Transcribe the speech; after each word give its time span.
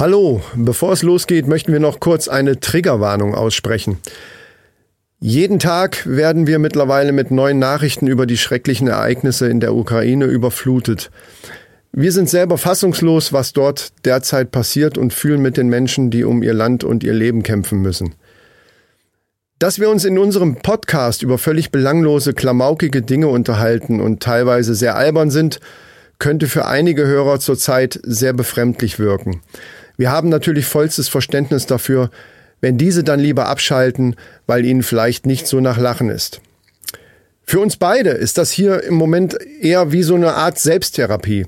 Hallo, 0.00 0.40
bevor 0.56 0.94
es 0.94 1.02
losgeht, 1.02 1.46
möchten 1.46 1.74
wir 1.74 1.78
noch 1.78 2.00
kurz 2.00 2.26
eine 2.26 2.58
Triggerwarnung 2.58 3.34
aussprechen. 3.34 3.98
Jeden 5.18 5.58
Tag 5.58 6.06
werden 6.06 6.46
wir 6.46 6.58
mittlerweile 6.58 7.12
mit 7.12 7.30
neuen 7.30 7.58
Nachrichten 7.58 8.06
über 8.06 8.24
die 8.24 8.38
schrecklichen 8.38 8.88
Ereignisse 8.88 9.48
in 9.48 9.60
der 9.60 9.74
Ukraine 9.74 10.24
überflutet. 10.24 11.10
Wir 11.92 12.12
sind 12.12 12.30
selber 12.30 12.56
fassungslos, 12.56 13.34
was 13.34 13.52
dort 13.52 13.92
derzeit 14.06 14.52
passiert 14.52 14.96
und 14.96 15.12
fühlen 15.12 15.42
mit 15.42 15.58
den 15.58 15.68
Menschen, 15.68 16.10
die 16.10 16.24
um 16.24 16.42
ihr 16.42 16.54
Land 16.54 16.82
und 16.82 17.04
ihr 17.04 17.12
Leben 17.12 17.42
kämpfen 17.42 17.82
müssen. 17.82 18.14
Dass 19.58 19.80
wir 19.80 19.90
uns 19.90 20.06
in 20.06 20.16
unserem 20.16 20.56
Podcast 20.56 21.22
über 21.22 21.36
völlig 21.36 21.72
belanglose, 21.72 22.32
klamaukige 22.32 23.02
Dinge 23.02 23.28
unterhalten 23.28 24.00
und 24.00 24.22
teilweise 24.22 24.74
sehr 24.74 24.96
albern 24.96 25.30
sind, 25.30 25.60
könnte 26.18 26.46
für 26.46 26.64
einige 26.64 27.06
Hörer 27.06 27.38
zurzeit 27.38 28.00
sehr 28.02 28.32
befremdlich 28.32 28.98
wirken. 28.98 29.42
Wir 30.00 30.10
haben 30.10 30.30
natürlich 30.30 30.64
vollstes 30.64 31.10
Verständnis 31.10 31.66
dafür, 31.66 32.10
wenn 32.62 32.78
diese 32.78 33.04
dann 33.04 33.20
lieber 33.20 33.48
abschalten, 33.48 34.16
weil 34.46 34.64
ihnen 34.64 34.82
vielleicht 34.82 35.26
nicht 35.26 35.46
so 35.46 35.60
nach 35.60 35.76
Lachen 35.76 36.08
ist. 36.08 36.40
Für 37.44 37.60
uns 37.60 37.76
beide 37.76 38.08
ist 38.08 38.38
das 38.38 38.50
hier 38.50 38.82
im 38.82 38.94
Moment 38.94 39.36
eher 39.60 39.92
wie 39.92 40.02
so 40.02 40.14
eine 40.14 40.32
Art 40.32 40.58
Selbsttherapie. 40.58 41.44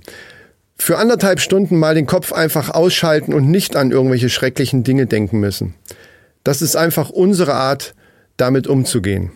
Für 0.76 0.98
anderthalb 0.98 1.40
Stunden 1.40 1.78
mal 1.78 1.94
den 1.94 2.04
Kopf 2.04 2.30
einfach 2.30 2.68
ausschalten 2.68 3.32
und 3.32 3.50
nicht 3.50 3.74
an 3.74 3.90
irgendwelche 3.90 4.28
schrecklichen 4.28 4.84
Dinge 4.84 5.06
denken 5.06 5.40
müssen. 5.40 5.72
Das 6.44 6.60
ist 6.60 6.76
einfach 6.76 7.08
unsere 7.08 7.54
Art, 7.54 7.94
damit 8.36 8.66
umzugehen. 8.66 9.32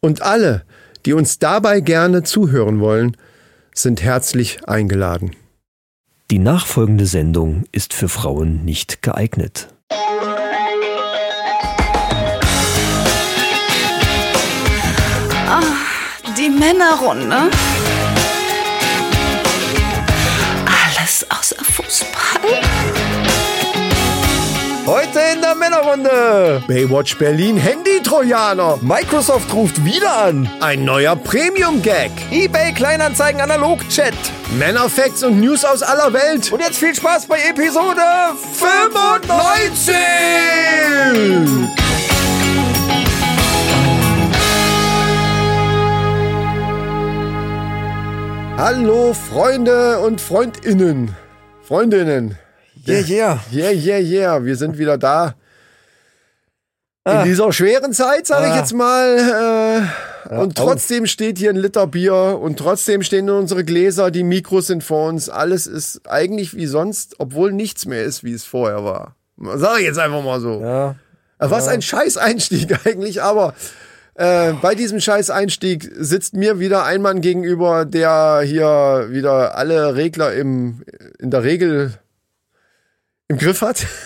Und 0.00 0.22
alle, 0.22 0.62
die 1.04 1.12
uns 1.12 1.38
dabei 1.38 1.80
gerne 1.80 2.22
zuhören 2.22 2.80
wollen, 2.80 3.14
sind 3.74 4.02
herzlich 4.02 4.66
eingeladen. 4.66 5.32
Die 6.34 6.40
nachfolgende 6.40 7.06
Sendung 7.06 7.62
ist 7.70 7.94
für 7.94 8.08
Frauen 8.08 8.64
nicht 8.64 9.02
geeignet. 9.02 9.68
Ah, 15.48 15.62
die 16.36 16.50
Männerrunde. 16.50 17.36
Alles 20.66 21.24
außer 21.30 21.64
Fußball. 21.64 22.62
Heute 24.86 25.20
Männerrunde. 25.54 26.62
Baywatch 26.66 27.16
Berlin 27.18 27.56
Handy-Trojaner. 27.56 28.78
Microsoft 28.82 29.52
ruft 29.52 29.84
wieder 29.84 30.16
an. 30.16 30.48
Ein 30.60 30.84
neuer 30.84 31.16
Premium-Gag. 31.16 32.10
eBay 32.30 32.72
Kleinanzeigen 32.72 33.40
Analog-Chat. 33.40 34.14
Männerfacts 34.58 35.22
und 35.22 35.40
News 35.40 35.64
aus 35.64 35.82
aller 35.82 36.12
Welt. 36.12 36.52
Und 36.52 36.60
jetzt 36.60 36.78
viel 36.78 36.94
Spaß 36.94 37.26
bei 37.26 37.38
Episode 37.50 38.00
95. 38.54 39.94
Hallo 48.56 49.12
Freunde 49.12 49.98
und 49.98 50.20
Freundinnen. 50.20 51.14
Freundinnen. 51.62 52.38
Yeah, 52.86 53.00
yeah. 53.00 53.40
Yeah, 53.50 53.70
yeah, 53.72 53.98
yeah. 53.98 54.44
Wir 54.44 54.56
sind 54.56 54.78
wieder 54.78 54.96
da. 54.96 55.34
In 57.06 57.24
dieser 57.24 57.52
schweren 57.52 57.92
Zeit, 57.92 58.26
sage 58.26 58.46
ich 58.46 58.52
Ah. 58.52 58.56
jetzt 58.58 58.72
mal. 58.72 59.88
Äh, 60.30 60.34
und 60.36 60.58
au. 60.58 60.64
trotzdem 60.64 61.04
steht 61.06 61.36
hier 61.36 61.50
ein 61.50 61.56
Liter 61.56 61.86
Bier 61.86 62.38
und 62.40 62.58
trotzdem 62.58 63.02
stehen 63.02 63.28
unsere 63.28 63.62
Gläser, 63.62 64.10
die 64.10 64.22
Mikros 64.24 64.68
sind 64.68 64.82
vor 64.82 65.08
uns. 65.08 65.28
Alles 65.28 65.66
ist 65.66 66.08
eigentlich 66.08 66.54
wie 66.56 66.66
sonst, 66.66 67.16
obwohl 67.18 67.52
nichts 67.52 67.84
mehr 67.84 68.04
ist, 68.04 68.24
wie 68.24 68.32
es 68.32 68.44
vorher 68.44 68.84
war. 68.84 69.16
Sag 69.56 69.80
ich 69.80 69.84
jetzt 69.86 69.98
einfach 69.98 70.22
mal 70.24 70.40
so. 70.40 70.62
Ja. 70.62 70.90
Äh, 71.38 71.50
Was 71.50 71.68
ein 71.68 71.82
scheiß 71.82 72.16
Einstieg 72.16 72.74
eigentlich, 72.86 73.22
aber 73.22 73.52
äh, 74.14 74.52
bei 74.62 74.74
diesem 74.74 74.98
scheiß 75.00 75.28
Einstieg 75.28 75.90
sitzt 75.98 76.32
mir 76.34 76.58
wieder 76.58 76.84
ein 76.84 77.02
Mann 77.02 77.20
gegenüber, 77.20 77.84
der 77.84 78.40
hier 78.46 79.08
wieder 79.10 79.56
alle 79.58 79.94
Regler 79.96 80.32
im, 80.32 80.84
in 81.18 81.30
der 81.30 81.42
Regel 81.42 81.92
im 83.28 83.36
Griff 83.36 83.60
hat. 83.60 83.84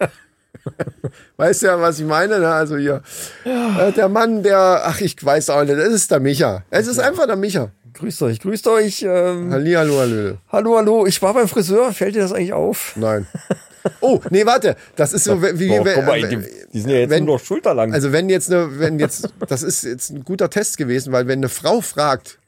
Weißt 1.36 1.62
ja, 1.62 1.80
was 1.80 2.00
ich 2.00 2.06
meine? 2.06 2.38
Ne? 2.38 2.48
Also 2.48 2.76
hier, 2.76 3.02
äh, 3.44 3.92
der 3.92 4.08
Mann, 4.08 4.42
der, 4.42 4.82
ach, 4.84 5.00
ich 5.00 5.22
weiß 5.22 5.50
auch 5.50 5.64
nicht, 5.64 5.78
das 5.78 5.88
ist 5.88 6.10
der 6.10 6.20
Micha. 6.20 6.64
Es 6.70 6.86
ist 6.86 6.98
einfach 6.98 7.26
der 7.26 7.36
Micha. 7.36 7.70
Grüßt 7.94 8.22
euch, 8.22 8.40
grüßt 8.40 8.68
euch. 8.68 9.02
Ähm, 9.02 9.50
Hallihallo, 9.52 9.98
hallo. 9.98 10.38
hallo, 10.52 10.76
hallo. 10.76 11.06
Ich 11.06 11.20
war 11.20 11.34
beim 11.34 11.48
Friseur. 11.48 11.92
Fällt 11.92 12.14
dir 12.14 12.22
das 12.22 12.32
eigentlich 12.32 12.52
auf? 12.52 12.92
Nein. 12.96 13.26
Oh, 14.00 14.20
nee, 14.30 14.44
warte. 14.46 14.76
Das 14.96 15.12
ist 15.12 15.24
so, 15.24 15.42
wie, 15.42 15.58
wie, 15.58 15.68
guck 15.68 16.04
mal, 16.06 16.20
die, 16.28 16.38
die 16.72 16.80
sind 16.80 16.90
ja 16.90 16.96
jetzt 16.98 17.10
wenn- 17.10 17.24
nur 17.24 17.36
noch 17.36 17.44
schulterlang. 17.44 17.92
Also 17.92 18.12
wenn 18.12 18.28
jetzt 18.28 18.52
eine, 18.52 18.78
wenn 18.78 18.98
jetzt, 18.98 19.28
das 19.48 19.62
ist 19.62 19.84
jetzt 19.84 20.10
ein 20.10 20.24
guter 20.24 20.50
Test 20.50 20.76
gewesen, 20.78 21.12
weil 21.12 21.26
wenn 21.26 21.38
eine 21.40 21.48
Frau 21.48 21.80
fragt, 21.80 22.38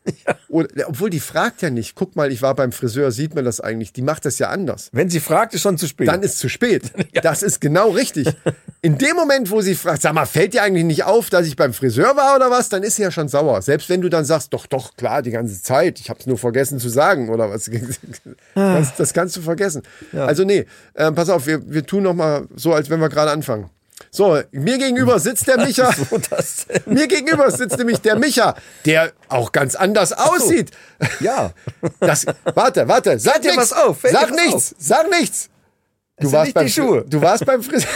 oder, 0.48 0.68
obwohl 0.88 1.10
die 1.10 1.20
fragt 1.20 1.60
ja 1.60 1.68
nicht, 1.68 1.94
guck 1.94 2.16
mal, 2.16 2.32
ich 2.32 2.40
war 2.40 2.54
beim 2.54 2.72
Friseur, 2.72 3.12
sieht 3.12 3.34
man 3.34 3.44
das 3.44 3.60
eigentlich, 3.60 3.92
die 3.92 4.00
macht 4.02 4.24
das 4.24 4.38
ja 4.38 4.48
anders. 4.48 4.88
Wenn 4.92 5.10
sie 5.10 5.20
fragt, 5.20 5.52
ist 5.54 5.60
schon 5.60 5.76
zu 5.76 5.86
spät. 5.86 6.08
Dann 6.08 6.22
ist 6.22 6.38
zu 6.38 6.48
spät. 6.48 6.84
Das 7.22 7.42
ist 7.42 7.60
genau 7.60 7.90
richtig. 7.90 8.28
In 8.80 8.96
dem 8.96 9.14
Moment, 9.14 9.50
wo 9.50 9.60
sie 9.60 9.74
fragt, 9.74 10.00
sag 10.00 10.14
mal, 10.14 10.24
fällt 10.24 10.54
dir 10.54 10.62
eigentlich 10.62 10.84
nicht 10.84 11.04
auf, 11.04 11.28
dass 11.28 11.46
ich 11.46 11.54
beim 11.54 11.74
Friseur 11.74 12.16
war 12.16 12.34
oder 12.36 12.50
was, 12.50 12.70
dann 12.70 12.82
ist 12.82 12.96
sie 12.96 13.02
ja 13.02 13.10
schon 13.10 13.28
sauer. 13.28 13.60
Selbst 13.60 13.90
wenn 13.90 14.00
du 14.00 14.08
dann 14.08 14.24
sagst, 14.24 14.54
doch, 14.54 14.66
doch, 14.66 14.96
klar, 14.96 15.20
die 15.20 15.30
ganze 15.32 15.62
Zeit, 15.62 16.00
ich 16.00 16.08
habe 16.08 16.18
es 16.18 16.26
nur 16.26 16.38
vergessen 16.38 16.78
zu 16.78 16.88
sagen 16.88 17.28
oder 17.28 17.50
was. 17.50 17.70
Das, 18.54 18.96
das 18.96 19.12
kannst 19.12 19.36
du 19.36 19.42
vergessen. 19.42 19.82
Also 20.12 20.44
nee, 20.44 20.66
äh, 20.94 21.12
pass 21.12 21.28
auf, 21.30 21.46
wir, 21.46 21.60
wir 21.70 21.86
tun 21.86 22.02
noch 22.02 22.14
mal 22.14 22.46
so, 22.56 22.74
als 22.74 22.90
wenn 22.90 23.00
wir 23.00 23.08
gerade 23.08 23.30
anfangen. 23.30 23.70
So, 24.10 24.40
mir 24.50 24.78
gegenüber 24.78 25.18
sitzt 25.20 25.46
der 25.46 25.58
Micha. 25.64 25.92
so 25.92 26.18
das? 26.30 26.66
Mir 26.86 27.06
gegenüber 27.06 27.50
sitzt 27.50 27.78
nämlich 27.78 28.00
der 28.00 28.16
Micha, 28.16 28.54
der 28.86 29.12
auch 29.28 29.52
ganz 29.52 29.74
anders 29.74 30.12
aussieht. 30.12 30.70
Ja. 31.20 31.52
Das, 32.00 32.24
warte, 32.54 32.88
warte, 32.88 33.18
sag 33.18 33.42
dir 33.42 33.50
nichts. 33.54 33.70
was 33.70 33.72
auf? 33.72 33.98
Sag 34.02 34.30
nichts, 34.34 34.74
sag 34.78 35.08
nichts. 35.10 35.48
Du 36.18 36.28
sind 36.30 36.42
nicht 36.42 36.54
beim 36.54 36.66
die 36.66 36.72
Schuhe. 36.72 37.04
Du 37.08 37.20
warst 37.22 37.46
beim 37.46 37.62
Friseur. 37.62 37.88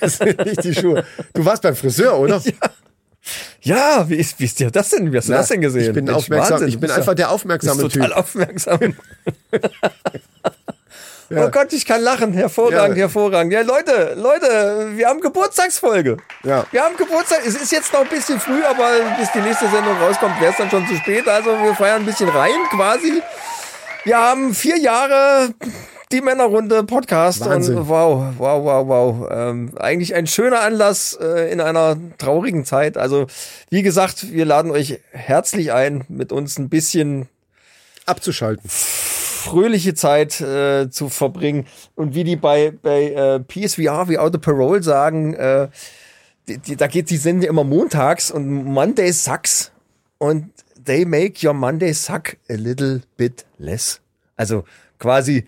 das 0.00 0.16
sind 0.18 0.44
nicht 0.44 0.64
die 0.64 0.74
Schuhe. 0.74 1.04
Du 1.32 1.44
warst 1.44 1.62
beim 1.62 1.74
Friseur, 1.74 2.18
oder? 2.18 2.40
Ja, 3.62 4.08
wie 4.08 4.14
ist, 4.16 4.38
wie 4.38 4.44
ist 4.44 4.60
dir 4.60 4.70
das 4.70 4.90
denn? 4.90 5.12
Wie 5.12 5.16
hast 5.16 5.28
du 5.28 5.32
das 5.32 5.48
denn 5.48 5.60
gesehen? 5.60 5.88
Ich 5.88 5.92
bin 5.92 6.04
Mensch, 6.04 6.16
aufmerksam. 6.16 6.52
Wahnsinn, 6.54 6.68
ich 6.68 6.78
bin 6.78 6.90
einfach 6.90 7.06
ja- 7.08 7.14
der 7.14 7.24
bist 7.24 7.34
aufmerksame 7.34 7.82
total 7.88 8.08
Typ. 8.10 8.12
Aufmerksam. 11.26 11.48
Oh 11.48 11.50
Gott, 11.50 11.72
ich 11.72 11.84
kann 11.86 12.00
lachen. 12.02 12.32
Hervorragend, 12.32 12.96
Ja. 12.96 13.02
hervorragend. 13.02 13.52
Ja, 13.52 13.60
Leute, 13.62 14.14
Leute, 14.16 14.90
wir 14.96 15.08
haben 15.08 15.20
Geburtstagsfolge. 15.20 16.16
Ja. 16.44 16.64
Wir 16.70 16.82
haben 16.82 16.96
Geburtstag. 16.96 17.40
Es 17.46 17.54
ist 17.54 17.72
jetzt 17.72 17.92
noch 17.92 18.00
ein 18.00 18.08
bisschen 18.08 18.40
früh, 18.40 18.62
aber 18.64 18.90
bis 19.18 19.30
die 19.32 19.40
nächste 19.40 19.68
Sendung 19.68 19.96
rauskommt, 19.98 20.40
wäre 20.40 20.52
es 20.52 20.58
dann 20.58 20.70
schon 20.70 20.86
zu 20.86 20.96
spät. 20.96 21.28
Also 21.28 21.50
wir 21.50 21.74
feiern 21.74 22.02
ein 22.02 22.06
bisschen 22.06 22.28
rein 22.28 22.54
quasi. 22.70 23.22
Wir 24.04 24.18
haben 24.18 24.54
vier 24.54 24.78
Jahre 24.78 25.50
die 26.12 26.20
Männerrunde 26.20 26.84
Podcast. 26.84 27.44
Wahnsinn. 27.44 27.78
Und 27.78 27.88
wow, 27.88 28.22
wow, 28.38 28.64
wow, 28.64 28.86
wow. 28.86 29.28
Ähm, 29.32 29.72
eigentlich 29.78 30.14
ein 30.14 30.28
schöner 30.28 30.60
Anlass 30.60 31.18
äh, 31.20 31.50
in 31.50 31.60
einer 31.60 31.96
traurigen 32.18 32.64
Zeit. 32.64 32.96
Also 32.96 33.26
wie 33.70 33.82
gesagt, 33.82 34.30
wir 34.30 34.44
laden 34.44 34.70
euch 34.70 35.00
herzlich 35.10 35.72
ein, 35.72 36.04
mit 36.08 36.30
uns 36.30 36.58
ein 36.58 36.68
bisschen 36.68 37.28
Abzuschalten. 38.04 38.70
Fröhliche 39.36 39.94
Zeit 39.94 40.40
äh, 40.40 40.90
zu 40.90 41.08
verbringen. 41.08 41.66
Und 41.94 42.14
wie 42.14 42.24
die 42.24 42.36
bei, 42.36 42.72
bei 42.82 43.12
äh, 43.12 43.40
PSVR, 43.40 44.08
wie 44.08 44.18
Out 44.18 44.34
of 44.34 44.40
Parole 44.40 44.82
sagen, 44.82 45.34
äh, 45.34 45.68
die, 46.48 46.58
die, 46.58 46.76
da 46.76 46.86
geht 46.86 47.10
die 47.10 47.16
Sendung 47.16 47.48
immer 47.48 47.64
montags 47.64 48.30
und 48.30 48.64
Monday 48.64 49.12
sucks. 49.12 49.70
Und 50.18 50.50
they 50.84 51.04
make 51.04 51.46
your 51.46 51.52
Monday 51.54 51.92
suck 51.92 52.36
a 52.48 52.54
little 52.54 53.02
bit 53.16 53.44
less. 53.58 54.00
Also 54.36 54.64
quasi, 54.98 55.46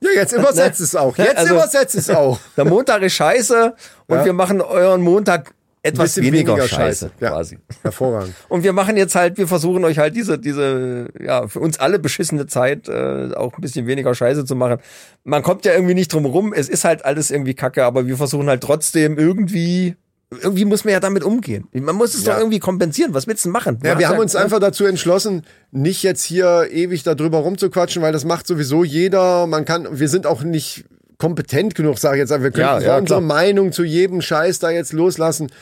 Ja, 0.00 0.10
jetzt 0.14 0.32
übersetzt 0.34 0.80
es 0.80 0.94
auch. 0.96 1.16
Jetzt 1.16 1.36
Also- 1.36 1.54
übersetzt 1.54 1.94
es 1.94 2.10
auch. 2.10 2.38
der 2.56 2.64
Montag 2.64 3.02
ist 3.02 3.14
scheiße 3.14 3.74
und 4.06 4.18
Ja. 4.18 4.24
wir 4.24 4.32
machen 4.32 4.60
euren 4.60 5.02
Montag 5.02 5.52
etwas 5.82 6.16
weniger, 6.18 6.52
weniger 6.54 6.68
scheiße, 6.68 7.06
Scheiße. 7.06 7.10
Ja. 7.20 7.30
quasi. 7.30 7.58
Hervorragend. 7.82 8.34
Und 8.48 8.64
wir 8.64 8.72
machen 8.72 8.96
jetzt 8.96 9.14
halt, 9.14 9.38
wir 9.38 9.48
versuchen 9.48 9.84
euch 9.84 9.98
halt 9.98 10.14
diese, 10.14 10.38
diese, 10.38 11.08
ja, 11.18 11.48
für 11.48 11.60
uns 11.60 11.78
alle 11.80 11.98
beschissene 11.98 12.46
Zeit 12.46 12.88
äh, 12.88 13.30
auch 13.34 13.54
ein 13.56 13.60
bisschen 13.60 13.86
weniger 13.86 14.14
Scheiße 14.14 14.44
zu 14.44 14.54
machen. 14.56 14.78
Man 15.24 15.42
kommt 15.42 15.64
ja 15.64 15.72
irgendwie 15.72 15.94
nicht 15.94 16.12
drum 16.12 16.26
rum, 16.26 16.52
es 16.52 16.68
ist 16.68 16.84
halt 16.84 17.04
alles 17.04 17.30
irgendwie 17.30 17.54
kacke, 17.54 17.84
aber 17.84 18.06
wir 18.06 18.16
versuchen 18.16 18.48
halt 18.48 18.62
trotzdem 18.62 19.16
irgendwie, 19.18 19.96
irgendwie 20.42 20.64
muss 20.66 20.84
man 20.84 20.92
ja 20.92 21.00
damit 21.00 21.24
umgehen. 21.24 21.66
Man 21.72 21.96
muss 21.96 22.14
es 22.14 22.24
Ja. 22.26 22.34
doch 22.34 22.40
irgendwie 22.40 22.58
kompensieren. 22.58 23.14
Was 23.14 23.26
willst 23.26 23.46
du 23.46 23.48
machen? 23.48 23.78
Du 23.80 23.88
Ja, 23.88 23.98
wir 23.98 24.08
haben 24.08 24.18
uns 24.18 24.36
einfach 24.36 24.60
dazu 24.60 24.84
entschlossen, 24.84 25.44
nicht 25.70 26.02
jetzt 26.02 26.22
hier 26.22 26.68
ewig 26.70 27.02
darüber 27.04 27.38
rumzuquatschen, 27.38 28.02
weil 28.02 28.12
das 28.12 28.24
macht 28.26 28.46
sowieso 28.46 28.84
jeder. 28.84 29.46
Man 29.46 29.64
kann, 29.64 29.88
wir 29.98 30.08
sind 30.08 30.26
auch 30.26 30.42
nicht 30.42 30.84
kompetent 31.20 31.76
genug, 31.76 31.98
sage 31.98 32.16
ich 32.16 32.20
jetzt. 32.20 32.32
einfach. 32.32 32.44
Wir 32.44 32.50
können 32.50 32.64
Ja, 32.64 32.80
ja, 32.80 32.98
unsere. 32.98 33.20
Meinung 33.20 33.70
zu 33.70 33.84
jedem 33.84 34.20
Scheiß 34.22 34.58
da 34.58 34.70
jetzt 34.70 34.92
loslassen. 34.92 35.52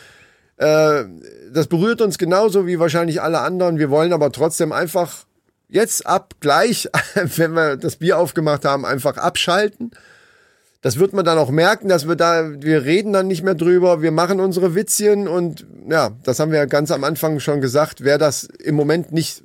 Äh, 0.56 1.04
das 1.52 1.66
berührt 1.66 2.00
uns 2.00 2.16
genauso 2.16 2.66
wie 2.66 2.78
wahrscheinlich 2.78 3.20
alle 3.20 3.40
anderen. 3.40 3.78
Wir 3.78 3.90
wollen 3.90 4.12
aber 4.12 4.32
trotzdem 4.32 4.72
einfach 4.72 5.24
jetzt 5.68 6.06
ab 6.06 6.34
gleich, 6.40 6.88
wenn 7.36 7.52
wir 7.52 7.76
das 7.76 7.96
Bier 7.96 8.18
aufgemacht 8.18 8.64
haben, 8.64 8.86
einfach 8.86 9.18
abschalten. 9.18 9.90
Das 10.80 10.98
wird 10.98 11.12
man 11.12 11.24
dann 11.24 11.38
auch 11.38 11.50
merken, 11.50 11.88
dass 11.88 12.06
wir 12.06 12.14
da, 12.14 12.52
wir 12.62 12.84
reden 12.84 13.12
dann 13.12 13.26
nicht 13.26 13.42
mehr 13.42 13.56
drüber, 13.56 14.00
wir 14.00 14.12
machen 14.12 14.38
unsere 14.38 14.76
Witzchen 14.76 15.26
und 15.26 15.66
ja, 15.90 16.12
das 16.22 16.38
haben 16.38 16.52
wir 16.52 16.58
ja 16.58 16.66
ganz 16.66 16.92
am 16.92 17.02
Anfang 17.02 17.40
schon 17.40 17.60
gesagt. 17.60 18.04
Wer 18.04 18.16
das 18.16 18.44
im 18.44 18.76
Moment 18.76 19.10
nicht 19.10 19.42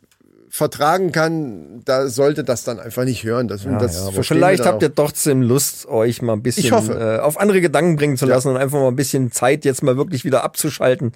vertragen 0.55 1.11
kann, 1.11 1.81
da 1.83 2.09
sollte 2.09 2.43
das 2.43 2.63
dann 2.63 2.79
einfach 2.79 3.05
nicht 3.05 3.23
hören. 3.23 3.47
Das, 3.47 3.63
Ja, 3.63 3.79
das 3.79 4.11
ja, 4.13 4.21
vielleicht 4.21 4.67
habt 4.67 4.83
ihr 4.83 4.93
trotzdem 4.93 5.41
Lust, 5.41 5.87
euch 5.87 6.21
mal 6.21 6.33
ein 6.33 6.43
bisschen. 6.43 6.71
Äh, 6.91 7.17
auf 7.17 7.39
andere 7.39 7.59
Gedanken 7.59 7.95
bringen 7.95 8.17
zu 8.17 8.27
lassen 8.27 8.49
und 8.49 8.57
einfach 8.57 8.77
mal 8.77 8.89
ein 8.89 8.95
bisschen 8.95 9.31
Zeit 9.31 9.65
jetzt 9.65 9.81
mal 9.81 9.97
wirklich 9.97 10.25
wieder 10.25 10.43
abzuschalten. 10.43 11.13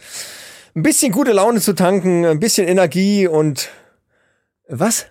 Ein 0.75 0.81
bisschen 0.81 1.11
gute 1.11 1.33
Laune 1.33 1.61
zu 1.61 1.73
tanken, 1.73 2.25
ein 2.25 2.39
bisschen 2.39 2.67
Energie 2.67 3.27
und 3.27 3.69
was? 4.67 5.05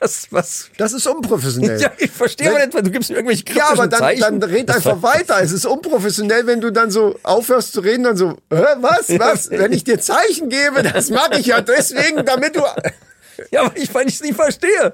Was, 0.00 0.28
was? 0.30 0.70
Das 0.76 0.92
ist 0.92 1.06
unprofessionell. 1.06 1.80
Ja, 1.80 1.90
ich 1.98 2.10
verstehe 2.10 2.46
Wenn- 2.46 2.56
aber 2.56 2.66
nicht, 2.66 2.86
du 2.86 2.90
gibst 2.90 3.10
mir 3.10 3.16
irgendwelche 3.16 3.44
Ja, 3.54 3.70
aber 3.70 3.86
dann, 3.88 4.00
Zeichen. 4.00 4.20
dann 4.20 4.42
red 4.42 4.70
einfach 4.70 5.02
weiter. 5.02 5.40
Es 5.42 5.52
ist 5.52 5.66
unprofessionell, 5.66 6.46
wenn 6.46 6.60
du 6.60 6.70
dann 6.70 6.90
so 6.90 7.18
aufhörst 7.24 7.72
zu 7.72 7.80
reden, 7.80 8.04
dann 8.04 8.16
so, 8.16 8.30
Hä, 8.52 8.64
was, 8.80 9.08
was? 9.18 9.50
Wenn 9.50 9.72
ich 9.72 9.84
dir 9.84 10.00
Zeichen 10.00 10.48
gebe, 10.48 10.82
das 10.82 11.10
mache 11.10 11.38
ich 11.40 11.46
ja 11.46 11.60
deswegen, 11.60 12.24
damit 12.24 12.54
du 12.56 12.62
Ja, 13.50 13.62
aber 13.62 13.76
ich, 13.76 13.92
weil 13.94 14.06
ich 14.08 14.14
es 14.14 14.20
nicht 14.20 14.34
verstehe. 14.36 14.92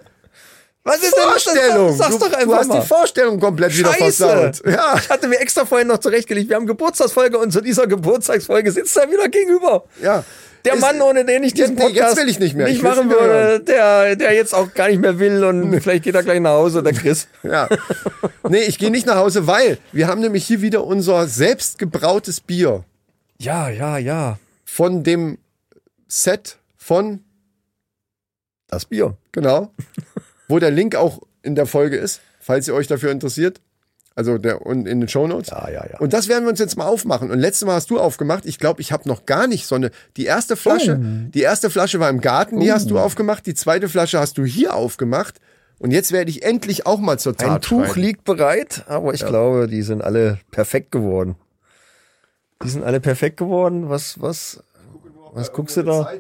Was 0.84 0.96
ist 1.02 1.14
denn 1.16 1.22
Vorstellung. 1.24 1.86
das? 1.88 1.96
Sag's 1.98 2.18
du, 2.18 2.18
doch 2.18 2.32
einfach 2.32 2.44
du 2.44 2.54
hast 2.54 2.68
mal. 2.68 2.80
die 2.80 2.86
Vorstellung 2.86 3.40
komplett 3.40 3.76
wieder 3.76 3.92
Scheiße. 3.94 4.26
versaut. 4.28 4.62
Ja, 4.70 4.94
Ich 4.98 5.08
hatte 5.08 5.28
mir 5.28 5.40
extra 5.40 5.64
vorhin 5.64 5.88
noch 5.88 5.98
zurechtgelegt. 5.98 6.48
Wir 6.50 6.56
haben 6.56 6.66
Geburtstagsfolge 6.66 7.38
und 7.38 7.52
zu 7.52 7.60
dieser 7.62 7.86
Geburtstagsfolge 7.86 8.70
sitzt 8.70 8.96
er 8.96 9.10
wieder 9.10 9.28
gegenüber. 9.28 9.84
ja. 10.02 10.24
Der 10.66 10.76
Ist- 10.76 10.80
Mann, 10.80 11.02
ohne 11.02 11.26
den 11.26 11.42
ich 11.44 11.52
diesen 11.52 11.74
nee, 11.74 11.82
Podcast 11.82 12.16
jetzt 12.16 12.22
will 12.22 12.28
ich 12.30 12.38
nicht 12.38 12.56
mehr. 12.56 12.66
nicht 12.66 12.76
Ich 12.78 12.82
machen 12.82 13.10
würde, 13.10 13.60
der, 13.60 14.16
der 14.16 14.32
jetzt 14.32 14.54
auch 14.54 14.72
gar 14.72 14.88
nicht 14.88 14.98
mehr 14.98 15.18
will 15.18 15.44
und 15.44 15.78
vielleicht 15.82 16.04
geht 16.04 16.14
er 16.14 16.22
gleich 16.22 16.40
nach 16.40 16.52
Hause, 16.52 16.82
der 16.82 16.94
Chris. 16.94 17.28
Ja. 17.42 17.68
Nee, 18.48 18.62
ich 18.62 18.78
gehe 18.78 18.90
nicht 18.90 19.04
nach 19.06 19.16
Hause, 19.16 19.46
weil 19.46 19.76
wir 19.92 20.06
haben 20.06 20.22
nämlich 20.22 20.46
hier 20.46 20.62
wieder 20.62 20.84
unser 20.84 21.28
selbstgebrautes 21.28 22.40
Bier 22.40 22.82
Ja, 23.38 23.68
ja, 23.68 23.98
ja. 23.98 24.38
von 24.64 25.02
dem 25.04 25.36
Set 26.08 26.56
von, 26.78 27.22
Das 28.68 28.86
Bier. 28.86 29.18
genau, 29.32 29.70
wo 30.48 30.58
der 30.58 30.70
Link 30.70 30.94
auch 30.96 31.20
in 31.42 31.54
der 31.54 31.66
Folge 31.66 31.96
ist, 31.96 32.20
falls 32.40 32.68
ihr 32.68 32.74
euch 32.74 32.86
dafür 32.86 33.10
interessiert. 33.10 33.60
Also 34.16 34.38
der 34.38 34.64
und 34.64 34.86
in 34.86 35.00
den 35.00 35.08
Shownotes. 35.08 35.50
Ja, 35.50 35.68
ja, 35.68 35.84
ja. 35.90 35.98
Und 35.98 36.12
das 36.12 36.28
werden 36.28 36.44
wir 36.44 36.50
uns 36.50 36.60
jetzt 36.60 36.76
mal 36.76 36.86
aufmachen. 36.86 37.32
Und 37.32 37.40
letztes 37.40 37.66
Mal 37.66 37.74
hast 37.74 37.90
du 37.90 37.98
aufgemacht. 37.98 38.46
Ich 38.46 38.60
glaube, 38.60 38.80
ich 38.80 38.92
habe 38.92 39.08
noch 39.08 39.26
gar 39.26 39.48
nicht 39.48 39.66
so 39.66 39.74
eine. 39.74 39.90
Die 40.16 40.24
erste 40.24 40.54
Flasche, 40.54 41.00
Oh. 41.00 41.30
die 41.34 41.40
erste 41.42 41.68
Flasche 41.68 41.98
war 41.98 42.08
im 42.10 42.20
Garten, 42.20 42.60
die 42.60 42.70
hast 42.72 42.90
du 42.90 42.98
aufgemacht. 43.00 43.44
Die 43.46 43.54
zweite 43.54 43.88
Flasche 43.88 44.20
hast 44.20 44.38
du 44.38 44.44
hier 44.44 44.74
aufgemacht. 44.74 45.40
Und 45.80 45.90
jetzt 45.90 46.12
werde 46.12 46.30
ich 46.30 46.44
endlich 46.44 46.86
auch 46.86 47.00
mal 47.00 47.18
zur 47.18 47.36
Tat 47.36 47.50
Ein 47.50 47.60
Tuch 47.60 47.86
schreiten. 47.86 48.00
liegt 48.00 48.24
bereit, 48.24 48.84
aber 48.86 49.12
ich 49.14 49.26
glaube, 49.26 49.66
die 49.66 49.82
sind 49.82 50.00
alle 50.00 50.38
perfekt 50.52 50.92
geworden. 50.92 51.34
Die 52.62 52.68
sind 52.68 52.84
alle 52.84 53.00
perfekt 53.00 53.36
geworden. 53.36 53.88
Was, 53.90 54.20
was, 54.22 54.62
was 55.32 55.52
guckst 55.52 55.76
du 55.76 55.82
da? 55.82 56.12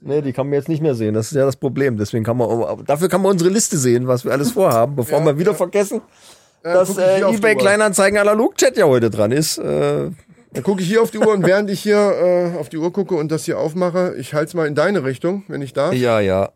Nee, 0.00 0.22
die 0.22 0.32
kann 0.32 0.46
man 0.46 0.54
jetzt 0.54 0.68
nicht 0.68 0.82
mehr 0.82 0.94
sehen. 0.94 1.14
Das 1.14 1.26
ist 1.26 1.36
ja 1.36 1.44
das 1.44 1.56
Problem. 1.56 1.96
Deswegen 1.96 2.24
kann 2.24 2.36
man, 2.36 2.84
dafür 2.86 3.08
kann 3.08 3.22
man 3.22 3.32
unsere 3.32 3.50
Liste 3.50 3.76
sehen, 3.78 4.06
was 4.06 4.24
wir 4.24 4.32
alles 4.32 4.52
vorhaben, 4.52 4.96
bevor 4.96 5.24
wir 5.24 5.38
wieder 5.38 5.54
vergessen, 5.54 6.00
dass 6.62 6.88
guck 6.88 6.98
ich 6.98 7.04
äh, 7.04 7.22
auf 7.24 7.30
die 7.32 7.36
eBay. 7.38 7.56
Kleinanzeigen 7.56 8.18
Analog-Chat 8.18 8.76
ja 8.76 8.86
heute 8.86 9.10
dran 9.10 9.32
ist. 9.32 9.58
Äh, 9.58 10.10
Dann 10.52 10.62
gucke 10.62 10.82
ich 10.82 10.88
hier 10.88 11.02
auf 11.02 11.10
die 11.10 11.18
Uhr 11.18 11.32
und 11.32 11.46
während 11.46 11.70
ich 11.70 11.80
hier 11.80 11.96
äh, 11.96 12.58
auf 12.58 12.68
die 12.68 12.78
Uhr 12.78 12.92
gucke 12.92 13.14
und 13.14 13.30
das 13.30 13.44
hier 13.44 13.58
aufmache, 13.58 14.14
ich 14.18 14.34
halte 14.34 14.48
es 14.48 14.54
mal 14.54 14.66
in 14.66 14.74
deine 14.74 15.04
Richtung, 15.04 15.44
wenn 15.48 15.62
ich 15.62 15.72
darf. 15.72 15.94
ja, 15.94 16.20
ja. 16.20 16.50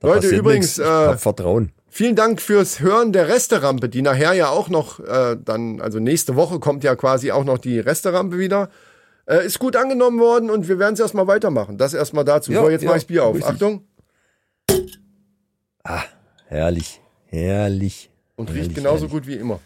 Da 0.00 0.08
Leute, 0.08 0.28
übrigens, 0.28 0.78
äh, 0.78 1.16
Vertrauen. 1.16 1.72
Vielen 1.90 2.14
Dank 2.14 2.40
fürs 2.40 2.78
Hören 2.78 3.12
der 3.12 3.26
Resterampe, 3.28 3.88
die 3.88 4.02
nachher 4.02 4.32
ja 4.34 4.50
auch 4.50 4.68
noch 4.68 5.00
äh, 5.00 5.36
dann, 5.44 5.80
also 5.80 5.98
nächste 5.98 6.36
Woche 6.36 6.60
kommt 6.60 6.84
ja 6.84 6.94
quasi 6.94 7.32
auch 7.32 7.42
noch 7.44 7.58
die 7.58 7.80
Resterampe 7.80 8.38
wieder. 8.38 8.68
Äh, 9.28 9.44
ist 9.44 9.58
gut 9.58 9.76
angenommen 9.76 10.18
worden 10.18 10.48
und 10.48 10.68
wir 10.68 10.78
werden 10.78 10.94
es 10.94 11.00
erstmal 11.00 11.26
weitermachen. 11.26 11.76
Das 11.76 11.92
erstmal 11.92 12.24
dazu. 12.24 12.50
Ja, 12.50 12.62
so, 12.62 12.70
jetzt 12.70 12.82
ja, 12.82 12.90
mach 12.90 12.96
ich 12.96 13.06
Bier 13.06 13.24
auf. 13.24 13.34
richtig. 13.36 13.52
Achtung. 13.52 13.84
Herrlich, 16.46 17.00
herrlich. 17.26 18.10
Und 18.36 18.48
Herrlich, 18.48 18.64
riecht 18.64 18.74
genauso 18.74 19.00
herrlich. 19.00 19.10
gut 19.12 19.26
wie 19.26 19.34
immer. 19.34 19.60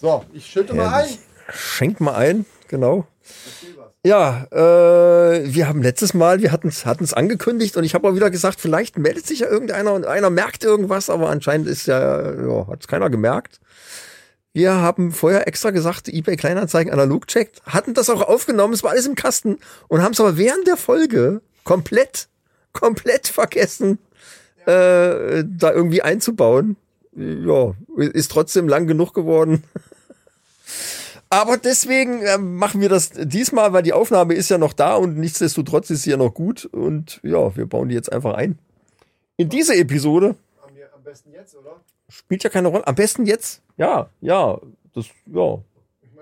So, 0.00 0.24
ich 0.32 0.46
schütte 0.46 0.74
mal 0.74 0.86
ein. 0.86 0.92
Herrlich. 0.92 1.18
Schenk 1.52 2.00
mal 2.00 2.14
ein, 2.14 2.46
genau. 2.68 3.06
Ja, 4.06 4.46
äh, 4.52 5.52
wir 5.52 5.68
haben 5.68 5.82
letztes 5.82 6.14
Mal, 6.14 6.40
wir 6.40 6.52
hatten 6.52 6.68
es 6.68 7.12
angekündigt 7.12 7.76
und 7.76 7.84
ich 7.84 7.94
habe 7.94 8.08
auch 8.08 8.14
wieder 8.14 8.30
gesagt, 8.30 8.60
vielleicht 8.60 8.96
meldet 8.96 9.26
sich 9.26 9.40
ja 9.40 9.48
irgendeiner 9.48 9.92
und 9.92 10.06
einer 10.06 10.30
merkt 10.30 10.64
irgendwas, 10.64 11.10
aber 11.10 11.30
anscheinend 11.30 11.66
ist 11.66 11.86
ja, 11.86 12.32
ja 12.32 12.66
hat 12.68 12.80
es 12.80 12.88
keiner 12.88 13.10
gemerkt. 13.10 13.60
Wir 14.52 14.74
haben 14.74 15.12
vorher 15.12 15.46
extra 15.46 15.70
gesagt, 15.70 16.08
eBay 16.08 16.36
Kleinanzeigen 16.36 16.92
analog 16.92 17.28
checkt, 17.28 17.62
hatten 17.66 17.94
das 17.94 18.10
auch 18.10 18.22
aufgenommen, 18.22 18.74
es 18.74 18.82
war 18.82 18.90
alles 18.90 19.06
im 19.06 19.14
Kasten 19.14 19.58
und 19.88 20.02
haben 20.02 20.12
es 20.12 20.20
aber 20.20 20.36
während 20.36 20.66
der 20.66 20.76
Folge 20.76 21.40
komplett, 21.62 22.28
komplett 22.72 23.28
vergessen, 23.28 23.98
äh, 24.66 25.44
da 25.46 25.72
irgendwie 25.72 26.02
einzubauen. 26.02 26.76
Ja, 27.14 27.74
ist 27.96 28.30
trotzdem 28.30 28.68
lang 28.68 28.86
genug 28.86 29.14
geworden. 29.14 29.64
Aber 31.32 31.56
deswegen 31.56 32.22
äh, 32.22 32.38
machen 32.38 32.80
wir 32.80 32.88
das 32.88 33.10
diesmal, 33.10 33.72
weil 33.72 33.84
die 33.84 33.92
Aufnahme 33.92 34.34
ist 34.34 34.48
ja 34.48 34.58
noch 34.58 34.72
da 34.72 34.96
und 34.96 35.16
nichtsdestotrotz 35.16 35.88
ist 35.90 36.02
sie 36.02 36.10
ja 36.10 36.16
noch 36.16 36.34
gut. 36.34 36.64
Und 36.66 37.20
ja, 37.22 37.54
wir 37.56 37.66
bauen 37.66 37.88
die 37.88 37.94
jetzt 37.94 38.12
einfach 38.12 38.34
ein. 38.34 38.58
In 39.36 39.48
diese 39.48 39.76
Episode 39.76 40.34
Am 40.92 41.04
besten 41.04 41.32
jetzt, 41.32 41.54
oder? 41.56 41.80
spielt 42.08 42.42
ja 42.42 42.50
keine 42.50 42.68
Rolle. 42.68 42.86
Am 42.86 42.94
besten 42.96 43.26
jetzt? 43.26 43.62
Ja, 43.80 44.10
ja. 44.20 44.58
Das, 44.94 45.06
ja. 45.24 45.58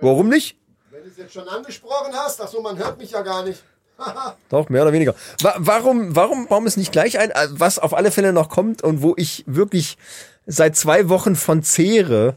Warum 0.00 0.28
nicht? 0.28 0.56
Wenn 0.93 1.02
du 1.02 1.08
es 1.08 1.16
jetzt 1.16 1.32
schon 1.32 1.49
angesprochen 1.49 2.12
hast, 2.14 2.40
ach 2.40 2.46
so, 2.46 2.62
man 2.62 2.78
hört 2.78 2.99
mich 2.99 3.10
ja 3.10 3.22
gar 3.22 3.43
nicht. 3.43 3.64
Doch, 4.49 4.69
mehr 4.69 4.82
oder 4.82 4.93
weniger. 4.93 5.16
Wa 5.43 5.55
warum, 5.58 6.14
warum, 6.14 6.46
warum 6.49 6.66
ist 6.66 6.76
nicht 6.76 6.93
gleich 6.93 7.19
ein, 7.19 7.32
äh, 7.32 7.49
was 7.50 7.81
auf 7.81 7.94
alle 7.94 8.12
Fälle 8.12 8.32
noch 8.32 8.49
kommt 8.49 8.82
und 8.82 9.02
wo 9.02 9.14
ich 9.16 9.43
wirklich 9.49 9.99
seit 10.46 10.76
zwei 10.76 11.08
Wochen 11.08 11.34
von 11.34 11.64
zehre, 11.64 12.37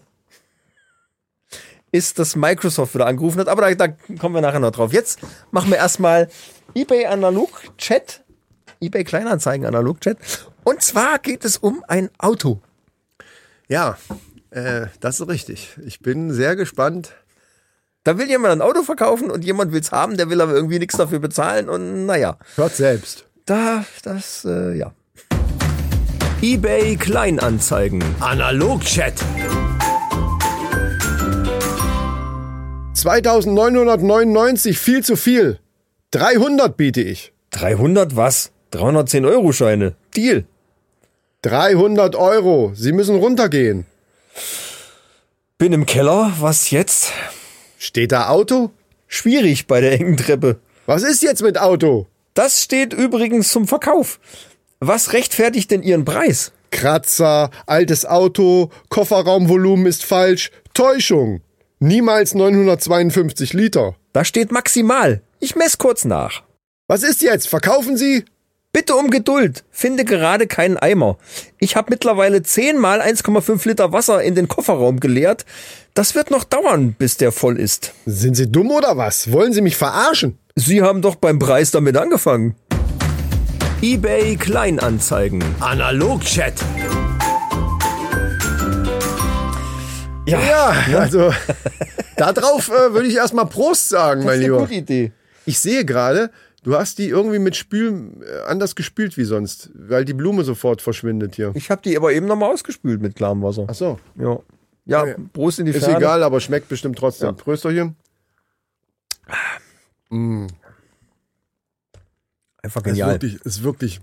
ist, 1.91 2.17
dass 2.17 2.35
Microsoft 2.35 2.95
wieder 2.95 3.05
angerufen 3.05 3.41
hat. 3.41 3.47
Aber 3.47 3.61
da, 3.61 3.87
da 3.87 3.93
kommen 4.19 4.33
wir 4.33 4.41
nachher 4.41 4.59
noch 4.59 4.71
drauf. 4.71 4.91
Jetzt 4.91 5.19
machen 5.51 5.69
wir 5.69 5.77
erstmal 5.77 6.29
eBay 6.73 7.05
Analog 7.05 7.49
Chat. 7.77 8.23
eBay 8.79 9.03
Kleinanzeigen 9.03 9.67
Analog 9.67 10.01
Chat. 10.01 10.17
Und 10.63 10.81
zwar 10.81 11.19
geht 11.19 11.45
es 11.45 11.57
um 11.57 11.83
ein 11.87 12.09
Auto. 12.17 12.59
Ja, 13.67 13.97
äh, 14.51 14.87
das 14.99 15.19
ist 15.19 15.27
richtig. 15.27 15.69
Ich 15.85 15.99
bin 16.01 16.31
sehr 16.31 16.55
gespannt. 16.55 17.13
Da 18.03 18.17
will 18.17 18.27
jemand 18.27 18.53
ein 18.53 18.61
Auto 18.61 18.83
verkaufen 18.83 19.29
und 19.29 19.45
jemand 19.45 19.71
will 19.71 19.81
es 19.81 19.91
haben, 19.91 20.17
der 20.17 20.29
will 20.29 20.41
aber 20.41 20.53
irgendwie 20.53 20.79
nichts 20.79 20.97
dafür 20.97 21.19
bezahlen 21.19 21.69
und 21.69 22.05
naja. 22.05 22.37
Hört 22.55 22.75
selbst. 22.75 23.25
Da, 23.45 23.85
das, 24.03 24.45
äh, 24.45 24.77
ja. 24.77 24.91
eBay 26.41 26.95
Kleinanzeigen. 26.95 28.03
Analog-Chat. 28.19 29.13
2999, 32.93 34.77
viel 34.77 35.03
zu 35.03 35.15
viel. 35.15 35.59
300 36.11 36.75
biete 36.75 37.01
ich. 37.01 37.33
300 37.51 38.15
was? 38.15 38.51
310 38.71 39.25
Euro 39.25 39.51
Scheine. 39.51 39.95
Deal. 40.15 40.45
300 41.43 42.15
Euro. 42.15 42.71
Sie 42.75 42.91
müssen 42.91 43.15
runtergehen. 43.15 43.85
Bin 45.57 45.73
im 45.73 45.85
Keller. 45.85 46.33
Was 46.39 46.71
jetzt? 46.71 47.11
Steht 47.77 48.11
da 48.11 48.29
Auto? 48.29 48.71
Schwierig 49.07 49.67
bei 49.67 49.81
der 49.81 49.93
engen 49.93 50.17
Treppe. 50.17 50.59
Was 50.85 51.03
ist 51.03 51.21
jetzt 51.21 51.41
mit 51.41 51.59
Auto? 51.59 52.07
Das 52.33 52.61
steht 52.63 52.93
übrigens 52.93 53.51
zum 53.51 53.67
Verkauf. 53.67 54.19
Was 54.79 55.13
rechtfertigt 55.13 55.69
denn 55.69 55.83
Ihren 55.83 56.05
Preis? 56.05 56.51
Kratzer, 56.71 57.51
altes 57.65 58.05
Auto, 58.05 58.71
Kofferraumvolumen 58.89 59.85
ist 59.85 60.03
falsch. 60.03 60.51
Täuschung. 60.73 61.41
Niemals 61.79 62.33
952 62.33 63.53
Liter. 63.53 63.95
Da 64.13 64.23
steht 64.23 64.51
maximal. 64.51 65.21
Ich 65.39 65.55
mess 65.55 65.77
kurz 65.77 66.05
nach. 66.05 66.43
Was 66.87 67.03
ist 67.03 67.21
jetzt? 67.21 67.47
Verkaufen 67.47 67.97
Sie? 67.97 68.25
Bitte 68.73 68.95
um 68.95 69.09
Geduld. 69.09 69.65
Finde 69.69 70.05
gerade 70.05 70.47
keinen 70.47 70.77
Eimer. 70.77 71.17
Ich 71.59 71.75
habe 71.75 71.87
mittlerweile 71.89 72.41
zehnmal 72.41 73.01
1,5 73.01 73.67
Liter 73.67 73.91
Wasser 73.91 74.23
in 74.23 74.33
den 74.33 74.47
Kofferraum 74.47 75.01
geleert. 75.01 75.45
Das 75.93 76.15
wird 76.15 76.31
noch 76.31 76.45
dauern, 76.45 76.95
bis 76.97 77.17
der 77.17 77.33
voll 77.33 77.59
ist. 77.59 77.91
Sind 78.05 78.35
Sie 78.35 78.49
dumm 78.49 78.71
oder 78.71 78.95
was? 78.95 79.29
Wollen 79.33 79.51
Sie 79.51 79.59
mich 79.61 79.75
verarschen? 79.75 80.37
Sie 80.55 80.81
haben 80.81 81.01
doch 81.01 81.15
beim 81.15 81.37
Preis 81.37 81.71
damit 81.71 81.97
angefangen. 81.97 82.55
eBay 83.81 84.37
Kleinanzeigen. 84.37 85.43
Analog-Chat. 85.59 86.53
Ja, 90.25 90.39
Ja, 90.89 90.99
also 90.99 91.33
darauf 92.15 92.69
äh, 92.69 92.93
würde 92.93 93.07
ich 93.07 93.15
erstmal 93.15 93.47
Prost 93.47 93.89
sagen, 93.89 94.21
das 94.21 94.25
mein 94.27 94.35
ist 94.35 94.45
eine 94.45 94.53
Lieber. 94.53 94.59
gute 94.59 94.73
Idee. 94.75 95.11
Ich 95.45 95.59
sehe 95.59 95.83
gerade, 95.83 96.29
du 96.63 96.75
hast 96.75 96.97
die 96.99 97.07
irgendwie 97.09 97.39
mit 97.39 97.55
Spül 97.55 98.11
äh, 98.25 98.41
anders 98.49 98.75
gespült 98.75 99.17
wie 99.17 99.23
sonst, 99.23 99.69
weil 99.73 100.05
die 100.05 100.13
Blume 100.13 100.43
sofort 100.43 100.81
verschwindet 100.81 101.35
hier. 101.35 101.51
Ich 101.55 101.69
habe 101.71 101.81
die 101.81 101.95
aber 101.97 102.11
eben 102.13 102.25
nochmal 102.27 102.51
ausgespült 102.51 103.01
mit 103.01 103.15
klarem 103.15 103.41
Wasser. 103.41 103.65
Ach 103.69 103.75
so. 103.75 103.99
Ja. 104.15 104.39
Ja, 104.85 105.05
Ja. 105.07 105.15
Prost 105.33 105.59
in 105.59 105.65
die 105.67 105.71
Ist 105.71 105.83
Ferne. 105.83 105.97
egal, 105.97 106.23
aber 106.23 106.39
schmeckt 106.41 106.67
bestimmt 106.69 106.97
trotzdem. 106.97 107.27
Ja. 107.27 107.33
Prösterchen. 107.33 107.95
Einfach 112.63 112.81
Ist 112.81 112.83
genial. 112.83 113.11
wirklich, 113.13 113.35
ist 113.45 113.63
wirklich. 113.63 114.01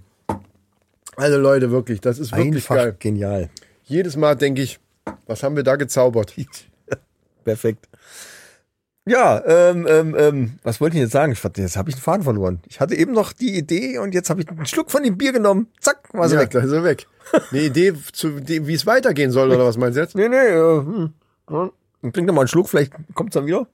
Also 1.17 1.37
Leute, 1.39 1.71
wirklich, 1.71 2.01
das 2.01 2.19
ist 2.19 2.33
wirklich 2.33 2.65
Einfach 2.71 2.77
geil. 2.77 2.97
genial. 2.99 3.51
Jedes 3.85 4.17
Mal 4.17 4.37
denke 4.37 4.63
ich, 4.63 4.79
was 5.27 5.43
haben 5.43 5.57
wir 5.57 5.63
da 5.65 5.77
gezaubert? 5.77 6.35
Perfekt. 7.45 7.89
Ja, 9.09 9.43
ähm, 9.47 9.87
ähm, 9.89 10.17
ähm, 10.19 10.59
was 10.63 10.81
wollte 10.81 10.97
ich 10.97 11.03
jetzt 11.03 11.13
sagen? 11.13 11.33
Ich, 11.33 11.43
jetzt 11.43 11.77
habe 11.77 11.89
ich 11.89 11.97
den 11.97 12.03
Faden 12.03 12.25
verloren. 12.25 12.61
Ich 12.69 12.81
hatte 12.81 12.95
eben 12.95 13.13
noch 13.13 13.33
die 13.33 13.57
Idee 13.57 13.99
und 13.99 14.13
jetzt 14.13 14.29
habe 14.29 14.43
ich 14.43 14.49
einen 14.49 14.67
Schluck 14.67 14.91
von 14.91 15.03
dem 15.03 15.17
Bier 15.17 15.33
genommen. 15.33 15.69
Zack, 15.81 16.13
war 16.13 16.29
sie 16.29 16.35
ja, 16.35 16.43
weg. 16.43 16.51
da 16.51 16.61
ist 16.61 16.73
er 16.73 16.85
weg. 16.85 17.07
Eine 17.51 17.63
Idee, 17.63 17.95
zu, 18.13 18.47
wie 18.47 18.75
es 18.75 18.87
weitergehen 18.87 19.31
soll, 19.31 19.51
oder 19.51 19.65
was 19.65 19.77
meinst 19.77 19.97
du 19.97 20.03
jetzt? 20.03 20.15
Nee, 20.15 20.29
nee, 20.29 20.37
äh, 20.37 20.81
hm. 20.81 21.13
Trink 22.13 22.27
doch 22.29 22.35
mal 22.35 22.43
einen 22.43 22.49
Schluck, 22.49 22.69
vielleicht 22.69 22.93
kommt's 23.15 23.35
dann 23.35 23.47
wieder. 23.47 23.67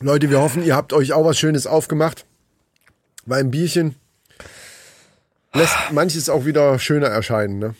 Leute, 0.00 0.30
wir 0.30 0.40
hoffen, 0.40 0.64
ihr 0.64 0.76
habt 0.76 0.92
euch 0.92 1.12
auch 1.12 1.24
was 1.24 1.38
Schönes 1.38 1.66
aufgemacht. 1.66 2.26
Weil 3.26 3.40
ein 3.40 3.50
Bierchen 3.50 3.96
lässt 5.52 5.76
manches 5.92 6.28
auch 6.28 6.44
wieder 6.44 6.78
schöner 6.78 7.08
erscheinen. 7.08 7.58
Ne? 7.58 7.74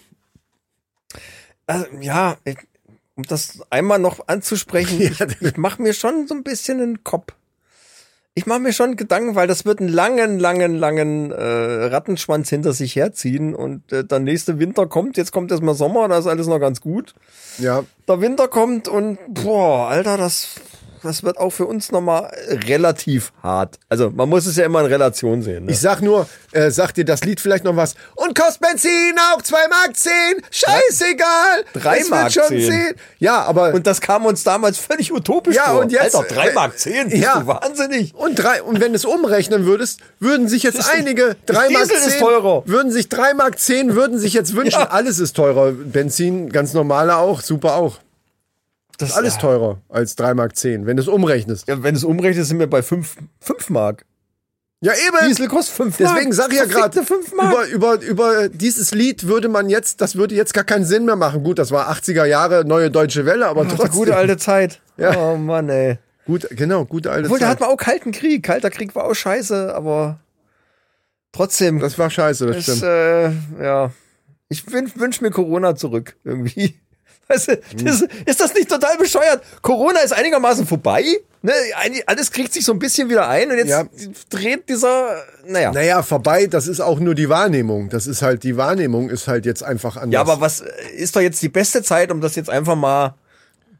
Also, 1.67 1.87
ja, 2.01 2.37
ich, 2.45 2.59
um 3.21 3.23
das 3.25 3.61
einmal 3.71 3.99
noch 3.99 4.29
anzusprechen, 4.29 5.01
ich, 5.01 5.21
ich 5.21 5.57
mache 5.57 5.83
mir 5.83 5.93
schon 5.93 6.27
so 6.27 6.35
ein 6.35 6.43
bisschen 6.43 6.81
einen 6.81 7.05
Kopf. 7.05 7.35
Ich 8.33 8.47
mache 8.47 8.61
mir 8.61 8.73
schon 8.73 8.97
Gedanken, 8.97 9.35
weil 9.35 9.49
das 9.49 9.65
wird 9.67 9.81
einen 9.81 9.89
langen, 9.89 10.39
langen, 10.39 10.77
langen 10.77 11.33
äh, 11.33 11.35
Rattenschwanz 11.45 12.49
hinter 12.49 12.73
sich 12.73 12.97
herziehen 12.97 13.55
und 13.55 13.93
äh, 13.93 14.05
der 14.05 14.21
nächste 14.21 14.59
Winter 14.59 14.87
kommt, 14.87 15.17
jetzt 15.17 15.33
kommt 15.33 15.51
erstmal 15.51 15.75
Sommer, 15.75 16.09
da 16.09 16.17
ist 16.17 16.27
alles 16.27 16.47
noch 16.47 16.61
ganz 16.61 16.81
gut. 16.81 17.15
Ja, 17.59 17.85
Der 18.09 18.21
Winter 18.21 18.49
kommt 18.49 18.89
und 18.89 19.19
boah, 19.29 19.89
Alter, 19.89 20.17
das, 20.17 20.55
das 21.03 21.23
wird 21.23 21.39
auch 21.39 21.51
für 21.51 21.67
uns 21.67 21.91
nochmal 21.93 22.31
relativ 22.69 23.33
hart. 23.43 23.79
Also 23.89 24.11
man 24.11 24.29
muss 24.29 24.47
es 24.47 24.57
ja 24.57 24.65
immer 24.67 24.81
in 24.81 24.87
Relation 24.87 25.43
sehen. 25.43 25.65
Ne? 25.67 25.73
ich 25.73 25.81
sag 25.81 26.01
nur, 26.03 26.27
äh, 26.53 26.71
sagt 26.71 26.97
dir 26.97 27.05
das 27.05 27.23
Lied 27.25 27.41
vielleicht 27.41 27.65
noch 27.65 27.77
was? 27.77 27.95
Und 28.15 28.39
kostet 28.39 28.61
Benzin 28.61 29.15
auch 29.35 29.43
2 29.43 29.57
Mark 29.69 29.97
10, 29.97 30.11
scheißegal. 30.51 31.65
Drei 31.75 31.97
es 31.99 32.03
wird 32.03 32.11
Mark 32.11 32.33
schon 32.33 32.49
10. 32.49 32.71
10. 32.71 32.95
Ja, 33.19 33.43
aber 33.43 33.73
Und 33.75 33.87
das 33.87 34.01
kam 34.01 34.27
uns 34.27 34.43
damals 34.45 34.79
völlig 34.79 35.13
utopisch 35.13 35.57
Ja, 35.57 35.71
vor. 35.71 35.81
und 35.81 35.93
jetzt- 35.93 36.15
Alter, 36.15 36.35
3 36.35 36.53
Mark 36.53 36.79
10, 36.79 37.09
bist 37.11 37.23
Ja. 37.23 37.41
du 37.41 37.47
wahnsinnig. 37.47 38.15
Und 38.15 38.37
drei, 38.37 38.63
und 38.63 38.81
wenn 38.81 38.93
du 38.93 38.97
es 38.97 39.05
umrechnen 39.05 39.65
würdest, 39.67 40.01
würden 40.19 40.49
sich 40.49 40.63
jetzt 40.63 40.89
einige 40.95 41.37
das 41.47 41.57
3 41.57 41.71
Mark 41.71 41.85
Diesel 41.85 41.97
10, 42.01 42.09
ist 42.09 42.19
teurer. 42.21 42.63
würden 42.67 42.93
sich 42.93 43.09
3 43.09 43.35
Mark 43.35 43.59
10, 43.59 43.95
würden 43.95 44.19
sich 44.19 44.33
jetzt 44.35 44.55
wünschen, 44.57 44.81
Ja. 44.81 44.89
alles 44.91 45.19
ist 45.19 45.35
teurer. 45.35 45.73
Benzin, 45.73 46.51
ganz 46.51 46.73
normale 46.75 47.17
auch, 47.17 47.41
super 47.41 47.75
auch. 47.77 47.99
Das 49.01 49.13
Alles 49.17 49.39
teurer 49.39 49.79
als 49.89 50.15
3 50.17 50.35
Mark 50.35 50.57
10, 50.57 50.87
wenn 50.87 50.97
du 50.97 51.03
es 51.03 51.09
umrechnest. 51.09 51.67
Ja, 51.69 51.83
wenn 51.83 51.95
du 51.95 51.99
es 51.99 52.05
umrechnest, 52.05 52.49
sind 52.49 52.59
wir 52.59 52.69
bei 52.69 52.83
5, 52.83 53.17
5 53.41 53.71
Mark. 53.71 54.05
Ja, 54.83 54.93
eben. 54.93 55.29
Diesel 55.29 55.49
kostet 55.49 55.75
5 55.77 56.01
Mark. 56.01 56.15
Deswegen 56.15 56.33
sag 56.33 56.53
ich 56.53 56.59
ja 56.59 56.65
gerade, 56.65 56.93
Verfickte 57.05 57.15
5 57.31 57.35
Mark. 57.35 57.69
über, 57.69 57.97
über, 57.97 58.03
über 58.03 58.49
dieses 58.49 58.93
Lied 58.95 59.27
würde 59.27 59.49
man 59.49 59.69
jetzt, 59.69 60.01
das 60.01 60.17
würde 60.17 60.35
jetzt 60.35 60.55
gar 60.55 60.65
keinen 60.65 60.85
Sinn 60.87 61.05
mehr 61.05 61.17
machen. 61.17 61.43
Gut, 61.43 61.59
das 61.59 61.71
war 61.71 61.91
80er 61.91 62.25
Jahre, 62.25 62.65
neue 62.65 62.91
deutsche 62.91 63.27
Welle, 63.27 63.47
aber 63.47 63.67
Ach, 63.67 63.73
trotzdem. 63.77 63.91
gute 63.99 64.17
alte 64.17 64.37
Zeit. 64.39 64.81
Ja. 64.97 65.17
Oh 65.19 65.37
Mann, 65.37 65.69
ey. 65.69 65.99
Gut, 66.27 66.47
genau, 66.51 66.85
gute 66.85 67.11
alte 67.11 67.27
Obwohl, 67.27 67.39
da 67.39 67.47
Zeit. 67.47 67.53
hat 67.55 67.61
man 67.61 67.69
auch 67.71 67.77
Kalten 67.77 68.13
Krieg. 68.13 68.43
Kalter 68.43 68.71
Krieg 68.71 68.95
war 68.95 69.05
auch 69.05 69.15
scheiße, 69.15 69.75
aber 69.75 70.21
trotzdem. 71.33 71.79
das 71.81 71.99
war 71.99 72.09
scheiße, 72.11 72.47
das 72.47 72.57
ist, 72.57 72.65
stimmt. 72.65 72.83
äh, 72.85 73.31
ja. 73.63 73.91
Ich 74.49 74.71
wün, 74.73 74.91
wünsch 74.97 75.21
mir 75.21 75.31
Corona 75.31 75.77
zurück, 75.77 76.17
irgendwie. 76.25 76.81
Weißt 77.31 77.49
du, 77.49 77.61
das, 77.85 78.05
ist 78.27 78.41
das 78.41 78.55
nicht 78.55 78.69
total 78.69 78.97
bescheuert? 78.99 79.43
Corona 79.63 80.01
ist 80.01 80.13
einigermaßen 80.13 80.67
vorbei. 80.67 81.05
Ne? 81.43 81.53
Alles 82.07 82.33
kriegt 82.33 82.53
sich 82.53 82.65
so 82.65 82.73
ein 82.73 82.79
bisschen 82.81 83.09
wieder 83.09 83.29
ein 83.29 83.51
und 83.51 83.57
jetzt 83.57 83.69
Ja. 83.69 83.85
dreht 84.29 84.69
dieser, 84.69 85.23
naja. 85.47 85.73
Naja, 85.73 86.03
vorbei, 86.03 86.47
das 86.49 86.67
ist 86.67 86.81
auch 86.81 86.99
nur 86.99 87.15
die 87.15 87.29
Wahrnehmung. 87.29 87.89
Das 87.89 88.07
ist 88.09 88.21
halt, 88.23 88.43
die 88.43 88.57
Wahrnehmung 88.57 89.09
ist 89.09 89.29
halt 89.29 89.47
jetzt 89.47 89.63
einfach 89.63 89.97
anders. 89.97 90.13
Ja, 90.13 90.21
aber 90.21 90.41
was 90.41 90.61
äh, 90.61 90.67
ist 90.97 91.15
doch 91.15 91.21
jetzt 91.21 91.41
die 91.41 91.49
beste 91.49 91.83
Zeit, 91.83 92.11
um 92.11 92.21
das 92.21 92.35
jetzt 92.35 92.51
einfach 92.51 92.75
mal 92.77 93.15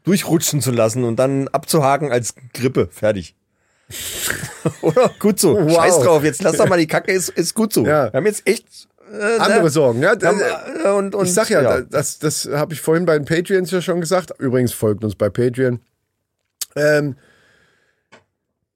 durchrutschen 0.05 0.61
zu 0.61 0.71
lassen 0.71 1.03
und 1.03 1.17
dann 1.17 1.49
abzuhaken 1.49 2.11
als 2.11 2.33
Grippe. 2.53 2.87
Fertig. 2.91 3.35
Oder? 4.81 5.11
Gut 5.19 5.39
so. 5.39 5.55
Wow. 5.55 5.75
Scheiß 5.75 5.99
drauf. 5.99 6.23
Jetzt 6.23 6.41
lass 6.41 6.57
doch 6.57 6.67
mal 6.69 6.79
die 6.79 6.87
Kacke, 6.87 7.11
ist, 7.11 7.29
ist 7.29 7.53
gut 7.53 7.73
so. 7.73 7.85
Ja. 7.85 8.11
Wir 8.11 8.17
haben 8.17 8.25
jetzt 8.25 8.47
echt 8.47 8.65
äh, 9.13 9.37
andere? 9.39 9.69
Sorgen. 9.69 10.01
Ja, 10.01 10.19
Wir 10.19 10.27
haben, 10.27 10.39
äh, 10.83 10.89
und, 10.89 11.15
und, 11.15 11.25
ich 11.25 11.33
sag 11.33 11.49
ja, 11.49 11.81
das, 11.81 12.19
das 12.19 12.49
habe 12.51 12.73
ich 12.73 12.81
vorhin 12.81 13.05
bei 13.05 13.17
den 13.17 13.25
Patreons 13.25 13.71
ja 13.71 13.81
schon 13.81 13.99
gesagt. 14.01 14.31
Übrigens 14.39 14.73
folgt 14.73 15.03
uns 15.03 15.15
bei 15.15 15.29
Patreon. 15.29 15.79
Ähm, 16.75 17.15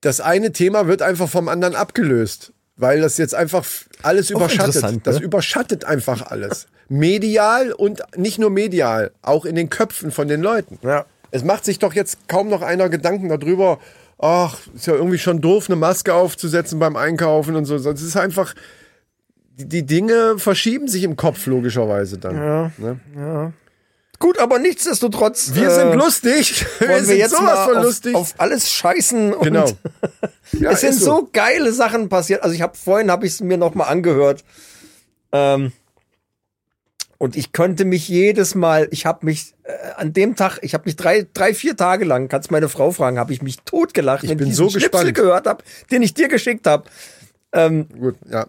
das 0.01 0.21
eine 0.21 0.51
Thema 0.51 0.87
wird 0.87 1.01
einfach 1.01 1.29
vom 1.29 1.47
anderen 1.47 1.75
abgelöst, 1.75 2.51
weil 2.75 3.01
das 3.01 3.17
jetzt 3.17 3.33
einfach 3.33 3.65
alles 4.03 4.29
überschattet. 4.29 4.75
interessant, 4.75 5.07
Das 5.07 5.19
ne? 5.19 5.25
überschattet 5.25 5.85
einfach 5.85 6.27
alles. 6.27 6.67
medial 6.89 7.71
und 7.71 8.01
nicht 8.15 8.37
nur 8.37 8.49
medial, 8.51 9.11
auch 9.21 9.45
in 9.45 9.55
den 9.55 9.69
Köpfen 9.69 10.11
von 10.11 10.27
den 10.27 10.41
Leuten. 10.41 10.77
Ja. 10.83 11.05
Es 11.31 11.43
macht 11.43 11.65
sich 11.65 11.79
doch 11.79 11.93
jetzt 11.93 12.27
kaum 12.27 12.49
noch 12.49 12.61
einer 12.61 12.87
Gedanken 12.89 13.29
darüber, 13.29 13.79
ach, 14.19 14.59
ist 14.75 14.85
ja 14.85 14.93
irgendwie 14.93 15.17
schon 15.17 15.41
doof, 15.41 15.65
eine 15.67 15.75
Maske 15.75 16.13
aufzusetzen 16.13 16.77
beim 16.79 16.95
Einkaufen 16.95 17.55
und 17.55 17.65
so. 17.65 17.75
Es 17.75 18.01
ist 18.01 18.15
einfach, 18.15 18.53
die, 19.57 19.85
Dinge 19.85 20.37
verschieben 20.37 20.87
sich 20.87 21.03
im 21.03 21.15
Kopf 21.15 21.45
logischerweise 21.45 22.17
dann. 22.17 22.35
Ja. 22.35 22.71
Ne? 22.77 23.53
Gut, 24.19 24.39
aber 24.39 24.59
nichtsdestotrotz. 24.59 25.51
Wir 25.53 25.67
äh, 25.67 25.75
sind 25.75 25.93
lustig. 25.93 26.65
Wir 26.79 26.97
sind 26.99 27.09
wir 27.09 27.17
jetzt 27.17 27.31
sowas 27.31 27.43
mal 27.43 27.65
von 27.65 27.77
auf, 27.77 27.83
lustig. 27.83 28.15
auf 28.15 28.33
alles 28.37 28.71
scheißen. 28.71 29.33
Und 29.33 29.43
genau. 29.43 29.69
Ja, 30.51 30.71
es 30.71 30.81
sind 30.81 30.91
ist 30.91 31.01
so. 31.01 31.27
geile 31.33 31.73
Sachen 31.73 32.07
passiert. 32.07 32.43
Also 32.43 32.55
ich 32.55 32.61
habe 32.61 32.77
vorhin 32.77 33.09
habe 33.11 33.25
ich 33.25 33.33
es 33.33 33.41
mir 33.41 33.57
noch 33.57 33.73
mal 33.73 33.85
angehört. 33.85 34.43
Ähm, 35.31 35.73
und 37.17 37.35
ich 37.35 37.51
könnte 37.51 37.83
mich 37.83 38.07
jedes 38.07 38.55
Mal, 38.55 38.87
ich 38.91 39.05
habe 39.05 39.25
mich 39.25 39.53
äh, 39.63 39.71
an 39.97 40.13
dem 40.13 40.35
Tag, 40.35 40.59
ich 40.61 40.73
habe 40.73 40.83
mich 40.85 40.95
drei, 40.95 41.27
drei, 41.33 41.53
vier 41.53 41.75
Tage 41.75 42.05
lang, 42.05 42.29
kannst 42.29 42.51
meine 42.51 42.69
Frau 42.69 42.91
fragen, 42.91 43.17
habe 43.17 43.33
ich 43.33 43.41
mich 43.41 43.57
totgelacht, 43.65 44.23
Ich 44.23 44.29
wenn 44.29 44.37
bin 44.37 44.47
ich 44.47 44.51
diesen 44.53 44.65
so 44.65 44.69
Schnipsel 44.69 44.91
gespannt. 44.91 45.15
gehört 45.15 45.47
habe, 45.47 45.63
den 45.91 46.03
ich 46.03 46.13
dir 46.13 46.27
geschickt 46.27 46.67
habe. 46.67 46.83
Ähm, 47.51 47.87
Gut, 47.99 48.15
ja. 48.29 48.47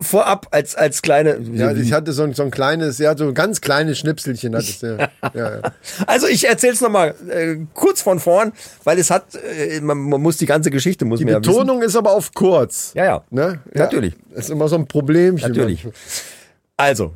Vorab 0.00 0.48
als 0.50 0.74
als 0.74 1.00
kleine. 1.02 1.38
Ja, 1.52 1.72
ich 1.72 1.92
hatte 1.92 2.12
so 2.12 2.22
ein, 2.22 2.34
so 2.34 2.42
ein 2.42 2.50
kleines, 2.50 2.98
ja, 2.98 3.16
so 3.16 3.28
ein 3.28 3.34
ganz 3.34 3.60
kleines 3.60 3.98
Schnipselchen 3.98 4.54
hattest 4.54 4.82
du. 4.82 4.98
Ja, 5.22 5.30
ja. 5.34 5.60
Also 6.06 6.26
ich 6.26 6.46
erzähl's 6.46 6.80
noch 6.80 6.90
mal 6.90 7.14
äh, 7.28 7.56
kurz 7.74 8.02
von 8.02 8.20
vorn, 8.20 8.52
weil 8.84 8.98
es 8.98 9.10
hat, 9.10 9.34
äh, 9.34 9.80
man, 9.80 9.98
man 9.98 10.20
muss 10.20 10.36
die 10.36 10.46
ganze 10.46 10.70
Geschichte 10.70 11.04
muss 11.04 11.18
Die 11.18 11.24
man 11.24 11.34
ja. 11.34 11.38
Betonung 11.40 11.82
ist 11.82 11.96
aber 11.96 12.12
auf 12.12 12.34
kurz. 12.34 12.92
Ja, 12.94 13.04
ja. 13.04 13.24
Ne? 13.30 13.60
Ja, 13.74 13.82
Natürlich. 13.84 14.14
Ist 14.34 14.50
immer 14.50 14.68
so 14.68 14.76
ein 14.76 14.86
Problemchen. 14.86 15.48
Natürlich. 15.48 15.86
Also, 16.76 17.14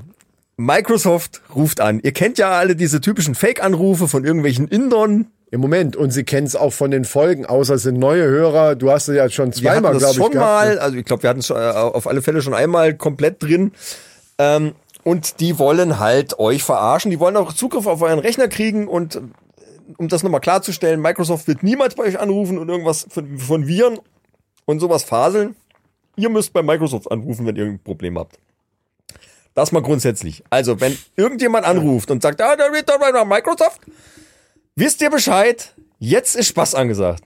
Microsoft 0.56 1.42
ruft 1.54 1.80
an. 1.80 2.00
Ihr 2.00 2.12
kennt 2.12 2.38
ja 2.38 2.50
alle 2.50 2.76
diese 2.76 3.00
typischen 3.00 3.34
Fake-Anrufe 3.34 4.08
von 4.08 4.24
irgendwelchen 4.24 4.68
Indern. 4.68 5.26
Im 5.52 5.60
Moment. 5.60 5.96
Und 5.96 6.10
sie 6.12 6.24
kennen 6.24 6.46
es 6.46 6.54
auch 6.54 6.72
von 6.72 6.90
den 6.90 7.04
Folgen, 7.04 7.44
außer 7.44 7.74
es 7.74 7.82
sind 7.82 7.98
neue 7.98 8.24
Hörer. 8.24 8.76
Du 8.76 8.90
hast 8.90 9.08
es 9.08 9.16
ja 9.16 9.28
schon 9.28 9.52
zweimal, 9.52 9.96
glaube 9.96 10.12
ich, 10.12 10.16
schon 10.16 10.32
gehabt, 10.32 10.34
mal, 10.34 10.74
ne? 10.74 10.80
also 10.80 10.96
ich 10.96 11.04
glaube, 11.04 11.24
wir 11.24 11.30
hatten 11.30 11.40
es 11.40 11.50
äh, 11.50 11.54
auf 11.54 12.06
alle 12.06 12.22
Fälle 12.22 12.40
schon 12.40 12.54
einmal 12.54 12.94
komplett 12.94 13.42
drin. 13.42 13.72
Ähm, 14.38 14.74
und 15.02 15.40
die 15.40 15.58
wollen 15.58 15.98
halt 15.98 16.38
euch 16.38 16.62
verarschen. 16.62 17.10
Die 17.10 17.18
wollen 17.18 17.36
auch 17.36 17.52
Zugriff 17.52 17.86
auf 17.86 18.00
euren 18.02 18.20
Rechner 18.20 18.48
kriegen 18.48 18.86
und 18.86 19.16
äh, 19.16 19.20
um 19.96 20.06
das 20.06 20.22
nochmal 20.22 20.40
klarzustellen, 20.40 21.00
Microsoft 21.00 21.48
wird 21.48 21.64
niemals 21.64 21.96
bei 21.96 22.04
euch 22.04 22.20
anrufen 22.20 22.58
und 22.58 22.68
irgendwas 22.68 23.06
von, 23.10 23.38
von 23.38 23.66
Viren 23.66 23.98
und 24.66 24.78
sowas 24.78 25.02
faseln. 25.02 25.56
Ihr 26.14 26.28
müsst 26.28 26.52
bei 26.52 26.62
Microsoft 26.62 27.10
anrufen, 27.10 27.44
wenn 27.46 27.56
ihr 27.56 27.64
ein 27.64 27.80
Problem 27.82 28.18
habt. 28.18 28.38
Das 29.54 29.72
mal 29.72 29.82
grundsätzlich. 29.82 30.44
Also, 30.48 30.80
wenn 30.80 30.96
irgendjemand 31.16 31.66
anruft 31.66 32.10
und 32.10 32.22
sagt, 32.22 32.40
ah, 32.40 32.54
da 32.54 32.72
wird 32.72 32.88
doch 32.88 33.26
Microsoft, 33.26 33.80
wisst 34.80 35.00
ihr 35.00 35.10
Bescheid, 35.10 35.74
jetzt 35.98 36.34
ist 36.34 36.48
Spaß 36.48 36.74
angesagt. 36.74 37.22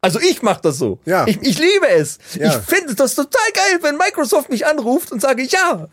Also 0.00 0.20
ich 0.20 0.42
mache 0.42 0.60
das 0.62 0.76
so. 0.76 0.98
Ja. 1.06 1.26
Ich, 1.26 1.40
ich 1.40 1.58
liebe 1.58 1.88
es. 1.88 2.18
Ja. 2.38 2.48
Ich 2.48 2.54
finde 2.66 2.94
das 2.94 3.14
total 3.14 3.50
geil, 3.54 3.78
wenn 3.80 3.96
Microsoft 3.96 4.50
mich 4.50 4.66
anruft 4.66 5.10
und 5.12 5.20
sage, 5.22 5.42
ja, 5.44 5.88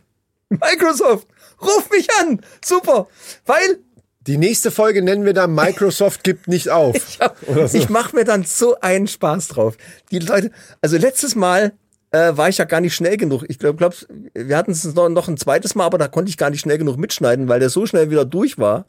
Microsoft, 0.50 1.28
ruf 1.62 1.90
mich 1.92 2.08
an. 2.20 2.42
Super. 2.64 3.08
Weil 3.46 3.80
Die 4.28 4.38
nächste 4.38 4.70
Folge 4.70 5.02
nennen 5.02 5.24
wir 5.24 5.34
dann 5.34 5.56
Microsoft 5.56 6.24
gibt 6.26 6.48
nicht 6.50 6.70
auf. 6.70 6.96
ich, 7.08 7.20
hab- 7.22 7.38
ich 7.74 7.88
mache 7.90 8.16
mir 8.16 8.26
dann 8.26 8.44
so 8.44 8.78
einen 8.82 9.08
Spaß 9.08 9.48
drauf. 9.50 9.78
Die 10.12 10.20
Leute, 10.20 10.52
also 10.82 10.98
letztes 10.98 11.36
Mal 11.36 11.72
äh, 12.12 12.36
war 12.36 12.50
ich 12.50 12.58
ja 12.58 12.65
gar 12.65 12.82
nicht 12.82 12.94
schnell 12.94 13.18
genug. 13.18 13.44
Ich 13.48 13.60
glaube, 13.60 13.77
glaub, 13.77 13.96
wir 14.34 14.58
hatten 14.58 14.72
es 14.72 14.84
noch, 14.94 15.10
noch 15.10 15.27
ein 15.27 15.38
zweites 15.38 15.75
Mal, 15.75 15.86
aber 15.86 15.98
da 15.98 16.08
konnte 16.08 16.30
ich 16.30 16.38
gar 16.38 16.50
nicht 16.50 16.62
schnell 16.62 16.77
genug 16.77 16.98
mitschneiden, 16.98 17.48
weil 17.48 17.60
der 17.60 17.70
so 17.70 17.86
schnell 17.86 18.10
wieder 18.10 18.25
durch 18.25 18.58
war. 18.58 18.86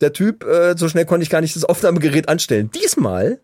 Der 0.00 0.12
Typ, 0.12 0.44
äh, 0.44 0.76
so 0.76 0.88
schnell 0.88 1.06
konnte 1.06 1.22
ich 1.22 1.30
gar 1.30 1.40
nicht 1.40 1.56
das 1.56 1.64
Aufnahmegerät 1.64 2.28
anstellen. 2.28 2.70
Diesmal 2.70 3.40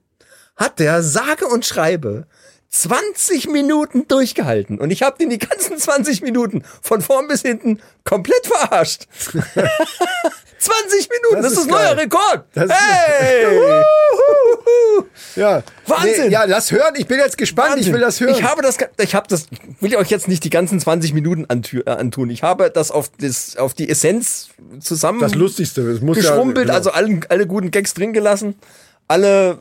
hat 0.54 0.78
der 0.78 1.02
sage 1.02 1.46
und 1.46 1.64
schreibe 1.64 2.26
20 2.68 3.48
Minuten 3.48 4.08
durchgehalten 4.08 4.78
und 4.78 4.90
ich 4.90 5.02
habe 5.02 5.18
den 5.18 5.30
die 5.30 5.38
ganzen 5.38 5.78
20 5.78 6.22
Minuten 6.22 6.62
von 6.82 7.00
vorn 7.00 7.28
bis 7.28 7.42
hinten 7.42 7.80
komplett 8.04 8.46
verarscht. 8.46 9.06
20 10.58 11.08
Minuten, 11.10 11.42
das, 11.42 11.42
Das 11.42 11.52
ist, 11.52 11.58
ist 11.60 11.70
neuer. 11.70 11.96
Rekord. 11.96 12.44
Das 12.54 12.70
hey! 12.70 13.44
Ja. 15.34 15.62
Wahnsinn! 15.86 16.26
Nee, 16.26 16.32
ja, 16.32 16.44
lass 16.44 16.70
hören. 16.72 16.94
Ich 16.96 17.06
bin 17.06 17.18
jetzt 17.18 17.38
gespannt. 17.38 17.76
Ich 17.78 17.92
will 17.92 18.00
das 18.00 18.20
hören. 18.20 18.34
Ich 18.34 18.42
habe 18.42 18.62
das, 18.62 18.78
ich 19.00 19.14
habe 19.14 19.28
das, 19.28 19.48
will 19.80 19.90
ich 19.90 19.96
euch 19.96 20.10
jetzt 20.10 20.28
nicht 20.28 20.44
die 20.44 20.50
ganzen 20.50 20.80
20 20.80 21.12
Minuten 21.12 21.46
äh, 21.48 21.90
antun. 21.90 22.30
Ich 22.30 22.42
habe 22.42 22.70
das 22.70 22.90
auf, 22.90 23.10
das, 23.18 23.56
auf 23.56 23.74
die 23.74 23.88
Essenz 23.88 24.48
zusammen 24.80 25.20
das 25.20 25.34
Lustigste. 25.34 25.92
Das 25.92 26.00
muss 26.00 26.16
geschrumpelt, 26.16 26.68
ja, 26.68 26.74
genau. 26.74 26.74
also 26.74 26.90
alle, 26.90 27.20
alle 27.28 27.46
guten 27.46 27.70
Gags 27.70 27.94
drin 27.94 28.12
gelassen. 28.12 28.54
Alle, 29.08 29.58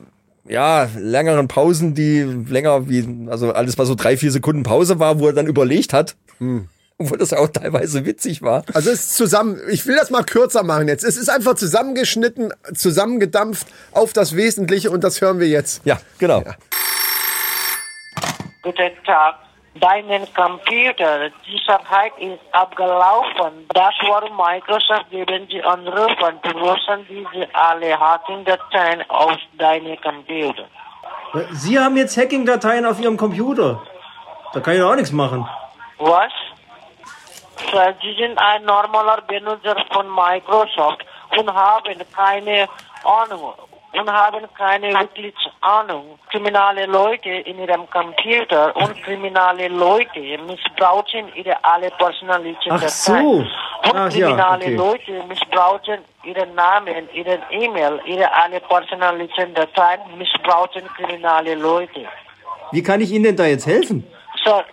ja, 0.48 0.90
längeren 0.98 1.48
Pausen, 1.48 1.94
die 1.94 2.22
länger 2.22 2.90
wie, 2.90 3.08
also 3.30 3.52
alles, 3.52 3.78
was 3.78 3.88
so 3.88 3.96
drei, 3.96 4.18
vier 4.18 4.32
Sekunden 4.32 4.64
Pause 4.64 5.00
war, 5.00 5.20
wo 5.20 5.28
er 5.28 5.34
dann 5.34 5.48
überlegt 5.48 5.94
hat. 5.94 6.16
Hm. 6.40 6.68
Obwohl 6.98 7.18
das 7.18 7.34
auch 7.34 7.50
teilweise 7.50 8.06
witzig 8.06 8.42
war. 8.42 8.64
Also 8.74 8.90
es 8.90 9.02
ist 9.02 9.18
zusammen, 9.18 9.60
ich 9.70 9.86
will 9.86 9.98
das 9.98 10.12
mal 10.12 10.24
kürzer 10.24 10.64
machen 10.64 10.88
jetzt. 10.88 11.04
Es 11.04 11.18
ist 11.18 11.30
einfach 11.30 11.56
zusammengeschnitten, 11.56 12.54
zusammengedampft 12.74 13.68
auf 13.92 14.14
das 14.14 14.36
Wesentliche 14.38 14.90
und 14.92 15.04
das 15.04 15.20
hören 15.20 15.40
wir 15.42 15.48
jetzt. 15.48 15.86
Ja, 15.86 16.00
genau. 16.20 16.42
Guten 18.62 18.92
Tag. 19.06 19.36
Deinen 19.82 20.26
Computer, 20.34 21.30
die 21.46 21.52
Sicherheit 21.52 22.14
ist 22.18 22.40
abgelaufen. 22.54 23.68
Das 23.74 23.94
war 24.08 24.22
Microsoft 24.30 25.10
geben 25.12 25.46
Sie 25.52 25.62
anrufen. 25.62 26.40
Du 26.44 26.50
lösen 26.58 27.06
diese 27.10 27.46
alle 27.54 28.00
Hacking-Dateien 28.00 29.04
aus 29.10 29.38
deinem 29.58 30.00
Computer. 30.00 30.64
Sie 31.52 31.78
haben 31.78 31.98
jetzt 31.98 32.16
Hacking-Dateien 32.16 32.86
auf 32.86 33.02
Ihrem 33.02 33.18
Computer. 33.18 33.82
Da 34.54 34.62
kann 34.62 34.76
ich 34.76 34.80
doch 34.80 34.92
auch 34.92 34.96
nichts 34.96 35.12
machen. 35.12 35.46
Was? 35.98 36.32
Sie 38.02 38.14
sind 38.14 38.38
ein 38.38 38.64
normaler 38.66 39.22
Benutzer 39.28 39.76
von 39.92 40.08
Microsoft 40.14 41.06
und 41.38 41.54
haben 41.54 42.02
keine 42.14 42.68
Ahnung 43.04 43.54
und 44.00 44.12
haben 44.12 44.46
keine 44.58 44.94
wirklich 44.94 45.34
Ahnung. 45.62 46.20
Kriminelle 46.30 46.86
Leute 46.86 47.30
in 47.30 47.60
ihrem 47.60 47.90
Computer 47.90 48.76
und 48.76 49.02
kriminelle 49.04 49.68
Leute 49.70 50.20
missbrauchen 50.46 51.34
ihre 51.36 51.64
alle 51.64 51.90
persönlichen 51.92 52.72
Ach 52.72 52.88
so. 52.90 53.14
Und 53.14 53.48
Ach 53.84 54.12
ja, 54.12 54.28
kriminelle 54.28 54.66
okay. 54.66 54.76
Leute 54.76 55.24
missbrauchen 55.28 56.00
ihren 56.24 56.56
Namen, 56.56 57.10
ihren 57.14 57.42
E-Mail, 57.52 58.02
ihre 58.06 58.32
alle 58.34 58.60
persönlichen 58.60 59.54
Dateien 59.54 60.02
missbrauchen 60.18 60.84
kriminelle 60.96 61.56
Leute. 61.56 62.06
Wie 62.72 62.84
kann 62.84 63.00
ich 63.00 63.12
Ihnen 63.12 63.24
denn 63.24 63.38
da 63.38 63.46
jetzt 63.46 63.68
helfen? 63.68 64.06
Sir, 64.44 64.64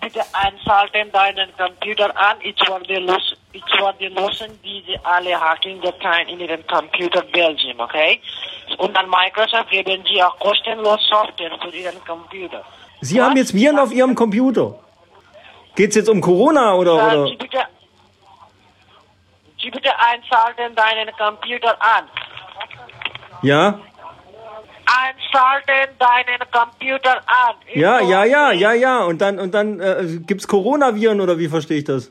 bitte 0.00 0.20
einschalten 0.32 1.12
deinen 1.12 1.48
Computer 1.56 2.16
an. 2.16 2.36
Ich 2.42 2.56
werde, 2.68 2.98
los, 3.00 3.36
ich 3.52 3.62
werde 3.78 4.08
lösen 4.08 4.58
diese 4.64 4.98
alle 5.04 5.38
Hacking-Dateien 5.38 6.28
in 6.28 6.40
Ihrem 6.40 6.66
Computer 6.66 7.22
Belgium, 7.22 7.80
okay? 7.80 8.20
Und 8.78 8.96
an 8.96 9.08
Microsoft 9.08 9.70
geben 9.70 10.02
Sie 10.06 10.22
auch 10.22 10.38
kostenlos 10.38 11.00
Software 11.08 11.56
für 11.62 11.76
Ihren 11.76 12.04
Computer. 12.04 12.64
Sie 13.00 13.20
haben 13.20 13.36
jetzt 13.36 13.54
Viren 13.54 13.78
auf 13.78 13.92
Ihrem 13.92 14.14
Computer. 14.14 14.74
Geht's 15.76 15.94
jetzt 15.94 16.08
um 16.08 16.20
Corona 16.20 16.74
oder, 16.74 16.94
Sir, 16.96 17.06
oder? 17.06 17.28
Sie 17.28 17.36
bitte, 17.36 17.58
Sie 19.60 19.70
bitte 19.70 19.90
einschalten 19.98 20.74
deinen 20.74 21.14
Computer 21.16 21.76
an. 21.80 22.04
Ja? 23.42 23.78
Einschalten 24.86 25.98
deinen 25.98 26.50
Computer 26.50 27.16
an. 27.26 27.56
Ja, 27.74 28.00
ja, 28.00 28.24
ja, 28.24 28.52
ja, 28.52 28.72
ja. 28.72 29.04
Und 29.04 29.20
dann, 29.20 29.38
und 29.38 29.52
dann 29.52 29.80
äh, 29.80 30.18
gibt's 30.26 30.46
Coronaviren 30.46 31.20
oder 31.20 31.38
wie 31.38 31.48
verstehe 31.48 31.78
ich 31.78 31.84
das? 31.84 32.10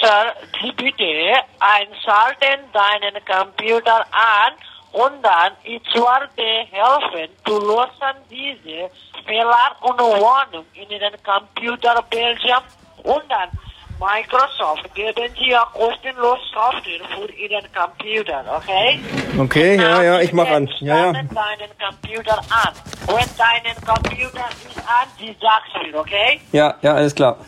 Sir, 0.00 0.34
Sie 0.60 0.72
bitte 0.72 1.32
einschalten 1.58 2.64
deinen 2.72 3.24
Computer 3.24 4.04
an 4.10 4.52
und 4.92 5.22
dann 5.22 5.52
ich 5.64 5.82
werde 5.94 6.66
helfen 6.70 7.30
zu 7.46 7.58
lösen 7.58 8.16
diese 8.30 8.90
Fehler 9.26 9.76
und 9.80 9.98
Warnung 9.98 10.66
in 10.74 10.90
Ihren 10.90 11.14
Computer 11.22 12.02
Belgium 12.10 12.62
und 13.02 13.24
dann 13.28 13.50
Microsoft 13.98 14.94
geben 14.94 15.32
Sie 15.38 15.56
auch 15.56 15.72
kostenlos 15.72 16.38
Software 16.52 17.00
für 17.14 17.32
Ihren 17.32 17.64
Computer, 17.72 18.44
okay? 18.56 19.00
Okay, 19.38 19.76
ja, 19.80 20.02
ja, 20.02 20.20
ich 20.20 20.32
mach 20.32 20.48
an. 20.48 20.68
Ja, 20.80 20.96
ja. 21.06 21.12
Deinen 21.12 21.28
Computer 21.30 22.38
an. 22.50 22.72
Wenn 23.06 23.36
deinen 23.36 23.76
Computer 23.86 24.48
ist 24.50 24.78
an, 24.78 25.08
Sie 25.18 25.34
sagst 25.40 25.72
mir, 25.82 25.98
okay? 25.98 26.40
Ja, 26.52 26.74
ja, 26.82 26.94
alles 26.94 27.14
klar. 27.14 27.38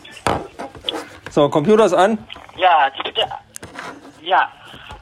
So, 1.29 1.49
Computer 1.49 1.85
ist 1.85 1.93
an. 1.93 2.17
Ja, 2.57 2.89
bitte. 3.03 3.25
Ja. 4.21 4.49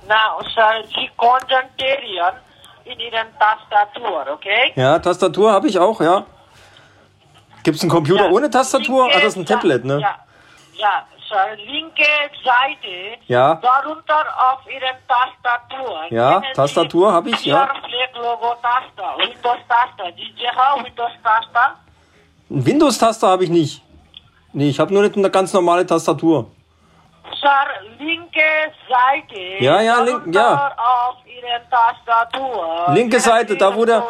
Now, 0.07 0.41
sir, 0.53 0.83
Sie 0.95 1.09
konzentrieren 1.15 2.35
in 2.83 2.99
Ihren 2.99 3.27
Tastatur, 3.39 4.25
okay? 4.33 4.73
Ja, 4.75 4.99
Tastatur 4.99 5.51
habe 5.53 5.67
ich 5.67 5.79
auch, 5.79 6.01
ja. 6.01 6.25
Gibt's 7.63 7.81
einen 7.81 7.91
Computer 7.91 8.25
Ja. 8.25 8.31
ohne 8.31 8.49
Tastatur? 8.49 9.05
Ah, 9.09 9.13
das 9.15 9.25
ist 9.25 9.37
ein 9.37 9.45
Tablet, 9.45 9.83
ne? 9.85 9.99
Ja, 9.99 10.15
ja, 10.75 11.05
linke 11.65 12.03
Seite. 12.43 13.17
Ja. 13.27 13.55
Darunter 13.55 14.25
auf 14.51 14.59
Ihren 14.67 14.97
Tastatur. 15.07 15.99
Ja, 16.09 16.41
Tastatur 16.53 17.09
Sie 17.09 17.15
hab 17.15 17.27
ich, 17.27 17.45
ja. 17.45 17.69
Windows-Taster. 19.17 19.17
Windows-Taster? 20.77 21.75
Ein 22.49 22.65
Windows-Taster 22.65 23.27
habe 23.27 23.43
ich 23.43 23.49
nicht. 23.49 23.81
Nee, 24.53 24.69
ich 24.69 24.79
habe 24.79 24.93
nur 24.93 25.03
eine 25.03 25.29
ganz 25.29 25.53
normale 25.53 25.85
Tastatur. 25.85 26.49
Sir, 27.41 27.49
linke 27.99 28.39
Seite. 28.87 29.63
Ja, 29.63 29.81
ja, 29.81 30.01
link- 30.01 30.33
ja. 30.33 30.41
darunter 30.41 30.75
auf 30.79 31.15
Ihren 31.27 31.61
Tastatur. 31.69 32.93
Linke 32.93 33.19
Seite, 33.19 33.55
da 33.57 33.75
wo 33.75 33.83
der-. 33.85 34.03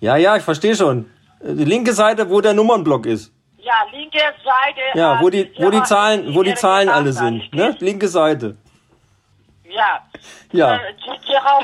Ja, 0.00 0.16
ja, 0.16 0.36
ich 0.36 0.42
verstehe 0.44 0.74
schon. 0.76 1.10
Die 1.40 1.64
linke 1.64 1.92
Seite, 1.92 2.28
wo 2.30 2.40
der 2.40 2.54
Nummernblock 2.54 3.06
ist. 3.06 3.32
Ja, 3.58 3.74
linke 3.92 4.18
Seite. 4.18 4.98
Ja, 4.98 5.20
wo 5.20 5.28
die, 5.30 5.52
wo 5.58 5.70
die 5.70 5.82
Zahlen, 5.82 6.34
wo 6.34 6.42
die 6.42 6.54
Zahlen 6.54 6.88
alle 6.88 7.12
sind. 7.12 7.52
Ne? 7.54 7.76
Linke 7.80 8.08
Seite. 8.08 8.56
Ja. 9.64 10.02
Ja. 10.52 10.74
Äh, 10.76 10.94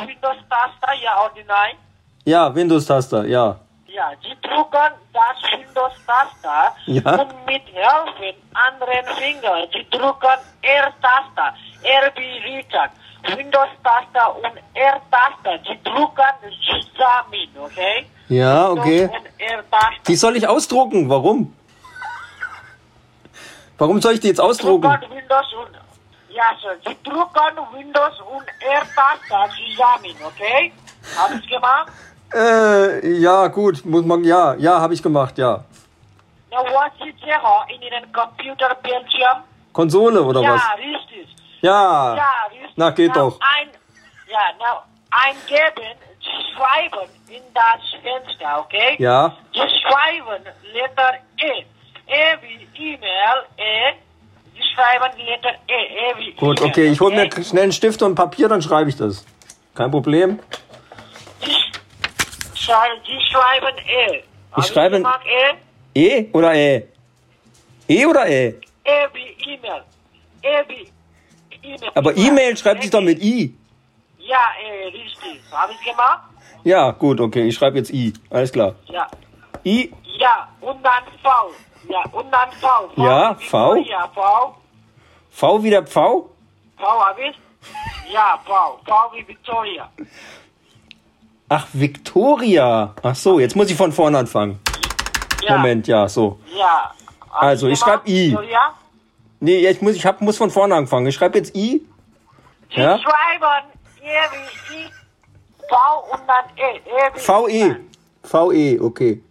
Windows-Taster, 0.06 0.92
ja 1.02 1.24
oder 1.24 1.44
nein? 1.46 1.76
Ja, 2.24 2.54
Windows-Taster, 2.54 3.24
ja. 3.26 3.58
Ja, 3.86 4.10
Sie 4.22 4.34
drücken 4.42 4.92
das 5.12 5.58
Windows-Taster 5.60 6.74
Ja. 6.86 7.12
und 7.22 7.46
mit 7.46 7.62
Hilfe 7.66 8.34
anderen 8.52 9.06
Finger, 9.16 9.66
Sie 9.72 9.86
drücken 9.90 10.38
R-Taster, 10.62 11.54
R 11.82 12.12
wie 12.16 12.56
Richard, 12.56 12.90
Windows-Taster 13.36 14.36
und 14.36 14.58
R-Taster, 14.74 15.58
Sie 15.66 15.78
drücken 15.84 16.34
zusammen, 16.68 17.48
okay? 17.64 18.06
Ja, 18.28 18.70
okay. 18.70 19.02
Windows 19.02 19.18
und 19.20 19.40
R-Taster. 19.40 20.02
Die 20.08 20.16
soll 20.16 20.36
ich 20.36 20.48
ausdrucken. 20.48 21.08
Warum? 21.08 21.54
Warum 23.84 24.00
soll 24.00 24.14
ich 24.14 24.20
die 24.20 24.28
jetzt 24.28 24.40
ausdrucken? 24.40 24.88
Drücken 24.88 25.14
Windows 25.14 25.52
und 25.60 25.76
ja, 26.30 26.44
Sir, 26.58 26.74
Sie 26.86 26.96
drücken 27.04 27.54
Windows 27.74 28.18
und 28.34 28.46
R-Taster 28.60 29.50
zusammen, 29.54 30.16
okay? 30.24 30.72
Haben 31.14 31.38
Sie 31.42 31.48
gemacht? 31.48 31.92
Äh, 32.34 33.06
ja, 33.18 33.46
gut, 33.48 33.84
muss 33.84 34.02
man, 34.06 34.24
ja, 34.24 34.54
ja, 34.54 34.80
habe 34.80 34.94
ich 34.94 35.02
gemacht, 35.02 35.36
ja. 35.36 35.62
Na, 36.50 36.64
was 36.64 36.92
ist 37.06 37.20
sicher 37.20 37.66
in 37.68 37.82
Ihrem 37.82 38.10
Computerbildschirm? 38.10 39.44
Konsole 39.74 40.22
oder 40.22 40.40
ja, 40.40 40.54
was? 40.54 40.62
richtig. 40.78 41.36
Ja. 41.60 42.16
Ja, 42.16 42.32
richtig. 42.50 42.72
Na, 42.76 42.88
geht 42.88 43.12
Na, 43.14 43.20
doch. 43.20 43.38
Ein, 43.38 43.68
ja, 44.28 44.44
na, 44.58 44.82
eingeben, 45.10 45.98
schreiben 46.54 47.10
in 47.28 47.42
das 47.52 47.82
Fenster, 48.00 48.60
okay? 48.60 48.96
Ja. 48.98 49.36
Sie 49.52 49.60
schreiben 49.60 50.42
Letter 50.72 51.18
E. 51.36 51.66
Wie 52.06 52.68
E-Mail, 52.92 53.38
E. 53.58 53.94
Sie 54.54 54.62
schreiben 54.74 55.18
Letter 55.18 55.54
E. 55.68 55.72
E 55.72 56.18
wie 56.18 56.32
Gut, 56.34 56.58
E-Mail, 56.60 56.70
okay, 56.70 56.86
ich 56.88 57.00
hole 57.00 57.14
mir 57.16 57.44
schnell 57.44 57.64
einen 57.64 57.72
Stift 57.72 58.02
und 58.02 58.14
Papier, 58.14 58.48
dann 58.48 58.62
schreibe 58.62 58.90
ich 58.90 58.96
das. 58.96 59.24
Kein 59.74 59.90
Problem. 59.90 60.38
Sie, 61.40 61.52
schreiben- 62.58 63.00
Sie 63.06 63.20
schreiben 63.30 63.76
E. 63.86 64.22
Haben 64.52 64.62
Sie 64.62 64.72
schreibe- 64.72 65.02
E. 65.94 66.18
E 66.20 66.28
oder 66.32 66.54
E? 66.54 66.82
E 67.88 68.06
oder 68.06 68.26
E? 68.28 68.46
E 68.48 69.08
wie 69.12 69.52
E-Mail. 69.52 69.82
E 70.42 70.68
wie 70.68 70.88
E-Mail. 71.62 71.90
Aber 71.94 72.16
E-Mail 72.16 72.56
schreibt 72.56 72.82
sich 72.82 72.90
doch 72.90 73.00
mit 73.00 73.20
I. 73.22 73.54
Ja, 74.18 74.38
E, 74.62 74.84
richtig. 74.88 75.40
Haben 75.50 75.72
Sie 75.78 75.90
gemacht? 75.90 76.20
Ja, 76.64 76.90
gut, 76.92 77.20
okay, 77.20 77.46
ich 77.48 77.54
schreibe 77.54 77.78
jetzt 77.78 77.90
I. 77.92 78.12
Alles 78.30 78.52
klar. 78.52 78.74
Ja. 78.86 79.06
I, 79.64 79.92
Ja, 80.18 80.48
und 80.60 80.82
dann 80.82 81.02
V. 81.22 81.28
Ja, 81.88 82.02
und 82.12 82.30
dann 82.30 82.50
V. 82.52 82.66
v 82.94 83.02
Ja, 83.02 83.34
V. 83.34 83.74
Victoria, 83.74 84.08
V. 84.14 84.54
V 85.30 85.62
wie 85.62 85.70
der 85.70 85.86
Pfau? 85.86 86.30
V 86.78 86.84
hab 86.84 87.18
ich? 87.18 87.36
Ja, 88.12 88.38
V. 88.44 88.80
V 88.86 89.12
wie 89.12 89.26
Victoria. 89.26 89.90
Ach, 91.48 91.66
Victoria. 91.72 92.94
Ach 93.02 93.14
so, 93.14 93.38
jetzt 93.38 93.56
muss 93.56 93.70
ich 93.70 93.76
von 93.76 93.92
vorne 93.92 94.18
anfangen. 94.18 94.60
Ja. 95.42 95.56
Moment, 95.56 95.86
ja, 95.88 96.08
so. 96.08 96.38
Ja. 96.56 96.92
Also, 97.30 97.68
ich 97.68 97.78
schreib 97.78 98.06
I. 98.08 98.30
Ja. 98.50 98.74
Nee, 99.40 99.58
jetzt 99.58 99.82
muss 99.82 99.94
ich 99.94 100.06
hab, 100.06 100.20
muss 100.20 100.38
von 100.38 100.50
vorne 100.50 100.74
anfangen. 100.74 101.06
Ich 101.06 101.14
schreibe 101.14 101.36
jetzt 101.36 101.54
I. 101.54 101.82
Sie 102.74 102.80
Ja. 102.80 102.98
schreiben 102.98 103.68
E 104.00 104.06
wie 104.06 104.74
I, 104.76 104.90
V 105.68 106.12
und 106.12 106.20
dann 106.26 106.44
E. 106.56 106.76
E 106.76 107.14
wie 107.14 107.20
V-E. 107.20 107.76
V-E, 108.22 108.80
okay. 108.80 109.22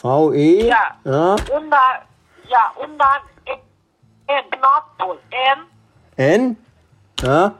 V-E. 0.00 0.66
Ja. 0.66 0.96
ja. 1.04 1.32
Und 1.32 1.70
dann, 1.70 1.98
ja, 2.48 2.72
und 2.76 2.98
dann. 2.98 3.20
N, 4.26 4.44
Nordpol. 4.60 5.18
N, 5.30 5.66
N. 6.16 6.56
Ja. 7.20 7.52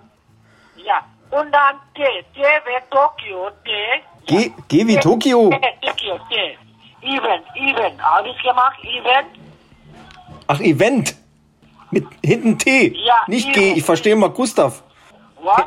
ja. 0.76 1.05
Und 1.31 1.53
dann 1.53 1.76
T. 1.94 2.03
T 2.35 2.40
wie 2.40 2.81
Tokio, 2.90 3.50
T. 3.64 3.70
G, 4.26 4.53
G 4.68 4.87
wie 4.87 4.96
Tokio. 4.96 5.50
T, 5.50 5.61
Tokio, 5.87 6.18
T. 6.31 6.59
Event, 7.03 7.44
Event. 7.57 8.00
Habe 8.00 8.29
ich 8.29 8.42
gemacht? 8.42 8.79
Event? 8.85 9.29
Ach, 10.46 10.61
Event. 10.61 11.16
Mit 11.90 12.07
hinten 12.24 12.57
T. 12.59 12.94
Ja, 12.96 13.14
Nicht 13.26 13.48
Event. 13.48 13.57
G. 13.57 13.72
Ich 13.72 13.85
verstehe 13.85 14.16
mal 14.16 14.31
Gustav. 14.31 14.83
Was? 15.42 15.64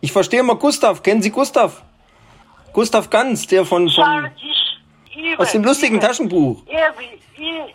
Ich 0.00 0.12
verstehe 0.12 0.42
mal 0.42 0.56
Gustav. 0.56 1.02
Kennen 1.02 1.20
Sie 1.20 1.30
Gustav? 1.30 1.82
Gustav 2.72 3.08
Ganz, 3.10 3.46
der 3.46 3.64
von, 3.64 3.88
von 3.88 4.30
ich, 4.36 4.53
Event, 5.16 5.40
aus 5.40 5.52
dem 5.52 5.64
lustigen. 5.64 6.00
Taschenbuch. 6.00 6.62
E 6.66 6.76
wie 6.98 7.42
I, 7.42 7.74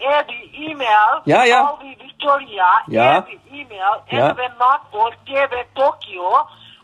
E 0.00 0.04
wie 0.28 0.70
E-Mail. 0.70 1.22
Ja, 1.24 1.44
ja. 1.44 1.78
Wie 1.80 1.96
Victoria. 2.02 2.78
Ja. 2.86 3.18
E 3.18 3.22
wie 3.26 3.60
E-Mail. 3.60 3.80
Ja. 4.10 4.36
Wie 4.36 4.48
Nordpol. 4.58 5.12
Wie 5.26 5.64
Tokio. 5.74 6.40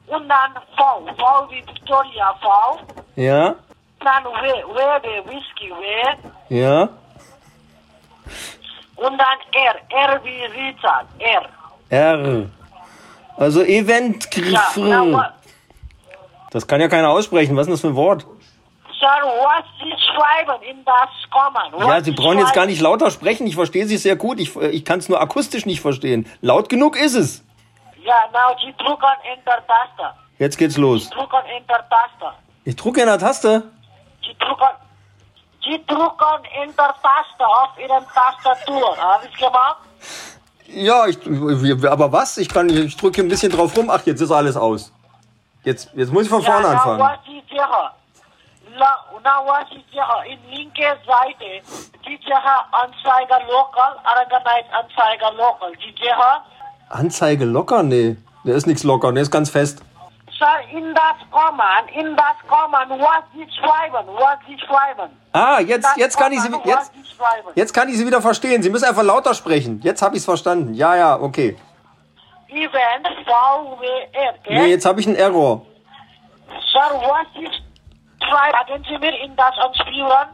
Und 0.07 0.29
dann 0.29 0.53
V. 0.77 1.07
V 1.17 1.51
wie 1.51 1.67
Victoria, 1.67 2.35
V. 2.43 2.79
Ja. 3.17 3.55
Dann 4.01 4.25
W. 4.25 4.47
W 4.49 4.79
wie 5.03 5.31
Whisky, 5.31 5.71
W. 5.71 6.55
Ja. 6.55 6.89
Und 8.97 9.19
dann 9.19 9.39
R. 9.53 9.77
R 9.89 10.21
wie 10.25 10.45
Richard, 10.45 11.07
R. 11.19 11.49
R. 11.91 12.51
Also 13.37 13.63
Event. 13.63 14.29
Ja? 14.37 15.35
Das 16.51 16.67
kann 16.67 16.81
ja 16.81 16.89
keiner 16.89 17.11
aussprechen. 17.11 17.57
Was 17.57 17.63
ist 17.63 17.67
denn 17.67 17.75
das 17.75 17.81
für 17.81 17.89
ein 17.89 17.97
Wort? 17.97 18.27
Sir, 19.01 19.07
was 19.07 19.65
Sie 19.79 19.93
schreiben 20.07 20.63
in 20.63 20.85
das 20.85 21.09
Kommen? 21.31 21.89
Ja, 21.89 22.03
Sie 22.03 22.13
brauchen 22.13 22.39
jetzt 22.39 22.53
gar 22.55 22.67
nicht 22.67 22.81
lauter 22.81 23.11
sprechen. 23.11 23.47
Ich 23.47 23.55
verstehe 23.55 23.87
Sie 23.87 23.97
sehr 23.97 24.17
gut. 24.17 24.39
Ich, 24.41 24.55
äh, 24.57 24.69
ich 24.69 24.85
kann 24.85 24.99
es 24.99 25.09
nur 25.09 25.21
akustisch 25.21 25.67
nicht 25.67 25.81
verstehen. 25.81 26.27
Laut 26.41 26.69
genug 26.69 26.97
ist 26.97 27.15
es. 27.15 27.43
Ja, 28.03 28.15
now 28.33 28.57
Sie 28.63 28.73
drücken 28.77 29.07
Enter-Taste. 29.35 30.15
Jetzt 30.39 30.59
geht's 30.59 30.77
los. 30.77 31.11
Drücken 31.11 31.45
Enter-Taste. 31.57 32.37
Ich 32.65 32.77
drücke 32.77 33.01
in 33.01 33.07
der 33.07 33.19
Taste. 33.19 33.63
Sie 34.23 34.37
drücken, 34.39 34.69
Sie 35.63 35.85
drücken 35.87 36.45
Enter-Taste 36.63 37.47
auf 37.47 37.71
Ihren 37.79 38.05
Tastatur. 38.13 38.97
Habe 38.97 39.27
ich 39.31 39.37
gemacht? 39.37 39.79
Ja, 40.67 41.07
ich, 41.07 41.19
aber 41.87 42.13
was? 42.13 42.39
Ich 42.39 42.49
kann, 42.49 42.69
ich 42.69 42.97
drücke 42.97 43.23
ein 43.23 43.29
bisschen 43.29 43.53
drauf 43.53 43.77
rum. 43.77 43.91
Ach, 43.91 44.05
jetzt 44.07 44.21
ist 44.21 44.31
alles 44.31 44.57
aus. 44.57 44.93
Jetzt, 45.63 45.91
jetzt 45.95 46.13
muss 46.13 46.25
ich 46.25 46.29
von 46.29 46.43
vorne 46.43 46.67
ja, 46.67 46.73
now 46.73 46.79
anfangen. 46.79 47.01
was 47.01 47.19
Sie 47.27 47.35
la 48.79 48.93
unawasigyaha 49.17 50.25
in 50.27 50.39
linke 50.51 50.97
Seite, 51.07 51.63
die 52.05 52.19
Jaha 52.29 52.57
Anzeiger 52.73 53.41
lokal, 53.49 53.95
Aragonite 54.05 54.71
Anzeiger 54.73 55.33
lokal, 55.33 55.73
die 55.77 55.95
Jaha. 56.05 56.45
Anzeige 56.89 57.45
locker? 57.45 57.83
Nee, 57.83 58.17
der 58.45 58.57
ist 58.57 58.67
nichts 58.67 58.85
locker, 58.85 59.13
der 59.13 59.23
ist 59.23 59.31
ganz 59.31 59.51
fest. 59.51 59.83
Sir, 60.39 60.77
in 60.77 60.93
das 60.95 61.19
Kommen, 61.31 61.89
in 61.95 62.17
das 62.17 62.39
Kommen, 62.49 62.91
was 63.01 63.25
sie 63.33 63.47
schreiben, 63.59 64.07
was 64.09 64.39
sie 64.47 64.59
schreiben. 64.59 65.11
Ah, 65.33 65.61
jetzt, 65.61 65.89
jetzt, 65.97 66.19
kann 66.19 66.33
ich 66.33 66.41
sie, 66.41 66.51
jetzt, 66.65 66.93
jetzt 67.55 67.73
kann 67.73 67.89
ich 67.89 67.97
sie 67.97 68.07
wieder 68.07 68.21
verstehen. 68.21 68.61
Sie 68.63 68.71
müssen 68.71 68.85
einfach 68.85 69.05
lauter 69.05 69.35
sprechen. 69.35 69.81
Jetzt 69.85 70.03
habe 70.03 70.17
ich 70.17 70.21
es 70.21 70.25
verstanden. 70.25 70.75
Ja, 70.75 70.97
ja, 70.97 71.21
okay. 71.21 71.57
Event, 72.49 73.07
VWR. 73.25 74.35
Nee, 74.49 74.67
jetzt 74.67 74.85
habe 74.85 75.01
ich 75.01 75.07
einen 75.07 75.17
Error. 75.17 75.63
Sir, 76.73 77.01
was 77.01 77.43
ist 77.43 77.63
2, 78.29 78.65
können 78.67 78.85
Sie 78.89 78.99
mir 78.99 79.25
in 79.25 79.37
das 79.37 79.57
anspielen? 79.59 80.29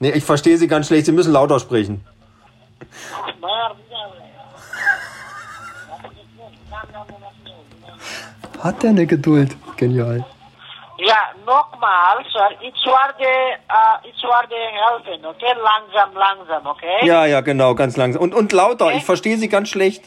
Nee, 0.00 0.10
ich 0.10 0.24
verstehe 0.24 0.56
Sie 0.56 0.68
ganz 0.68 0.86
schlecht, 0.88 1.06
Sie 1.06 1.12
müssen 1.12 1.32
lauter 1.32 1.60
sprechen. 1.60 2.04
Hat 8.62 8.82
er 8.82 8.90
eine 8.90 9.06
Geduld? 9.06 9.56
Genial. 9.76 10.24
Ja, 10.98 11.32
nochmal, 11.44 12.24
Sir. 12.32 12.50
ich 12.60 12.86
werde, 12.86 13.24
äh, 13.24 14.08
ich 14.08 14.22
werde 14.22 14.54
helfen, 14.54 15.26
okay? 15.26 15.52
Langsam, 15.62 16.14
langsam, 16.14 16.66
okay? 16.66 17.04
Ja, 17.04 17.26
ja, 17.26 17.40
genau, 17.40 17.74
ganz 17.74 17.96
langsam. 17.96 18.22
Und, 18.22 18.34
und 18.34 18.52
lauter, 18.52 18.86
okay. 18.86 18.96
ich 18.98 19.04
verstehe 19.04 19.36
Sie 19.36 19.48
ganz 19.48 19.68
schlecht. 19.68 20.04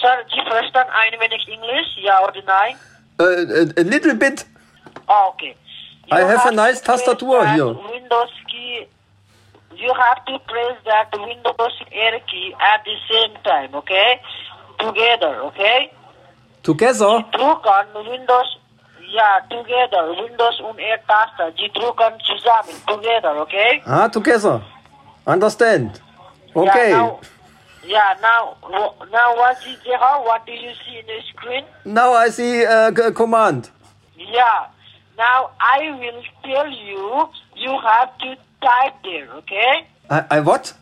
Sir, 0.00 0.16
Sie 0.30 0.48
verstehen 0.48 0.86
ein 0.92 1.18
wenig 1.18 1.48
Englisch, 1.48 1.96
ja 1.96 2.22
oder 2.22 2.42
nein? 2.46 2.76
Äh, 3.18 3.24
a, 3.24 3.80
a 3.80 3.82
little 3.82 4.14
bit. 4.14 4.46
Oh, 5.08 5.30
okay. 5.32 5.56
I 6.10 6.20
have 6.20 6.46
a 6.46 6.52
nice 6.52 6.80
Tastatur 6.80 7.54
here. 7.54 7.66
Windows 7.66 8.30
key. 8.50 8.86
You 9.76 9.92
have 9.94 10.24
to 10.26 10.38
press 10.46 10.76
that 10.84 11.10
Windows 11.12 11.56
R 11.58 12.20
key 12.30 12.54
at 12.60 12.84
the 12.84 12.96
same 13.10 13.36
time, 13.42 13.74
okay? 13.74 14.20
Together, 14.78 15.40
okay? 15.48 15.92
Together? 16.62 17.24
Drücken 17.32 17.86
Windows, 18.08 18.56
Yeah, 19.08 19.40
together. 19.48 20.10
Windows 20.20 20.60
und 20.60 20.78
R-Taste. 20.80 21.54
Sie 21.58 21.68
drücken 21.72 22.18
zusammen, 22.20 22.74
together, 22.86 23.40
okay? 23.42 23.82
Ah, 23.86 24.08
together. 24.08 24.62
Understand. 25.26 26.00
Okay. 26.54 26.90
Yeah, 26.90 26.96
now, 26.98 27.20
yeah, 27.86 28.14
now, 28.20 28.56
now 29.12 29.36
what 29.36 29.56
is 29.66 29.78
there? 29.84 29.98
What 29.98 30.44
do 30.44 30.52
you 30.52 30.72
see 30.84 30.98
in 30.98 31.06
the 31.06 31.20
screen? 31.32 31.64
Now 31.84 32.12
I 32.14 32.30
see 32.30 32.64
uh, 32.64 32.90
command. 33.12 33.70
Yeah. 34.16 34.66
Now 35.16 35.50
I 35.60 35.90
will 35.98 36.22
tell 36.42 36.68
you. 36.68 37.28
You 37.54 37.72
have 37.80 38.10
to 38.18 38.36
type 38.60 38.94
there, 39.02 39.28
okay? 39.38 39.86
I, 40.10 40.24
I 40.38 40.40
what? 40.40 40.74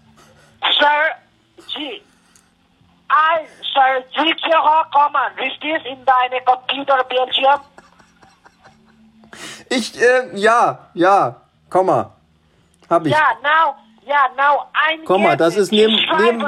Sir, 0.78 1.14
G. 1.68 2.02
I, 3.10 3.46
Sir, 3.72 4.04
G 4.14 4.32
command. 4.92 5.34
Is 5.38 5.52
this 5.62 5.82
in 5.86 6.04
deine 6.04 6.40
Computer 6.44 7.04
Bildschirm? 7.08 7.60
Ich, 9.70 10.00
äh, 10.00 10.30
ja, 10.36 10.78
ja, 10.94 11.36
Komma. 11.70 12.10
Hab 12.90 13.06
ich. 13.06 13.12
Ja, 13.12 13.22
now, 13.42 13.74
ja, 14.06 14.28
now 14.36 14.66
ein 14.72 15.04
Komma, 15.04 15.36
das 15.36 15.56
ist 15.56 15.72
neben- 15.72 15.94
neben- 16.18 16.40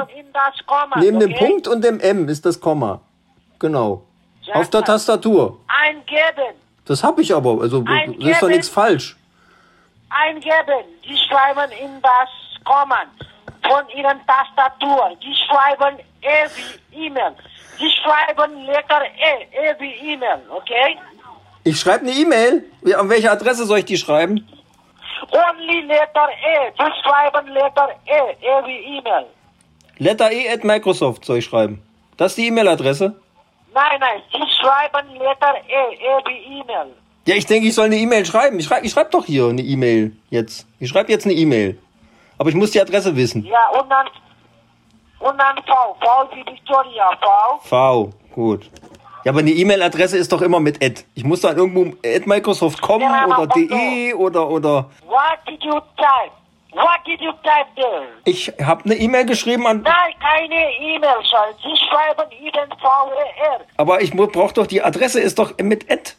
Komma, 0.65 0.97
Neben 0.99 1.19
dem 1.19 1.33
okay? 1.33 1.45
Punkt 1.45 1.67
und 1.67 1.83
dem 1.83 1.99
M 1.99 2.27
ist 2.29 2.45
das 2.45 2.59
Komma. 2.59 2.99
Genau. 3.59 4.03
Ja, 4.43 4.55
Auf 4.55 4.69
der. 4.69 4.83
Tastatur. 4.83 5.59
Eingeben, 5.67 6.55
Das 6.87 7.03
hab 7.03 7.19
ich 7.19 7.33
aber. 7.33 7.61
Also, 7.61 7.83
Ein 7.87 8.17
das 8.19 8.29
ist 8.29 8.41
doch 8.41 8.47
nichts 8.47 8.69
falsch. 8.69 9.15
eingeben. 10.09 10.85
Die 11.03 11.17
schreiben 11.17 11.71
in 11.83 12.01
das 12.01 12.29
Komma 12.63 12.99
von 13.63 13.83
ihren 13.97 14.19
Tastatur. 14.25 15.11
Die 15.21 15.35
schreiben 15.45 15.97
E 16.21 16.47
wie 16.55 17.05
E-Mail. 17.07 17.33
Die 17.79 17.89
schreiben 17.91 18.65
Letter 18.65 19.01
E, 19.03 19.43
E 19.55 19.75
wie 19.79 20.13
E-Mail, 20.13 20.39
okay? 20.49 20.97
Ich 21.63 21.79
schreibe 21.79 22.05
eine 22.05 22.11
E-Mail. 22.11 22.63
An 22.97 23.09
welche 23.09 23.29
Adresse 23.29 23.65
soll 23.65 23.79
ich 23.79 23.85
die 23.85 23.97
schreiben? 23.97 24.47
Only 25.31 25.81
Letter 25.81 26.29
E. 26.29 26.71
Die 26.71 26.91
schreiben 27.03 27.47
Letter 27.49 27.89
E, 28.05 28.45
E 28.45 28.65
wie 28.65 28.97
E-Mail. 28.97 29.25
Letter 29.99 30.31
E 30.31 30.49
at 30.49 30.63
Microsoft 30.63 31.25
soll 31.25 31.39
ich 31.39 31.45
schreiben. 31.45 31.81
Das 32.17 32.31
ist 32.31 32.37
die 32.37 32.47
E-Mail-Adresse? 32.47 33.19
Nein, 33.77 33.99
nein, 33.99 34.21
die 34.33 34.43
schreiben 34.59 35.07
Letter 35.19 35.53
E, 35.67 35.93
E 35.93 36.11
wie 36.25 36.59
E-Mail. 36.61 36.95
Ja, 37.25 37.35
ich 37.35 37.45
denke, 37.45 37.67
ich 37.67 37.75
soll 37.75 37.85
eine 37.85 37.97
E-Mail 37.97 38.25
schreiben. 38.25 38.57
Ich 38.57 38.65
schreibe 38.65 38.87
ich 38.87 38.91
schreib 38.91 39.11
doch 39.11 39.23
hier 39.23 39.45
eine 39.49 39.61
E-Mail 39.61 40.13
jetzt. 40.31 40.65
Ich 40.79 40.89
schreibe 40.89 41.11
jetzt 41.11 41.25
eine 41.25 41.35
E-Mail. 41.35 41.77
Aber 42.39 42.49
ich 42.49 42.55
muss 42.55 42.71
die 42.71 42.81
Adresse 42.81 43.15
wissen. 43.15 43.45
Ja, 43.45 43.69
und 43.79 43.87
dann, 43.87 44.07
und 45.19 45.37
dann 45.37 45.57
V, 45.57 45.95
V 46.01 46.29
wie 46.33 46.43
Victoria, 46.51 47.11
V. 47.21 47.59
V, 47.61 48.09
gut. 48.33 48.67
Ja, 49.23 49.31
aber 49.31 49.41
eine 49.41 49.51
E-Mail-Adresse 49.51 50.17
ist 50.17 50.31
doch 50.31 50.41
immer 50.41 50.59
mit 50.59 50.83
Ad. 50.83 51.03
Ich 51.13 51.23
muss 51.23 51.41
dann 51.41 51.55
irgendwo 51.57 51.95
at 52.03 52.25
Microsoft.com 52.25 53.01
Ja, 53.01 53.25
aber 53.25 53.43
oder 53.43 53.53
de 53.53 54.13
oder 54.15 54.49
oder. 54.49 54.89
What 55.05 55.37
did 55.47 55.63
you 55.63 55.79
type? 55.97 56.31
What 56.77 57.03
did 57.07 57.19
you 57.21 57.31
type 57.41 57.73
there? 57.75 58.05
Ich 58.25 58.53
habe 58.63 58.85
eine 58.85 58.93
E-Mail 58.93 59.25
geschrieben 59.25 59.65
an. 59.65 59.81
Nein, 59.81 60.13
keine 60.19 60.77
E-Mail, 60.77 61.23
Sir. 61.23 61.47
Sie 61.63 61.75
schreiben 61.75 62.29
Ihnen 62.31 62.69
VER. 62.79 63.61
Aber 63.77 63.99
ich 63.99 64.11
brauche 64.15 64.53
doch 64.53 64.67
die 64.67 64.83
Adresse 64.83 65.19
ist 65.19 65.39
doch 65.39 65.57
mit 65.57 65.89
Ad. 65.91 66.11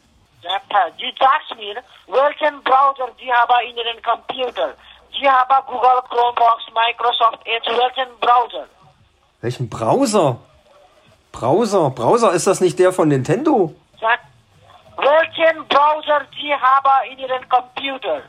Doctor, 0.43 0.91
Sie 0.97 1.13
sagst 1.17 1.55
mir, 1.55 1.75
welchen 2.07 2.61
Browser 2.63 3.07
Sie 3.17 3.31
haben 3.31 3.69
in 3.69 3.77
Ihren 3.77 4.01
Computer. 4.03 4.73
Sie 5.17 5.29
haben 5.29 5.65
Google, 5.65 6.01
Chromebox, 6.09 6.63
Microsoft 6.75 7.39
Edge, 7.45 7.71
welchen 7.71 8.19
Browser? 8.19 8.65
Welchen 9.39 9.69
Browser? 9.69 10.39
Browser, 11.31 11.89
Browser 11.91 12.33
ist 12.33 12.47
das 12.47 12.59
nicht 12.59 12.77
der 12.79 12.91
von 12.91 13.07
Nintendo? 13.07 13.73
Sag, 14.01 14.19
welchen 14.97 15.65
Browser 15.69 16.25
Sie 16.35 16.53
haben 16.53 17.11
in 17.11 17.19
Ihrem 17.19 17.47
Computer? 17.47 18.23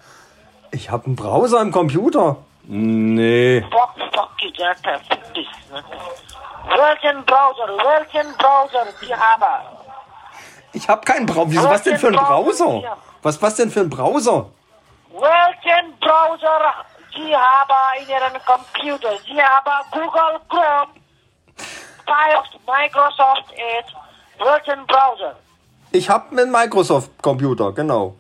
Ich 0.73 0.91
habe 0.91 1.07
einen 1.07 1.17
Browser 1.17 1.61
im 1.61 1.73
Computer. 1.73 2.37
Nee. 2.65 3.65
Fuck, 3.71 3.95
fuck 4.15 4.31
you, 4.41 4.51
Jacka, 4.55 4.99
fick 5.09 5.35
dich. 5.35 5.49
Welchen 5.71 7.25
Browser, 7.25 7.67
welchen 7.67 8.33
Browser 8.37 8.87
Sie 9.01 9.15
haben? 9.15 9.67
Ich 10.73 10.89
habe 10.89 11.01
keinen 11.05 11.27
Browser. 11.27 11.51
Wieso, 11.51 11.69
was 11.69 11.83
denn 11.83 11.99
für 11.99 12.09
ein 12.09 12.15
Browser? 12.15 12.97
Was, 13.23 13.43
was 13.43 13.57
denn 13.57 13.71
für 13.71 13.81
ein 13.81 13.91
Browser? 13.91 14.51
Welchen 15.11 15.99
Browser 15.99 16.75
Sie 17.13 17.35
haben 17.35 18.03
in 18.03 18.09
Ihrem 18.09 18.41
Computer? 18.47 19.11
Sie 19.27 19.43
haben 19.43 19.85
Google 19.91 20.41
Chrome, 20.49 20.93
Firefox, 22.07 22.49
Microsoft 22.67 23.53
Edge. 23.53 23.93
Welchen 24.39 24.87
Browser? 24.87 25.35
Ich 25.91 26.09
habe 26.09 26.31
einen 26.31 26.53
Microsoft-Computer, 26.53 27.73
genau. 27.73 28.15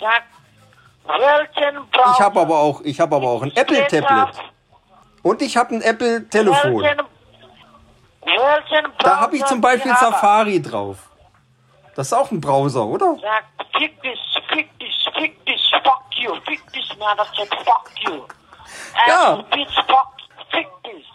Browser? 0.00 0.33
Ich 1.06 2.20
habe 2.20 2.40
aber 2.40 2.58
auch, 2.58 2.80
ich 2.82 3.00
habe 3.00 3.16
aber 3.16 3.28
auch 3.28 3.42
ein 3.42 3.54
Apple-Tablet. 3.54 4.40
Und 5.22 5.42
ich 5.42 5.56
habe 5.56 5.74
ein 5.74 5.82
Apple-Telefon. 5.82 6.84
Da 8.98 9.20
habe 9.20 9.36
ich 9.36 9.44
zum 9.44 9.60
Beispiel? 9.60 9.94
Safari 9.94 10.60
drauf. 10.62 11.10
Das 11.94 12.08
ist 12.08 12.12
auch 12.12 12.30
ein 12.30 12.40
Browser, 12.40 12.84
oder? 12.84 13.16
Fick 13.78 14.02
dich, 14.02 14.20
fick 14.48 14.78
dich, 14.78 15.08
fick 15.16 15.44
dich, 15.46 15.70
fuck 15.82 16.02
you, 16.16 16.34
fick 16.46 16.72
dich, 16.72 16.88
motherfucker, 16.98 17.56
fuck 17.64 17.90
you. 18.00 18.22
Ja. 19.06 19.44
Bitch, 19.50 19.74
fuck, 19.86 20.16
fick 20.50 20.68
dich. 20.82 21.06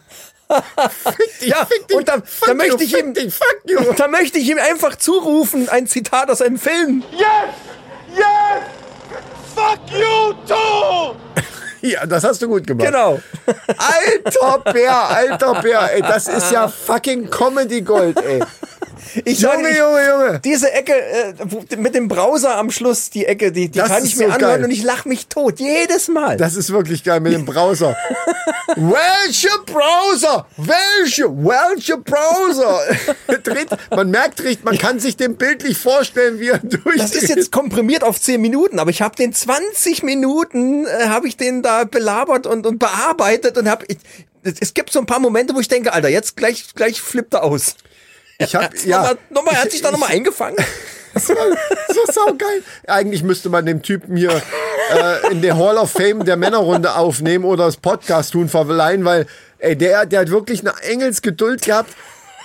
Ja, 1.40 1.66
und 1.92 2.08
da, 2.08 2.22
da 2.46 2.54
möchte 2.54 2.84
ich 2.84 2.96
ihm, 2.98 3.14
fuck 3.14 3.60
you. 3.64 3.78
da 3.96 4.08
möchte 4.08 4.38
ich 4.38 4.48
ihm 4.48 4.58
einfach 4.58 4.96
zurufen, 4.96 5.68
ein 5.68 5.86
Zitat 5.86 6.30
aus 6.30 6.42
einem 6.42 6.58
Film. 6.58 7.02
Ja, 11.82 12.04
das 12.06 12.24
hast 12.24 12.42
du 12.42 12.48
gut 12.48 12.66
gemacht. 12.66 12.86
Genau. 12.86 13.20
Alter 13.46 14.72
Bär, 14.72 15.08
alter 15.08 15.62
Bär, 15.62 15.94
ey, 15.94 16.02
das 16.02 16.28
ist 16.28 16.52
ja 16.52 16.68
fucking 16.86 17.30
Comedy 17.30 17.80
Gold, 17.80 18.18
ey. 18.22 18.40
Ich 19.24 19.40
Junge, 19.40 19.62
sag, 19.62 19.70
ich, 19.70 19.78
Junge, 19.78 20.06
Junge. 20.08 20.40
Diese 20.44 20.72
Ecke 20.72 20.92
äh, 20.92 21.76
mit 21.76 21.94
dem 21.94 22.08
Browser 22.08 22.56
am 22.56 22.70
Schluss, 22.70 23.10
die 23.10 23.26
Ecke, 23.26 23.52
die, 23.52 23.68
die 23.68 23.78
Das 23.78 23.88
kann 23.88 24.04
ich 24.04 24.16
mir 24.16 24.28
so 24.28 24.32
anhören 24.34 24.54
geil. 24.56 24.64
und 24.64 24.70
ich 24.70 24.82
lach 24.82 25.04
mich 25.04 25.26
tot. 25.26 25.58
Jedes 25.58 26.08
Mal. 26.08 26.36
Das 26.36 26.56
ist 26.56 26.70
wirklich 26.72 27.04
geil 27.04 27.20
mit 27.20 27.32
dem 27.32 27.44
Browser. 27.44 27.96
Welche 28.76 29.48
Browser? 29.66 30.46
Welche? 30.56 31.24
Welche 31.24 31.96
Browser? 31.98 32.80
Dreht, 33.42 33.68
man 33.90 34.10
merkt 34.10 34.40
richtig, 34.42 34.64
man 34.64 34.78
kann 34.78 35.00
sich 35.00 35.16
den 35.16 35.36
bildlich 35.36 35.76
vorstellen, 35.78 36.38
wie 36.38 36.48
er 36.48 36.58
durchdreht. 36.58 37.00
Das 37.00 37.14
ist 37.14 37.28
jetzt 37.28 37.52
komprimiert 37.52 38.04
auf 38.04 38.20
10 38.20 38.40
Minuten, 38.40 38.78
aber 38.78 38.90
ich 38.90 39.02
habe 39.02 39.16
den 39.16 39.32
20 39.32 40.02
Minuten, 40.02 40.86
äh, 40.86 41.08
habe 41.08 41.26
ich 41.28 41.36
den 41.36 41.62
da 41.62 41.84
belabert 41.84 42.46
und, 42.46 42.66
und 42.66 42.78
bearbeitet 42.78 43.58
und 43.58 43.68
habe... 43.68 43.86
Es 44.42 44.72
gibt 44.72 44.90
so 44.90 45.00
ein 45.00 45.04
paar 45.04 45.18
Momente, 45.18 45.54
wo 45.54 45.60
ich 45.60 45.68
denke, 45.68 45.92
Alter, 45.92 46.08
jetzt 46.08 46.34
gleich, 46.34 46.64
gleich 46.74 47.02
flippt 47.02 47.34
er 47.34 47.42
aus. 47.42 47.74
Ich 48.40 48.54
hab, 48.54 48.74
Ja, 48.84 48.98
nochmal, 48.98 49.18
nochmal, 49.30 49.54
er 49.54 49.60
hat 49.60 49.66
Ich- 49.68 49.72
sich 49.74 49.82
da 49.82 49.90
nochmal 49.90 50.10
eingefangen. 50.10 50.56
Das 51.12 51.28
war 51.28 51.44
so 51.88 52.12
saugeil. 52.12 52.62
Eigentlich 52.86 53.24
müsste 53.24 53.48
man 53.48 53.66
dem 53.66 53.82
Typen 53.82 54.16
hier 54.16 54.30
äh, 54.30 55.32
in 55.32 55.42
der 55.42 55.58
Hall 55.58 55.76
of 55.76 55.90
Fame 55.90 56.24
der 56.24 56.36
Männerrunde 56.36 56.94
aufnehmen 56.94 57.44
oder 57.44 57.64
das 57.64 57.78
Podcast 57.78 58.30
tun 58.34 58.48
verleihen, 58.48 59.04
weil 59.04 59.26
ey, 59.58 59.74
der, 59.76 60.06
der 60.06 60.20
hat 60.20 60.30
wirklich 60.30 60.60
eine 60.60 60.72
Engelsgeduld 60.84 61.62
gehabt. 61.62 61.90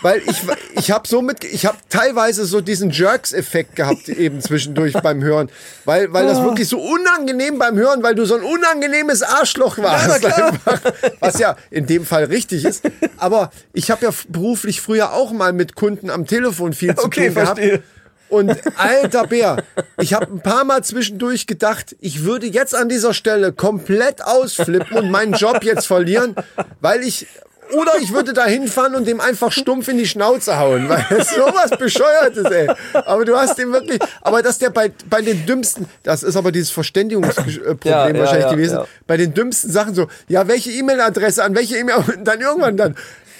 Weil 0.05 0.21
ich, 0.27 0.43
ich 0.77 0.91
habe 0.91 1.07
so 1.07 1.23
mit, 1.23 1.43
ich 1.43 1.65
habe 1.65 1.79
teilweise 1.89 2.45
so 2.45 2.61
diesen 2.61 2.91
Jerks-Effekt 2.91 3.75
gehabt 3.75 4.07
eben 4.07 4.39
zwischendurch 4.39 4.93
beim 4.93 5.23
Hören, 5.23 5.49
weil, 5.83 6.13
weil 6.13 6.27
das 6.27 6.43
wirklich 6.43 6.67
so 6.67 6.79
unangenehm 6.79 7.57
beim 7.57 7.75
Hören, 7.75 8.03
weil 8.03 8.13
du 8.13 8.23
so 8.23 8.35
ein 8.35 8.43
unangenehmes 8.43 9.23
Arschloch 9.23 9.79
warst, 9.79 10.23
einfach, 10.23 10.79
was 11.19 11.39
ja 11.39 11.55
in 11.71 11.87
dem 11.87 12.05
Fall 12.05 12.25
richtig 12.25 12.65
ist. 12.65 12.83
Aber 13.17 13.49
ich 13.73 13.89
habe 13.89 14.05
ja 14.05 14.11
beruflich 14.29 14.79
früher 14.79 15.11
auch 15.11 15.31
mal 15.31 15.53
mit 15.53 15.73
Kunden 15.73 16.11
am 16.11 16.27
Telefon 16.27 16.73
viel 16.73 16.93
zu 16.93 17.05
Okay, 17.05 17.29
tun 17.29 17.33
gehabt. 17.33 17.57
verstehe. 17.57 17.83
Und 18.29 18.55
alter 18.77 19.25
Bär, 19.25 19.63
ich 19.99 20.13
habe 20.13 20.27
ein 20.27 20.41
paar 20.41 20.65
Mal 20.65 20.83
zwischendurch 20.83 21.47
gedacht, 21.47 21.95
ich 21.99 22.23
würde 22.23 22.45
jetzt 22.45 22.75
an 22.75 22.89
dieser 22.89 23.15
Stelle 23.15 23.53
komplett 23.53 24.23
ausflippen 24.23 24.97
und 24.97 25.09
meinen 25.09 25.33
Job 25.33 25.63
jetzt 25.63 25.87
verlieren, 25.87 26.35
weil 26.79 27.01
ich 27.01 27.25
oder 27.73 27.93
ich 27.99 28.13
würde 28.13 28.33
da 28.33 28.45
hinfahren 28.45 28.95
und 28.95 29.07
dem 29.07 29.19
einfach 29.19 29.51
stumpf 29.51 29.87
in 29.87 29.97
die 29.97 30.05
Schnauze 30.05 30.57
hauen, 30.59 30.89
weil 30.89 31.05
es 31.17 31.29
sowas 31.35 31.71
bescheuertes, 31.77 32.45
ey. 32.45 32.69
Aber 32.93 33.25
du 33.25 33.35
hast 33.37 33.57
den 33.57 33.71
wirklich, 33.71 33.99
aber 34.21 34.41
dass 34.41 34.57
der 34.57 34.69
bei, 34.69 34.91
bei 35.09 35.21
den 35.21 35.45
dümmsten, 35.45 35.87
das 36.03 36.23
ist 36.23 36.35
aber 36.35 36.51
dieses 36.51 36.69
Verständigungsproblem 36.71 37.77
Ja, 37.83 38.07
ja, 38.07 38.19
wahrscheinlich 38.19 38.45
ja, 38.45 38.51
gewesen, 38.51 38.79
bei 39.07 39.17
den 39.17 39.33
dümmsten 39.33 39.71
Sachen 39.71 39.95
so, 39.95 40.07
ja, 40.27 40.47
welche 40.47 40.71
E-Mail-Adresse, 40.71 41.43
an 41.43 41.55
welche 41.55 41.77
E-Mail, 41.77 41.95
und 41.95 42.23
dann 42.25 42.41
irgendwann 42.41 42.77
dann, 42.77 42.95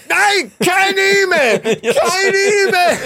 nein, 0.10 0.52
keine 0.60 1.00
E-Mail, 1.00 1.60
keine 1.82 2.38
E-Mail. 2.68 2.98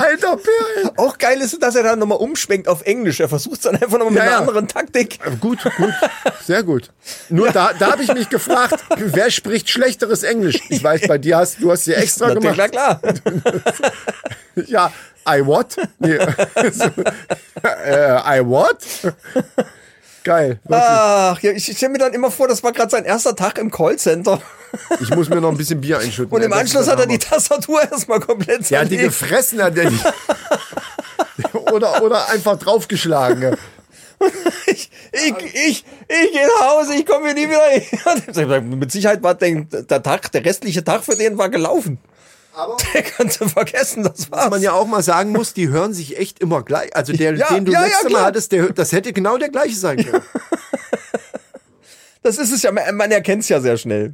Alter 0.00 0.36
Bär, 0.36 0.92
Auch 0.96 1.18
geil 1.18 1.40
ist, 1.40 1.62
dass 1.62 1.74
er 1.74 1.82
dann 1.82 1.98
nochmal 1.98 2.18
umschwenkt 2.18 2.68
auf 2.68 2.82
Englisch. 2.82 3.20
Er 3.20 3.28
versucht 3.28 3.56
es 3.56 3.60
dann 3.62 3.74
einfach 3.74 3.98
nochmal 3.98 4.10
mit 4.10 4.16
Ja, 4.16 4.22
einer 4.22 4.30
ja. 4.32 4.38
anderen 4.38 4.68
Taktik. 4.68 5.18
Gut, 5.40 5.58
gut, 5.76 5.92
sehr 6.44 6.62
gut. 6.62 6.90
Nur 7.28 7.50
da, 7.50 7.72
da 7.78 7.92
habe 7.92 8.02
ich 8.02 8.12
mich 8.14 8.28
gefragt, 8.28 8.82
wer 8.96 9.30
spricht 9.30 9.68
schlechteres 9.70 10.22
Englisch? 10.22 10.58
Ich 10.68 10.82
weiß, 10.82 11.02
bei 11.08 11.18
dir 11.18 11.38
hast 11.38 11.60
du 11.60 11.70
hast 11.70 11.86
dir 11.86 11.96
extra 11.96 12.28
Natürlich, 12.34 12.56
gemacht. 12.56 12.70
klar, 12.72 13.00
klar. 13.00 13.92
Ja, 14.66 14.92
I 15.28 15.44
what? 15.44 15.76
Nee. 15.98 16.14
äh, 17.62 18.38
I 18.38 18.44
what? 18.44 18.78
Geil. 20.24 20.60
Wirklich. 20.64 20.80
Ach, 20.80 21.40
ja, 21.40 21.52
ich 21.52 21.64
stelle 21.64 21.92
mir 21.92 21.98
dann 21.98 22.12
immer 22.12 22.30
vor, 22.30 22.48
das 22.48 22.62
war 22.62 22.72
gerade 22.72 22.90
sein 22.90 23.04
erster 23.04 23.34
Tag 23.34 23.58
im 23.58 23.70
Callcenter. 23.70 24.40
Ich 25.00 25.10
muss 25.10 25.28
mir 25.28 25.40
noch 25.40 25.50
ein 25.50 25.56
bisschen 25.56 25.80
Bier 25.80 25.98
einschütten. 25.98 26.32
Und 26.32 26.42
im 26.42 26.52
Anschluss 26.52 26.88
hat 26.88 27.00
er 27.00 27.06
die 27.06 27.18
Tastatur 27.18 27.82
erstmal 27.82 28.20
komplett 28.20 28.68
Ja, 28.70 28.84
die 28.84 28.98
gefressen 28.98 29.62
hat 29.62 29.76
er 29.76 29.90
nicht. 29.90 30.04
oder, 31.72 32.02
oder 32.02 32.28
einfach 32.28 32.58
draufgeschlagen. 32.58 33.56
ich, 34.66 34.90
ich, 35.12 35.34
ich, 35.54 35.84
ich 36.08 36.32
gehe 36.32 36.46
nach 36.58 36.70
Hause, 36.70 36.94
ich 36.94 37.06
komme 37.06 37.26
hier 37.26 37.34
nie 37.34 37.48
wieder 37.48 38.58
hin. 38.60 38.78
Mit 38.78 38.92
Sicherheit 38.92 39.22
war 39.22 39.34
der, 39.34 39.62
der 39.62 40.02
Tag, 40.02 40.30
der 40.32 40.44
restliche 40.44 40.84
Tag 40.84 41.04
für 41.04 41.16
den 41.16 41.38
war 41.38 41.48
gelaufen. 41.48 41.98
Aber 42.54 42.76
Der 42.94 43.02
kannst 43.02 43.40
du 43.40 43.48
vergessen, 43.48 44.02
das 44.02 44.30
war's. 44.30 44.44
was 44.44 44.50
man 44.50 44.62
ja 44.62 44.72
auch 44.72 44.86
mal 44.86 45.02
sagen 45.02 45.30
muss, 45.32 45.54
die 45.54 45.68
hören 45.68 45.92
sich 45.92 46.18
echt 46.18 46.40
immer 46.40 46.62
gleich. 46.62 46.94
Also 46.96 47.12
der, 47.12 47.34
Ja, 47.34 47.48
den 47.54 47.64
du 47.64 47.72
ja, 47.72 47.80
ja, 47.80 47.86
letzte 47.86 48.10
Mal 48.10 48.22
hattest, 48.22 48.52
der, 48.52 48.72
das 48.72 48.92
hätte 48.92 49.12
genau 49.12 49.38
der 49.38 49.48
gleiche 49.48 49.76
sein 49.76 50.04
können. 50.04 50.22
Das 52.22 52.36
ist 52.36 52.52
es 52.52 52.62
ja, 52.62 52.70
man, 52.70 53.10
erkennt 53.10 53.44
es 53.44 53.48
ja 53.48 53.60
sehr 53.60 53.78
schnell. 53.78 54.12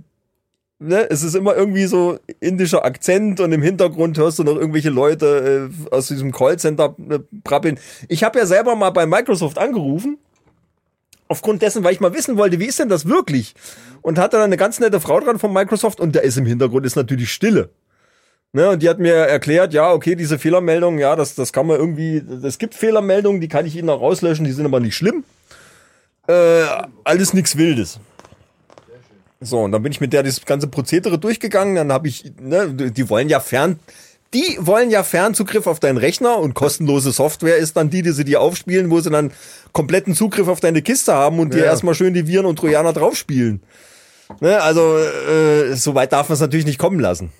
Ne? 0.78 1.10
Es 1.10 1.24
ist 1.24 1.34
immer 1.34 1.56
irgendwie 1.56 1.86
so 1.86 2.20
indischer 2.38 2.84
Akzent 2.84 3.40
und 3.40 3.50
im 3.50 3.62
Hintergrund 3.62 4.16
hörst 4.16 4.38
du 4.38 4.44
noch 4.44 4.54
irgendwelche 4.54 4.90
Leute 4.90 5.70
äh, 5.72 5.92
aus 5.92 6.06
diesem 6.06 6.30
Callcenter 6.30 6.94
äh, 7.10 7.18
brabbeln. 7.42 7.80
Ich 8.08 8.22
habe 8.22 8.38
ja 8.38 8.46
selber 8.46 8.76
mal 8.76 8.90
bei 8.90 9.06
Microsoft 9.06 9.58
angerufen. 9.58 10.18
Aufgrund 11.28 11.62
dessen, 11.62 11.82
weil 11.82 11.92
ich 11.92 11.98
mal 11.98 12.14
wissen 12.14 12.36
wollte, 12.36 12.60
wie 12.60 12.66
ist 12.66 12.78
denn 12.78 12.88
das 12.88 13.06
wirklich? 13.06 13.54
Und 14.00 14.16
hatte 14.20 14.36
dann 14.36 14.44
eine 14.44 14.56
ganz 14.56 14.78
nette 14.78 15.00
Frau 15.00 15.18
dran 15.18 15.40
von 15.40 15.52
Microsoft 15.52 15.98
und 15.98 16.14
da 16.14 16.20
ist 16.20 16.36
im 16.36 16.46
Hintergrund 16.46 16.86
ist 16.86 16.94
natürlich 16.94 17.32
Stille. 17.32 17.70
Ne, 18.56 18.70
und 18.70 18.82
die 18.82 18.88
hat 18.88 18.98
mir 18.98 19.12
erklärt, 19.12 19.74
ja, 19.74 19.92
okay, 19.92 20.14
diese 20.14 20.38
Fehlermeldungen, 20.38 20.98
ja, 20.98 21.14
das, 21.14 21.34
das 21.34 21.52
kann 21.52 21.66
man 21.66 21.76
irgendwie, 21.78 22.22
es 22.42 22.56
gibt 22.56 22.74
Fehlermeldungen, 22.74 23.38
die 23.38 23.48
kann 23.48 23.66
ich 23.66 23.76
Ihnen 23.76 23.90
auch 23.90 24.00
rauslöschen, 24.00 24.46
die 24.46 24.52
sind 24.52 24.64
aber 24.64 24.80
nicht 24.80 24.96
schlimm. 24.96 25.24
Äh, 26.26 26.62
alles 27.04 27.34
nichts 27.34 27.58
Wildes. 27.58 28.00
So, 29.42 29.58
und 29.60 29.72
dann 29.72 29.82
bin 29.82 29.92
ich 29.92 30.00
mit 30.00 30.14
der 30.14 30.22
das 30.22 30.42
ganze 30.46 30.68
Prozedere 30.68 31.18
durchgegangen. 31.18 31.74
Dann 31.74 31.92
habe 31.92 32.08
ich, 32.08 32.32
ne, 32.40 32.72
die 32.72 33.10
wollen 33.10 33.28
ja 33.28 33.40
fern, 33.40 33.78
die 34.32 34.56
wollen 34.58 34.88
ja 34.88 35.02
Fernzugriff 35.02 35.66
auf 35.66 35.78
deinen 35.78 35.98
Rechner 35.98 36.38
und 36.38 36.54
kostenlose 36.54 37.12
Software 37.12 37.58
ist 37.58 37.76
dann 37.76 37.90
die, 37.90 38.00
die 38.00 38.12
sie 38.12 38.24
dir 38.24 38.40
aufspielen, 38.40 38.90
wo 38.90 39.00
sie 39.00 39.10
dann 39.10 39.32
kompletten 39.72 40.14
Zugriff 40.14 40.48
auf 40.48 40.60
deine 40.60 40.80
Kiste 40.80 41.12
haben 41.12 41.40
und 41.40 41.52
dir 41.52 41.58
Ja. 41.58 41.64
erstmal 41.66 41.94
schön 41.94 42.14
die 42.14 42.26
Viren 42.26 42.46
und 42.46 42.58
Trojaner 42.58 42.94
draufspielen. 42.94 43.62
Ne, 44.40 44.62
also, 44.62 44.96
äh, 44.96 45.74
so 45.76 45.94
weit 45.94 46.14
darf 46.14 46.30
man 46.30 46.34
es 46.36 46.40
natürlich 46.40 46.64
nicht 46.64 46.78
kommen 46.78 47.00
lassen. 47.00 47.30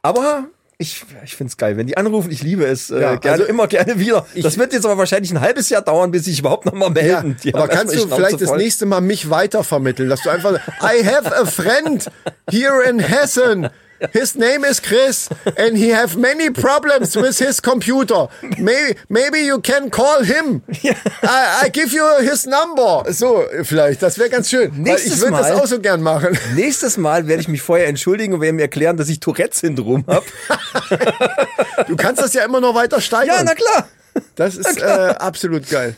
Aber 0.00 0.46
ich, 0.82 1.04
ich 1.24 1.34
find's 1.36 1.56
geil, 1.56 1.76
wenn 1.76 1.86
die 1.86 1.96
anrufen, 1.96 2.30
ich 2.30 2.42
liebe 2.42 2.64
es, 2.66 2.90
äh, 2.90 3.00
Ja, 3.00 3.14
gerne, 3.16 3.38
also 3.38 3.44
immer 3.44 3.66
gerne 3.66 3.98
wieder. 3.98 4.26
das 4.42 4.58
wird 4.58 4.72
jetzt 4.72 4.84
aber 4.84 4.98
wahrscheinlich 4.98 5.30
ein 5.30 5.40
halbes 5.40 5.68
Jahr 5.70 5.82
dauern, 5.82 6.10
bis 6.10 6.26
ich 6.26 6.40
überhaupt 6.40 6.66
noch 6.66 6.74
mal 6.74 6.86
Ja, 6.96 7.22
melden. 7.22 7.36
Die 7.42 7.54
aber 7.54 7.68
kannst 7.68 7.94
du 7.94 8.06
vielleicht 8.08 8.40
das 8.40 8.52
nächste 8.54 8.84
Mal 8.86 9.00
mich 9.00 9.30
weitervermitteln, 9.30 10.08
dass 10.08 10.20
du 10.22 10.30
einfach 10.30 10.54
I 10.82 11.04
have 11.06 11.34
a 11.34 11.44
friend 11.46 12.10
here 12.50 12.82
in 12.88 12.98
Hessen. 12.98 13.70
His 14.12 14.34
name 14.34 14.64
is 14.64 14.80
Chris 14.80 15.28
and 15.56 15.76
he 15.76 15.90
have 15.92 16.16
many 16.16 16.50
problems 16.50 17.14
with 17.16 17.38
his 17.38 17.60
computer. 17.60 18.28
Maybe, 18.58 18.98
maybe 19.08 19.38
you 19.46 19.60
can 19.60 19.90
call 19.90 20.22
him. 20.24 20.62
I, 21.22 21.64
I 21.64 21.68
give 21.70 21.92
you 21.92 22.04
his 22.20 22.46
number. 22.46 23.04
So, 23.12 23.44
vielleicht, 23.62 24.02
das 24.02 24.18
wäre 24.18 24.28
ganz 24.30 24.50
schön. 24.50 24.72
Nächstes 24.82 25.14
ich 25.14 25.20
würde 25.20 25.36
das 25.36 25.50
auch 25.52 25.66
so 25.66 25.78
gern 25.80 26.02
machen. 26.02 26.38
Nächstes 26.54 26.96
Mal 26.96 27.26
werde 27.28 27.42
ich 27.42 27.48
mich 27.48 27.62
vorher 27.62 27.86
entschuldigen 27.86 28.34
und 28.34 28.40
werde 28.40 28.54
mir 28.54 28.62
erklären, 28.62 28.96
dass 28.96 29.08
ich 29.08 29.20
Tourette-Syndrom 29.20 30.04
habe. 30.06 30.24
Du 31.86 31.96
kannst 31.96 32.22
das 32.22 32.32
ja 32.34 32.44
immer 32.44 32.60
noch 32.60 32.74
weiter 32.74 33.00
steigern. 33.00 33.36
Ja, 33.38 33.42
na 33.44 33.54
klar. 33.54 33.88
Das 34.36 34.56
ist 34.56 34.80
äh, 34.80 35.14
absolut 35.18 35.68
geil. 35.68 35.96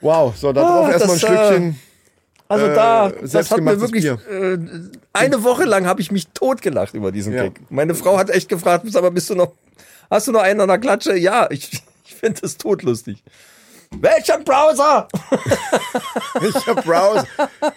Wow, 0.00 0.34
so, 0.36 0.52
da 0.52 0.60
drauf 0.62 0.86
Ah, 0.86 0.92
erstmal 0.92 1.16
ein 1.16 1.20
das, 1.20 1.28
Schlückchen. 1.28 1.80
Also 2.52 2.66
Äh, 2.66 2.74
da, 2.74 3.10
das 3.22 3.50
hat 3.50 3.60
mir 3.62 3.80
wirklich 3.80 4.04
äh, 4.04 4.58
eine 5.14 5.42
Woche 5.42 5.64
lang 5.64 5.86
habe 5.86 6.02
ich 6.02 6.10
mich 6.10 6.28
totgelacht 6.28 6.92
über 6.92 7.10
diesen 7.10 7.32
Ja. 7.32 7.44
Gag. 7.44 7.60
Meine 7.70 7.94
Frau 7.94 8.18
hat 8.18 8.28
echt 8.28 8.50
gefragt, 8.50 8.94
aber 8.94 9.10
bist 9.10 9.30
du 9.30 9.34
noch, 9.34 9.52
hast 10.10 10.28
du 10.28 10.32
noch 10.32 10.42
einen 10.42 10.60
an 10.60 10.68
der 10.68 10.76
Klatsche? 10.76 11.16
Ja, 11.16 11.50
ich, 11.50 11.82
ich 12.04 12.14
finde 12.14 12.42
das 12.42 12.58
totlustig. 12.58 13.24
Welchen 13.90 14.44
Browser? 14.44 15.08
Ich 16.42 16.66
hab 16.66 16.84
Browse. 16.84 17.26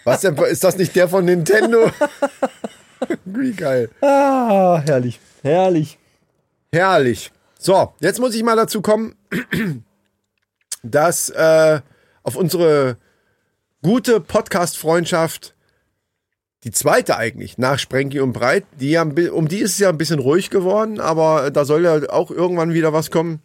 Was 0.05 0.21
denn, 0.21 0.35
ist 0.37 0.63
das 0.63 0.77
nicht 0.77 0.95
der 0.95 1.07
von 1.07 1.23
Nintendo? 1.23 1.91
Wie 3.25 3.51
geil. 3.53 3.89
Ah, 4.01 4.81
herrlich, 4.85 5.19
herrlich. 5.43 5.97
Herrlich. 6.73 7.31
So, 7.59 7.93
jetzt 7.99 8.19
muss 8.19 8.33
ich 8.33 8.43
mal 8.43 8.55
dazu 8.55 8.81
kommen, 8.81 9.15
dass 10.83 11.29
äh, 11.29 11.79
auf 12.23 12.35
unsere 12.35 12.97
gute 13.85 14.19
Podcast-Freundschaft, 14.19 15.53
die 16.63 16.71
zweite 16.71 17.17
eigentlich, 17.17 17.59
nach 17.59 17.77
Sprenki 17.77 18.19
und 18.19 18.33
Breit, 18.33 18.63
die 18.79 18.89
ja, 18.89 19.03
um 19.03 19.47
die 19.47 19.59
ist 19.59 19.73
es 19.73 19.77
ja 19.77 19.89
ein 19.89 19.97
bisschen 19.99 20.17
ruhig 20.17 20.49
geworden, 20.49 20.99
aber 20.99 21.51
da 21.51 21.65
soll 21.65 21.83
ja 21.83 22.09
auch 22.09 22.31
irgendwann 22.31 22.73
wieder 22.73 22.93
was 22.93 23.11
kommen. 23.11 23.43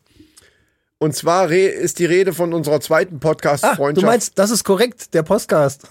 Und 0.97 1.15
zwar 1.15 1.51
ist 1.51 1.99
die 1.99 2.07
Rede 2.07 2.33
von 2.33 2.55
unserer 2.55 2.81
zweiten 2.81 3.17
Ah, 3.17 3.19
Podcast-Freundschaft. 3.19 4.03
du 4.03 4.07
meinst, 4.07 4.39
das 4.39 4.51
ist 4.51 4.65
korrekt, 4.65 5.13
der 5.13 5.25
Podcast. 5.25 5.83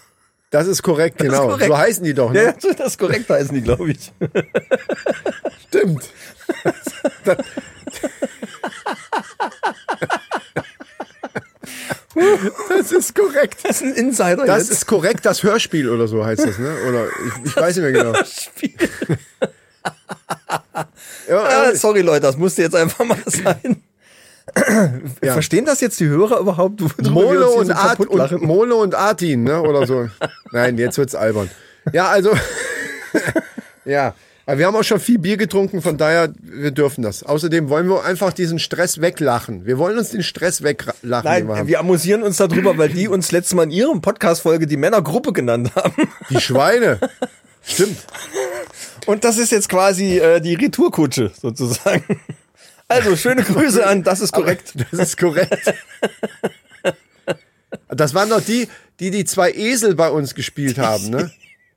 das 0.50 0.66
ist 0.66 0.82
korrekt, 0.82 1.22
ist 1.22 1.28
genau. 1.30 1.50
korrekt. 1.50 1.68
So 1.68 1.78
heißen 1.78 2.04
die 2.04 2.16
doch, 2.16 2.32
ne? 2.34 2.44
Ja, 2.46 2.54
das 2.54 2.94
ist 2.94 2.98
korrekt 2.98 3.30
heißen 3.30 3.54
die, 3.54 3.62
glaube 3.62 3.92
ich. 3.92 4.12
Stimmt. 5.68 6.10
Das 7.24 7.38
ist 12.92 13.16
korrekt. 13.16 13.60
Das 13.64 13.82
ist 13.82 13.84
ein 13.84 13.94
Insider 13.94 14.46
Das 14.46 14.60
jetzt. 14.64 14.72
ist 14.72 14.86
korrekt, 14.88 15.26
das 15.26 15.44
Hörspiel 15.44 15.90
oder 15.90 16.08
so 16.08 16.26
heißt 16.26 16.46
das, 16.46 16.58
ne? 16.58 16.76
Oder 16.88 17.08
ich, 17.08 17.46
ich 17.52 17.56
weiß 17.56 17.76
nicht 17.78 17.84
mehr 17.84 18.04
genau. 18.04 18.14
Spiel. 18.26 18.74
Ja, 21.28 21.44
Ah, 21.44 21.70
äh, 21.70 21.76
sorry 21.76 22.02
Leute, 22.02 22.22
das 22.22 22.38
musste 22.38 22.62
jetzt 22.64 22.76
einfach 22.76 23.06
mal 23.06 23.18
sein. 23.26 23.82
Ja. 25.22 25.34
Verstehen 25.34 25.66
das 25.66 25.80
jetzt 25.82 26.00
die 26.00 26.08
Hörer 26.08 26.40
überhaupt? 26.40 26.82
hier 26.82 26.90
und, 26.98 27.70
so 28.30 28.36
und? 28.36 28.42
Mole 28.42 28.76
und 28.76 28.96
Artin, 28.96 29.44
ne? 29.44 29.62
Oder 29.62 29.86
so. 29.86 30.10
Nein, 30.52 30.78
jetzt 30.78 30.98
wird's 30.98 31.14
albern. 31.16 31.50
Ja, 31.94 32.08
also. 32.08 32.32
ja. 33.86 34.16
Aber 34.50 34.58
wir 34.58 34.66
haben 34.66 34.76
auch 34.76 34.84
schon 34.84 35.00
viel 35.00 35.20
Bier 35.20 35.38
getrunken, 35.38 35.84
von 35.84 35.96
daher, 36.00 36.34
wir 36.42 36.72
dürfen 36.72 37.04
das. 37.04 37.22
Außerdem 37.22 37.70
wollen 37.70 37.88
wir 37.88 38.04
einfach 38.04 38.34
diesen 38.34 38.58
Stress 38.58 39.00
weglachen. 39.00 39.68
Wir 39.68 39.78
wollen 39.78 39.96
uns 39.96 40.10
den 40.10 40.24
Stress 40.24 40.64
weglachen. 40.64 40.98
wir 41.04 41.22
Nein, 41.22 41.48
haben. 41.50 41.68
wir 41.68 41.80
amüsieren 41.80 42.24
uns 42.24 42.38
darüber, 42.38 42.76
weil 42.76 42.90
die 42.90 43.08
uns 43.08 43.32
letztes 43.32 43.54
Mal 43.54 43.66
in 43.66 43.70
ihrem 43.70 44.02
Podcast-Folge 44.02 44.66
die 44.66 44.76
Männergruppe 44.76 45.34
genannt 45.34 45.76
haben. 45.76 45.94
Die 46.32 46.42
Schweine. 46.42 47.00
Stimmt. 47.62 48.00
Und 49.06 49.24
das 49.24 49.38
ist 49.38 49.52
jetzt 49.52 49.70
quasi 49.70 50.18
äh, 50.18 50.42
die 50.42 50.56
Retourkutsche 50.56 51.30
sozusagen. 51.40 52.20
Also, 52.88 53.16
schöne 53.16 53.44
Grüße 53.44 53.86
an, 53.86 54.02
das 54.02 54.20
ist 54.20 54.34
korrekt. 54.34 54.74
Das 54.90 55.00
ist 55.00 55.18
korrekt. 55.18 55.76
Das 57.88 58.16
waren 58.16 58.30
doch 58.30 58.42
die, 58.42 58.68
die 59.00 59.12
die 59.12 59.26
zwei 59.26 59.52
Esel 59.52 59.94
bei 59.94 60.10
uns 60.10 60.34
gespielt 60.34 60.80
haben, 60.80 61.12
ne? 61.12 61.30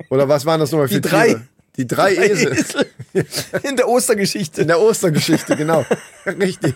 Oder 0.08 0.26
was 0.30 0.46
waren 0.46 0.58
das 0.58 0.70
nochmal 0.70 0.88
für 0.88 0.94
Die 0.94 1.00
drei. 1.02 1.26
Tiere? 1.28 1.42
Die 1.76 1.87
drei 1.87 2.14
Esel. 2.14 2.56
In 3.62 3.76
der 3.76 3.88
Ostergeschichte. 3.88 4.61
In 4.62 4.68
der 4.68 4.80
Ostergeschichte, 4.80 5.56
genau. 5.56 5.85
Richtig. 6.26 6.74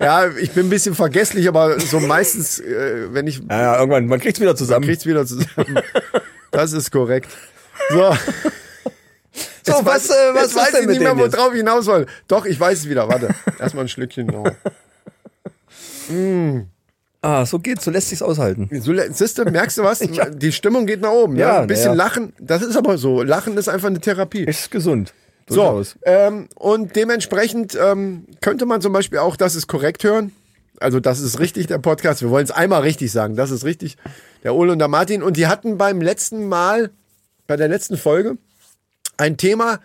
Ja, 0.00 0.28
ich 0.28 0.50
bin 0.52 0.66
ein 0.66 0.70
bisschen 0.70 0.94
vergesslich, 0.94 1.46
aber 1.46 1.78
so 1.78 2.00
meistens, 2.00 2.58
äh, 2.58 3.12
wenn 3.12 3.26
ich, 3.26 3.38
Ja, 3.50 3.60
ja, 3.60 3.78
irgendwann, 3.78 4.06
man 4.06 4.18
kriegt's 4.18 4.40
wieder 4.40 4.56
zusammen. 4.56 4.86
kriegt's 4.86 5.06
wieder 5.06 5.26
zusammen. 5.26 5.80
Das 6.52 6.72
ist 6.72 6.90
korrekt. 6.90 7.30
So. 7.90 8.16
So, 9.62 9.72
Jetzt 9.74 9.84
was, 9.86 10.10
weiß- 10.10 10.14
äh, 10.14 10.34
was 10.34 10.42
jetzt 10.42 10.56
weiß 10.56 10.80
ich 10.80 10.86
nicht 10.88 11.00
mehr, 11.00 11.16
worauf 11.16 11.52
ich 11.52 11.58
hinaus 11.58 11.84
soll. 11.84 12.06
Doch, 12.26 12.46
ich 12.46 12.58
weiß 12.58 12.78
es 12.78 12.88
wieder. 12.88 13.06
Warte. 13.08 13.28
Erstmal 13.58 13.84
ein 13.84 13.88
Schlückchen 13.88 14.26
noch. 14.26 14.50
Ah, 17.22 17.44
so 17.44 17.58
geht's, 17.58 17.84
so 17.84 17.90
lässt 17.90 18.08
sich's 18.08 18.22
aushalten. 18.22 18.70
So, 18.80 18.94
siehst 19.10 19.38
du, 19.38 19.44
merkst 19.44 19.76
du 19.78 19.82
was? 19.82 19.98
Die 20.32 20.52
Stimmung 20.52 20.86
geht 20.86 21.02
nach 21.02 21.10
oben. 21.10 21.36
Ja, 21.36 21.48
Ja, 21.54 21.60
ein 21.60 21.66
bisschen 21.66 21.92
ja. 21.92 22.04
lachen. 22.04 22.32
Das 22.40 22.62
ist 22.62 22.76
aber 22.76 22.96
so. 22.96 23.22
Lachen 23.22 23.56
ist 23.58 23.68
einfach 23.68 23.88
eine 23.88 24.00
Therapie. 24.00 24.44
Ist 24.44 24.70
gesund. 24.70 25.12
So, 25.48 25.82
ähm, 26.04 26.48
und 26.54 26.94
dementsprechend 26.94 27.76
ähm, 27.80 28.26
könnte 28.40 28.66
man 28.66 28.80
zum 28.80 28.92
Beispiel 28.92 29.18
auch, 29.18 29.34
das 29.36 29.56
ist 29.56 29.66
korrekt 29.66 30.04
hören. 30.04 30.32
Also 30.78 31.00
das 31.00 31.20
ist 31.20 31.40
richtig, 31.40 31.66
der 31.66 31.78
Podcast. 31.78 32.22
Wir 32.22 32.30
wollen 32.30 32.44
es 32.44 32.52
einmal 32.52 32.82
richtig 32.82 33.10
sagen. 33.10 33.34
Das 33.34 33.50
ist 33.50 33.64
richtig. 33.64 33.96
Der 34.44 34.54
Ole 34.54 34.72
und 34.72 34.78
der 34.78 34.88
Martin. 34.88 35.22
Und 35.22 35.36
die 35.36 35.48
hatten 35.48 35.76
beim 35.76 36.00
letzten 36.00 36.48
Mal, 36.48 36.90
bei 37.48 37.56
der 37.56 37.68
letzten 37.68 37.96
Folge, 37.96 38.38
ein 39.16 39.36
Thema, 39.36 39.80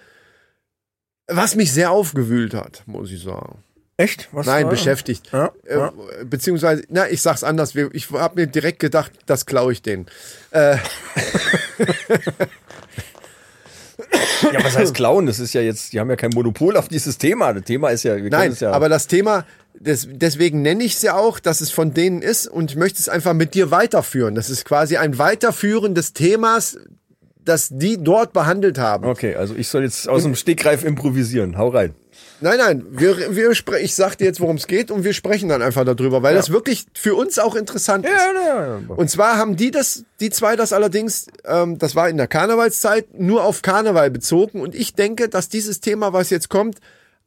was 1.27 1.55
mich 1.55 1.73
sehr 1.73 1.91
aufgewühlt 1.91 2.53
hat, 2.53 2.83
muss 2.85 3.11
ich 3.11 3.21
sagen. 3.23 3.57
Echt? 3.97 4.27
Was 4.33 4.45
Nein, 4.45 4.65
war- 4.65 4.71
beschäftigt. 4.71 5.29
Ja, 5.31 5.51
äh, 5.65 5.77
ja. 5.77 5.93
Beziehungsweise, 6.25 6.83
na, 6.89 7.07
ich 7.09 7.21
sag's 7.21 7.43
anders. 7.43 7.73
Ich 7.93 8.11
habe 8.11 8.41
mir 8.41 8.47
direkt 8.47 8.79
gedacht, 8.79 9.11
das 9.25 9.45
klaue 9.45 9.71
ich 9.71 9.81
denen. 9.81 10.07
Äh, 10.51 10.77
Ja, 14.51 14.63
was 14.63 14.77
heißt 14.77 14.93
klauen? 14.93 15.25
Das 15.25 15.39
ist 15.39 15.53
ja 15.53 15.61
jetzt, 15.61 15.93
die 15.93 15.99
haben 15.99 16.09
ja 16.09 16.15
kein 16.15 16.31
Monopol 16.31 16.75
auf 16.77 16.87
dieses 16.89 17.17
Thema. 17.17 17.53
Das 17.53 17.63
Thema 17.63 17.89
ist 17.89 18.03
ja, 18.03 18.15
wir 18.17 18.29
Nein, 18.29 18.51
es 18.51 18.59
ja. 18.59 18.71
aber 18.71 18.89
das 18.89 19.07
Thema, 19.07 19.45
des, 19.73 20.07
deswegen 20.11 20.61
nenne 20.61 20.83
ich 20.83 20.95
es 20.95 21.01
ja 21.01 21.15
auch, 21.15 21.39
dass 21.39 21.61
es 21.61 21.71
von 21.71 21.93
denen 21.93 22.21
ist 22.21 22.47
und 22.47 22.71
ich 22.71 22.77
möchte 22.77 22.99
es 22.99 23.09
einfach 23.09 23.33
mit 23.33 23.53
dir 23.55 23.71
weiterführen. 23.71 24.35
Das 24.35 24.49
ist 24.49 24.65
quasi 24.65 24.97
ein 24.97 25.17
Weiterführen 25.17 25.95
des 25.95 26.13
Themas, 26.13 26.77
das 27.43 27.69
die 27.71 27.97
dort 28.01 28.33
behandelt 28.33 28.77
haben. 28.77 29.05
okay, 29.05 29.35
also 29.35 29.55
ich 29.55 29.69
soll 29.69 29.83
jetzt 29.83 30.07
aus 30.09 30.23
dem 30.23 30.35
Stegreif 30.35 30.83
improvisieren. 30.83 31.57
Hau 31.57 31.69
rein. 31.69 31.95
Nein, 32.41 32.57
nein, 32.57 32.85
wir, 32.89 33.35
wir 33.35 33.51
spre- 33.51 33.77
ich 33.79 33.95
sag 33.95 34.15
dir 34.17 34.25
jetzt, 34.25 34.39
worum 34.41 34.57
es 34.57 34.67
geht 34.67 34.91
und 34.91 35.03
wir 35.03 35.13
sprechen 35.13 35.49
dann 35.49 35.61
einfach 35.61 35.85
darüber, 35.85 36.21
weil 36.21 36.35
das 36.35 36.49
wirklich 36.49 36.85
für 36.93 37.15
uns 37.15 37.39
auch 37.39 37.55
interessant 37.55 38.05
ist. 38.05 38.11
ja, 38.11 38.77
ja. 38.77 38.79
Und 38.87 39.09
zwar 39.09 39.37
haben 39.37 39.55
die 39.55 39.71
das, 39.71 40.03
die 40.19 40.29
zwei 40.29 40.55
das 40.55 40.73
allerdings, 40.73 41.27
ähm, 41.45 41.77
das 41.77 41.95
war 41.95 42.09
in 42.09 42.17
der 42.17 42.27
Karnevalszeit, 42.27 43.17
nur 43.19 43.43
auf 43.43 43.61
Karneval 43.61 44.11
bezogen. 44.11 44.61
Und 44.61 44.75
ich 44.75 44.93
denke, 44.95 45.29
dass 45.29 45.49
dieses 45.49 45.79
Thema, 45.79 46.11
was 46.13 46.29
jetzt 46.29 46.49
kommt, 46.49 46.79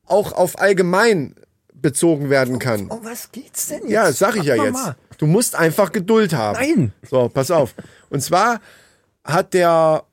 auch 0.05 0.33
auf 0.33 0.59
allgemein 0.59 1.35
bezogen 1.73 2.29
werden 2.29 2.59
kann. 2.59 2.89
Um 2.89 3.05
was 3.05 3.31
geht's 3.33 3.69
denn 3.69 3.83
jetzt? 3.83 3.91
Ja, 3.91 4.07
das 4.09 4.19
sag 4.19 4.37
ich 4.37 4.45
ja 4.45 4.57
jetzt. 4.57 4.73
mal. 4.73 4.97
Du 5.17 5.27
musst 5.27 5.55
einfach 5.57 5.93
Geduld 5.93 6.35
haben. 6.35 6.59
Nein. 6.61 6.93
So, 7.09 7.29
pass 7.29 7.51
auf. 7.51 7.75
Und 8.11 8.21
zwar 8.23 8.61
hat 9.25 9.55
der, 9.55 10.05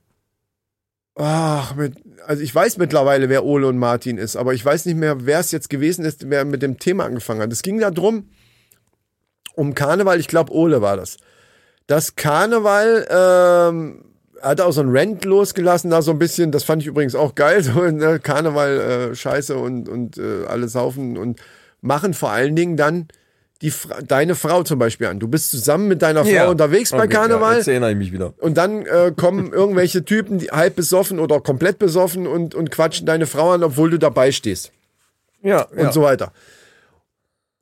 ach, 1.16 1.76
mit, 1.76 1.96
also 2.26 2.42
ich 2.42 2.54
weiß 2.54 2.78
mittlerweile, 2.78 3.30
wer 3.30 3.46
Ole 3.46 3.68
und 3.68 3.78
Martin 3.78 4.18
ist, 4.18 4.36
aber 4.36 4.54
ich 4.54 4.64
weiß 4.64 4.86
nicht 4.86 4.98
mehr, 4.98 5.26
wer 5.26 5.40
es 5.40 5.52
jetzt 5.52 5.70
gewesen 5.70 6.06
ist, 6.06 6.30
wer 6.30 6.46
mit 6.46 6.62
dem 6.62 6.80
Thema 6.80 7.06
angefangen 7.06 7.42
hat. 7.42 7.52
Es 7.52 7.62
ging 7.62 7.80
da 7.80 7.92
drum, 7.92 8.30
um 9.56 9.74
Karneval, 9.74 10.20
ich 10.20 10.28
glaube, 10.28 10.54
Ole 10.54 10.82
war 10.82 10.98
das. 10.98 11.18
Das 11.88 12.16
Karneval, 12.16 13.08
ähm, 13.10 14.06
hat 14.42 14.62
auch 14.62 14.72
so 14.72 14.82
ein 14.82 14.90
Rent 14.90 15.26
losgelassen, 15.26 15.90
da 15.90 16.02
so 16.02 16.12
ein 16.12 16.20
bisschen, 16.20 16.52
das 16.52 16.64
fand 16.64 16.82
ich 16.82 16.88
übrigens 16.88 17.16
auch 17.16 17.36
geil, 17.36 17.64
so 17.64 17.82
ne, 17.82 18.20
Karneval, 18.20 18.80
äh, 19.12 19.16
Scheiße 19.16 19.58
und, 19.58 19.90
und 19.90 20.18
äh, 20.18 20.46
alles 20.48 20.74
saufen 20.74 21.18
und 21.18 21.42
machen 21.82 22.14
vor 22.14 22.32
allen 22.32 22.56
Dingen 22.56 22.78
dann 22.78 23.08
die, 23.66 23.72
Fra- 23.72 24.02
deine 24.02 24.36
Frau 24.36 24.64
zum 24.64 24.80
Beispiel 24.80 25.08
an. 25.08 25.20
Du 25.20 25.28
bist 25.28 25.50
zusammen 25.52 25.88
mit 25.88 26.02
deiner 26.02 26.24
Frau 26.24 26.50
unterwegs 26.52 26.92
bei 26.92 26.98
Okay, 27.06 27.14
Ja, 27.14 27.20
Karneval 27.22 27.58
jetzt 27.58 27.68
erinnere 27.68 27.92
ich 27.92 27.98
mich 27.98 28.12
wieder. 28.14 28.34
und 28.40 28.56
dann 28.58 28.86
äh, 28.86 29.12
kommen 29.16 29.52
irgendwelche 29.62 30.06
Typen, 30.06 30.38
die 30.40 30.48
halb 30.52 30.76
besoffen 30.76 31.20
oder 31.20 31.42
komplett 31.42 31.80
besoffen 31.80 32.28
und, 32.28 32.56
und 32.56 32.72
quatschen 32.72 33.06
deine 33.06 33.26
Frau 33.28 33.52
an, 33.52 33.64
obwohl 33.64 33.90
du 33.90 33.98
dabei 34.00 34.32
stehst 34.32 34.72
Ja, 35.42 35.64
und 35.64 35.78
ja. 35.80 35.92
so 35.92 36.02
weiter. 36.04 36.32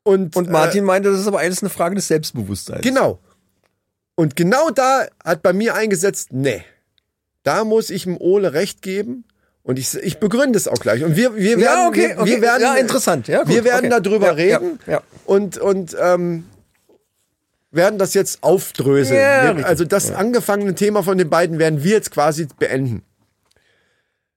Und, 0.04 0.36
Und 0.36 0.50
Martin 0.50 0.84
meinte, 0.84 1.10
das 1.12 1.20
ist 1.22 1.28
aber 1.28 1.40
alles 1.40 1.62
eine 1.64 1.70
Frage 1.70 1.96
des 1.96 2.08
Selbstbewusstseins. 2.10 2.80
Äh, 2.82 2.84
genau. 2.84 3.20
Und 4.16 4.36
genau 4.36 4.70
da 4.70 5.08
hat 5.24 5.42
bei 5.42 5.54
mir 5.54 5.76
eingesetzt, 5.76 6.30
nee, 6.34 6.64
da 7.44 7.64
muss 7.64 7.90
ich 7.90 8.04
dem 8.04 8.18
Ole 8.18 8.54
recht 8.54 8.82
geben. 8.82 9.24
Und 9.64 9.80
ich, 9.80 9.96
ich 9.96 10.20
begründe 10.20 10.58
es 10.58 10.68
auch 10.68 10.80
gleich. 10.80 11.04
Und 11.04 11.16
wir, 11.16 11.36
wir 11.36 11.58
werden, 11.58 11.62
Ja, 11.62 11.88
okay, 11.88 12.10
wir, 12.10 12.20
okay. 12.20 12.32
wir 12.32 12.42
werden, 12.42 12.62
Ja, 12.62 12.76
interessant. 12.76 13.28
Ja, 13.28 13.44
gut, 13.44 13.54
wir 13.54 13.64
werden 13.64 13.92
okay. 13.92 14.02
darüber 14.04 14.36
reden 14.36 14.80
und, 15.26 15.58
und 15.58 15.96
ähm, 16.00 16.46
werden 17.72 17.98
das 17.98 18.14
jetzt 18.14 18.44
aufdröseln. 18.44 19.18
Wir, 19.58 19.66
also 19.66 19.86
das 19.86 20.12
angefangene 20.12 20.76
Thema 20.76 21.02
von 21.02 21.18
den 21.18 21.30
beiden 21.30 21.60
werden 21.60 21.84
wir 21.84 21.94
jetzt 21.94 22.12
quasi 22.12 22.48
beenden. 22.60 23.04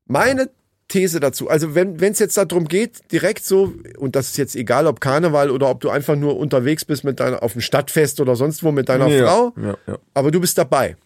Meine 0.07 0.49
These 0.89 1.19
dazu. 1.19 1.51
Also 1.51 1.75
wenn 1.75 1.99
es 2.01 2.21
jetzt 2.21 2.37
darum 2.37 2.69
geht, 2.69 3.11
direkt 3.11 3.45
so, 3.45 3.73
und 3.99 4.15
das 4.15 4.29
ist 4.29 4.37
jetzt 4.37 4.55
egal, 4.55 4.87
ob 4.87 5.01
Karneval 5.01 5.51
oder 5.51 5.69
ob 5.69 5.81
du 5.81 5.91
einfach 5.91 6.15
nur 6.15 6.37
unterwegs 6.37 6.85
bist 6.85 7.03
mit 7.03 7.19
deiner, 7.19 7.43
auf 7.43 7.53
dem 7.53 7.61
Stadtfest 7.61 8.21
oder 8.21 8.37
sonst 8.37 8.63
wo 8.63 8.71
mit 8.71 8.89
deiner 8.89 9.09
Ja, 9.09 9.27
Frau, 9.27 9.53
ja, 9.61 9.77
ja. 9.89 9.99
aber 10.15 10.31
du 10.31 10.41
bist 10.41 10.57
dabei. 10.57 10.97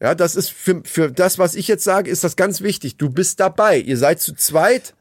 Ja, 0.00 0.14
das 0.14 0.36
ist 0.36 0.50
für, 0.50 0.82
für 0.84 1.10
das, 1.10 1.38
was 1.38 1.54
ich 1.54 1.66
jetzt 1.66 1.84
sage, 1.84 2.10
ist 2.10 2.22
das 2.22 2.36
ganz 2.36 2.60
wichtig. 2.60 2.96
Du 2.96 3.10
bist 3.10 3.40
dabei. 3.40 3.78
Ihr 3.78 3.96
seid 3.96 4.20
zu 4.20 4.34
zweit. 4.34 4.94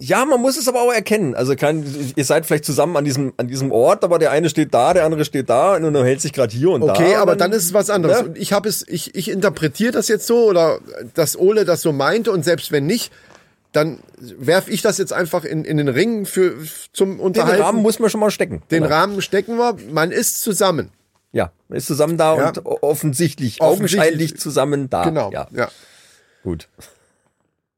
Ja, 0.00 0.24
man 0.24 0.40
muss 0.40 0.56
es 0.56 0.68
aber 0.68 0.80
auch 0.82 0.92
erkennen. 0.92 1.34
Also 1.34 1.56
kann, 1.56 1.84
ihr 2.14 2.24
seid 2.24 2.46
vielleicht 2.46 2.64
zusammen 2.64 2.96
an 2.96 3.04
diesem, 3.04 3.32
an 3.36 3.48
diesem 3.48 3.72
Ort, 3.72 4.04
aber 4.04 4.20
der 4.20 4.30
eine 4.30 4.48
steht 4.48 4.72
da, 4.72 4.94
der 4.94 5.04
andere 5.04 5.24
steht 5.24 5.50
da 5.50 5.74
und 5.74 5.92
er 5.92 6.04
hält 6.04 6.20
sich 6.20 6.32
gerade 6.32 6.54
hier 6.54 6.70
und 6.70 6.86
da. 6.86 6.92
Okay, 6.92 7.16
aber 7.16 7.34
dann 7.34 7.50
ist 7.50 7.64
es 7.64 7.74
was 7.74 7.90
anderes. 7.90 8.22
Und 8.22 8.38
ich 8.38 8.52
habe 8.52 8.68
es, 8.68 8.86
ich, 8.86 9.16
ich 9.16 9.28
interpretiere 9.28 9.90
das 9.90 10.06
jetzt 10.06 10.28
so 10.28 10.44
oder 10.44 10.78
dass 11.14 11.36
Ole 11.36 11.64
das 11.64 11.82
so 11.82 11.90
meinte 11.90 12.30
und 12.30 12.44
selbst 12.44 12.70
wenn 12.70 12.86
nicht, 12.86 13.10
dann 13.72 13.98
werf 14.20 14.68
ich 14.68 14.82
das 14.82 14.98
jetzt 14.98 15.12
einfach 15.12 15.44
in, 15.44 15.64
in 15.64 15.78
den 15.78 15.88
Ring 15.88 16.26
für 16.26 16.54
zum 16.92 17.16
den 17.16 17.20
Unterhalten. 17.20 17.62
Rahmen 17.62 17.82
muss 17.82 17.98
man 17.98 18.08
schon 18.08 18.20
mal 18.20 18.30
stecken. 18.30 18.62
den 18.70 18.84
Genau. 18.84 18.94
Rahmen 18.94 19.20
stecken 19.20 19.56
wir. 19.56 19.76
Man 19.90 20.12
ist 20.12 20.42
zusammen. 20.42 20.90
Ja, 21.32 21.52
man 21.68 21.76
ist 21.78 21.86
zusammen 21.86 22.16
da 22.16 22.36
Ja. 22.36 22.48
und 22.48 22.64
offensichtlich, 22.66 23.60
Offensichtlich. 23.60 24.00
augenscheinlich 24.00 24.38
zusammen 24.38 24.88
da. 24.90 25.04
Genau. 25.04 25.30
Ja, 25.30 25.48
ja. 25.52 25.70
gut. 26.42 26.68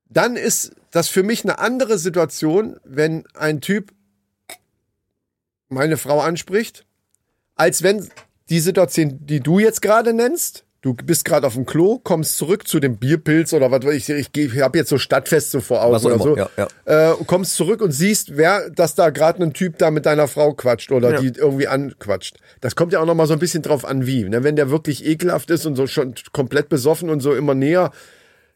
dann 0.09 0.37
ist 0.37 0.73
das 0.93 1.09
für 1.09 1.23
mich 1.23 1.45
eine 1.45 1.59
andere 1.59 1.99
Situation, 1.99 2.79
wenn 2.85 3.25
ein 3.35 3.61
Typ 3.61 3.93
meine 5.69 5.97
Frau 5.97 6.21
anspricht, 6.21 6.85
als 7.55 7.83
wenn 7.83 8.09
die 8.49 8.61
Situation, 8.61 9.25
die 9.27 9.41
du 9.41 9.59
jetzt 9.61 9.83
gerade 9.83 10.13
nennst, 10.13 10.65
du 10.83 10.95
bist 10.95 11.25
gerade 11.25 11.47
auf 11.47 11.55
dem 11.55 11.67
Klo, 11.67 11.99
kommst 11.99 12.39
zurück 12.39 12.67
zu 12.67 12.81
dem 12.81 12.97
Bierpilz 12.97 13.53
oder 13.53 13.71
was 13.71 13.85
weiß 13.85 13.95
ich, 13.95 14.09
ich, 14.09 14.37
ich 14.37 14.61
habe 14.61 14.79
jetzt 14.79 14.89
so 14.89 14.99
Stadtfest 14.99 15.51
so 15.51 15.61
vor 15.61 15.83
Augen 15.83 15.95
Was 15.95 16.05
oder 16.05 16.15
immer, 16.15 16.25
so, 16.25 16.37
ja, 16.37 16.51
ja. 16.57 17.13
Äh, 17.13 17.15
kommst 17.27 17.57
zurück 17.57 17.83
und 17.83 17.93
siehst, 17.93 18.37
wer, 18.37 18.71
dass 18.71 18.95
da 18.95 19.11
gerade 19.11 19.43
ein 19.43 19.53
Typ 19.53 19.79
da 19.79 19.91
mit 19.91 20.07
deiner 20.07 20.29
Frau 20.29 20.55
quatscht 20.55 20.91
oder 20.93 21.13
Ja. 21.13 21.21
die 21.21 21.39
irgendwie 21.39 21.69
anquatscht. 21.69 22.37
Das 22.61 22.77
kommt 22.77 22.93
ja 22.93 23.01
auch 23.01 23.07
noch 23.07 23.15
mal 23.15 23.27
so 23.27 23.35
ein 23.35 23.39
bisschen 23.39 23.63
drauf 23.63 23.85
an, 23.85 24.07
wie. 24.07 24.25
Ne? 24.25 24.43
Wenn 24.43 24.57
der 24.57 24.71
wirklich 24.71 25.05
ekelhaft 25.07 25.51
ist 25.51 25.67
und 25.67 25.77
so 25.77 25.87
schon 25.87 26.15
komplett 26.33 26.69
besoffen 26.69 27.11
und 27.11 27.21
so 27.21 27.35
immer 27.35 27.55
näher, 27.55 27.91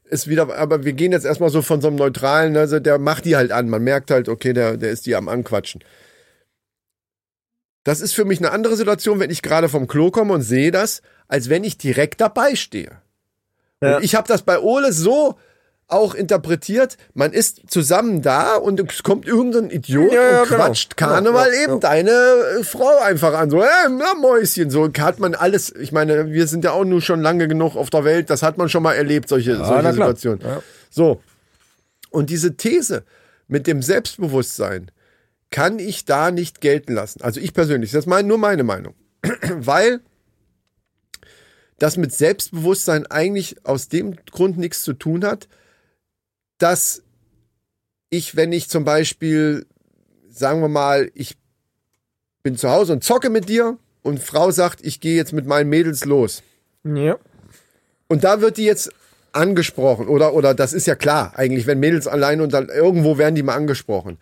ist 0.05 0.29
wieder, 0.29 0.55
aber 0.57 0.85
wir 0.85 0.93
gehen 0.93 1.13
jetzt 1.13 1.25
erstmal 1.25 1.51
so 1.51 1.63
von 1.63 1.81
so 1.81 1.89
einem 1.89 1.97
neutralen, 1.97 2.57
also 2.57 2.79
der 2.79 2.99
macht 2.99 3.25
die 3.25 3.37
halt 3.37 3.53
an. 3.53 3.69
Man 3.69 3.83
merkt 3.83 4.11
halt, 4.11 4.29
okay, 4.29 4.53
der, 4.53 4.77
der 4.77 4.91
ist 4.91 5.07
die 5.07 5.17
am 5.17 5.29
Anquatschen. 5.29 5.83
Das 7.85 8.01
ist 8.01 8.15
für 8.15 8.25
mich 8.25 8.39
eine 8.39 8.51
andere 8.51 8.77
Situation, 8.77 9.21
wenn 9.21 9.31
ich 9.31 9.43
gerade 9.43 9.69
vom 9.69 9.87
Klo 9.87 10.11
komme 10.11 10.33
und 10.33 10.43
sehe 10.43 10.71
das, 10.71 11.03
als 11.29 11.51
wenn 11.51 11.65
ich 11.65 11.79
direkt 11.79 12.21
dabei 12.21 12.55
stehe. 12.55 12.93
Ja. 13.83 13.97
Und 13.97 14.05
ich 14.05 14.15
habe 14.15 14.27
das 14.27 14.43
bei 14.43 14.59
Ole 14.59 14.93
so 14.93 15.37
auch 15.87 16.15
interpretiert, 16.15 16.97
man 17.13 17.33
ist 17.33 17.71
zusammen 17.71 18.23
da 18.23 18.57
und 18.57 18.81
es 18.81 19.03
kommt 19.03 19.27
irgendein 19.27 19.71
Idiot 19.71 20.13
Ja, 20.13 20.23
ja, 20.23 20.43
und 20.43 20.49
genau. 20.49 20.65
quatscht 20.65 20.97
Karneval 20.97 21.49
Ja, 21.49 21.55
ja, 21.55 21.63
eben 21.63 21.73
ja. 21.75 21.79
deine 21.79 22.11
äh, 22.11 22.65
Frau 22.65 22.99
einfach 23.03 23.35
an. 23.35 23.51
So, 23.51 23.63
äh, 23.63 23.69
na 23.91 24.15
Mäuschen, 24.15 24.71
so 24.71 24.89
hat 24.99 25.19
man 25.19 25.35
alles, 25.35 25.71
ich 25.75 25.93
meine, 25.93 26.33
wir 26.33 26.47
sind 26.47 26.65
ja 26.65 26.73
auch 26.73 26.85
nur 26.85 27.03
schon 27.03 27.21
lange 27.21 27.49
genug 27.49 27.77
auf 27.77 27.91
der 27.91 28.05
Welt, 28.05 28.31
das 28.31 28.43
hat 28.43 28.57
man 28.57 28.71
schon 28.71 28.83
mal 28.83 28.95
erlebt, 28.95 29.29
solche, 29.29 29.57
solche. 29.57 29.93
Situationen. 29.93 30.41
Ja. 30.41 30.63
So. 30.91 31.21
Und 32.11 32.31
diese 32.31 32.57
These 32.57 33.05
mit 33.47 33.67
dem 33.67 33.83
Selbstbewusstsein 33.83 34.91
kann 35.55 35.79
ich 35.79 36.05
da 36.05 36.33
nicht 36.33 36.61
gelten 36.61 36.95
lassen. 36.95 37.23
Also 37.23 37.39
ich 37.39 37.55
persönlich, 37.55 37.93
das 37.93 38.01
ist 38.01 38.07
mein, 38.09 38.27
nur 38.27 38.39
meine 38.39 38.65
Meinung. 38.65 38.93
Weil 39.53 40.01
das 41.79 41.97
mit 41.97 42.13
Selbstbewusstsein 42.13 43.07
eigentlich 43.07 43.65
aus 43.65 43.89
dem 43.89 44.17
Grund 44.33 44.59
nichts 44.59 44.83
zu 44.83 44.95
tun 44.95 45.25
hat, 45.25 45.47
dass 46.59 47.05
ich, 48.11 48.35
wenn 48.35 48.51
ich 48.51 48.69
zum 48.69 48.85
Beispiel, 48.85 49.65
sagen 50.29 50.61
wir 50.61 50.69
mal, 50.69 51.13
ich 51.15 51.37
bin 52.43 52.57
zu 52.57 52.71
Hause 52.71 52.95
und 52.95 53.05
zocke 53.05 53.31
mit 53.31 53.49
dir 53.49 53.79
und 54.03 54.19
Frau 54.19 54.51
sagt, 54.51 54.85
ich 54.85 54.99
gehe 54.99 55.15
jetzt 55.15 55.33
mit 55.33 55.47
meinen 55.47 55.71
Mädels 55.71 56.05
los. 56.05 56.43
Ja. 56.83 57.17
Und 58.09 58.25
da 58.25 58.41
wird 58.41 58.57
die 58.57 58.65
jetzt 58.65 58.91
angesprochen 59.31 60.09
oder 60.09 60.35
oder 60.35 60.53
das 60.53 60.73
ist 60.73 60.89
ja 60.89 60.97
klar 60.97 61.35
eigentlich, 61.37 61.69
wenn 61.69 61.79
Mädels 61.79 62.09
allein 62.09 62.41
und 62.41 62.53
dann 62.53 62.71
irgendwo 62.71 63.19
werden 63.19 63.37
die 63.37 63.45
mal 63.45 63.55
angesprochen. 63.55 64.19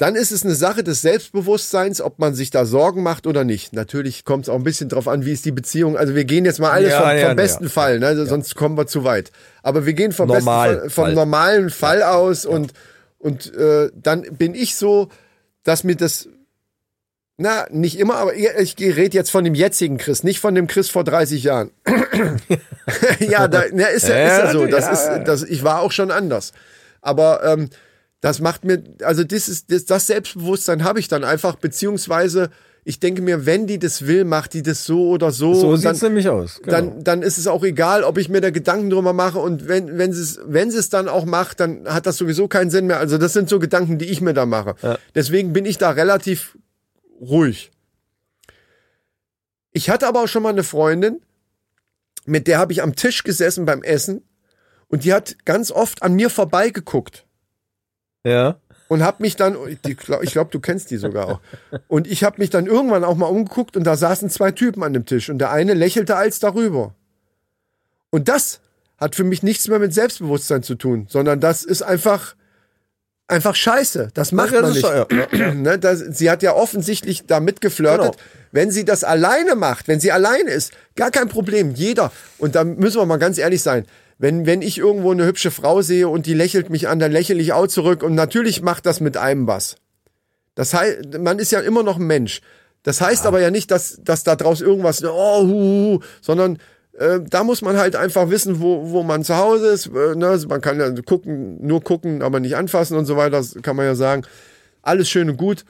Dann 0.00 0.14
ist 0.14 0.32
es 0.32 0.46
eine 0.46 0.54
Sache 0.54 0.82
des 0.82 1.02
Selbstbewusstseins, 1.02 2.00
ob 2.00 2.18
man 2.18 2.34
sich 2.34 2.48
da 2.48 2.64
Sorgen 2.64 3.02
macht 3.02 3.26
oder 3.26 3.44
nicht. 3.44 3.74
Natürlich 3.74 4.24
kommt 4.24 4.46
es 4.46 4.48
auch 4.48 4.54
ein 4.54 4.62
bisschen 4.62 4.88
drauf 4.88 5.06
an, 5.06 5.26
wie 5.26 5.32
ist 5.32 5.44
die 5.44 5.52
Beziehung. 5.52 5.98
Also 5.98 6.14
wir 6.14 6.24
gehen 6.24 6.46
jetzt 6.46 6.58
mal 6.58 6.70
alles 6.70 6.92
Ja, 6.92 7.00
vom, 7.00 7.10
vom 7.10 7.18
ja, 7.18 7.34
besten 7.34 7.64
ja. 7.64 7.70
Fall, 7.70 7.98
ne? 7.98 8.06
Also 8.06 8.24
sonst 8.24 8.54
kommen 8.54 8.78
wir 8.78 8.86
zu 8.86 9.04
weit. 9.04 9.30
Aber 9.62 9.84
wir 9.84 9.92
gehen 9.92 10.12
vom 10.12 10.28
Normal 10.28 10.76
besten 10.76 10.90
vom 10.90 11.04
Fall. 11.04 11.14
normalen 11.14 11.68
Fall 11.68 12.02
aus 12.02 12.46
und 12.46 12.72
und 13.18 13.54
äh, 13.54 13.90
dann 13.94 14.22
bin 14.22 14.54
ich 14.54 14.74
so, 14.76 15.10
dass 15.64 15.84
mir 15.84 15.96
das 15.96 16.30
na, 17.36 17.66
nicht 17.68 17.98
immer, 17.98 18.16
aber 18.16 18.34
ich 18.34 18.78
rede 18.78 19.14
jetzt 19.14 19.30
von 19.30 19.44
dem 19.44 19.54
jetzigen 19.54 19.98
Chris, 19.98 20.22
nicht 20.22 20.40
von 20.40 20.54
dem 20.54 20.66
Chris 20.66 20.88
vor 20.88 21.04
30 21.04 21.42
Jahren. 21.42 21.72
ja, 23.18 23.48
da, 23.48 23.64
na, 23.72 23.84
ist, 23.88 24.08
ja, 24.08 24.16
ist 24.16 24.38
ja 24.44 24.52
so. 24.52 24.66
Das 24.66 24.90
ist, 24.90 25.26
das, 25.26 25.42
ich 25.42 25.62
war 25.62 25.80
auch 25.80 25.92
schon 25.92 26.10
anders. 26.10 26.52
Aber 27.02 27.44
ähm, 27.44 27.68
das 28.20 28.40
macht 28.40 28.64
mir, 28.64 28.82
also 29.02 29.24
das, 29.24 29.48
ist, 29.48 29.72
das, 29.72 29.86
das 29.86 30.06
Selbstbewusstsein 30.06 30.84
habe 30.84 31.00
ich 31.00 31.08
dann 31.08 31.24
einfach, 31.24 31.56
beziehungsweise 31.56 32.50
ich 32.84 32.98
denke 32.98 33.20
mir, 33.22 33.44
wenn 33.46 33.66
die 33.66 33.78
das 33.78 34.06
will, 34.06 34.24
macht 34.24 34.54
die 34.54 34.62
das 34.62 34.84
so 34.84 35.08
oder 35.08 35.30
so. 35.30 35.54
So 35.54 35.72
dann, 35.72 35.80
sieht's 35.80 36.02
nämlich 36.02 36.28
aus. 36.28 36.60
Genau. 36.62 36.70
dann, 36.70 37.04
dann 37.04 37.22
ist 37.22 37.38
es 37.38 37.46
auch 37.46 37.62
egal, 37.62 38.04
ob 38.04 38.16
ich 38.18 38.28
mir 38.28 38.40
da 38.40 38.50
Gedanken 38.50 38.90
drüber 38.90 39.12
mache 39.12 39.38
und 39.38 39.68
wenn, 39.68 39.98
wenn 39.98 40.12
sie 40.12 40.22
es, 40.22 40.40
wenn 40.44 40.70
sie 40.70 40.78
es 40.78 40.88
dann 40.88 41.08
auch 41.08 41.24
macht, 41.24 41.60
dann 41.60 41.86
hat 41.86 42.06
das 42.06 42.16
sowieso 42.16 42.48
keinen 42.48 42.70
Sinn 42.70 42.86
mehr. 42.86 42.98
Also 42.98 43.18
das 43.18 43.32
sind 43.32 43.48
so 43.48 43.58
Gedanken, 43.58 43.98
die 43.98 44.06
ich 44.06 44.20
mir 44.20 44.34
da 44.34 44.46
mache. 44.46 44.74
Deswegen 45.14 45.52
bin 45.52 45.66
ich 45.66 45.78
da 45.78 45.90
relativ 45.90 46.58
ruhig. 47.20 47.70
Ich 49.72 49.88
hatte 49.90 50.06
aber 50.06 50.22
auch 50.22 50.28
schon 50.28 50.42
mal 50.42 50.48
eine 50.48 50.64
Freundin, 50.64 51.20
mit 52.26 52.46
der 52.46 52.58
habe 52.58 52.72
ich 52.72 52.82
am 52.82 52.96
Tisch 52.96 53.24
gesessen 53.24 53.66
beim 53.66 53.82
Essen 53.82 54.22
und 54.88 55.04
die 55.04 55.12
hat 55.12 55.44
ganz 55.44 55.70
oft 55.70 56.02
an 56.02 56.14
mir 56.14 56.28
vorbeigeguckt 56.28 57.26
ja. 58.24 58.56
und 58.88 59.02
hab 59.02 59.20
mich 59.20 59.36
dann, 59.36 59.56
glaub- 59.82 60.22
ich 60.22 60.32
glaube, 60.32 60.50
du 60.50 60.60
kennst 60.60 60.90
die 60.90 60.96
sogar 60.96 61.28
auch. 61.28 61.40
Und 61.88 62.06
ich 62.06 62.24
habe 62.24 62.36
mich 62.38 62.50
dann 62.50 62.66
irgendwann 62.66 63.04
auch 63.04 63.16
mal 63.16 63.26
umgeguckt 63.26 63.76
und 63.76 63.84
da 63.84 63.96
saßen 63.96 64.30
zwei 64.30 64.50
Typen 64.50 64.82
an 64.82 64.92
dem 64.92 65.06
Tisch 65.06 65.30
und 65.30 65.38
der 65.38 65.50
eine 65.50 65.74
lächelte 65.74 66.16
als 66.16 66.38
darüber. 66.40 66.94
Und 68.10 68.28
das 68.28 68.60
hat 68.98 69.14
für 69.14 69.24
mich 69.24 69.42
nichts 69.42 69.68
mehr 69.68 69.78
mit 69.78 69.94
Selbstbewusstsein 69.94 70.62
zu 70.62 70.74
tun, 70.74 71.06
sondern 71.08 71.40
das 71.40 71.64
ist 71.64 71.82
einfach 71.82 72.34
einfach 73.30 73.54
scheiße. 73.54 74.08
Das 74.12 74.32
macht 74.32 74.52
das 74.52 74.62
man 74.62 74.72
nicht. 74.72 74.82
ja, 74.82 75.06
ja, 75.32 75.54
Ne, 75.54 75.78
das, 75.78 76.00
sie 76.00 76.30
hat 76.30 76.42
ja 76.42 76.54
offensichtlich 76.54 77.26
da 77.26 77.40
mitgeflirtet. 77.40 78.12
Genau. 78.12 78.24
Wenn 78.52 78.70
sie 78.70 78.84
das 78.84 79.04
alleine 79.04 79.54
macht, 79.54 79.86
wenn 79.88 80.00
sie 80.00 80.10
alleine 80.10 80.50
ist, 80.50 80.72
gar 80.96 81.10
kein 81.10 81.28
Problem. 81.28 81.74
Jeder. 81.74 82.12
Und 82.38 82.56
da 82.56 82.64
müssen 82.64 82.98
wir 82.98 83.06
mal 83.06 83.18
ganz 83.18 83.38
ehrlich 83.38 83.62
sein. 83.62 83.86
Wenn, 84.22 84.44
wenn 84.44 84.60
ich 84.60 84.76
irgendwo 84.76 85.12
eine 85.12 85.24
hübsche 85.24 85.50
Frau 85.50 85.80
sehe 85.80 86.06
und 86.06 86.26
die 86.26 86.34
lächelt 86.34 86.68
mich 86.68 86.88
an, 86.88 86.98
dann 86.98 87.10
lächle 87.10 87.40
ich 87.40 87.54
auch 87.54 87.68
zurück. 87.68 88.02
Und 88.02 88.14
natürlich 88.14 88.60
macht 88.60 88.84
das 88.84 89.00
mit 89.00 89.16
einem 89.16 89.46
was. 89.46 89.76
Das 90.54 90.74
heißt, 90.74 91.18
man 91.18 91.38
ist 91.38 91.52
ja 91.52 91.60
immer 91.60 91.82
noch 91.82 91.96
ein 91.96 92.06
Mensch. 92.06 92.42
Das 92.82 93.00
heißt 93.00 93.24
aber 93.24 93.40
ja 93.40 93.50
nicht, 93.50 93.70
dass, 93.70 93.98
dass 94.04 94.22
da 94.22 94.36
draus 94.36 94.60
irgendwas, 94.60 95.02
oh, 95.02 95.42
hu, 95.42 95.48
hu, 95.48 96.00
sondern 96.20 96.58
äh, 96.98 97.20
da 97.30 97.44
muss 97.44 97.62
man 97.62 97.78
halt 97.78 97.96
einfach 97.96 98.28
wissen, 98.28 98.60
wo, 98.60 98.90
wo 98.90 99.02
man 99.02 99.24
zu 99.24 99.38
Hause 99.38 99.68
ist. 99.68 99.86
Äh, 99.86 100.14
ne? 100.16 100.38
Man 100.46 100.60
kann 100.60 100.78
ja 100.78 100.90
gucken, 101.00 101.66
nur 101.66 101.82
gucken, 101.82 102.20
aber 102.20 102.40
nicht 102.40 102.56
anfassen 102.56 102.98
und 102.98 103.06
so 103.06 103.16
weiter, 103.16 103.38
das 103.38 103.56
kann 103.62 103.74
man 103.74 103.86
ja 103.86 103.94
sagen. 103.94 104.24
Alles 104.82 105.08
schön 105.08 105.30
und 105.30 105.38
gut. 105.38 105.64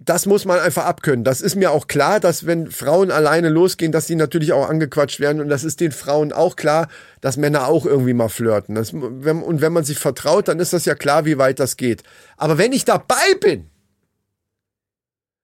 Das 0.00 0.26
muss 0.26 0.44
man 0.44 0.60
einfach 0.60 0.84
abkönnen. 0.84 1.24
Das 1.24 1.40
ist 1.40 1.56
mir 1.56 1.72
auch 1.72 1.88
klar, 1.88 2.20
dass 2.20 2.46
wenn 2.46 2.70
Frauen 2.70 3.10
alleine 3.10 3.48
losgehen, 3.48 3.90
dass 3.90 4.06
die 4.06 4.14
natürlich 4.14 4.52
auch 4.52 4.68
angequatscht 4.68 5.18
werden. 5.18 5.40
Und 5.40 5.48
das 5.48 5.64
ist 5.64 5.80
den 5.80 5.90
Frauen 5.90 6.32
auch 6.32 6.54
klar, 6.54 6.88
dass 7.20 7.36
Männer 7.36 7.66
auch 7.66 7.84
irgendwie 7.84 8.12
mal 8.12 8.28
flirten. 8.28 8.76
Das, 8.76 8.92
wenn, 8.94 9.42
und 9.42 9.60
wenn 9.60 9.72
man 9.72 9.84
sich 9.84 9.98
vertraut, 9.98 10.46
dann 10.46 10.60
ist 10.60 10.72
das 10.72 10.84
ja 10.84 10.94
klar, 10.94 11.24
wie 11.24 11.38
weit 11.38 11.58
das 11.58 11.76
geht. 11.76 12.04
Aber 12.36 12.58
wenn 12.58 12.72
ich 12.72 12.84
dabei 12.84 13.34
bin 13.40 13.70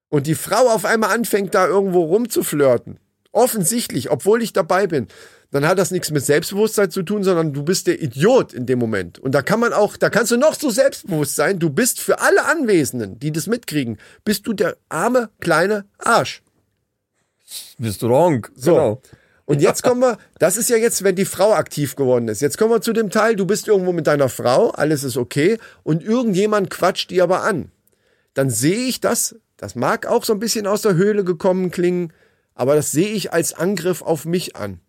und 0.08 0.28
die 0.28 0.36
Frau 0.36 0.68
auf 0.68 0.84
einmal 0.84 1.12
anfängt, 1.12 1.52
da 1.56 1.66
irgendwo 1.66 2.04
rumzuflirten, 2.04 3.00
offensichtlich, 3.32 4.10
obwohl 4.10 4.40
ich 4.40 4.52
dabei 4.52 4.86
bin, 4.86 5.08
dann 5.54 5.68
hat 5.68 5.78
das 5.78 5.92
nichts 5.92 6.10
mit 6.10 6.24
Selbstbewusstsein 6.24 6.90
zu 6.90 7.04
tun, 7.04 7.22
sondern 7.22 7.52
du 7.52 7.62
bist 7.62 7.86
der 7.86 8.02
Idiot 8.02 8.52
in 8.52 8.66
dem 8.66 8.80
Moment. 8.80 9.20
Und 9.20 9.36
da 9.36 9.40
kann 9.40 9.60
man 9.60 9.72
auch, 9.72 9.96
da 9.96 10.10
kannst 10.10 10.32
du 10.32 10.36
noch 10.36 10.54
so 10.54 10.68
selbstbewusst 10.68 11.36
sein, 11.36 11.60
du 11.60 11.70
bist 11.70 12.00
für 12.00 12.20
alle 12.20 12.44
Anwesenden, 12.46 13.20
die 13.20 13.30
das 13.30 13.46
mitkriegen, 13.46 13.98
bist 14.24 14.48
du 14.48 14.52
der 14.52 14.76
arme, 14.88 15.30
kleine 15.38 15.84
Arsch. 15.98 16.42
Bist 17.78 18.02
du 18.02 18.08
wrong. 18.08 18.48
So. 18.56 18.72
Genau. 18.72 19.02
Und 19.44 19.62
jetzt 19.62 19.84
kommen 19.84 20.00
wir, 20.00 20.18
das 20.40 20.56
ist 20.56 20.70
ja 20.70 20.76
jetzt, 20.76 21.04
wenn 21.04 21.14
die 21.14 21.24
Frau 21.24 21.52
aktiv 21.52 21.94
geworden 21.94 22.26
ist. 22.26 22.42
Jetzt 22.42 22.58
kommen 22.58 22.72
wir 22.72 22.80
zu 22.80 22.92
dem 22.92 23.10
Teil, 23.10 23.36
du 23.36 23.46
bist 23.46 23.68
irgendwo 23.68 23.92
mit 23.92 24.08
deiner 24.08 24.28
Frau, 24.28 24.70
alles 24.70 25.04
ist 25.04 25.16
okay, 25.16 25.58
und 25.84 26.02
irgendjemand 26.02 26.68
quatscht 26.68 27.12
die 27.12 27.22
aber 27.22 27.44
an. 27.44 27.70
Dann 28.32 28.50
sehe 28.50 28.88
ich 28.88 29.00
das, 29.00 29.36
das 29.56 29.76
mag 29.76 30.06
auch 30.06 30.24
so 30.24 30.32
ein 30.32 30.40
bisschen 30.40 30.66
aus 30.66 30.82
der 30.82 30.96
Höhle 30.96 31.22
gekommen 31.22 31.70
klingen, 31.70 32.12
aber 32.56 32.74
das 32.74 32.90
sehe 32.90 33.12
ich 33.12 33.32
als 33.32 33.52
Angriff 33.54 34.02
auf 34.02 34.24
mich 34.24 34.56
an. 34.56 34.80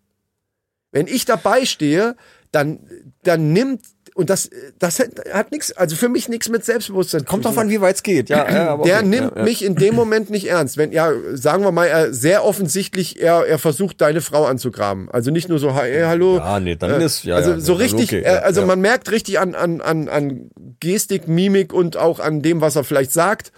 Wenn 0.96 1.06
ich 1.06 1.26
dabei 1.26 1.64
stehe, 1.66 2.16
dann, 2.52 2.78
dann 3.22 3.52
nimmt 3.52 3.82
und 4.14 4.30
das, 4.30 4.48
das 4.78 4.98
hat, 4.98 5.10
hat 5.30 5.52
nichts, 5.52 5.72
also 5.72 5.94
für 5.94 6.08
mich 6.08 6.26
nichts 6.30 6.48
mit 6.48 6.64
Selbstbewusstsein. 6.64 7.26
Kommt 7.26 7.44
drauf 7.44 7.58
an, 7.58 7.68
wie 7.68 7.82
weit 7.82 7.96
es 7.96 8.02
geht. 8.02 8.30
Ja, 8.30 8.50
ja, 8.50 8.68
aber 8.70 8.84
Der 8.84 9.00
okay. 9.00 9.06
nimmt 9.08 9.32
ja, 9.32 9.36
ja. 9.36 9.42
mich 9.42 9.62
in 9.62 9.74
dem 9.74 9.94
Moment 9.94 10.30
nicht 10.30 10.48
ernst. 10.48 10.78
Wenn, 10.78 10.90
ja, 10.90 11.12
sagen 11.34 11.64
wir 11.64 11.70
mal, 11.70 11.84
er 11.84 12.14
sehr 12.14 12.42
offensichtlich, 12.42 13.20
er, 13.20 13.46
er 13.46 13.58
versucht, 13.58 14.00
deine 14.00 14.22
Frau 14.22 14.46
anzugraben. 14.46 15.10
Also 15.10 15.30
nicht 15.30 15.50
nur 15.50 15.58
so, 15.58 15.76
hey, 15.76 16.00
hallo. 16.04 16.38
Ja, 16.38 16.58
nee, 16.60 16.76
dann 16.76 16.98
ist- 17.02 17.24
ja, 17.24 17.36
Also 17.36 17.50
ja, 17.50 17.60
so 17.60 17.74
richtig, 17.74 18.04
okay, 18.08 18.22
äh, 18.22 18.38
also 18.38 18.64
man 18.64 18.80
merkt 18.80 19.10
richtig 19.10 19.38
an, 19.38 19.54
an, 19.54 19.82
an, 19.82 20.08
an 20.08 20.50
Gestik, 20.80 21.28
Mimik 21.28 21.74
und 21.74 21.98
auch 21.98 22.18
an 22.18 22.40
dem, 22.40 22.62
was 22.62 22.74
er 22.74 22.84
vielleicht 22.84 23.12
sagt. 23.12 23.52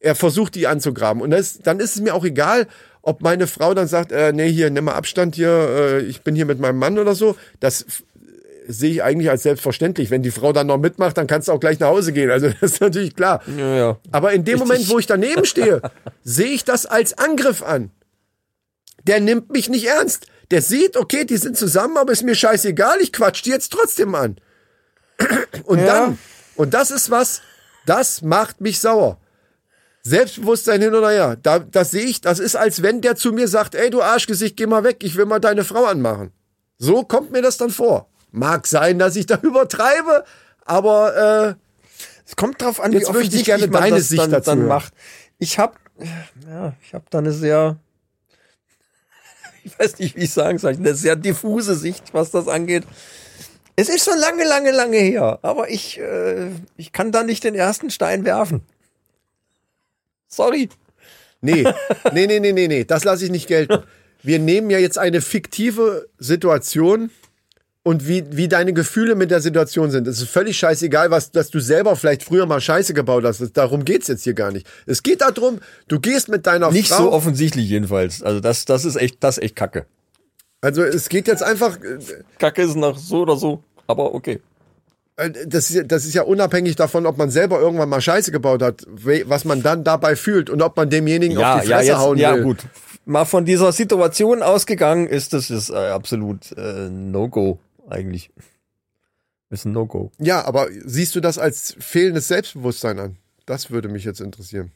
Er 0.00 0.16
versucht, 0.16 0.56
die 0.56 0.66
anzugraben. 0.66 1.22
Und 1.22 1.30
das, 1.30 1.58
dann 1.58 1.78
ist 1.78 1.94
es 1.94 2.00
mir 2.02 2.16
auch 2.16 2.24
egal, 2.24 2.66
ob 3.02 3.22
meine 3.22 3.46
Frau 3.46 3.74
dann 3.74 3.86
sagt, 3.88 4.12
äh, 4.12 4.32
nee, 4.32 4.50
hier, 4.50 4.70
nimm 4.70 4.84
mal 4.84 4.94
Abstand 4.94 5.34
hier, 5.34 5.48
äh, 5.50 6.00
ich 6.02 6.22
bin 6.22 6.34
hier 6.34 6.46
mit 6.46 6.58
meinem 6.58 6.78
Mann 6.78 6.98
oder 6.98 7.14
so. 7.14 7.36
Das 7.60 7.84
sehe 8.68 8.90
ich 8.92 9.02
eigentlich 9.02 9.30
als 9.30 9.42
selbstverständlich. 9.42 10.10
Wenn 10.10 10.22
die 10.22 10.30
Frau 10.30 10.52
dann 10.52 10.66
noch 10.68 10.78
mitmacht, 10.78 11.16
dann 11.16 11.26
kannst 11.26 11.48
du 11.48 11.52
auch 11.52 11.60
gleich 11.60 11.80
nach 11.80 11.88
Hause 11.88 12.12
gehen. 12.12 12.30
Also 12.30 12.48
das 12.60 12.72
ist 12.72 12.80
natürlich 12.80 13.16
klar. 13.16 13.42
Ja, 13.56 13.76
ja. 13.76 13.98
Aber 14.12 14.32
in 14.32 14.44
dem 14.44 14.58
Richtig. 14.60 14.68
Moment, 14.68 14.88
wo 14.90 14.98
ich 14.98 15.06
daneben 15.06 15.44
stehe, 15.44 15.82
sehe 16.24 16.48
ich 16.50 16.64
das 16.64 16.86
als 16.86 17.16
Angriff 17.18 17.62
an. 17.62 17.90
Der 19.06 19.18
nimmt 19.20 19.50
mich 19.50 19.68
nicht 19.68 19.86
ernst. 19.86 20.26
Der 20.50 20.62
sieht, 20.62 20.96
okay, 20.96 21.24
die 21.24 21.36
sind 21.36 21.56
zusammen, 21.56 21.96
aber 21.96 22.12
ist 22.12 22.22
mir 22.24 22.34
scheißegal, 22.34 22.98
ich 23.00 23.12
quatsch 23.12 23.42
die 23.44 23.50
jetzt 23.50 23.72
trotzdem 23.72 24.14
an. 24.14 24.36
Und 25.64 25.78
Ja. 25.78 25.86
dann, 25.86 26.18
und 26.56 26.74
das 26.74 26.90
ist 26.90 27.10
was, 27.10 27.40
das 27.86 28.20
macht 28.22 28.60
mich 28.60 28.80
sauer. 28.80 29.18
Selbstbewusstsein 30.02 30.80
hin 30.80 30.94
oder 30.94 31.10
her. 31.10 31.36
Da, 31.42 31.58
das 31.58 31.90
sehe 31.90 32.04
ich, 32.04 32.20
das 32.20 32.38
ist, 32.38 32.56
als 32.56 32.82
wenn 32.82 33.00
der 33.00 33.16
zu 33.16 33.32
mir 33.32 33.48
sagt, 33.48 33.74
ey, 33.74 33.90
du 33.90 34.02
Arschgesicht, 34.02 34.56
geh 34.56 34.66
mal 34.66 34.84
weg, 34.84 34.98
ich 35.02 35.16
will 35.16 35.26
mal 35.26 35.40
deine 35.40 35.64
Frau 35.64 35.84
anmachen. 35.84 36.32
So 36.78 37.02
kommt 37.02 37.32
mir 37.32 37.42
das 37.42 37.58
dann 37.58 37.70
vor. 37.70 38.08
Mag 38.30 38.66
sein, 38.66 38.98
dass 38.98 39.16
ich 39.16 39.26
da 39.26 39.36
übertreibe, 39.42 40.24
aber 40.64 41.56
äh, 41.56 41.90
Es 42.24 42.36
kommt 42.36 42.62
drauf 42.62 42.80
an, 42.80 42.92
Jetzt 42.92 43.08
wie 43.08 43.12
möchte 43.12 43.36
ich 43.36 43.44
gerne 43.44 43.66
man 43.66 43.82
deine 43.82 43.96
das 43.96 44.08
Sicht 44.08 44.22
dann, 44.22 44.30
dazu 44.30 44.50
dann 44.50 44.66
macht. 44.66 44.94
Ich 45.38 45.58
habe 45.58 45.74
ja, 46.48 46.72
ich 46.82 46.94
habe 46.94 47.04
da 47.10 47.18
eine 47.18 47.32
sehr 47.32 47.76
ich 49.64 49.78
weiß 49.78 49.98
nicht, 49.98 50.16
wie 50.16 50.22
ich 50.24 50.32
sagen 50.32 50.56
soll, 50.58 50.74
eine 50.74 50.94
sehr 50.94 51.16
diffuse 51.16 51.74
Sicht, 51.74 52.14
was 52.14 52.30
das 52.30 52.48
angeht. 52.48 52.84
Es 53.76 53.88
ist 53.88 54.04
schon 54.04 54.18
lange, 54.18 54.44
lange, 54.44 54.70
lange 54.70 54.96
her, 54.96 55.38
aber 55.42 55.68
ich 55.68 55.98
äh, 55.98 56.50
ich 56.76 56.92
kann 56.92 57.12
da 57.12 57.22
nicht 57.22 57.44
den 57.44 57.54
ersten 57.54 57.90
Stein 57.90 58.24
werfen. 58.24 58.62
Sorry. 60.30 60.68
Nee, 61.42 61.64
nee, 62.12 62.26
nee, 62.26 62.38
nee, 62.38 62.52
nee, 62.52 62.68
nee, 62.68 62.84
das 62.84 63.04
lasse 63.04 63.24
ich 63.24 63.30
nicht 63.30 63.48
gelten. 63.48 63.82
Wir 64.22 64.38
nehmen 64.38 64.70
ja 64.70 64.78
jetzt 64.78 64.98
eine 64.98 65.20
fiktive 65.22 66.06
Situation 66.18 67.10
und 67.82 68.06
wie, 68.06 68.24
wie 68.30 68.46
deine 68.46 68.74
Gefühle 68.74 69.14
mit 69.14 69.30
der 69.30 69.40
Situation 69.40 69.90
sind. 69.90 70.06
Es 70.06 70.20
ist 70.20 70.28
völlig 70.28 70.58
scheißegal, 70.58 71.10
was, 71.10 71.30
dass 71.32 71.48
du 71.48 71.58
selber 71.60 71.96
vielleicht 71.96 72.22
früher 72.22 72.44
mal 72.44 72.60
Scheiße 72.60 72.92
gebaut 72.92 73.24
hast. 73.24 73.42
Darum 73.56 73.86
geht's 73.86 74.08
jetzt 74.08 74.24
hier 74.24 74.34
gar 74.34 74.52
nicht. 74.52 74.66
Es 74.84 75.02
geht 75.02 75.22
darum, 75.22 75.60
du 75.88 75.98
gehst 75.98 76.28
mit 76.28 76.46
deiner 76.46 76.70
Nicht 76.70 76.88
Frau. 76.90 77.04
so 77.04 77.12
offensichtlich 77.12 77.68
jedenfalls. 77.70 78.22
Also 78.22 78.40
das 78.40 78.66
das 78.66 78.84
ist 78.84 78.96
echt 78.96 79.16
das 79.24 79.38
ist 79.38 79.44
echt 79.44 79.56
Kacke. 79.56 79.86
also 80.60 80.82
es 80.84 81.08
geht 81.08 81.26
jetzt 81.26 81.42
einfach, 81.42 81.78
Kacke 82.38 82.62
ist 82.62 82.76
nach 82.76 82.98
so 82.98 83.22
oder 83.22 83.36
so, 83.36 83.64
aber 83.86 84.14
okay. 84.14 84.40
Äh, 85.20 85.46
das 85.46 85.70
ist, 85.70 85.76
ja- 85.76 85.82
das 85.84 86.04
ist 86.04 86.14
ja 86.14 86.22
unabhängig 86.22 86.76
davon, 86.76 87.06
ob 87.06 87.16
man 87.18 87.30
selber 87.30 87.60
irgendwann 87.60 87.88
mal 87.88 88.00
Scheiße 88.00 88.32
gebaut 88.32 88.62
hat, 88.62 88.84
was 88.88 89.44
man 89.44 89.62
dann 89.62 89.84
dabei 89.84 90.16
fühlt 90.16 90.50
und 90.50 90.62
ob 90.62 90.76
man 90.76 90.90
demjenigen 90.90 91.38
auf 91.38 91.60
die 91.62 91.68
Fresse 91.68 91.98
hauen 91.98 92.18
ja 92.18 92.34
will. 92.34 92.42
gut. 92.42 92.58
Mal 93.06 93.24
von 93.24 93.44
dieser 93.44 93.72
Situation 93.72 94.42
ausgegangen 94.42 95.06
ist, 95.06 95.32
das 95.32 95.50
ist 95.50 95.70
äh, 95.70 95.74
absolut 95.74 96.52
äh, 96.52 96.88
No-Go 96.90 97.58
eigentlich. 97.88 98.30
Ist 99.50 99.64
ein 99.64 99.72
No-Go. 99.72 100.12
Ja, 100.18 100.44
aber 100.44 100.68
siehst 100.84 101.14
du 101.16 101.20
das 101.20 101.38
als 101.38 101.74
fehlendes 101.80 102.28
Selbstbewusstsein 102.28 102.98
an? 103.00 103.16
Das 103.46 103.70
würde 103.70 103.88
mich 103.88 104.04
jetzt 104.04 104.20
interessieren. 104.20 104.70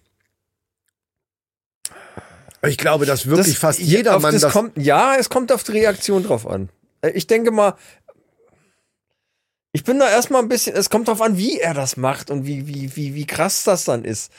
Ich 2.66 2.78
glaube, 2.78 3.04
dass 3.06 3.26
wirklich 3.26 3.48
Das- 3.54 3.58
fast 3.58 3.78
ja, 3.80 3.98
jeder 3.98 4.16
auf 4.16 4.22
Mann 4.22 4.32
das 4.32 4.42
das. 4.42 4.52
kommt, 4.52 4.76
ja, 4.78 5.16
es 5.18 5.28
kommt 5.28 5.52
auf 5.52 5.62
die 5.64 5.72
Reaktion 5.72 6.22
drauf 6.24 6.46
an. 6.46 6.70
Äh, 7.02 7.10
Ich 7.10 7.26
denke 7.26 7.50
mal, 7.50 7.74
ich 9.74 9.82
bin 9.82 9.98
da 9.98 10.08
erstmal 10.08 10.40
ein 10.40 10.48
bisschen, 10.48 10.76
es 10.76 10.88
kommt 10.88 11.08
drauf 11.08 11.20
an, 11.20 11.36
wie 11.36 11.58
er 11.58 11.74
das 11.74 11.96
macht 11.96 12.30
und 12.30 12.46
wie, 12.46 12.68
wie, 12.68 12.94
wie, 12.94 13.16
wie 13.16 13.26
krass 13.26 13.64
das 13.64 13.84
dann 13.84 14.04
ist. 14.04 14.32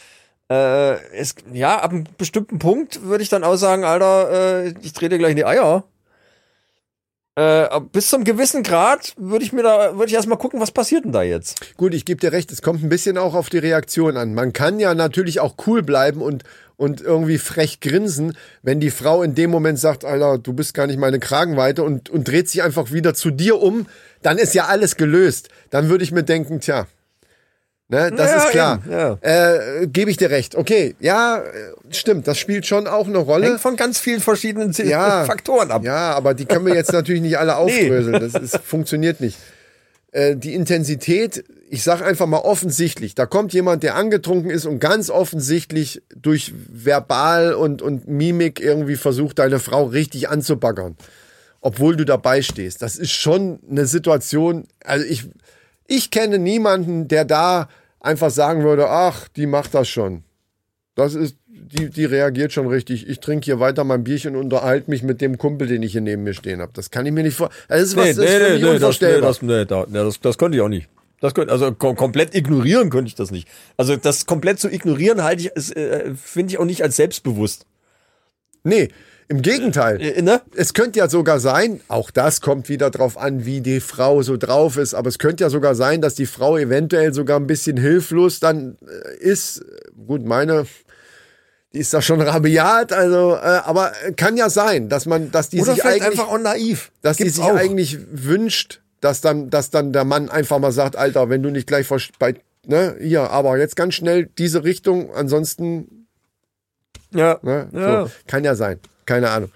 Äh, 0.49 0.93
es, 1.11 1.35
ja, 1.51 1.77
ab 1.77 1.91
einem 1.91 2.05
bestimmten 2.17 2.57
Punkt 2.57 3.03
würde 3.03 3.21
ich 3.21 3.27
dann 3.27 3.43
auch 3.43 3.57
sagen, 3.57 3.83
Alter, 3.83 4.63
äh, 4.63 4.73
ich 4.81 4.93
drehe 4.93 5.09
dir 5.09 5.17
gleich 5.17 5.31
in 5.31 5.35
die 5.35 5.45
Eier. 5.45 5.83
Äh, 7.37 7.67
bis 7.91 8.07
zum 8.07 8.23
gewissen 8.23 8.63
Grad 8.63 9.13
würde 9.17 9.43
ich 9.43 9.51
mir 9.51 9.61
da, 9.61 9.97
würde 9.97 10.07
ich 10.07 10.13
erstmal 10.13 10.37
gucken, 10.37 10.61
was 10.61 10.71
passiert 10.71 11.03
denn 11.03 11.11
da 11.11 11.21
jetzt? 11.21 11.75
Gut, 11.75 11.93
ich 11.93 12.05
gebe 12.05 12.21
dir 12.21 12.31
recht, 12.31 12.49
es 12.49 12.61
kommt 12.61 12.81
ein 12.81 12.87
bisschen 12.87 13.17
auch 13.17 13.33
auf 13.33 13.49
die 13.49 13.57
Reaktion 13.57 14.15
an. 14.15 14.33
Man 14.33 14.53
kann 14.53 14.79
ja 14.79 14.95
natürlich 14.95 15.41
auch 15.41 15.55
cool 15.67 15.83
bleiben 15.83 16.21
und, 16.21 16.45
und 16.77 17.01
irgendwie 17.01 17.37
frech 17.37 17.81
grinsen, 17.81 18.37
wenn 18.63 18.79
die 18.79 18.89
Frau 18.89 19.21
in 19.21 19.35
dem 19.35 19.51
Moment 19.51 19.79
sagt, 19.79 20.05
Alter, 20.05 20.37
du 20.37 20.53
bist 20.53 20.73
gar 20.73 20.87
nicht 20.87 20.97
meine 20.97 21.19
Kragenweite 21.19 21.83
und, 21.83 22.09
und 22.09 22.25
dreht 22.25 22.49
sich 22.49 22.63
einfach 22.63 22.93
wieder 22.93 23.13
zu 23.13 23.31
dir 23.31 23.61
um, 23.61 23.87
dann 24.21 24.37
ist 24.37 24.55
ja 24.55 24.67
alles 24.67 24.95
gelöst. 24.95 25.49
Dann 25.71 25.89
würde 25.89 26.05
ich 26.05 26.13
mir 26.13 26.23
denken, 26.23 26.61
tja, 26.61 26.87
ne, 27.89 28.11
das 28.11 28.31
Ja, 28.31 28.37
ist 28.37 28.49
klar. 28.49 28.81
ja. 28.89 29.17
Äh, 29.21 29.87
gebe 29.87 30.11
ich 30.11 30.17
dir 30.17 30.29
recht. 30.29 30.55
Okay, 30.55 30.95
ja, 30.99 31.37
äh, 31.37 31.43
stimmt, 31.91 32.27
das 32.27 32.37
spielt 32.37 32.65
schon 32.65 32.87
auch 32.87 33.07
eine 33.07 33.17
Rolle. 33.19 33.47
Hängt 33.47 33.59
von 33.61 33.75
ganz 33.75 33.99
vielen 33.99 34.19
verschiedenen 34.21 34.71
ja, 34.73 35.25
Faktoren 35.25 35.71
ab. 35.71 35.83
Ja, 35.83 36.13
aber 36.13 36.33
die 36.33 36.45
können 36.45 36.65
wir 36.65 36.75
jetzt 36.75 36.93
natürlich 36.93 37.21
nicht 37.21 37.37
alle 37.37 37.55
aufdröseln. 37.57 38.13
Das 38.13 38.33
ist, 38.41 38.57
funktioniert 38.57 39.21
nicht. 39.21 39.37
Äh, 40.11 40.35
die 40.37 40.53
Intensität, 40.53 41.43
ich 41.69 41.83
sag 41.83 42.01
einfach 42.01 42.25
mal 42.27 42.37
offensichtlich, 42.39 43.15
da 43.15 43.25
kommt 43.25 43.51
jemand, 43.53 43.83
der 43.83 43.95
angetrunken 43.95 44.49
ist 44.49 44.65
und 44.65 44.79
ganz 44.79 45.09
offensichtlich 45.09 46.01
durch 46.15 46.53
Verbal 46.71 47.53
und, 47.53 47.81
und 47.81 48.07
Mimik 48.07 48.61
irgendwie 48.61 48.95
versucht, 48.95 49.39
deine 49.39 49.59
Frau 49.59 49.83
richtig 49.83 50.29
anzubaggern. 50.29 50.95
Obwohl 51.59 51.95
du 51.97 52.05
dabei 52.05 52.43
stehst. 52.43 52.81
Das 52.83 52.95
ist 52.95 53.11
schon 53.11 53.59
eine 53.69 53.87
Situation, 53.87 54.67
also 54.83 55.03
ich, 55.03 55.25
ich 55.87 56.11
kenne 56.11 56.39
niemanden, 56.39 57.07
der 57.07 57.25
da 57.25 57.69
einfach 57.99 58.29
sagen 58.29 58.63
würde, 58.63 58.89
ach, 58.89 59.27
die 59.29 59.45
macht 59.45 59.73
das 59.73 59.87
schon. 59.87 60.23
Das 60.95 61.13
ist, 61.13 61.35
die, 61.47 61.89
die 61.89 62.05
reagiert 62.05 62.53
schon 62.53 62.67
richtig. 62.67 63.07
Ich 63.09 63.19
trinke 63.19 63.45
hier 63.45 63.59
weiter 63.59 63.83
mein 63.83 64.03
Bierchen 64.03 64.35
und 64.35 64.43
unterhalte 64.43 64.89
mich 64.89 65.03
mit 65.03 65.19
dem 65.19 65.37
Kumpel, 65.37 65.67
den 65.67 65.83
ich 65.83 65.91
hier 65.91 66.01
neben 66.01 66.23
mir 66.23 66.33
stehen 66.33 66.61
habe. 66.61 66.71
Das 66.73 66.89
kann 66.89 67.05
ich 67.05 67.11
mir 67.11 67.23
nicht 67.23 67.35
vor. 67.35 67.49
Das 67.67 67.81
ist 67.81 67.95
was, 67.95 68.15
das 68.15 68.17
ist 68.17 68.31
für 68.31 68.39
mich 68.39 68.61
das, 68.61 68.61
nee, 68.61 68.75
unvorstellbar. 68.75 69.29
das, 69.29 69.41
nee, 69.41 69.65
da, 69.65 69.85
nee, 69.87 69.93
das, 69.99 70.19
das 70.21 70.37
konnte 70.37 70.57
ich 70.57 70.63
auch 70.63 70.69
nicht. 70.69 70.87
Das 71.21 71.33
könnte, 71.33 71.51
also 71.51 71.73
kom 71.73 71.95
komplett 71.95 72.35
ignorieren 72.35 72.89
könnte 72.89 73.07
ich 73.07 73.15
das 73.15 73.31
nicht. 73.31 73.47
Also 73.77 73.95
das 73.95 74.25
komplett 74.25 74.59
zu 74.59 74.69
ignorieren 74.69 75.23
halte 75.23 75.41
ich, 75.43 75.75
äh, 75.75 76.13
finde 76.15 76.51
ich 76.51 76.59
auch 76.59 76.65
nicht 76.65 76.83
als 76.83 76.95
selbstbewusst. 76.95 77.65
nee, 78.63 78.89
im 79.27 79.41
Gegenteil. 79.41 80.01
Äh, 80.01 80.21
ne? 80.21 80.41
Es 80.55 80.73
könnte 80.73 80.99
ja 80.99 81.09
sogar 81.09 81.39
sein, 81.39 81.81
auch 81.87 82.11
das 82.11 82.41
kommt 82.41 82.69
wieder 82.69 82.91
drauf 82.91 83.17
an, 83.17 83.45
wie 83.45 83.61
die 83.61 83.79
Frau 83.79 84.21
so 84.21 84.37
drauf 84.37 84.77
ist, 84.77 84.93
aber 84.93 85.09
es 85.09 85.17
könnte 85.19 85.43
ja 85.43 85.49
sogar 85.49 85.75
sein, 85.75 86.01
dass 86.01 86.15
die 86.15 86.25
Frau 86.25 86.57
eventuell 86.57 87.13
sogar 87.13 87.39
ein 87.39 87.47
bisschen 87.47 87.77
hilflos 87.77 88.39
dann 88.39 88.77
äh, 88.87 89.17
ist. 89.17 89.65
Gut, 90.07 90.25
meine, 90.25 90.65
die 91.73 91.79
ist 91.79 91.93
da 91.93 92.01
schon 92.01 92.21
rabiat, 92.21 92.93
also, 92.93 93.35
äh, 93.35 93.37
aber 93.37 93.91
kann 94.15 94.37
ja 94.37 94.49
sein, 94.49 94.89
dass 94.89 95.05
man, 95.05 95.31
dass 95.31 95.49
die 95.49 95.61
Oder 95.61 95.73
sich 95.73 95.83
eigentlich, 95.83 96.03
einfach 96.03 96.29
auch 96.29 96.37
naiv. 96.37 96.91
dass 97.01 97.17
die 97.17 97.23
Gibt's 97.23 97.37
sich 97.37 97.45
auch. 97.45 97.55
eigentlich 97.55 97.97
wünscht, 98.11 98.81
dass 99.01 99.21
dann, 99.21 99.49
dass 99.49 99.71
dann 99.71 99.91
der 99.91 100.03
Mann 100.05 100.29
einfach 100.29 100.59
mal 100.59 100.71
sagt, 100.71 100.95
Alter, 100.95 101.29
wenn 101.29 101.41
du 101.43 101.49
nicht 101.49 101.67
gleich 101.67 101.87
bei, 102.19 102.35
ne, 102.65 102.95
hier, 103.01 103.29
aber 103.31 103.57
jetzt 103.57 103.75
ganz 103.75 103.95
schnell 103.95 104.29
diese 104.37 104.63
Richtung, 104.63 105.13
ansonsten 105.13 106.07
Ja. 107.11 107.39
Ne? 107.41 107.67
Ja. 107.71 108.05
So, 108.05 108.11
kann 108.27 108.43
ja 108.43 108.55
sein. 108.55 108.79
Keine 109.05 109.29
Ahnung. 109.29 109.51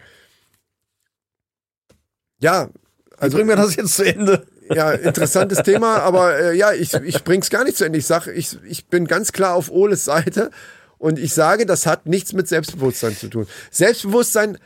Ja, 2.40 2.70
Also 3.18 3.36
bringen 3.38 3.50
wir 3.50 3.56
das 3.56 3.76
jetzt 3.76 3.96
zu 3.96 4.04
Ende. 4.04 4.46
ja, 4.74 4.92
interessantes 4.92 5.64
Thema, 5.64 5.98
aber 6.00 6.38
äh, 6.40 6.56
ja, 6.58 6.72
ich, 6.74 6.94
ich 6.94 7.24
bring's 7.24 7.50
gar 7.50 7.64
nicht 7.64 7.76
zu 7.78 7.86
Ende. 7.86 7.98
Ich 8.00 8.06
sag, 8.06 8.28
ich, 8.28 8.58
ich 8.64 8.86
bin 8.86 9.06
ganz 9.08 9.32
klar 9.32 9.56
auf 9.56 9.72
Oles 9.72 10.06
Seite 10.06 10.52
und 10.98 11.20
ich 11.20 11.34
sage, 11.34 11.66
das 11.66 11.86
hat 11.86 12.06
nichts 12.06 12.34
mit 12.34 12.48
Selbstbewusstsein 12.48 13.16
zu 13.18 13.28
tun. 13.30 13.48
Selbstbewusstsein 13.72 14.58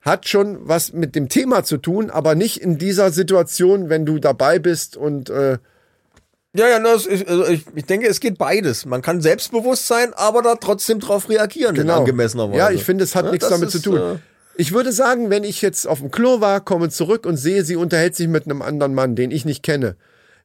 hat 0.00 0.28
schon 0.28 0.58
was 0.68 0.92
mit 0.92 1.14
dem 1.14 1.28
Thema 1.28 1.62
zu 1.64 1.78
tun, 1.78 2.10
aber 2.10 2.34
nicht 2.34 2.56
in 2.60 2.76
dieser 2.76 3.12
Situation, 3.12 3.88
wenn 3.88 4.04
du 4.04 4.18
dabei 4.18 4.58
bist 4.58 4.96
und 4.96 5.30
äh, 5.30 5.58
Ja, 6.54 6.68
ja, 6.68 6.80
das 6.80 7.06
ist, 7.06 7.26
also 7.28 7.46
ich, 7.46 7.64
ich 7.74 7.84
denke, 7.86 8.08
es 8.08 8.18
geht 8.18 8.36
beides. 8.36 8.84
Man 8.84 9.00
kann 9.00 9.22
selbstbewusst 9.22 9.86
sein, 9.86 10.12
aber 10.12 10.42
da 10.42 10.56
trotzdem 10.56 10.98
drauf 10.98 11.28
reagieren 11.30 11.76
in 11.76 11.88
angemessener 11.88 12.44
Weise. 12.48 12.52
Genau. 12.52 12.64
Ja, 12.68 12.74
ich 12.74 12.82
finde, 12.84 13.04
es 13.04 13.14
hat 13.14 13.26
Ja, 13.26 13.30
nichts 13.30 13.48
damit 13.48 13.70
zu 13.70 13.78
ist, 13.78 13.84
tun. 13.84 13.96
äh, 13.96 14.18
Ich 14.56 14.72
würde 14.72 14.92
sagen, 14.92 15.30
wenn 15.30 15.44
ich 15.44 15.62
jetzt 15.62 15.86
auf 15.86 16.00
dem 16.00 16.10
Klo 16.10 16.40
war, 16.40 16.60
komme 16.60 16.90
zurück 16.90 17.26
und 17.26 17.36
sehe, 17.36 17.64
sie 17.64 17.76
unterhält 17.76 18.14
sich 18.14 18.28
mit 18.28 18.44
einem 18.44 18.62
anderen 18.62 18.94
Mann, 18.94 19.14
den 19.16 19.30
ich 19.30 19.44
nicht 19.44 19.62
kenne. 19.62 19.96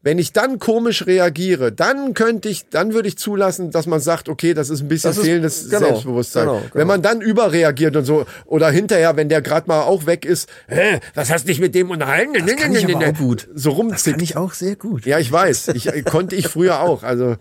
Wenn 0.03 0.20
ich 0.20 0.32
dann 0.32 0.60
komisch 0.60 1.05
reagiere, 1.08 1.72
dann 1.72 2.14
könnte 2.14 2.47
ich, 2.47 2.70
dann 2.70 2.93
würde 2.93 3.08
ich 3.10 3.18
zulassen, 3.18 3.72
dass 3.72 3.88
man 3.88 3.99
sagt, 3.99 4.30
okay, 4.30 4.53
das 4.53 4.70
ist 4.70 4.82
ein 4.82 4.88
bisschen 4.88 5.10
Das 5.10 5.18
ist- 5.18 5.26
fehlendes 5.26 5.70
genau, 5.70 5.80
Selbstbewusstsein. 5.88 6.45
genau, 6.45 6.60
genau. 6.60 6.70
Wenn 6.76 6.88
man 6.88 7.01
dann 7.01 7.20
überreagiert 7.20 7.95
und 7.97 8.05
so, 8.05 8.26
oder 8.45 8.70
hinterher, 8.70 9.18
wenn 9.18 9.28
der 9.28 9.41
gerade 9.41 9.68
mal 9.68 9.82
auch 9.82 10.05
weg 10.05 10.24
ist, 10.24 10.47
hä, 10.68 10.99
was 11.16 11.30
hast 11.32 11.43
du 11.43 11.47
dich 11.47 11.60
mit 11.60 11.76
dem 11.76 11.89
unterhalten? 11.89 12.34
Das 12.45 12.55
kann 12.55 12.74
ich 12.74 12.86
aber 12.95 13.08
auch 13.08 13.14
gut. 13.18 13.49
So 13.55 13.72
rumzickt. 13.72 14.22
ich 14.22 14.38
auch 14.38 14.53
sehr 14.53 14.76
gut. 14.78 15.05
Ja, 15.05 15.18
ich 15.20 15.32
weiß. 15.32 15.70
Ich, 15.70 15.88
äh, 15.88 16.03
konnte 16.03 16.36
ich 16.36 16.47
früher 16.47 16.80
auch. 16.82 17.03
Also 17.03 17.36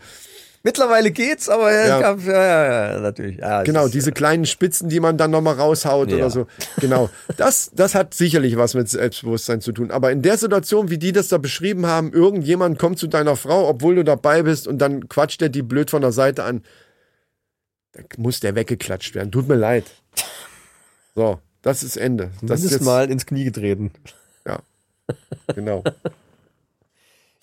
Mittlerweile 0.67 1.13
geht's, 1.13 1.49
aber 1.49 1.71
es 1.71 1.89
Ja. 1.89 2.01
ja, 2.01 2.17
ja, 2.17 2.93
ja, 2.95 2.99
natürlich. 3.01 3.37
Ja, 3.39 3.61
es 3.61 3.67
genau, 3.67 3.87
ist, 3.87 3.95
diese 3.95 4.11
kleinen 4.11 4.47
Spitzen, 4.47 4.89
die 4.89 4.99
man 4.99 5.17
dann 5.17 5.31
nochmal 5.31 5.55
raushaut 5.55 6.11
Ja. 6.11 6.17
oder 6.17 6.31
so. 6.31 6.49
Genau. 6.81 7.09
Das, 7.37 7.71
das 7.73 7.95
hat 7.95 8.15
sicherlich 8.15 8.57
was 8.57 8.75
mit 8.75 8.89
Selbstbewusstsein 8.89 9.61
zu 9.61 9.71
tun. 9.71 9.93
Aber 9.93 10.11
in 10.11 10.23
der 10.23 10.37
Situation, 10.37 10.91
wie 10.91 10.99
die 10.99 11.13
das 11.13 11.29
da 11.29 11.39
beschrieben 11.39 11.87
haben, 11.87 12.13
irgendjemand 12.13 12.81
kommt 12.81 12.99
zu 12.99 13.07
deiner 13.07 13.37
Frau, 13.37 13.69
obwohl 13.69 13.95
du 13.95 14.03
dabei 14.03 14.43
bist, 14.43 14.67
und 14.67 14.79
dann 14.79 15.09
quatscht 15.09 15.41
der 15.41 15.51
die 15.51 15.63
blöd 15.63 15.89
von 15.89 16.03
der 16.03 16.11
Seite 16.11 16.43
an. 16.43 16.65
Da 17.93 18.03
muss 18.17 18.41
der 18.41 18.57
weggeklatscht 18.57 19.15
werden. 19.15 19.31
Tut 19.31 19.47
mir 19.47 19.55
leid. 19.55 19.85
So, 21.15 21.39
das 21.63 21.85
ist 21.85 21.97
Ende. 21.97 22.33
Das 22.43 22.65
ist 22.65 22.83
mal 22.83 23.09
ins 23.09 23.25
Knie 23.25 23.45
getreten. 23.45 23.93
Ja. 24.45 24.59
Genau. 25.55 25.85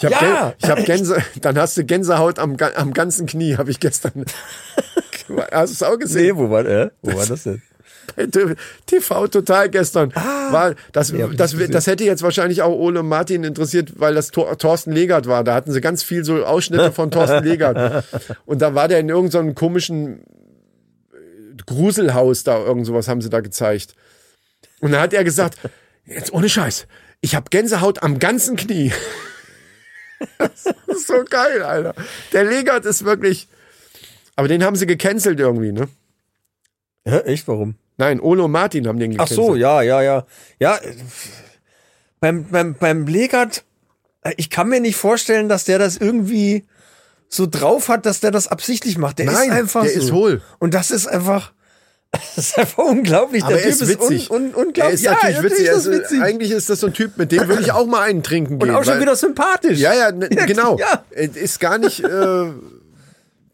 Ich 0.10 0.16
habe 0.16 0.26
Ja! 0.26 0.54
Gän 0.60 0.70
hab 0.70 0.86
Gänse, 0.86 1.18
dann 1.42 1.58
hast 1.58 1.78
du 1.78 1.84
Gänsehaut 1.84 2.40
am, 2.40 2.58
am 2.76 2.94
ganzen 2.94 3.26
Knie, 3.26 3.58
habe 3.58 3.72
ich 3.72 3.80
gestern. 3.80 4.26
Hast 5.52 5.72
du 5.72 5.74
es 5.74 5.84
auch 5.84 5.98
gesehen? 5.98 6.36
Nee, 6.36 6.36
wo 6.36 6.50
war, 6.50 6.66
äh, 6.66 6.90
wo 7.02 7.16
war 7.16 7.26
das 7.26 7.44
denn? 7.44 7.62
bei 8.16 8.28
TV 8.86 9.28
total 9.28 9.70
gestern. 9.70 10.14
war, 10.14 10.76
das, 10.92 11.12
Nee, 11.12 11.26
das, 11.36 11.56
das 11.70 11.88
hätte 11.88 12.04
jetzt 12.04 12.22
wahrscheinlich 12.22 12.62
auch 12.62 12.78
Ole 12.78 13.00
und 13.00 13.08
Martin 13.08 13.44
interessiert, 13.44 13.94
weil 14.00 14.14
das 14.16 14.32
Tor, 14.32 14.58
Thorsten 14.58 14.92
Legert 14.92 15.28
war. 15.28 15.44
Da 15.44 15.56
hatten 15.56 15.72
sie 15.72 15.82
ganz 15.82 16.04
viel 16.04 16.24
so 16.24 16.44
Ausschnitte 16.46 16.92
von 16.92 17.10
Thorsten 17.10 17.44
Legert. 17.44 18.04
Und 18.46 18.62
da 18.62 18.76
war 18.76 18.88
der 18.88 19.00
in 19.00 19.10
irgendeinem 19.10 19.56
komischen 19.56 20.20
äh, 20.20 21.64
Gruselhaus 21.66 22.44
da, 22.44 22.58
irgend 22.58 22.86
sowas 22.86 23.08
haben 23.08 23.22
sie 23.22 23.30
da 23.30 23.40
gezeigt. 23.40 23.96
Und 24.82 24.92
dann 24.92 25.02
hat 25.02 25.14
er 25.14 25.24
gesagt, 25.24 25.58
jetzt 26.06 26.34
ohne 26.34 26.50
Scheiß, 26.50 26.88
ich 27.22 27.36
habe 27.36 27.46
Gänsehaut 27.50 28.04
am 28.04 28.20
ganzen 28.20 28.58
Knie. 28.58 28.92
das 30.38 30.66
ist 30.88 31.08
so 31.08 31.24
geil, 31.30 31.62
Alter. 31.64 31.94
Der 32.32 32.44
Legert 32.44 32.86
ist 32.86 33.06
wirklich, 33.06 33.48
aber 34.36 34.48
den 34.48 34.64
haben 34.64 34.76
sie 34.76 34.86
gecancelt 34.86 35.40
irgendwie, 35.40 35.72
ne? 35.72 35.88
Hä, 37.06 37.20
echt, 37.20 37.48
warum? 37.48 37.76
Nein, 37.98 38.20
und 38.20 38.52
Martin 38.52 38.88
haben 38.88 39.00
den 39.00 39.12
Ach 39.12 39.26
gecancelt. 39.26 39.36
so, 39.36 39.56
ja, 39.56 39.82
ja, 39.82 40.02
ja. 40.02 40.26
Ja, 40.60 40.78
äh, 40.78 40.96
beim, 42.20 42.46
beim, 42.50 42.76
beim 42.76 43.08
Legert, 43.08 43.64
äh, 44.22 44.34
ich 44.38 44.50
kann 44.50 44.70
mir 44.70 44.80
nicht 44.80 44.96
vorstellen, 44.96 45.50
dass 45.50 45.66
der 45.66 45.80
das 45.80 45.98
irgendwie 45.98 46.66
so 47.28 47.48
drauf 47.48 47.90
hat, 47.90 48.06
dass 48.06 48.20
der 48.20 48.32
das 48.32 48.48
absichtlich 48.48 48.98
macht. 48.98 49.20
Der 49.20 49.26
Nein, 49.26 49.50
ist 49.50 49.56
einfach 49.56 49.84
der 49.84 49.92
so. 49.94 50.00
ist 50.00 50.12
hohl. 50.12 50.42
Und 50.60 50.74
das 50.74 50.92
ist 50.92 51.08
einfach, 51.08 51.54
das 52.36 52.38
ist 52.38 52.58
einfach 52.60 52.84
unglaublich. 52.84 53.44
Aber 53.44 53.54
der 53.54 53.66
er 53.66 53.72
Typ 53.72 53.82
ist 53.82 53.90
witzig. 53.90 54.30
un, 54.32 54.38
un, 54.38 54.52
er 54.52 54.58
unglaublich. 54.58 54.94
ist 54.96 55.06
natürlich 55.06 55.38
ja, 55.38 55.44
witzig. 55.44 55.68
Er 55.68 55.74
ist 55.74 55.78
ist, 55.80 55.88
das 55.88 56.00
witzig. 56.00 56.22
Eigentlich 56.22 56.52
ist 56.52 56.70
das 56.70 56.80
so 56.80 56.88
ein 56.88 56.94
Typ, 56.94 57.18
mit 57.18 57.32
dem 57.32 57.48
würde 57.48 57.62
ich 57.62 57.72
auch 57.72 57.88
mal 57.88 58.02
einen 58.02 58.24
trinken 58.24 58.54
Und 58.62 58.64
gehen. 58.64 58.76
auch 58.76 58.84
schon 58.84 59.00
wieder 59.02 59.16
sympathisch. 59.16 59.80
Ja, 59.80 59.94
ja, 59.94 60.12
ne, 60.12 60.30
genau. 60.48 60.78
Ja. 60.78 61.04
Er 61.12 61.36
Ist 61.36 61.60
gar 61.60 61.78
nicht 61.80 62.04
äh, 62.04 62.46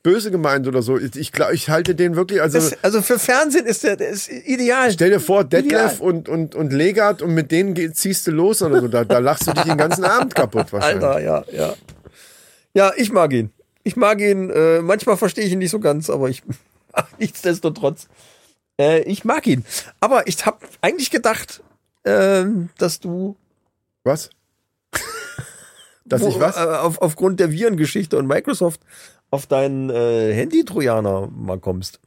böse 0.04 0.32
gemeint 0.32 0.68
oder 0.68 0.82
so. 0.82 0.98
Ich 0.98 1.32
glaube, 1.32 1.54
ich 1.54 1.70
halte 1.70 1.96
den 1.96 2.16
wirklich, 2.16 2.42
also 2.42 2.58
Das, 2.58 2.76
also 2.84 3.02
für 3.02 3.18
Fernsehen 3.20 3.66
ist 3.66 3.84
der, 3.84 3.96
der 3.96 4.10
ist 4.10 4.30
ideal. 4.30 4.92
stell 4.92 5.10
dir 5.10 5.20
vor, 5.20 5.44
Detlef 5.46 6.00
und, 6.00 6.28
und, 6.30 6.54
und 6.56 6.74
Legard 6.74 7.22
und 7.22 7.34
mit 7.34 7.52
denen 7.52 7.94
ziehst 7.94 8.28
du 8.28 8.32
los 8.32 8.62
oder 8.62 8.82
so. 8.82 8.88
Da, 8.88 9.04
da 9.06 9.20
lachst 9.20 9.48
du 9.48 9.52
dich 9.54 9.64
den 9.64 9.78
ganzen 9.78 10.04
Abend 10.04 10.36
kaputt 10.36 10.72
wahrscheinlich. 10.74 11.04
Alter, 11.04 11.22
ja, 11.22 11.44
ja. 11.52 11.74
Ja, 12.74 12.92
ich 12.98 13.12
mag 13.12 13.34
ihn. 13.34 13.52
Ich 13.84 13.96
mag 13.96 14.20
ihn. 14.22 14.50
Äh, 14.50 14.82
manchmal 14.82 15.18
verstehe 15.18 15.46
ich 15.46 15.52
ihn 15.54 15.60
nicht 15.60 15.72
so 15.72 15.80
ganz, 15.80 16.10
aber 16.10 16.30
ich 16.30 16.44
nichtsdestotrotz. 17.20 18.08
Äh, 18.80 19.02
ich 19.02 19.26
mag 19.26 19.46
ihn. 19.46 19.66
Aber 20.00 20.28
ich 20.28 20.46
habe 20.46 20.66
eigentlich 20.82 21.12
gedacht, 21.12 21.62
ähm, 22.06 22.70
dass 22.78 23.00
du 23.00 23.36
Was? 24.04 24.30
Dass 26.06 26.24
ich 26.24 26.40
was? 26.40 26.58
Äh, 26.58 26.62
auf, 26.62 27.00
aufgrund 27.02 27.40
der 27.40 27.52
Virengeschichte 27.52 28.18
und 28.18 28.26
Microsoft 28.26 28.82
auf 29.30 29.46
deinen 29.46 29.92
äh, 29.92 30.34
Handy-Trojaner 30.34 31.30
mal 31.32 31.60
kommst. 31.60 32.00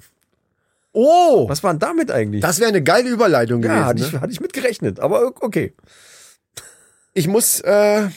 Oh! 0.93 1.49
Was 1.49 1.63
war 1.63 1.73
denn 1.73 1.79
damit 1.79 2.11
eigentlich? 2.11 2.43
Das 2.43 2.59
wäre 2.59 2.69
eine 2.69 2.83
geile 2.83 3.09
Überleitung 3.09 3.63
ja, 3.63 3.85
hatte 3.85 3.95
gewesen. 3.95 4.07
ich, 4.07 4.13
ne? 4.15 4.21
hatte 4.21 4.33
ich 4.33 4.41
mit 4.41 4.53
gerechnet, 4.53 4.99
aber 4.99 5.33
okay. 5.41 5.73
Ich 7.15 7.29
muss, 7.29 7.61
äh, 7.61 8.09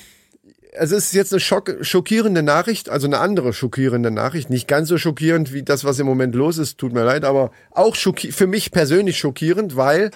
also 0.78 0.96
es 0.96 1.06
ist 1.06 1.14
jetzt 1.14 1.34
eine 1.34 1.40
schock 1.40 1.78
schockierende 1.82 2.44
Nachricht, 2.44 2.90
also 2.90 3.08
eine 3.08 3.20
andere 3.20 3.54
schockierende 3.54 4.12
Nachricht. 4.12 4.50
Nicht 4.50 4.68
ganz 4.68 4.90
so 4.90 4.98
schockierend 4.98 5.54
wie 5.54 5.64
das, 5.64 5.84
was 5.84 6.00
im 6.00 6.06
Moment 6.06 6.36
los 6.36 6.58
ist, 6.58 6.78
tut 6.78 6.94
mir 6.94 7.04
leid, 7.04 7.24
aber 7.24 7.52
auch 7.72 7.96
für 7.96 8.48
mich 8.48 8.72
persönlich 8.72 9.18
schockierend, 9.18 9.76
weil 9.76 10.12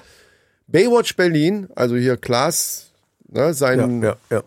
Baywatch 0.68 1.16
Berlin, 1.16 1.68
also 1.76 1.95
hier 1.95 2.18
Klaas, 2.18 2.91
ne, 3.28 3.53
seinen 3.53 4.03
ja, 4.03 4.18
ja. 4.30 4.43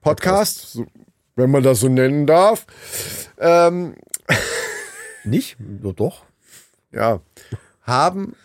Podcast, 0.00 0.72
so, 0.72 0.86
wenn 1.36 1.50
man 1.50 1.62
das 1.62 1.80
so 1.80 1.88
nennen 1.88 2.26
darf, 2.26 2.66
ähm, 3.38 3.94
Nicht? 5.24 5.56
Ja, 5.82 5.92
doch. 5.92 6.24
ja, 6.92 7.20
haben, 7.82 8.36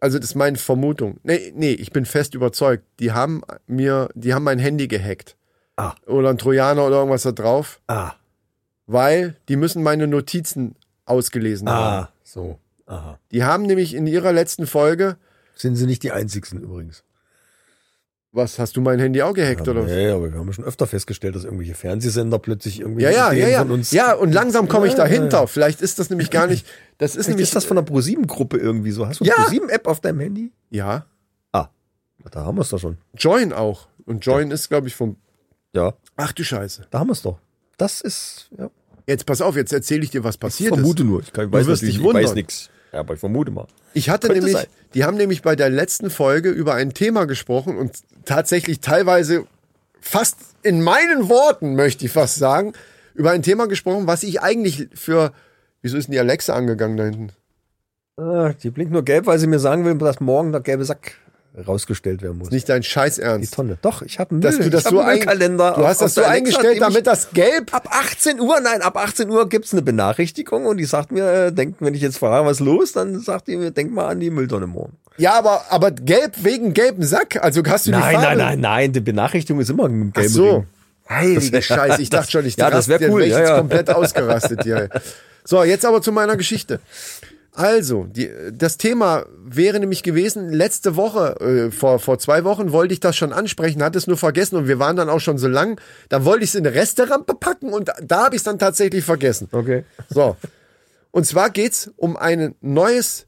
also 0.00 0.18
das 0.18 0.30
ist 0.30 0.34
meine 0.34 0.58
Vermutung. 0.58 1.18
Nee, 1.22 1.52
nee, 1.54 1.72
ich 1.72 1.92
bin 1.92 2.04
fest 2.04 2.34
überzeugt, 2.34 2.84
die 2.98 3.12
haben 3.12 3.42
mir, 3.66 4.08
die 4.14 4.34
haben 4.34 4.44
mein 4.44 4.58
Handy 4.58 4.88
gehackt. 4.88 5.36
Ah. 5.80 5.94
Oder 6.06 6.30
ein 6.30 6.38
Trojaner 6.38 6.86
oder 6.86 6.96
irgendwas 6.96 7.22
da 7.22 7.32
drauf, 7.32 7.80
Ah, 7.86 8.12
weil 8.86 9.36
die 9.48 9.56
müssen 9.56 9.82
meine 9.82 10.06
Notizen 10.06 10.74
ausgelesen 11.06 11.68
haben. 11.68 12.04
ah, 12.06 12.12
so. 12.24 12.58
Aha. 12.86 13.18
Die 13.30 13.44
haben 13.44 13.64
nämlich 13.64 13.94
in 13.94 14.06
ihrer 14.06 14.32
letzten 14.32 14.66
Folge, 14.66 15.16
Sind 15.54 15.76
sie 15.76 15.86
nicht 15.86 16.02
die 16.02 16.10
einzigsten 16.12 16.60
übrigens. 16.60 17.04
was, 18.32 18.58
hast 18.58 18.76
du 18.76 18.80
mein 18.80 18.98
Handy 18.98 19.22
auch 19.22 19.32
gehackt 19.32 19.66
oder? 19.68 19.84
was? 19.84 19.90
Ja, 19.92 20.14
aber 20.16 20.32
wir 20.32 20.38
haben 20.38 20.52
schon 20.52 20.64
öfter 20.64 20.86
festgestellt, 20.86 21.34
dass 21.34 21.44
irgendwelche 21.44 21.74
Fernsehsender 21.74 22.38
plötzlich 22.38 22.80
irgendwie 22.80 23.02
Ja, 23.02 23.10
ja, 23.10 23.32
ja, 23.32 23.48
ja. 23.48 23.58
von 23.60 23.70
uns. 23.72 23.90
Ja, 23.92 24.14
und 24.14 24.32
langsam 24.32 24.68
komme 24.68 24.86
ich 24.86 24.92
Ja, 24.94 24.98
ja, 24.98 25.04
dahinter. 25.04 25.38
ja. 25.40 25.46
Vielleicht 25.46 25.82
ist 25.82 25.98
das 25.98 26.10
nämlich 26.10 26.30
gar 26.30 26.46
nicht, 26.46 26.66
das 26.98 27.10
ist 27.10 27.14
Vielleicht 27.14 27.28
nämlich, 27.30 27.44
ist 27.48 27.56
das 27.56 27.64
von 27.64 27.76
der 27.76 27.84
Pro7-Gruppe 27.86 28.56
irgendwie 28.58 28.90
so. 28.92 29.06
Hast 29.06 29.20
du 29.20 29.24
Ja. 29.24 29.34
eine 29.36 29.44
Pro7-App 29.46 29.86
auf 29.86 30.00
deinem 30.00 30.20
Handy? 30.20 30.52
ja, 30.70 31.06
Ah, 31.52 31.68
da 32.30 32.44
haben 32.44 32.56
wir 32.58 32.62
es 32.62 32.68
doch 32.68 32.78
schon. 32.78 32.98
Join 33.14 33.52
auch. 33.52 33.88
Und 34.04 34.24
Join 34.26 34.50
ist, 34.50 34.68
glaube 34.68 34.88
ich, 34.88 34.94
vom, 34.94 35.16
Ja, 35.74 35.94
ach 36.16 36.32
du 36.32 36.42
Scheiße. 36.44 36.86
da 36.90 36.98
haben 37.00 37.08
wir 37.08 37.12
es 37.12 37.22
doch. 37.22 37.38
Das 37.76 38.00
ist, 38.00 38.50
ja. 38.58 38.70
Jetzt 39.06 39.26
pass 39.26 39.40
auf, 39.40 39.56
jetzt 39.56 39.72
erzähle 39.72 40.02
ich 40.04 40.10
dir, 40.10 40.22
was 40.24 40.34
Ich 40.36 40.40
passiert 40.40 40.74
vermute 40.74 41.02
ist. 41.02 41.08
nur. 41.08 41.20
Ich, 41.22 41.32
kann, 41.32 41.46
ich 41.46 41.50
Du 41.50 41.56
weiß 41.58 41.66
wirst 41.66 41.82
dich 41.82 41.96
ich 41.96 42.02
weiß 42.04 42.34
nichts. 42.34 42.70
Ja, 42.92 43.00
aber 43.00 43.14
ich 43.14 43.20
vermute 43.20 43.50
mal. 43.50 43.66
Ich 43.94 44.10
hatte 44.10 44.26
Könnte 44.28 44.40
nämlich, 44.42 44.56
sein. 44.56 44.66
die 44.94 45.04
haben 45.04 45.16
nämlich 45.16 45.42
bei 45.42 45.54
der 45.56 45.70
letzten 45.70 46.10
Folge 46.10 46.50
über 46.50 46.74
ein 46.74 46.92
Thema 46.92 47.24
gesprochen 47.26 47.76
und 47.76 47.92
tatsächlich 48.24 48.80
teilweise 48.80 49.46
fast 50.00 50.36
in 50.62 50.82
meinen 50.82 51.28
Worten, 51.28 51.74
möchte 51.76 52.04
ich 52.04 52.12
fast 52.12 52.36
sagen, 52.36 52.72
über 53.14 53.30
ein 53.30 53.42
Thema 53.42 53.66
gesprochen, 53.68 54.06
was 54.06 54.22
ich 54.22 54.40
eigentlich 54.42 54.88
für, 54.94 55.32
wieso 55.82 55.96
ist 55.96 56.06
denn 56.06 56.12
die 56.12 56.18
Alexa 56.20 56.54
angegangen 56.54 56.96
da 56.96 57.04
hinten? 57.04 57.32
Ah, 58.16 58.52
die 58.62 58.70
blinkt 58.70 58.92
nur 58.92 59.04
gelb, 59.04 59.26
weil 59.26 59.38
sie 59.38 59.46
mir 59.46 59.58
sagen 59.58 59.84
will, 59.84 59.96
dass 59.96 60.20
morgen 60.20 60.52
der 60.52 60.60
gelbe 60.60 60.84
Sack 60.84 61.14
rausgestellt 61.66 62.22
werden 62.22 62.38
muss. 62.38 62.50
Nicht 62.50 62.68
dein 62.68 62.82
Scheiß 62.82 63.16
die 63.16 63.22
Ernst. 63.22 63.54
Tonne. 63.54 63.76
Doch, 63.82 64.02
ich 64.02 64.18
habe 64.18 64.30
einen 64.32 64.40
Dass 64.40 64.58
du 64.58 64.70
das 64.70 64.84
so 64.84 65.00
ein, 65.00 65.18
Müllkalender. 65.18 65.74
du 65.76 65.86
hast 65.86 66.00
das 66.00 66.14
so 66.14 66.22
eingestellt, 66.22 66.80
damit 66.80 67.06
das 67.06 67.30
gelb 67.32 67.74
Ab 67.74 67.88
18 67.90 68.40
Uhr, 68.40 68.60
nein, 68.60 68.82
ab 68.82 68.96
18 68.96 69.28
Uhr 69.30 69.48
gibt's 69.48 69.72
eine 69.72 69.82
Benachrichtigung 69.82 70.66
und 70.66 70.76
die 70.76 70.84
sagt 70.84 71.10
mir, 71.12 71.24
äh, 71.46 71.52
denkt, 71.52 71.80
wenn 71.80 71.94
ich 71.94 72.02
jetzt 72.02 72.18
frage, 72.18 72.46
was 72.46 72.60
los, 72.60 72.92
dann 72.92 73.18
sagt 73.20 73.48
die 73.48 73.56
mir, 73.56 73.70
denk 73.72 73.90
mal 73.92 74.06
an 74.08 74.20
die 74.20 74.30
Mülltonne 74.30 74.66
morgen. 74.66 74.96
Ja, 75.16 75.34
aber, 75.34 75.64
aber 75.70 75.90
gelb 75.90 76.32
wegen 76.44 76.72
gelben 76.72 77.02
Sack. 77.02 77.42
Also 77.42 77.62
hast 77.66 77.86
du 77.86 77.90
die 77.90 77.98
Nein, 77.98 78.14
Farbe? 78.14 78.28
nein, 78.28 78.38
nein, 78.38 78.60
nein, 78.60 78.92
die 78.92 79.00
Benachrichtigung 79.00 79.60
ist 79.60 79.70
immer 79.70 79.86
ein 79.86 80.12
Ach 80.14 80.20
gelber 80.20 80.30
so. 80.30 80.50
Ring. 80.56 80.66
Heilige 81.08 81.60
Scheiße, 81.62 82.00
ich 82.00 82.10
dachte 82.10 82.30
schon, 82.30 82.46
ich 82.46 82.56
Ja, 82.56 82.70
das 82.70 82.86
wär 82.86 82.94
rast- 82.96 83.00
jetzt 83.02 83.10
cool, 83.12 83.24
ja, 83.24 83.40
ja. 83.42 83.58
komplett 83.58 83.90
ausgerastet 83.90 84.62
hier. 84.62 84.88
So, 85.42 85.64
jetzt 85.64 85.86
aber 85.86 86.02
zu 86.02 86.12
meiner 86.12 86.36
Geschichte. 86.36 86.80
Also, 87.52 88.04
die, 88.04 88.30
das 88.52 88.76
Thema 88.76 89.26
wäre 89.44 89.80
nämlich 89.80 90.02
gewesen, 90.02 90.52
letzte 90.52 90.94
Woche, 90.94 91.40
äh, 91.40 91.70
vor, 91.72 91.98
vor 91.98 92.18
zwei 92.18 92.44
Wochen 92.44 92.70
wollte 92.70 92.94
ich 92.94 93.00
das 93.00 93.16
schon 93.16 93.32
ansprechen, 93.32 93.82
hatte 93.82 93.98
es 93.98 94.06
nur 94.06 94.16
vergessen 94.16 94.56
und 94.56 94.68
wir 94.68 94.78
waren 94.78 94.96
dann 94.96 95.08
auch 95.08 95.18
schon 95.18 95.36
so 95.36 95.48
lang. 95.48 95.80
Da 96.08 96.24
wollte 96.24 96.44
ich 96.44 96.50
es 96.50 96.54
in 96.54 96.66
eine 96.66 96.76
Resterampe 96.76 97.34
packen 97.34 97.72
und 97.72 97.88
da, 97.88 97.94
da 98.02 98.24
habe 98.26 98.36
ich 98.36 98.40
es 98.40 98.44
dann 98.44 98.58
tatsächlich 98.58 99.04
vergessen. 99.04 99.48
Okay. 99.50 99.84
So. 100.08 100.36
Und 101.10 101.26
zwar 101.26 101.50
geht's 101.50 101.90
um 101.96 102.16
ein 102.16 102.54
neues. 102.60 103.26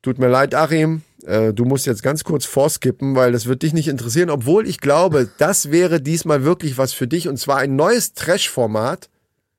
Tut 0.00 0.18
mir 0.18 0.28
leid, 0.28 0.54
Achim. 0.54 1.02
Äh, 1.26 1.52
du 1.52 1.66
musst 1.66 1.86
jetzt 1.86 2.02
ganz 2.02 2.24
kurz 2.24 2.46
vorskippen, 2.46 3.14
weil 3.14 3.32
das 3.32 3.46
wird 3.46 3.62
dich 3.62 3.74
nicht 3.74 3.88
interessieren. 3.88 4.30
Obwohl 4.30 4.66
ich 4.66 4.80
glaube, 4.80 5.28
das 5.36 5.70
wäre 5.70 6.00
diesmal 6.00 6.44
wirklich 6.44 6.78
was 6.78 6.94
für 6.94 7.06
dich. 7.06 7.28
Und 7.28 7.36
zwar 7.36 7.58
ein 7.58 7.76
neues 7.76 8.14
Trash-Format. 8.14 9.10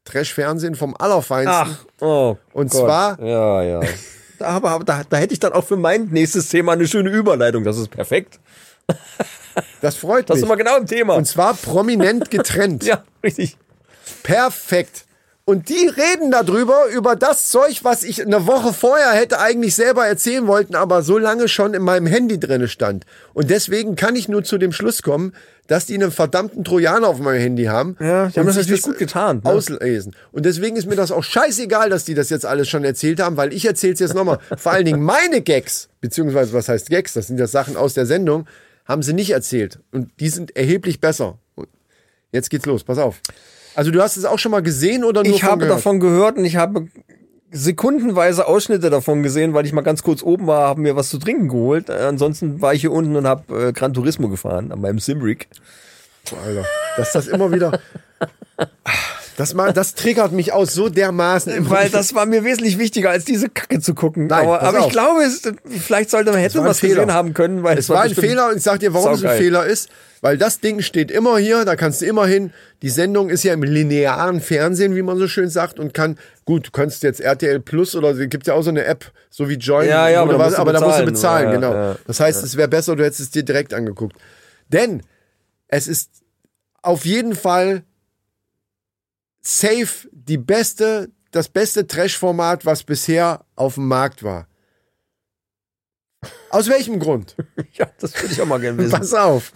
Trash-Fernsehen 0.06 0.76
vom 0.76 0.95
Allerfeinsten. 0.97 1.78
Ach, 2.00 2.02
oh 2.02 2.38
Und 2.54 2.72
Gott. 2.72 2.82
zwar- 2.82 3.20
Ja, 3.22 3.64
ja. 3.64 3.80
Da, 4.39 4.45
aber, 4.52 4.80
da, 4.86 5.02
da 5.10 5.18
hätte 5.18 5.34
ich 5.34 5.39
dann 5.41 5.52
auch 5.52 5.66
für 5.66 5.76
mein 5.76 6.06
nächstes 6.06 6.47
Thema 6.47 6.72
eine 6.72 6.88
schöne 6.88 7.10
Überleitung. 7.10 7.66
Das 7.66 7.78
ist 7.78 7.89
perfekt. 7.89 8.39
Das 9.82 9.95
freut 9.97 10.30
Das 10.30 10.36
mich. 10.36 10.41
sind 10.41 10.50
wir 10.50 10.56
genau 10.56 10.78
im 10.78 10.86
Thema. 10.86 11.16
Und 11.16 11.26
zwar 11.26 11.54
prominent 11.54 12.32
getrennt. 12.32 12.84
ja, 12.86 13.04
richtig. 13.22 13.58
Perfekt. 14.24 15.06
Und 15.43 15.68
die 15.68 15.88
reden 15.88 16.32
darüber, 16.32 16.86
über 16.93 17.16
das 17.18 17.50
Zeug, 17.50 17.80
was 17.84 18.04
ich 18.04 18.22
eine 18.22 18.45
Woche 18.47 18.72
vorher 18.72 19.12
hätte 19.12 19.39
eigentlich 19.39 19.76
selber 19.76 20.06
erzählen 20.08 20.47
wollten, 20.47 20.76
aber 20.76 21.02
so 21.02 21.18
lange 21.18 21.50
schon 21.50 21.74
in 21.74 21.82
meinem 21.82 22.06
Handy 22.06 22.39
drinne 22.39 22.68
stand. 22.70 23.06
Und 23.34 23.50
deswegen 23.50 23.95
kann 23.97 24.16
ich 24.16 24.30
nur 24.30 24.43
zu 24.43 24.58
dem 24.58 24.72
Schluss 24.72 25.02
kommen, 25.02 25.34
dass 25.70 25.86
die 25.86 25.94
einen 25.94 26.12
verdammten 26.12 26.64
Trojaner 26.64 27.08
auf 27.08 27.20
meinem 27.20 27.40
Handy 27.40 27.66
haben. 27.66 27.96
Ja, 28.00 28.28
die 28.28 28.40
haben 28.40 28.48
das 28.48 28.58
natürlich 28.58 28.82
gut 28.82 28.98
getan, 28.98 29.42
ne? 29.44 29.50
Auslesen. 29.50 30.16
Und 30.32 30.46
deswegen 30.46 30.76
ist 30.76 30.88
mir 30.88 30.96
das 30.96 31.12
auch 31.12 31.24
scheißegal, 31.24 31.92
dass 31.92 32.06
die 32.06 32.16
das 32.16 32.32
jetzt 32.32 32.46
alles 32.46 32.68
schon 32.68 32.84
erzählt 32.84 33.22
haben, 33.22 33.38
weil 33.38 33.54
ich 33.54 33.66
erzähle 33.66 33.94
es 33.94 34.00
jetzt 34.00 34.16
nochmal. 34.16 34.40
Vor 34.58 34.72
allen 34.72 34.86
Dingen 34.86 35.02
meine 35.02 35.42
Gags, 35.42 35.90
beziehungsweise 36.02 36.54
was 36.54 36.68
heißt 36.70 36.90
Gags, 36.90 37.14
das 37.14 37.28
sind 37.28 37.40
ja 37.40 37.46
Sachen 37.46 37.78
aus 37.78 37.94
der 37.94 38.08
Sendung, 38.08 38.48
haben 38.86 39.04
sie 39.04 39.14
nicht 39.14 39.30
erzählt. 39.30 39.80
Und 39.92 40.10
die 40.20 40.30
sind 40.30 40.56
erheblich 40.58 41.00
besser. 41.00 41.38
Und 41.54 41.68
jetzt 42.32 42.50
geht's 42.50 42.66
los, 42.66 42.84
pass 42.84 42.98
auf. 42.98 43.22
Also 43.76 43.92
du 43.92 44.02
hast 44.02 44.18
es 44.18 44.26
auch 44.26 44.40
schon 44.40 44.52
mal 44.52 44.64
gesehen 44.64 45.04
oder 45.04 45.24
nur 45.24 45.34
Ich 45.36 45.44
habe 45.44 45.60
gehört? 45.62 45.78
davon 45.78 46.00
gehört 46.00 46.38
und 46.38 46.46
ich 46.46 46.56
habe 46.56 46.88
sekundenweise 47.52 48.47
Ausschnitte 48.47 48.89
davon 48.89 49.24
gesehen, 49.24 49.54
weil 49.54 49.66
ich 49.66 49.74
mal 49.74 49.82
ganz 49.82 50.04
kurz 50.04 50.24
oben 50.24 50.47
war, 50.47 50.68
habe 50.68 50.82
mir 50.82 50.95
was 50.95 51.10
zu 51.10 51.18
trinken 51.18 51.50
geholt. 51.50 51.89
Äh, 51.89 51.93
ansonsten 51.93 52.62
war 52.62 52.74
ich 52.74 52.82
hier 52.82 52.91
unten 52.91 53.16
und 53.16 53.28
habe 53.28 53.70
äh, 53.70 53.74
Gran 53.74 53.93
Turismo 53.93 54.30
gefahren 54.30 54.72
an 54.72 54.82
meinem 54.82 55.00
Simrick. 55.00 55.47
Alter, 56.45 56.66
dass 56.97 57.14
das 57.14 57.28
immer 57.28 57.52
wieder. 57.52 57.80
Das, 59.40 59.54
mal, 59.54 59.72
das 59.72 59.96
triggert 59.96 60.34
mich 60.34 60.52
aus 60.52 60.74
so 60.74 60.90
dermaßen. 60.90 61.70
Weil 61.70 61.90
das 61.90 62.14
war 62.14 62.26
mir 62.26 62.44
wesentlich 62.44 62.78
wichtiger, 62.78 63.10
als 63.10 63.24
diese 63.24 63.48
Kacke 63.48 63.80
zu 63.80 63.96
gucken. 63.96 64.28
Nein, 64.28 64.46
aber 64.46 64.62
aber 64.62 64.80
ich 64.80 64.90
glaube, 64.90 65.22
es, 65.24 65.42
vielleicht 65.82 66.10
sollte 66.10 66.32
man 66.32 66.40
hätte 66.42 66.62
was 66.64 66.82
gesehen 66.82 67.14
haben 67.14 67.34
können, 67.34 67.64
weil 67.64 67.78
Es 67.78 67.88
war 67.88 68.02
ein 68.02 68.14
Fehler 68.14 68.50
und 68.50 68.58
ich 68.58 68.64
sag 68.64 68.82
dir, 68.82 68.94
warum 68.94 69.14
es 69.14 69.24
ein. 69.24 69.38
Fehler 69.38 69.66
ist. 69.66 69.90
Weil 70.22 70.38
das 70.38 70.60
Ding 70.60 70.82
steht 70.82 71.10
immer 71.12 71.38
hier, 71.38 71.64
da 71.64 71.78
kannst 71.78 72.02
du 72.02 72.06
immer 72.06 72.28
hin. 72.28 72.52
Die 72.82 72.90
Sendung 72.90 73.30
ist 73.30 73.44
ja 73.44 73.54
im 73.54 73.64
linearen 73.64 74.42
Fernsehen, 74.42 74.94
wie 74.98 75.02
man 75.02 75.18
so 75.18 75.30
schön 75.30 75.50
sagt, 75.50 75.80
und 75.80 75.94
kann, 75.94 76.18
gut, 76.44 76.68
du 76.68 76.72
kannst 76.72 77.04
jetzt 77.04 77.22
RTL 77.22 77.62
Plus 77.62 77.96
oder 77.96 78.10
es 78.10 78.30
gibt 78.30 78.46
ja 78.46 78.54
auch 78.56 78.62
so 78.62 78.70
eine 78.72 78.84
App, 78.84 79.06
so 79.30 79.48
wie 79.48 79.54
Join, 79.54 79.88
Ja, 79.88 80.10
ja, 80.10 80.22
aber 80.22 80.38
was- 80.38 80.56
aber 80.56 80.74
da 80.74 80.82
musst 80.82 81.00
du 81.00 81.06
bezahlen. 81.06 81.52
bezahlen, 81.52 81.64
Ja, 81.64 81.70
genau. 81.72 81.74
ja, 81.74 81.96
das 82.06 82.20
heißt, 82.20 82.44
es 82.44 82.58
wäre 82.58 82.68
besser, 82.68 82.98
du 82.98 83.06
hättest 83.06 83.22
es 83.22 83.30
dir 83.32 83.44
direkt 83.44 83.74
angeguckt. 83.74 84.18
Denn 84.68 85.04
es 85.70 85.88
ist 85.88 86.10
auf 86.82 87.06
jeden 87.06 87.34
Fall 87.34 87.84
safe 89.50 90.08
die 90.12 90.38
beste, 90.38 91.10
das 91.32 91.50
beste 91.50 91.88
Trash-Format, 91.88 92.66
was 92.66 92.84
bisher 92.84 93.45
auf 93.56 93.76
dem 93.76 93.88
Markt 93.88 94.24
war. 94.24 94.47
Aus 96.50 96.68
welchem 96.70 97.00
Grund? 97.00 97.36
Ja, 97.74 97.89
das 98.00 98.14
würde 98.22 98.34
ich 98.34 98.41
auch 98.41 98.45
mal 98.45 98.60
gerne 98.60 98.78
wissen. 98.78 98.91
Pass 98.91 99.14
auf. 99.14 99.52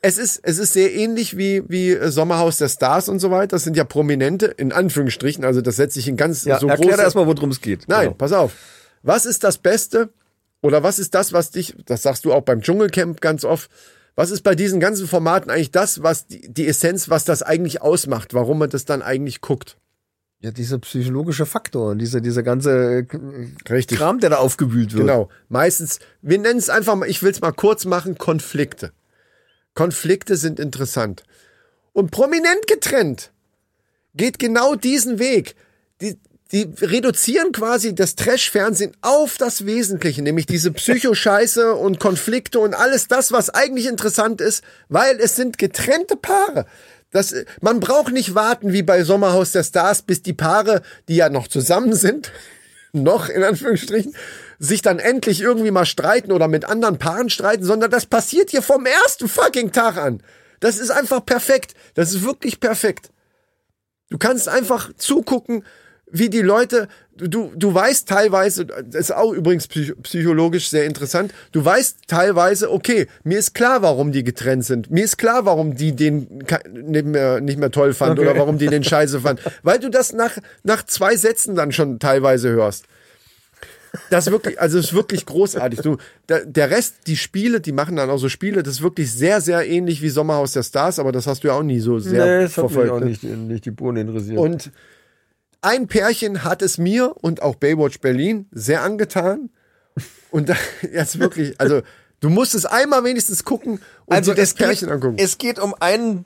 Es 0.00 0.16
ist, 0.16 0.38
es 0.44 0.58
ist 0.58 0.74
sehr 0.74 0.94
ähnlich 0.94 1.36
wie, 1.36 1.62
wie 1.68 1.90
äh, 1.90 2.10
Sommerhaus 2.10 2.58
der 2.58 2.68
Stars 2.68 3.08
und 3.08 3.18
so 3.18 3.32
weiter. 3.32 3.48
Das 3.56 3.64
sind 3.64 3.76
ja 3.76 3.82
Prominente, 3.82 4.46
in 4.46 4.70
Anführungsstrichen. 4.72 5.44
Also 5.44 5.60
das 5.60 5.74
setzt 5.76 5.94
sich 5.94 6.06
in 6.06 6.16
ganz 6.16 6.44
Ja, 6.44 6.60
so 6.60 6.68
erklär 6.68 6.90
große... 6.90 7.02
erstmal, 7.02 7.26
worum 7.26 7.50
es 7.50 7.60
geht. 7.60 7.88
Nein, 7.88 8.04
Genau. 8.08 8.14
pass 8.14 8.32
auf. 8.32 8.52
Was 9.02 9.26
ist 9.26 9.42
das 9.42 9.58
Beste 9.58 10.10
oder 10.62 10.84
was 10.84 11.00
ist 11.00 11.14
das, 11.16 11.32
was 11.32 11.50
dich, 11.50 11.74
das 11.86 12.02
sagst 12.02 12.24
du 12.24 12.32
auch 12.32 12.42
beim 12.42 12.60
Dschungelcamp 12.60 13.20
ganz 13.20 13.44
oft, 13.44 13.70
was 14.14 14.30
ist 14.30 14.42
bei 14.42 14.54
diesen 14.54 14.80
ganzen 14.80 15.06
Formaten 15.06 15.50
eigentlich 15.50 15.70
das, 15.70 16.02
was 16.02 16.26
die, 16.26 16.52
die 16.52 16.66
Essenz, 16.66 17.08
was 17.08 17.24
das 17.24 17.42
eigentlich 17.42 17.82
ausmacht, 17.82 18.34
warum 18.34 18.58
man 18.58 18.70
das 18.70 18.84
dann 18.84 19.02
eigentlich 19.02 19.40
guckt? 19.40 19.76
Ja, 20.40 20.52
dieser 20.52 20.78
psychologische 20.78 21.46
Faktor, 21.46 21.96
dieser, 21.96 22.20
dieser 22.20 22.44
ganze 22.44 23.06
äh, 23.10 23.72
Richtig. 23.72 23.98
Kram, 23.98 24.20
der 24.20 24.30
da 24.30 24.36
aufgewühlt 24.36 24.92
wird. 24.92 25.06
Genau. 25.06 25.28
Meistens, 25.48 25.98
wir 26.22 26.38
nennen 26.38 26.60
es 26.60 26.70
einfach 26.70 26.94
mal, 26.94 27.08
ich 27.08 27.22
will 27.22 27.32
es 27.32 27.40
mal 27.40 27.52
kurz 27.52 27.84
machen, 27.84 28.18
Konflikte. 28.18 28.92
Konflikte 29.74 30.36
sind 30.36 30.60
interessant. 30.60 31.24
Und 31.92 32.12
prominent 32.12 32.68
getrennt 32.68 33.32
geht 34.14 34.38
genau 34.38 34.76
diesen 34.76 35.18
Weg. 35.18 35.56
Die, 36.00 36.18
die 36.52 36.70
reduzieren 36.80 37.52
quasi 37.52 37.94
das 37.94 38.14
Trash-Fernsehen 38.14 38.96
auf 39.02 39.36
das 39.36 39.66
Wesentliche, 39.66 40.22
nämlich 40.22 40.46
diese 40.46 40.72
Psychoscheiße 40.72 41.74
und 41.74 42.00
Konflikte 42.00 42.58
und 42.58 42.74
alles 42.74 43.06
das, 43.06 43.32
was 43.32 43.50
eigentlich 43.50 43.86
interessant 43.86 44.40
ist, 44.40 44.64
weil 44.88 45.18
es 45.20 45.36
sind 45.36 45.58
getrennte 45.58 46.16
Paare. 46.16 46.64
Das, 47.10 47.34
man 47.60 47.80
braucht 47.80 48.12
nicht 48.12 48.34
warten 48.34 48.72
wie 48.72 48.82
bei 48.82 49.02
Sommerhaus 49.02 49.52
der 49.52 49.64
Stars, 49.64 50.02
bis 50.02 50.22
die 50.22 50.32
Paare, 50.32 50.82
die 51.08 51.16
ja 51.16 51.28
noch 51.28 51.48
zusammen 51.48 51.94
sind, 51.94 52.32
noch 52.92 53.28
in 53.28 53.42
Anführungsstrichen, 53.42 54.14
sich 54.58 54.80
dann 54.80 54.98
endlich 54.98 55.42
irgendwie 55.42 55.70
mal 55.70 55.86
streiten 55.86 56.32
oder 56.32 56.48
mit 56.48 56.64
anderen 56.64 56.98
Paaren 56.98 57.28
streiten, 57.28 57.64
sondern 57.64 57.90
das 57.90 58.06
passiert 58.06 58.50
hier 58.50 58.62
vom 58.62 58.86
ersten 58.86 59.28
fucking 59.28 59.72
Tag 59.72 59.98
an. 59.98 60.22
Das 60.60 60.78
ist 60.78 60.90
einfach 60.90 61.24
perfekt. 61.24 61.74
Das 61.94 62.12
ist 62.12 62.24
wirklich 62.24 62.58
perfekt. 62.58 63.10
Du 64.10 64.18
kannst 64.18 64.48
einfach 64.48 64.90
zugucken, 64.96 65.64
wie 66.10 66.28
die 66.30 66.42
Leute, 66.42 66.88
du, 67.16 67.52
du 67.54 67.74
weißt 67.74 68.08
teilweise, 68.08 68.66
das 68.66 68.94
ist 68.94 69.14
auch 69.14 69.32
übrigens 69.32 69.66
psych 69.66 69.94
psychologisch 70.02 70.68
sehr 70.68 70.84
interessant, 70.84 71.32
du 71.52 71.64
weißt 71.64 71.98
teilweise, 72.06 72.70
okay, 72.72 73.06
mir 73.24 73.38
ist 73.38 73.54
klar, 73.54 73.82
warum 73.82 74.12
die 74.12 74.24
getrennt 74.24 74.64
sind. 74.64 74.90
Mir 74.90 75.04
ist 75.04 75.18
klar, 75.18 75.44
warum 75.44 75.74
die 75.74 75.94
den 75.94 76.44
nicht 76.72 77.06
mehr, 77.06 77.40
nicht 77.40 77.58
mehr 77.58 77.70
toll 77.70 77.92
fand 77.94 78.18
oder 78.18 78.36
warum 78.36 78.58
die 78.58 78.66
den 78.66 78.84
scheiße 78.84 79.20
fand. 79.20 79.40
Weil 79.62 79.78
du 79.78 79.90
das 79.90 80.12
nach, 80.12 80.38
nach 80.62 80.84
zwei 80.84 81.16
Sätzen 81.16 81.54
dann 81.54 81.72
schon 81.72 81.98
teilweise 81.98 82.50
hörst. 82.50 82.86
Das 84.10 84.26
ist 84.26 84.32
wirklich, 84.32 84.60
also 84.60 84.78
ist 84.78 84.92
wirklich 84.92 85.26
großartig. 85.26 85.80
Du, 85.80 85.96
der, 86.28 86.44
der 86.44 86.70
Rest, 86.70 87.06
die 87.06 87.16
Spiele, 87.16 87.60
die 87.60 87.72
machen 87.72 87.96
dann 87.96 88.10
auch 88.10 88.18
so 88.18 88.28
Spiele, 88.28 88.62
das 88.62 88.74
ist 88.74 88.82
wirklich 88.82 89.10
sehr, 89.12 89.40
sehr 89.40 89.66
ähnlich 89.66 90.02
wie 90.02 90.10
Sommerhaus 90.10 90.52
der 90.52 90.62
Stars, 90.62 90.98
aber 90.98 91.10
das 91.10 91.26
hast 91.26 91.42
du 91.42 91.48
ja 91.48 91.54
auch 91.54 91.62
nie 91.62 91.80
so 91.80 91.98
sehr 91.98 92.24
Nee, 92.24 92.42
das 92.42 92.56
hat 92.56 92.64
mich 92.64 92.72
verfolgt. 92.72 92.90
auch 92.92 93.00
ne? 93.00 93.06
nicht, 93.06 93.22
nicht 93.22 93.64
die 93.64 93.70
Bohne 93.70 94.02
interessiert. 94.02 94.38
Und 94.38 94.70
ein 95.60 95.88
Pärchen 95.88 96.44
hat 96.44 96.62
es 96.62 96.78
mir 96.78 97.14
und 97.20 97.42
auch 97.42 97.56
Baywatch 97.56 98.00
Berlin 98.00 98.46
sehr 98.52 98.82
angetan. 98.82 99.50
Und 100.30 100.48
da, 100.48 100.56
jetzt 100.92 101.18
wirklich, 101.18 101.60
also 101.60 101.82
du 102.20 102.30
musst 102.30 102.54
es 102.54 102.66
einmal 102.66 103.04
wenigstens 103.04 103.44
gucken 103.44 103.80
und 104.06 104.16
also 104.16 104.32
dir 104.32 104.36
das 104.36 104.50
es 104.50 104.54
geht, 104.56 104.66
Pärchen 104.66 104.90
angucken. 104.90 105.16
es 105.18 105.38
geht 105.38 105.58
um 105.58 105.74
einen 105.80 106.24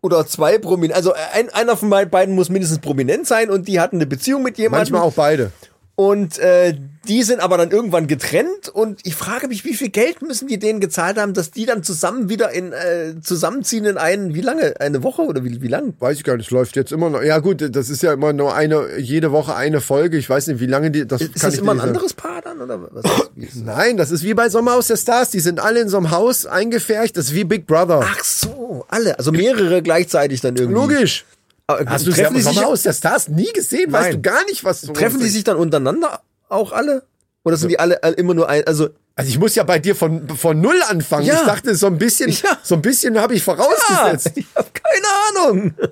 oder 0.00 0.26
zwei 0.26 0.58
Prominenten, 0.58 0.96
also 0.96 1.14
ein, 1.32 1.48
einer 1.50 1.76
von 1.76 1.90
beiden 1.90 2.34
muss 2.34 2.50
mindestens 2.50 2.78
prominent 2.78 3.26
sein 3.26 3.50
und 3.50 3.66
die 3.66 3.80
hatten 3.80 3.96
eine 3.96 4.06
Beziehung 4.06 4.42
mit 4.42 4.58
jemandem. 4.58 4.92
Manchmal 4.92 5.02
auch 5.02 5.14
beide. 5.14 5.52
Und 6.00 6.38
äh, 6.38 6.76
die 7.08 7.24
sind 7.24 7.40
aber 7.40 7.56
dann 7.58 7.72
irgendwann 7.72 8.06
getrennt 8.06 8.68
und 8.72 9.00
ich 9.02 9.16
frage 9.16 9.48
mich, 9.48 9.64
wie 9.64 9.74
viel 9.74 9.88
Geld 9.88 10.22
müssen 10.22 10.46
die 10.46 10.56
denen 10.60 10.78
gezahlt 10.78 11.18
haben, 11.18 11.34
dass 11.34 11.50
die 11.50 11.66
dann 11.66 11.82
zusammen 11.82 12.28
wieder 12.28 12.52
in 12.52 12.72
äh, 12.72 13.20
zusammenziehen 13.20 13.84
in 13.84 13.98
einen, 13.98 14.32
wie 14.32 14.40
lange? 14.40 14.78
Eine 14.78 15.02
Woche 15.02 15.22
oder 15.22 15.42
wie, 15.42 15.60
wie 15.60 15.66
lang? 15.66 15.94
Weiß 15.98 16.16
ich 16.18 16.22
gar 16.22 16.36
nicht, 16.36 16.46
es 16.46 16.50
läuft 16.52 16.76
jetzt 16.76 16.92
immer 16.92 17.10
noch. 17.10 17.20
Ja 17.24 17.40
gut, 17.40 17.74
das 17.74 17.90
ist 17.90 18.04
ja 18.04 18.12
immer 18.12 18.32
nur 18.32 18.54
eine, 18.54 18.96
jede 19.00 19.32
Woche 19.32 19.56
eine 19.56 19.80
Folge. 19.80 20.18
Ich 20.18 20.30
weiß 20.30 20.46
nicht, 20.46 20.60
wie 20.60 20.66
lange 20.66 20.92
die, 20.92 21.04
das 21.04 21.20
Ist 21.20 21.32
kann 21.34 21.42
das 21.42 21.54
ich 21.54 21.60
immer 21.62 21.72
ein 21.72 21.80
anderes 21.80 22.14
Paar 22.14 22.42
dann 22.42 22.60
oder 22.60 22.80
was? 22.92 23.04
ist- 23.04 23.54
ist? 23.56 23.64
Nein, 23.64 23.96
das 23.96 24.12
ist 24.12 24.22
wie 24.22 24.34
bei 24.34 24.50
Sommerhaus 24.50 24.86
der 24.86 24.98
Stars. 24.98 25.30
Die 25.30 25.40
sind 25.40 25.58
alle 25.58 25.80
in 25.80 25.88
so 25.88 25.96
einem 25.96 26.12
Haus 26.12 26.46
eingefärcht. 26.46 27.16
Das 27.16 27.24
ist 27.24 27.34
wie 27.34 27.42
Big 27.42 27.66
Brother. 27.66 28.02
Ach 28.04 28.22
so, 28.22 28.84
alle, 28.88 29.18
also 29.18 29.32
mehrere 29.32 29.82
gleichzeitig 29.82 30.42
dann 30.42 30.54
irgendwie. 30.54 30.74
Logisch. 30.80 31.24
Aber, 31.70 31.84
Hast 31.90 32.06
du 32.06 32.12
treffen 32.12 32.34
die 32.34 32.40
sich, 32.40 32.54
Sommerhaus 32.54 32.82
der 32.82 32.94
Stars 32.94 33.28
nie 33.28 33.52
gesehen? 33.52 33.92
Weißt 33.92 34.04
Nein. 34.12 34.22
du 34.22 34.22
gar 34.22 34.42
nicht, 34.46 34.64
was 34.64 34.80
treffen 34.80 35.20
die 35.20 35.28
sich 35.28 35.44
dann 35.44 35.56
untereinander 35.58 36.22
auch 36.48 36.72
alle? 36.72 37.02
Oder 37.44 37.56
sind 37.58 37.68
die 37.68 37.78
alle 37.78 38.02
äh, 38.02 38.12
immer 38.12 38.32
nur 38.34 38.48
ein, 38.48 38.66
also 38.66 38.88
Also 39.14 39.28
ich 39.28 39.38
muss 39.38 39.54
ja 39.54 39.64
bei 39.64 39.78
dir 39.78 39.94
von, 39.94 40.28
von 40.30 40.58
null 40.60 40.80
anfangen. 40.88 41.26
Ja. 41.26 41.34
Ich 41.40 41.46
dachte, 41.46 41.74
so 41.74 41.86
ein 41.86 41.98
bisschen, 41.98 42.30
Ja. 42.30 42.58
so 42.62 42.74
ein 42.74 42.82
bisschen 42.82 43.20
habe 43.20 43.34
ich 43.34 43.42
vorausgesetzt. 43.44 44.32
ich 44.34 44.46
habe 44.56 44.68
keine 44.72 45.46
Ahnung. 45.46 45.74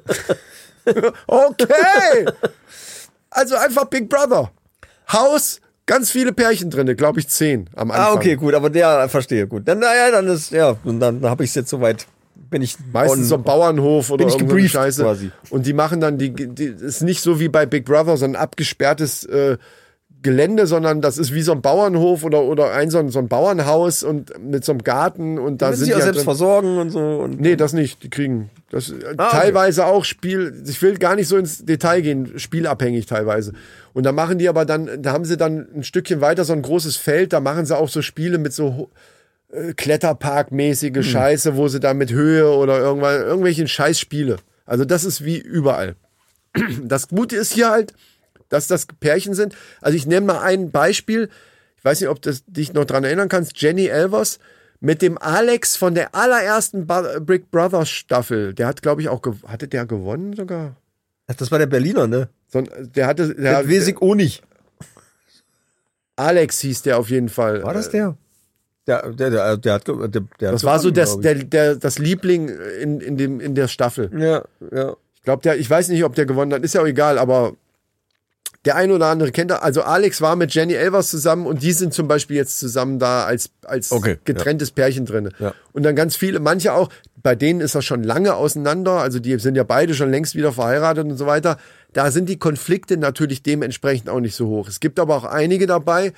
Okay. 1.26 2.26
Also 3.28 3.56
einfach 3.56 3.86
Big 3.86 4.08
Brother. 4.08 4.52
Haus, 5.12 5.60
ganz 5.84 6.12
viele 6.12 6.32
Pärchen 6.32 6.70
drinne, 6.70 6.94
glaube 6.94 7.18
ich 7.18 7.28
zehn 7.28 7.68
am 7.74 7.90
Anfang. 7.90 8.06
Ah, 8.06 8.12
okay, 8.12 8.36
gut, 8.36 8.54
aber 8.54 8.70
der 8.70 9.08
verstehe 9.08 9.48
gut. 9.48 9.66
Dann 9.66 9.80
naja, 9.80 10.12
dann 10.12 10.28
ist 10.28 10.52
ja, 10.52 10.76
und 10.84 11.00
dann 11.00 11.24
habe 11.28 11.42
ich 11.42 11.50
es 11.50 11.56
jetzt 11.56 11.70
soweit 11.70 12.06
bin 12.56 12.62
ich 12.62 12.76
Meistens 12.92 13.28
so 13.28 13.34
ein 13.36 13.42
Bauernhof 13.42 14.10
oder 14.10 14.24
bin 14.24 14.32
ich 14.34 14.38
gebrieft 14.38 14.72
Scheiße. 14.72 15.02
quasi. 15.02 15.30
Und 15.50 15.66
die 15.66 15.72
machen 15.72 16.00
dann 16.00 16.16
die, 16.18 16.30
die 16.32 16.64
ist 16.64 17.02
nicht 17.02 17.20
so 17.20 17.38
wie 17.38 17.48
bei 17.48 17.66
Big 17.66 17.84
Brother, 17.84 18.16
so 18.16 18.24
ein 18.24 18.34
abgesperrtes 18.36 19.24
äh, 19.24 19.58
Gelände, 20.22 20.66
sondern 20.66 21.02
das 21.02 21.18
ist 21.18 21.34
wie 21.34 21.42
so 21.42 21.52
ein 21.52 21.60
Bauernhof 21.62 22.24
oder, 22.24 22.42
oder 22.42 22.72
ein 22.72 22.90
so, 22.90 22.98
ein 22.98 23.10
so 23.10 23.18
ein 23.18 23.28
Bauernhaus 23.28 24.02
und 24.02 24.32
mit 24.42 24.64
so 24.64 24.72
einem 24.72 24.82
Garten 24.82 25.38
und 25.38 25.60
da 25.62 25.68
müssen 25.70 25.80
sind 25.80 25.88
die 25.88 25.92
auch 25.92 25.96
halt 25.98 26.04
selbst 26.04 26.18
drin. 26.20 26.24
versorgen 26.24 26.78
und 26.78 26.90
so 26.90 26.98
und 27.00 27.40
Nee, 27.40 27.54
das 27.54 27.72
nicht. 27.74 28.02
Die 28.02 28.10
kriegen 28.10 28.50
das 28.70 28.90
äh, 28.90 28.94
Ah, 29.18 29.26
okay. 29.28 29.36
teilweise 29.36 29.86
auch 29.86 30.04
Spiel. 30.04 30.62
Ich 30.66 30.80
will 30.82 30.96
gar 30.98 31.14
nicht 31.14 31.28
so 31.28 31.36
ins 31.36 31.64
Detail 31.64 32.00
gehen, 32.00 32.38
spielabhängig 32.38 33.06
teilweise. 33.06 33.52
Und 33.92 34.04
da 34.04 34.12
machen 34.12 34.38
die 34.38 34.48
aber 34.48 34.64
dann, 34.64 34.88
da 35.02 35.12
haben 35.12 35.24
sie 35.26 35.36
dann 35.36 35.68
ein 35.76 35.84
Stückchen 35.84 36.20
weiter 36.20 36.44
so 36.44 36.54
ein 36.54 36.62
großes 36.62 36.96
Feld. 36.96 37.32
Da 37.32 37.40
machen 37.40 37.66
sie 37.66 37.76
auch 37.76 37.88
so 37.90 38.02
Spiele 38.02 38.38
mit 38.38 38.52
so 38.52 38.88
äh, 39.56 39.72
Kletterpark-mäßige 39.74 40.96
Hm. 40.96 41.02
Scheiße, 41.02 41.56
wo 41.56 41.68
sie 41.68 41.80
da 41.80 41.94
mit 41.94 42.12
Höhe 42.12 42.50
oder 42.50 42.78
irgendwann 42.78 43.20
irgendwelchen 43.20 43.68
Scheißspiele. 43.68 44.36
Also 44.64 44.84
das 44.84 45.04
ist 45.04 45.24
wie 45.24 45.38
überall. 45.38 45.96
Das 46.82 47.08
Gute 47.08 47.36
ist 47.36 47.52
hier 47.52 47.70
halt, 47.70 47.94
dass 48.48 48.66
das 48.66 48.86
Pärchen 49.00 49.34
sind. 49.34 49.54
Also 49.80 49.96
ich 49.96 50.06
nenne 50.06 50.26
mal 50.26 50.40
ein 50.40 50.70
Beispiel. 50.70 51.28
Ich 51.76 51.84
weiß 51.84 52.00
nicht, 52.00 52.08
ob 52.08 52.22
du 52.22 52.32
dich 52.46 52.72
noch 52.72 52.84
dran 52.84 53.04
erinnern 53.04 53.28
kannst. 53.28 53.60
Jenny 53.60 53.86
Elvers 53.86 54.38
mit 54.80 55.02
dem 55.02 55.18
Alex 55.18 55.76
von 55.76 55.94
der 55.94 56.14
allerersten 56.14 56.86
Ba- 56.86 57.18
Big 57.20 57.50
Brother 57.50 57.86
Staffel. 57.86 58.54
Der 58.54 58.66
hat, 58.66 58.82
glaube 58.82 59.00
ich, 59.02 59.08
auch, 59.08 59.20
hatte 59.46 59.68
der 59.68 59.86
gewonnen 59.86 60.34
sogar? 60.34 60.76
Das 61.26 61.50
war 61.50 61.58
der 61.58 61.66
Berliner, 61.66 62.06
ne? 62.06 62.28
So, 62.48 62.62
der 62.62 63.06
hatte, 63.06 63.34
der, 63.34 63.62
Der 63.64 63.96
auch 64.00 64.14
nicht. 64.14 64.42
Alex 66.16 66.60
hieß 66.60 66.82
der 66.82 66.98
auf 66.98 67.10
jeden 67.10 67.28
Fall. 67.28 67.62
War 67.62 67.74
das 67.74 67.90
der? 67.90 68.16
Der, 68.86 69.10
der, 69.12 69.30
der, 69.30 69.56
der 69.56 69.72
hat, 69.74 69.88
der, 69.88 70.08
der 70.40 70.52
Das 70.52 70.64
war 70.64 70.78
so 70.78 70.90
das, 70.90 71.18
der, 71.20 71.34
der, 71.34 71.76
das 71.76 71.98
Liebling 71.98 72.48
in, 72.80 73.00
in, 73.00 73.16
dem, 73.16 73.40
in 73.40 73.54
der 73.54 73.68
Staffel. 73.68 74.10
Ja, 74.16 74.44
ja. 74.72 74.96
Ich 75.14 75.22
glaube, 75.22 75.42
der, 75.42 75.58
ich 75.58 75.68
weiß 75.68 75.88
nicht, 75.88 76.04
ob 76.04 76.14
der 76.14 76.24
gewonnen 76.24 76.52
hat, 76.52 76.62
ist 76.62 76.74
ja 76.74 76.82
auch 76.82 76.86
egal, 76.86 77.18
aber 77.18 77.54
der 78.66 78.76
ein 78.76 78.90
oder 78.90 79.06
andere 79.06 79.32
kennt 79.32 79.50
er. 79.50 79.62
Also 79.62 79.82
Alex 79.82 80.20
war 80.20 80.36
mit 80.36 80.52
Jenny 80.54 80.74
Elvers 80.74 81.08
zusammen 81.08 81.46
und 81.46 81.62
die 81.62 81.72
sind 81.72 81.94
zum 81.94 82.08
Beispiel 82.08 82.36
jetzt 82.36 82.58
zusammen 82.58 82.98
da 82.98 83.24
als, 83.24 83.50
als 83.64 83.92
Okay, 83.92 84.18
getrenntes 84.24 84.72
Pärchen 84.72 85.06
drin. 85.06 85.30
Ja. 85.38 85.54
Und 85.72 85.84
dann 85.84 85.96
ganz 85.96 86.16
viele, 86.16 86.40
manche 86.40 86.72
auch, 86.72 86.88
bei 87.22 87.34
denen 87.34 87.60
ist 87.60 87.74
er 87.74 87.82
schon 87.82 88.02
lange 88.02 88.34
auseinander, 88.34 89.00
also 89.00 89.18
die 89.18 89.38
sind 89.38 89.56
ja 89.56 89.64
beide 89.64 89.94
schon 89.94 90.10
längst 90.10 90.34
wieder 90.34 90.52
verheiratet 90.52 91.06
und 91.06 91.16
so 91.16 91.26
weiter. 91.26 91.58
Da 91.92 92.10
sind 92.10 92.28
die 92.28 92.38
Konflikte 92.38 92.96
natürlich 92.96 93.42
dementsprechend 93.42 94.08
auch 94.08 94.20
nicht 94.20 94.34
so 94.34 94.46
hoch. 94.46 94.68
Es 94.68 94.80
gibt 94.80 94.98
aber 94.98 95.16
auch 95.16 95.24
einige 95.24 95.66
dabei, 95.66 96.12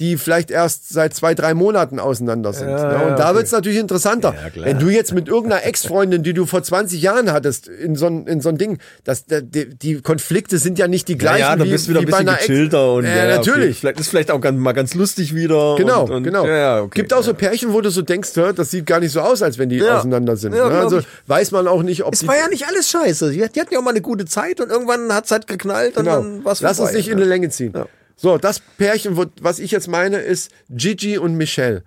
die 0.00 0.16
vielleicht 0.16 0.50
erst 0.50 0.88
seit 0.88 1.14
zwei, 1.14 1.34
drei 1.34 1.52
Monaten 1.54 2.00
auseinander 2.00 2.52
sind. 2.52 2.68
Ja, 2.70 2.88
ne? 2.88 2.94
ja, 2.94 3.00
Und 3.02 3.18
da 3.18 3.26
okay. 3.28 3.36
wird's 3.36 3.52
natürlich 3.52 3.78
interessanter. 3.78 4.34
Ja. 4.56 4.64
Wenn 4.64 4.78
du 4.78 4.88
jetzt 4.88 5.12
mit 5.12 5.28
irgendeiner 5.28 5.64
Ex-Freundin, 5.64 6.22
die 6.22 6.32
du 6.32 6.46
vor 6.46 6.62
20 6.62 7.00
Jahren 7.02 7.30
hattest, 7.32 7.68
in 7.68 7.94
so 7.96 8.06
ein, 8.06 8.26
in 8.26 8.40
so 8.40 8.48
ein 8.48 8.56
Ding, 8.58 8.78
das, 9.04 9.24
die, 9.26 9.68
die 9.76 10.00
Konflikte 10.00 10.58
sind 10.58 10.78
ja 10.78 10.88
nicht 10.88 11.06
die 11.08 11.12
Ja, 11.12 11.18
gleichen 11.18 11.40
ja, 11.40 11.56
da 11.56 11.64
wie, 11.64 11.70
bist 11.70 11.86
du 11.86 11.90
wieder 11.90 12.00
wie 12.00 12.06
ein 12.06 12.10
bei 12.26 12.32
bisschen 12.32 12.38
gechillter 12.38 12.94
und 12.94 13.04
ja, 13.04 13.14
ja, 13.14 13.36
natürlich. 13.36 13.70
Okay. 13.70 13.74
Vielleicht 13.80 14.00
ist 14.00 14.08
vielleicht 14.08 14.30
auch 14.30 14.40
ganz, 14.40 14.58
mal 14.58 14.72
ganz 14.72 14.94
lustig 14.94 15.34
wieder. 15.34 15.74
Genau, 15.76 16.04
und, 16.04 16.10
und, 16.12 16.22
genau. 16.24 16.46
Ja, 16.46 16.56
ja, 16.56 16.80
okay. 16.82 16.98
Gibt 17.00 17.12
auch 17.12 17.22
so 17.22 17.34
Pärchen, 17.34 17.72
wo 17.72 17.80
du 17.82 17.90
so 17.90 18.02
denkst, 18.02 18.30
das 18.56 18.70
sieht 18.70 18.86
gar 18.86 19.00
nicht 19.00 19.12
so 19.12 19.20
aus, 19.20 19.42
als 19.42 19.58
wenn 19.58 19.68
die 19.68 19.76
Ja. 19.76 19.98
auseinander 19.98 20.36
sind. 20.36 20.54
Ja, 20.54 20.68
ne? 20.68 20.78
Also 20.78 21.00
weiß 21.26 21.50
man 21.50 21.68
auch 21.68 21.82
nicht, 21.82 22.04
ob 22.04 22.14
Es 22.14 22.26
war 22.26 22.36
ja 22.38 22.48
nicht 22.48 22.66
alles 22.66 22.88
scheiße. 22.90 23.30
Die, 23.32 23.38
die 23.54 23.60
hatten 23.60 23.72
ja 23.74 23.78
auch 23.78 23.84
mal 23.84 23.90
eine 23.90 24.00
gute 24.00 24.24
Zeit 24.24 24.60
und 24.60 24.70
irgendwann 24.70 25.12
hat's 25.14 25.30
halt 25.30 25.46
geknallt 25.46 25.96
und 25.98 26.04
Genau. 26.04 26.16
dann 26.22 26.44
war's 26.44 26.60
Lass 26.62 26.78
uns 26.78 26.88
vorbei. 26.88 26.96
nicht 26.96 27.08
in 27.08 27.16
eine 27.18 27.26
Länge 27.26 27.50
ziehen. 27.50 27.74
Ja. 28.22 28.30
So, 28.32 28.38
das 28.38 28.60
Pärchen, 28.78 29.16
wo, 29.16 29.26
was 29.40 29.58
ich 29.58 29.70
jetzt 29.70 29.88
meine, 29.88 30.18
ist 30.18 30.50
Gigi 30.68 31.18
und 31.18 31.34
Michelle. 31.36 31.82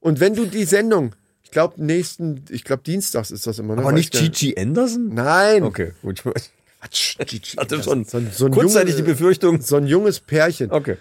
Und 0.00 0.20
wenn 0.20 0.34
du 0.34 0.44
die 0.46 0.64
Sendung, 0.64 1.14
ich 1.42 1.50
glaube, 1.50 1.82
nächsten, 1.84 2.44
ich 2.50 2.64
glaube, 2.64 2.82
dienstags 2.84 3.30
ist 3.30 3.46
das 3.46 3.58
immer. 3.58 3.74
Ne? 3.76 3.82
Aber 3.82 3.92
nicht 3.92 4.12
Gigi 4.12 4.54
Anderson? 4.58 5.08
Nein. 5.14 5.62
Okay, 5.62 5.92
gut. 6.02 6.22
Quatsch, 6.80 7.16
Gigi. 7.26 7.56
Hatte 7.56 7.82
schon 7.82 8.04
so, 8.04 8.18
ein- 8.18 8.30
so 8.32 8.46
ein 8.46 8.52
kurzzeitig 8.52 8.94
junge- 8.94 8.96
die 8.98 9.02
Befürchtung. 9.02 9.60
So 9.60 9.76
ein 9.76 9.86
junges 9.86 10.20
Pärchen. 10.20 10.70
Okay. 10.70 10.96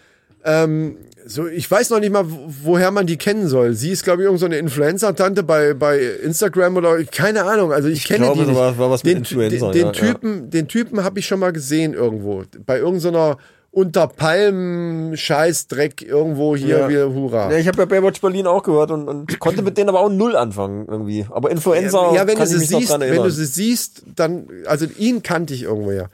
So, 1.26 1.46
ich 1.48 1.70
weiß 1.70 1.90
noch 1.90 2.00
nicht 2.00 2.12
mal, 2.14 2.24
wo- 2.32 2.48
woher 2.64 2.90
man 2.92 3.06
die 3.06 3.18
kennen 3.18 3.50
soll. 3.50 3.74
Sie 3.74 3.92
ist, 3.92 4.06
glaube 4.06 4.22
ich, 4.22 4.26
irgendeine 4.28 4.56
so 4.56 4.60
Influencer-Tante 4.62 5.44
bei, 5.44 5.74
bei 5.74 6.00
Instagram 6.00 6.78
oder 6.78 7.04
keine 7.04 7.44
Ahnung. 7.44 7.74
Also 7.74 7.90
ich, 7.90 8.06
kenne 8.06 8.20
glaube, 8.26 8.42
die 8.44 8.48
nicht. 8.48 8.56
war- 8.58 8.78
war 8.78 8.90
was 8.90 9.04
mit 9.04 9.12
den, 9.12 9.18
Influencer, 9.20 9.72
den, 9.72 9.74
den 9.74 9.86
ja, 9.88 9.92
Typen, 9.92 10.50
den 10.50 10.68
Typen 10.70 11.04
habe 11.04 11.20
ich 11.20 11.28
schon 11.28 11.40
mal 11.40 11.52
gesehen 11.52 11.94
irgendwo. 11.94 12.44
Bei 12.66 12.78
irgendeiner 12.80 13.38
unter 13.78 14.08
Palmen 14.08 15.16
Scheißdreck 15.16 16.02
irgendwo 16.02 16.56
hier 16.56 16.80
Ja. 16.80 16.90
wie 16.90 16.98
Hurra. 16.98 17.52
Ja, 17.52 17.60
ich 17.60 17.68
habe 17.68 17.78
ja 17.78 17.86
Baywatch 17.86 18.20
Berlin 18.22 18.48
auch 18.48 18.64
gehört 18.64 18.90
und, 18.90 19.08
und 19.08 19.40
konnte 19.40 19.62
mit 19.62 19.78
denen 19.78 19.90
aber 19.90 20.00
auch 20.00 20.10
null 20.10 20.36
anfangen 20.36 20.88
irgendwie. 20.88 21.28
Aber 21.30 21.52
Influencer 21.52 22.12
ja, 22.16 22.26
wenn 22.26 22.40
kann 22.40 22.50
du 22.50 22.58
sie 22.58 22.66
siehst, 22.66 23.00
wenn 23.00 23.22
du 23.22 23.30
sie 23.30 23.46
siehst, 23.46 24.02
dann, 24.16 24.48
also 24.66 24.88
ihn 24.98 25.22
kannte 25.22 25.54
ich 25.54 25.62
irgendwo 25.62 25.92
ja. 25.92 26.10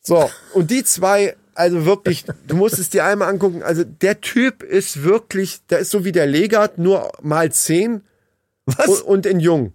So, 0.00 0.28
und 0.52 0.72
die 0.72 0.82
zwei, 0.82 1.36
also 1.54 1.86
wirklich, 1.86 2.24
du 2.48 2.56
musst 2.56 2.80
es 2.80 2.90
dir 2.90 3.04
einmal 3.04 3.28
angucken. 3.28 3.62
Also 3.62 3.84
der 3.84 4.20
Typ 4.20 4.64
ist 4.64 5.04
wirklich, 5.04 5.60
der 5.70 5.78
ist 5.78 5.92
so 5.92 6.04
wie 6.04 6.10
der 6.10 6.26
Legat, 6.26 6.78
nur 6.78 7.12
mal 7.22 7.52
zehn 7.52 8.02
Was? 8.66 8.88
und, 8.88 9.02
und 9.02 9.26
in 9.26 9.38
jung. 9.38 9.72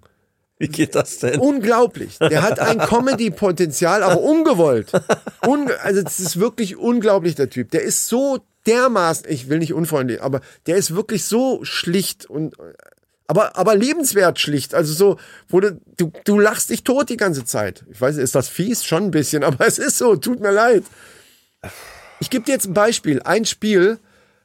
Wie 0.58 0.68
geht 0.70 0.96
das 0.96 1.20
denn? 1.20 1.40
Unglaublich. 1.40 2.18
Der 2.20 2.42
hat 2.42 2.60
ein 2.60 2.78
Comedy-Potenzial, 2.88 4.04
aber 4.04 4.22
ungewollt. 4.22 4.92
Un 5.46 5.70
also 5.84 6.02
das 6.02 6.20
ist 6.20 6.40
wirklich 6.40 6.78
unglaublich, 6.78 7.36
der 7.36 7.50
Typ. 7.50 7.72
Der 7.72 7.82
ist 7.82 8.08
so 8.08 8.40
dermaßen, 8.66 9.30
ich 9.30 9.50
will 9.50 9.60
nicht 9.60 9.74
unfreundlich, 9.74 10.22
aber 10.22 10.42
der 10.66 10.78
ist 10.78 10.96
wirklich 10.96 11.26
so 11.26 11.64
schlicht 11.64 12.26
und 12.26 12.56
aber, 13.28 13.58
aber 13.58 13.76
liebenswert 13.76 14.40
schlicht. 14.40 14.76
Also 14.76 14.94
so, 14.94 15.18
wo 15.50 15.60
du, 15.60 15.80
du, 15.98 16.12
du 16.26 16.40
lachst 16.40 16.70
dich 16.70 16.84
tot 16.84 17.10
die 17.10 17.18
ganze 17.18 17.44
Zeit. 17.44 17.84
Ich 17.92 18.00
weiß, 18.00 18.18
ist 18.18 18.36
das 18.36 18.50
fies? 18.50 18.86
Schon 18.86 19.06
ein 19.06 19.12
bisschen, 19.12 19.44
aber 19.44 19.66
es 19.66 19.80
ist 19.80 19.98
so, 19.98 20.16
tut 20.16 20.42
mir 20.42 20.52
leid. 20.52 20.84
Ich 22.20 22.30
gebe 22.30 22.46
dir 22.46 22.52
jetzt 22.54 22.68
ein 22.68 22.74
Beispiel. 22.74 23.22
Ein 23.24 23.46
Spiel 23.46 24.00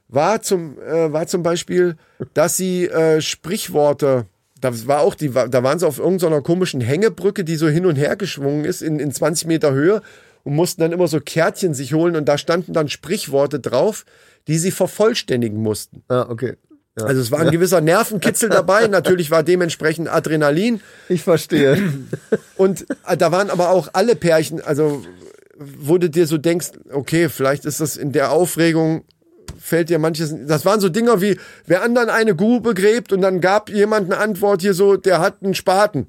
war 0.08 0.42
zum, 0.42 0.80
äh, 0.80 1.12
war 1.12 1.26
zum 1.26 1.42
Beispiel, 1.42 1.96
dass 2.34 2.56
sie 2.56 2.86
äh, 2.88 3.20
Sprichworte, 3.20 4.26
das 4.60 4.86
war 4.86 5.00
auch 5.00 5.14
die, 5.14 5.30
da 5.30 5.62
waren 5.62 5.78
sie 5.78 5.86
auf 5.86 5.98
irgendeiner 5.98 6.42
komischen 6.42 6.80
Hängebrücke, 6.80 7.44
die 7.44 7.56
so 7.56 7.68
hin 7.68 7.86
und 7.86 7.96
her 7.96 8.16
geschwungen 8.16 8.64
ist 8.64 8.82
in, 8.82 8.98
in 8.98 9.12
20 9.12 9.46
Meter 9.46 9.72
Höhe 9.72 10.02
und 10.44 10.54
mussten 10.54 10.80
dann 10.80 10.92
immer 10.92 11.08
so 11.08 11.20
Kärtchen 11.20 11.74
sich 11.74 11.94
holen 11.94 12.16
und 12.16 12.26
da 12.26 12.38
standen 12.38 12.72
dann 12.72 12.88
Sprichworte 12.88 13.60
drauf, 13.60 14.04
die 14.48 14.58
sie 14.58 14.70
vervollständigen 14.70 15.62
mussten. 15.62 16.02
Ah, 16.08 16.26
okay. 16.28 16.56
Ja. 16.98 17.06
Also 17.06 17.20
es 17.20 17.30
war 17.30 17.40
ein 17.40 17.50
gewisser 17.50 17.80
Nervenkitzel 17.80 18.48
dabei, 18.50 18.86
natürlich 18.88 19.30
war 19.30 19.42
dementsprechend 19.42 20.08
Adrenalin 20.08 20.80
ich 21.08 21.22
verstehe. 21.22 21.78
und 22.56 22.86
äh, 23.06 23.16
da 23.16 23.32
waren 23.32 23.50
aber 23.50 23.70
auch 23.70 23.88
alle 23.92 24.16
Pärchen, 24.16 24.60
also 24.60 25.04
wo 25.56 25.98
du 25.98 26.08
dir 26.08 26.26
so 26.26 26.38
denkst, 26.38 26.70
okay, 26.90 27.28
vielleicht 27.28 27.64
ist 27.64 27.80
das 27.80 27.96
in 27.96 28.12
der 28.12 28.32
Aufregung, 28.32 29.04
fällt 29.58 29.88
dir 29.88 29.98
manches, 29.98 30.34
das 30.46 30.64
waren 30.64 30.80
so 30.80 30.88
Dinger 30.88 31.20
wie, 31.20 31.38
wer 31.66 31.82
anderen 31.82 32.10
eine 32.10 32.34
Grube 32.34 32.74
gräbt 32.74 33.12
und 33.12 33.20
dann 33.20 33.40
gab 33.40 33.70
jemand 33.70 34.12
eine 34.12 34.20
Antwort 34.20 34.60
hier 34.60 34.74
so, 34.74 34.96
der 34.96 35.20
hat 35.20 35.42
einen 35.42 35.54
Spaten. 35.54 36.06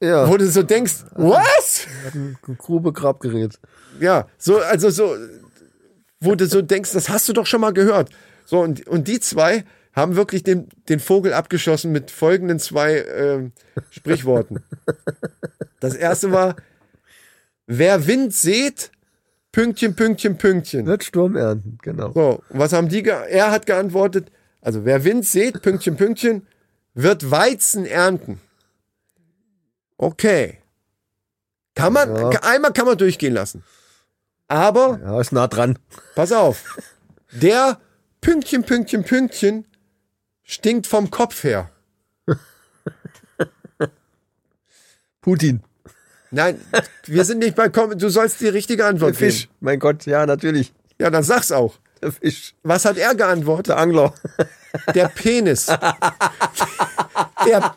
ja. 0.00 0.28
Wo 0.28 0.36
du 0.36 0.46
so 0.46 0.62
denkst, 0.62 1.04
was? 1.14 1.86
Grube 2.58 2.92
Grabgerät. 2.92 3.58
Ja, 4.00 4.28
so, 4.38 4.58
also 4.58 4.90
so, 4.90 5.14
wo 6.20 6.34
du 6.34 6.46
so 6.46 6.62
denkst, 6.62 6.92
das 6.92 7.08
hast 7.08 7.28
du 7.28 7.32
doch 7.32 7.46
schon 7.46 7.60
mal 7.60 7.72
gehört. 7.72 8.10
So, 8.44 8.60
und, 8.60 8.86
und 8.86 9.08
die 9.08 9.20
zwei 9.20 9.64
haben 9.94 10.16
wirklich 10.16 10.42
den, 10.42 10.68
den 10.88 11.00
Vogel 11.00 11.32
abgeschossen 11.32 11.92
mit 11.92 12.10
folgenden 12.10 12.58
zwei 12.58 12.98
ähm, 12.98 13.52
Sprichworten. 13.90 14.62
Das 15.80 15.94
erste 15.94 16.32
war, 16.32 16.56
wer 17.66 18.06
Wind 18.06 18.34
sät, 18.34 18.90
Pünktchen, 19.52 19.96
Pünktchen, 19.96 20.36
Pünktchen. 20.38 20.86
Wird 20.86 21.04
Sturm 21.04 21.36
ernten, 21.36 21.78
genau. 21.82 22.12
So, 22.12 22.42
was 22.50 22.72
haben 22.72 22.88
die, 22.88 23.02
er 23.04 23.50
hat 23.50 23.66
geantwortet, 23.66 24.30
also 24.60 24.84
wer 24.84 25.04
Wind 25.04 25.24
sät, 25.24 25.62
Pünktchen, 25.62 25.96
Pünktchen, 25.96 26.46
wird 26.94 27.30
Weizen 27.30 27.86
ernten. 27.86 28.40
Okay. 29.96 30.58
Kann 31.74 31.92
man, 31.92 32.14
Ja. 32.14 32.28
einmal 32.42 32.72
kann 32.72 32.86
man 32.86 32.98
durchgehen 32.98 33.34
lassen. 33.34 33.64
Aber 34.48 34.98
Ja, 35.02 35.20
ist 35.20 35.32
nah 35.32 35.46
dran. 35.46 35.78
Pass 36.14 36.32
auf. 36.32 36.64
Der 37.32 37.80
Pünktchen, 38.20 38.64
Pünktchen, 38.64 39.04
Pünktchen 39.04 39.66
stinkt 40.42 40.86
vom 40.86 41.10
Kopf 41.10 41.44
her. 41.44 41.70
Putin. 45.20 45.62
Nein, 46.30 46.60
wir 47.06 47.24
sind 47.24 47.38
nicht 47.38 47.56
bei 47.56 47.68
Kom 47.68 47.96
Du 47.98 48.08
sollst 48.10 48.40
die 48.40 48.48
richtige 48.48 48.78
Der 48.78 48.86
Antwort 48.88 49.16
Fisch. 49.16 49.42
geben. 49.42 49.52
Mein 49.60 49.78
Gott, 49.78 50.06
ja, 50.06 50.26
natürlich. 50.26 50.72
Ja, 51.00 51.10
dann 51.10 51.22
sag's 51.22 51.52
auch. 51.52 51.76
Der 52.02 52.10
Fisch. 52.12 52.54
Was 52.62 52.84
hat 52.84 52.96
er 52.98 53.14
geantwortet? 53.14 53.68
Der 53.68 53.78
Angler. 53.78 54.12
Der 54.94 55.08
Penis. 55.08 55.66
Der 55.66 55.96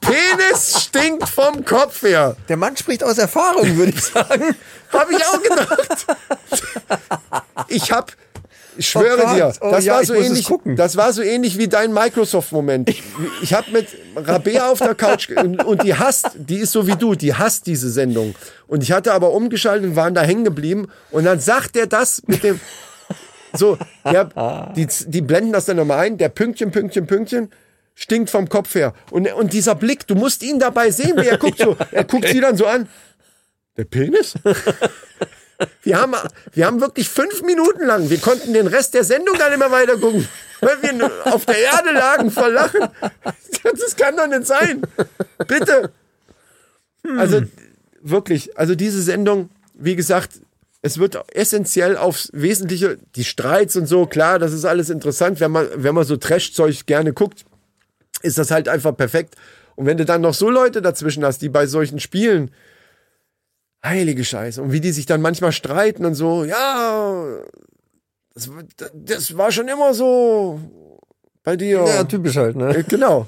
Penis 0.01 0.83
stinkt 0.83 1.27
vom 1.29 1.63
Kopf 1.65 2.01
her. 2.03 2.35
Der 2.49 2.57
Mann 2.57 2.75
spricht 2.77 3.03
aus 3.03 3.17
Erfahrung, 3.17 3.77
würde 3.77 3.91
ich 3.93 4.03
sagen. 4.03 4.55
Habe 4.91 5.13
ich 5.15 5.25
auch 5.25 5.41
gedacht. 5.41 6.05
Ich 7.67 7.91
hab, 7.91 8.11
ich 8.81 8.89
schwöre 8.89 9.25
Oh 9.27 9.35
dir, 9.35 9.53
Oh 9.61 9.69
das 9.71 9.85
ja, 9.85 9.93
war 9.93 10.01
ich 10.01 10.07
so 10.07 10.15
ähnlich. 10.15 10.47
Das 10.75 10.97
war 10.97 11.13
so 11.13 11.21
ähnlich 11.21 11.57
wie 11.59 11.67
dein 11.67 11.93
Microsoft-Moment. 11.93 12.89
Ich 13.43 13.53
habe 13.53 13.69
mit 13.71 13.87
Rabea 14.15 14.71
auf 14.71 14.79
der 14.79 14.95
Couch 14.95 15.29
und, 15.29 15.63
und 15.63 15.83
die 15.83 15.93
hasst, 15.95 16.31
die 16.35 16.57
ist 16.57 16.71
so 16.71 16.87
wie 16.87 16.95
du, 16.95 17.13
die 17.13 17.35
hasst 17.35 17.67
diese 17.67 17.91
Sendung. 17.91 18.33
Und 18.65 18.81
ich 18.81 18.91
hatte 18.91 19.13
aber 19.13 19.33
umgeschaltet 19.33 19.91
und 19.91 19.95
waren 19.95 20.15
da 20.15 20.23
hängen 20.23 20.43
geblieben. 20.43 20.87
Und 21.11 21.25
dann 21.25 21.39
sagt 21.39 21.77
er 21.77 21.85
das 21.85 22.23
mit 22.25 22.43
dem, 22.43 22.59
so, 23.53 23.77
der, 24.03 24.71
die, 24.75 24.87
die 25.05 25.21
blenden 25.21 25.53
das 25.53 25.65
dann 25.65 25.77
nochmal 25.77 25.99
ein, 25.99 26.17
der 26.17 26.29
Pünktchen, 26.29 26.71
Pünktchen, 26.71 27.05
Pünktchen. 27.05 27.51
Stinkt 27.93 28.31
vom 28.31 28.49
Kopf 28.49 28.73
her. 28.73 28.93
Und, 29.11 29.31
und 29.33 29.53
dieser 29.53 29.75
Blick, 29.75 30.07
du 30.07 30.15
musst 30.15 30.41
ihn 30.41 30.57
dabei 30.57 30.89
sehen, 30.89 31.17
wie 31.17 31.27
er 31.27 31.37
guckt 31.37 31.59
so. 31.59 31.75
Er 31.91 32.05
guckt 32.05 32.27
sie 32.27 32.39
dann 32.39 32.57
so 32.57 32.65
an. 32.65 32.87
Der 33.77 33.83
Penis? 33.83 34.33
Wir 35.83 35.99
haben, 35.99 36.15
wir 36.53 36.65
haben 36.65 36.81
wirklich 36.81 37.09
fünf 37.09 37.41
Minuten 37.43 37.85
lang, 37.85 38.09
wir 38.09 38.19
konnten 38.19 38.53
den 38.53 38.67
Rest 38.67 38.93
der 38.93 39.03
Sendung 39.03 39.37
gar 39.37 39.49
nicht 39.49 39.59
mehr 39.59 39.71
weiter 39.71 39.97
gucken, 39.97 40.27
weil 40.61 40.81
wir 40.81 41.33
auf 41.33 41.45
der 41.45 41.57
Erde 41.57 41.91
lagen 41.91 42.31
vor 42.31 42.49
Lachen. 42.49 42.87
Das 43.63 43.95
kann 43.95 44.17
doch 44.17 44.27
nicht 44.27 44.47
sein. 44.47 44.81
Bitte. 45.47 45.91
Also 47.17 47.41
wirklich, 48.01 48.57
also 48.57 48.75
diese 48.75 49.01
Sendung, 49.01 49.49
wie 49.73 49.95
gesagt, 49.95 50.39
es 50.81 50.97
wird 50.97 51.17
essentiell 51.35 51.95
aufs 51.95 52.29
Wesentliche, 52.33 52.97
die 53.15 53.23
Streits 53.23 53.75
und 53.75 53.85
so, 53.85 54.07
klar, 54.07 54.39
das 54.39 54.51
ist 54.51 54.65
alles 54.65 54.89
interessant, 54.89 55.39
wenn 55.39 55.51
man, 55.51 55.67
wenn 55.75 55.93
man 55.93 56.05
so 56.05 56.17
Trash-Zeug 56.17 56.85
gerne 56.87 57.13
guckt. 57.13 57.45
ist 58.23 58.37
das 58.37 58.51
halt 58.51 58.67
einfach 58.67 58.95
perfekt. 58.95 59.35
Und 59.75 59.85
wenn 59.85 59.97
du 59.97 60.05
dann 60.05 60.21
noch 60.21 60.33
so 60.33 60.49
Leute 60.49 60.81
dazwischen 60.81 61.23
hast, 61.23 61.41
die 61.41 61.49
bei 61.49 61.65
solchen 61.65 61.99
Spielen, 61.99 62.51
heilige 63.83 64.23
Scheiße, 64.23 64.61
und 64.61 64.71
wie 64.71 64.79
die 64.81 64.91
sich 64.91 65.05
dann 65.05 65.21
manchmal 65.21 65.51
streiten 65.51 66.05
und 66.05 66.15
so, 66.15 66.43
ja, 66.43 67.25
das, 68.33 68.49
war- 68.49 68.63
das 68.93 69.37
war 69.37 69.51
schon 69.51 69.67
immer 69.67 69.93
so 69.93 70.59
bei 71.43 71.55
dir. 71.57 71.83
Ja, 71.85 72.03
typisch 72.03 72.37
halt, 72.37 72.55
ne? 72.55 72.75
Äh, 72.75 72.83
Genau. 72.83 73.25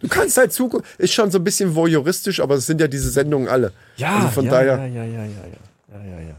Du 0.00 0.08
kannst 0.08 0.36
halt 0.36 0.52
zugucken. 0.52 0.86
Ist 0.98 1.14
schon 1.14 1.30
so 1.30 1.38
ein 1.38 1.44
bisschen 1.44 1.74
voyeuristisch, 1.74 2.40
aber 2.40 2.56
es 2.56 2.66
sind 2.66 2.82
ja 2.82 2.86
diese 2.86 3.08
Sendungen 3.10 3.48
alle. 3.48 3.72
also 3.98 4.28
von 4.28 4.44
ja, 4.44 4.50
daher. 4.50 4.76
Ja, 4.76 4.86
ja, 4.86 5.04
ja, 5.04 5.04
ja, 5.04 5.24
ja, 5.24 6.04
ja, 6.04 6.04
ja, 6.04 6.20
ja. 6.28 6.36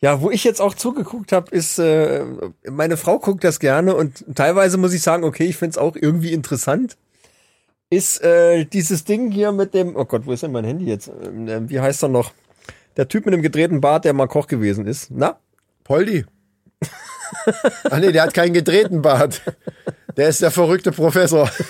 Ja, 0.00 0.20
wo 0.20 0.30
ich 0.30 0.44
jetzt 0.44 0.60
auch 0.60 0.72
zugeguckt 0.74 1.32
habe, 1.32 1.50
ist, 1.50 1.80
äh, 1.80 2.22
meine 2.70 2.96
Frau 2.96 3.18
guckt 3.18 3.42
das 3.42 3.58
gerne 3.58 3.96
und 3.96 4.24
teilweise 4.36 4.76
muss 4.76 4.92
ich 4.92 5.02
sagen, 5.02 5.24
okay, 5.24 5.46
ich 5.46 5.56
find's 5.56 5.78
auch 5.78 5.96
irgendwie 5.96 6.32
interessant. 6.32 6.96
Ist 7.90 8.22
äh, 8.22 8.64
dieses 8.66 9.02
Ding 9.04 9.32
hier 9.32 9.50
mit 9.50 9.74
dem, 9.74 9.96
oh 9.96 10.04
Gott, 10.04 10.22
wo 10.26 10.32
ist 10.32 10.44
denn 10.44 10.52
mein 10.52 10.64
Handy 10.64 10.84
jetzt? 10.84 11.08
Äh, 11.08 11.68
wie 11.68 11.80
heißt 11.80 12.04
er 12.04 12.08
noch? 12.08 12.32
Der 12.96 13.08
Typ 13.08 13.26
mit 13.26 13.34
dem 13.34 13.42
gedrehten 13.42 13.80
Bart, 13.80 14.04
der 14.04 14.12
mal 14.12 14.26
Koch 14.26 14.46
gewesen 14.46 14.86
ist. 14.86 15.10
Na? 15.10 15.38
Poldi. 15.84 16.24
Ach 17.90 17.98
nee, 18.00 18.12
der 18.12 18.22
hat 18.22 18.34
keinen 18.34 18.54
gedrehten 18.54 19.02
Bart. 19.02 19.42
Der 20.16 20.28
ist 20.28 20.42
der 20.42 20.50
verrückte 20.50 20.92
Professor. 20.92 21.50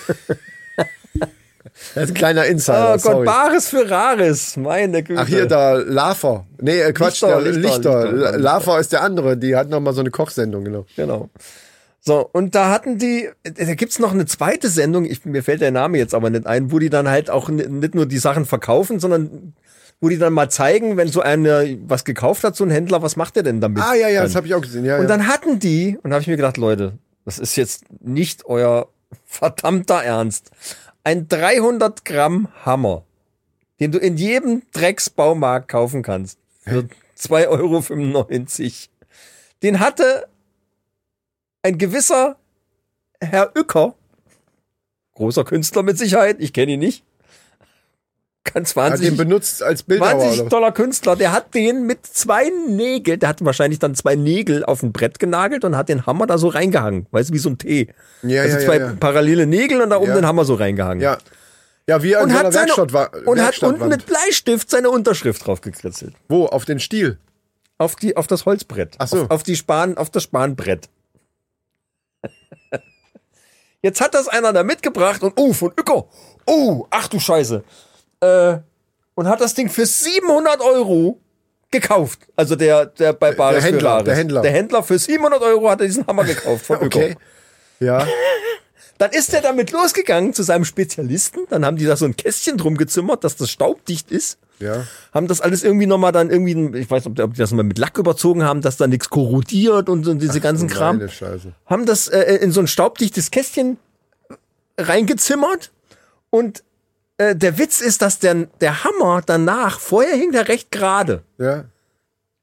Das 1.93 2.05
ist 2.05 2.11
ein 2.11 2.13
kleiner 2.15 2.45
Insider. 2.45 2.89
Oh 2.89 2.91
Gott, 2.93 3.01
sorry. 3.01 3.25
Bares 3.25 3.69
für 3.69 3.89
Rares, 3.89 4.57
meine 4.57 5.03
Güte. 5.03 5.21
Ach, 5.21 5.27
hier, 5.27 5.45
da, 5.45 5.73
Lafer. 5.73 6.45
Nee, 6.59 6.79
äh, 6.79 6.91
Quatsch, 6.91 7.21
Lichter, 7.21 7.41
der 7.41 7.51
Lichter, 7.51 7.59
Lichter. 7.59 8.11
Lichter. 8.13 8.37
Lafer 8.37 8.79
ist 8.79 8.91
der 8.93 9.03
andere. 9.03 9.37
Die 9.37 9.55
hat 9.55 9.69
noch 9.69 9.79
mal 9.79 9.93
so 9.93 9.99
eine 10.01 10.09
Kochsendung, 10.09 10.63
genau. 10.63 10.85
Genau. 10.95 11.29
So, 11.99 12.27
und 12.31 12.55
da 12.55 12.71
hatten 12.71 12.97
die, 12.97 13.29
da 13.43 13.75
gibt's 13.75 13.99
noch 13.99 14.13
eine 14.13 14.25
zweite 14.25 14.69
Sendung, 14.69 15.05
ich, 15.05 15.25
mir 15.25 15.43
fällt 15.43 15.61
der 15.61 15.71
Name 15.71 15.97
jetzt 15.97 16.13
aber 16.13 16.29
nicht 16.29 16.47
ein, 16.47 16.71
wo 16.71 16.79
die 16.79 16.89
dann 16.89 17.09
halt 17.09 17.29
auch 17.29 17.49
nicht 17.49 17.95
nur 17.95 18.05
die 18.05 18.17
Sachen 18.17 18.45
verkaufen, 18.45 18.99
sondern 18.99 19.53
wo 19.99 20.09
die 20.09 20.17
dann 20.17 20.33
mal 20.33 20.49
zeigen, 20.49 20.97
wenn 20.97 21.07
so 21.07 21.21
einer 21.21 21.63
was 21.87 22.05
gekauft 22.05 22.43
hat, 22.43 22.55
so 22.55 22.63
ein 22.63 22.69
Händler, 22.69 23.01
was 23.01 23.15
macht 23.15 23.35
der 23.35 23.43
denn 23.43 23.61
damit? 23.61 23.81
Ah, 23.81 23.95
ja, 23.95 24.07
ja, 24.07 24.19
dann? 24.19 24.27
das 24.27 24.35
habe 24.35 24.47
ich 24.47 24.53
auch 24.53 24.61
gesehen. 24.61 24.85
Ja, 24.85 24.95
Und 24.97 25.03
ja. 25.03 25.07
dann 25.07 25.27
hatten 25.27 25.59
die, 25.59 25.97
und 26.03 26.11
habe 26.11 26.21
ich 26.21 26.27
mir 26.27 26.35
gedacht, 26.35 26.57
Leute, 26.57 26.97
das 27.25 27.39
ist 27.39 27.55
jetzt 27.55 27.85
nicht 28.01 28.45
euer 28.45 28.89
verdammter 29.25 30.03
Ernst. 30.03 30.51
Ein 31.03 31.27
300 31.27 32.05
Gramm 32.05 32.49
Hammer, 32.65 33.03
den 33.79 33.91
du 33.91 33.97
in 33.97 34.17
jedem 34.17 34.63
Drecksbaumarkt 34.71 35.67
kaufen 35.69 36.03
kannst, 36.03 36.37
für 36.59 36.87
2,95 37.17 37.47
Euro. 37.47 38.71
Den 39.63 39.79
hatte 39.79 40.27
ein 41.63 41.77
gewisser 41.77 42.37
Herr 43.19 43.51
Uecker, 43.55 43.95
großer 45.15 45.43
Künstler 45.43 45.81
mit 45.81 45.97
Sicherheit, 45.97 46.37
ich 46.39 46.53
kenne 46.53 46.73
ihn 46.73 46.79
nicht, 46.79 47.03
ganz 48.53 48.75
hat 48.75 48.75
den 48.85 48.91
wahnsinnig, 48.91 49.17
benutzt 49.17 49.63
als 49.63 49.83
Bildhauer. 49.83 50.21
wahnsinnig 50.21 50.49
toller 50.49 50.71
Künstler, 50.71 51.15
der 51.15 51.31
hat 51.31 51.53
den 51.53 51.85
mit 51.85 52.05
zwei 52.05 52.49
Nägeln, 52.69 53.19
der 53.19 53.29
hat 53.29 53.43
wahrscheinlich 53.43 53.79
dann 53.79 53.95
zwei 53.95 54.15
Nägel 54.15 54.63
auf 54.65 54.83
ein 54.83 54.91
Brett 54.91 55.19
genagelt 55.19 55.63
und 55.65 55.75
hat 55.77 55.89
den 55.89 56.05
Hammer 56.05 56.27
da 56.27 56.37
so 56.37 56.47
reingehangen, 56.47 57.07
weißt 57.11 57.29
du, 57.29 57.33
wie 57.33 57.37
so 57.39 57.49
ein 57.49 57.57
T. 57.57 57.93
Ja, 58.23 58.41
also 58.41 58.57
ja, 58.57 58.65
zwei 58.65 58.77
ja, 58.77 58.93
parallele 58.99 59.45
Nägel 59.45 59.81
und 59.81 59.89
da 59.89 59.97
oben 59.97 60.09
Ja. 60.09 60.15
den 60.15 60.25
Hammer 60.27 60.45
so 60.45 60.55
reingehangen. 60.55 61.01
Ja. 61.01 61.17
Ja, 61.89 62.03
wie 62.03 62.15
an 62.17 62.25
Und 62.25 62.31
seine, 62.31 62.53
Werkstatt 62.53 62.91
war. 62.91 63.11
und 63.25 63.39
hat 63.41 63.63
unten 63.63 63.87
mit 63.87 64.05
Bleistift 64.05 64.69
seine 64.69 64.89
Unterschrift 64.89 65.47
drauf 65.47 65.61
gekritzelt. 65.61 66.13
Wo? 66.27 66.45
Auf 66.47 66.65
den 66.65 66.81
Stiel. 66.81 67.17
Auf 67.77 67.95
die, 67.95 68.17
auf 68.17 68.27
das 68.27 68.45
Holzbrett. 68.45 68.95
Ach 68.97 69.07
so. 69.07 69.21
Auf, 69.23 69.31
auf 69.31 69.43
die 69.43 69.55
Span, 69.55 69.95
auf 69.97 70.09
das 70.09 70.23
Spanbrett. 70.23 70.89
Jetzt 73.81 74.01
hat 74.01 74.13
das 74.15 74.27
einer 74.27 74.51
da 74.53 74.63
mitgebracht 74.63 75.21
und, 75.23 75.33
oh, 75.37 75.53
von 75.53 75.71
Uecker. 75.79 76.05
Oh, 76.45 76.85
ach 76.89 77.07
du 77.07 77.19
Scheiße. 77.19 77.63
Äh, 78.21 78.57
und 79.15 79.27
hat 79.27 79.41
das 79.41 79.53
Ding 79.53 79.69
für 79.69 79.85
700 79.85 80.61
Euro 80.61 81.19
gekauft. 81.71 82.19
Also 82.35 82.55
der, 82.55 82.85
der 82.85 83.13
bei 83.13 83.31
Bares 83.31 83.63
Händler, 83.63 83.81
Ferraris. 83.81 84.05
der 84.05 84.15
Händler. 84.15 84.41
Der 84.41 84.51
Händler 84.51 84.83
für 84.83 84.97
700 84.97 85.41
Euro 85.41 85.69
hat 85.69 85.81
er 85.81 85.87
diesen 85.87 86.05
Hammer 86.07 86.23
gekauft 86.23 86.65
von. 86.65 86.77
Okay. 86.81 87.15
Ja. 87.79 88.07
Dann 88.97 89.11
ist 89.11 89.31
er 89.33 89.41
damit 89.41 89.71
losgegangen 89.71 90.33
zu 90.33 90.41
seinem 90.41 90.65
Spezialisten. 90.65 91.41
Dann 91.49 91.63
haben 91.65 91.77
die 91.77 91.85
da 91.85 91.95
so 91.95 92.05
ein 92.05 92.15
Kästchen 92.15 92.57
drum 92.57 92.77
gezimmert, 92.77 93.23
dass 93.23 93.35
das 93.35 93.51
staubdicht 93.51 94.11
ist. 94.11 94.39
Ja. 94.59 94.85
Haben 95.13 95.27
das 95.27 95.39
alles 95.39 95.63
irgendwie 95.63 95.85
nochmal 95.85 96.11
dann 96.11 96.31
irgendwie, 96.31 96.79
ich 96.79 96.89
weiß 96.89 97.05
nicht, 97.05 97.19
ob 97.19 97.33
die 97.35 97.39
das 97.39 97.51
mal 97.51 97.61
mit 97.61 97.77
Lack 97.77 97.99
überzogen 97.99 98.43
haben, 98.43 98.61
dass 98.61 98.77
da 98.77 98.87
nichts 98.87 99.09
korrodiert 99.09 99.87
und, 99.87 100.07
und 100.07 100.19
diese 100.19 100.41
ganzen 100.41 100.67
Kram. 100.67 101.07
Scheiße. 101.07 101.53
Haben 101.67 101.85
das 101.85 102.07
äh, 102.07 102.37
in 102.37 102.51
so 102.51 102.59
ein 102.59 102.65
staubdichtes 102.65 103.29
Kästchen 103.29 103.77
reingezimmert. 104.79 105.71
Und 106.31 106.63
äh, 107.17 107.35
der 107.35 107.57
Witz 107.57 107.81
ist, 107.81 108.01
dass 108.01 108.19
der, 108.19 108.47
der 108.61 108.83
Hammer 108.83 109.21
danach, 109.25 109.79
vorher 109.79 110.15
hing 110.15 110.31
der 110.31 110.47
recht 110.47 110.71
gerade. 110.71 111.23
Ja. 111.37 111.65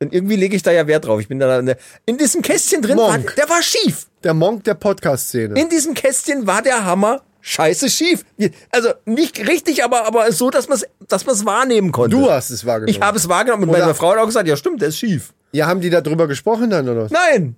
Und 0.00 0.12
irgendwie 0.12 0.36
lege 0.36 0.56
ich 0.56 0.62
da 0.62 0.72
ja 0.72 0.86
Wert 0.86 1.06
drauf. 1.06 1.20
Ich 1.20 1.28
bin 1.28 1.38
da 1.38 1.60
in 2.04 2.18
diesem 2.18 2.42
Kästchen 2.42 2.82
drin, 2.82 2.98
war, 2.98 3.12
Monk. 3.12 3.34
der 3.36 3.48
war 3.48 3.62
schief. 3.62 4.08
Der 4.22 4.34
Monk 4.34 4.64
der 4.64 4.74
Podcast-Szene. 4.74 5.58
In 5.58 5.68
diesem 5.68 5.94
Kästchen 5.94 6.46
war 6.46 6.62
der 6.62 6.84
Hammer 6.84 7.22
scheiße 7.40 7.88
schief. 7.88 8.24
Also 8.70 8.90
nicht 9.04 9.46
richtig, 9.46 9.84
aber, 9.84 10.06
aber 10.06 10.30
so, 10.32 10.50
dass 10.50 10.68
man 10.68 10.78
es 10.78 10.86
dass 11.08 11.26
man's 11.26 11.44
wahrnehmen 11.44 11.92
konnte. 11.92 12.16
Du 12.16 12.30
hast 12.30 12.50
es 12.50 12.64
wahrgenommen. 12.64 12.88
Ich 12.88 13.00
habe 13.00 13.18
es 13.18 13.28
wahrgenommen 13.28 13.64
und 13.64 13.70
Oder- 13.70 13.80
meine 13.80 13.94
Frau 13.94 14.10
hat 14.12 14.18
auch 14.18 14.26
gesagt, 14.26 14.48
ja 14.48 14.56
stimmt, 14.56 14.80
der 14.80 14.88
ist 14.88 14.98
schief. 14.98 15.32
Ja, 15.52 15.66
haben 15.66 15.80
die 15.80 15.90
da 15.90 16.00
drüber 16.00 16.26
gesprochen 16.26 16.70
dann, 16.70 16.88
oder? 16.88 17.04
was? 17.04 17.12
Nein, 17.12 17.54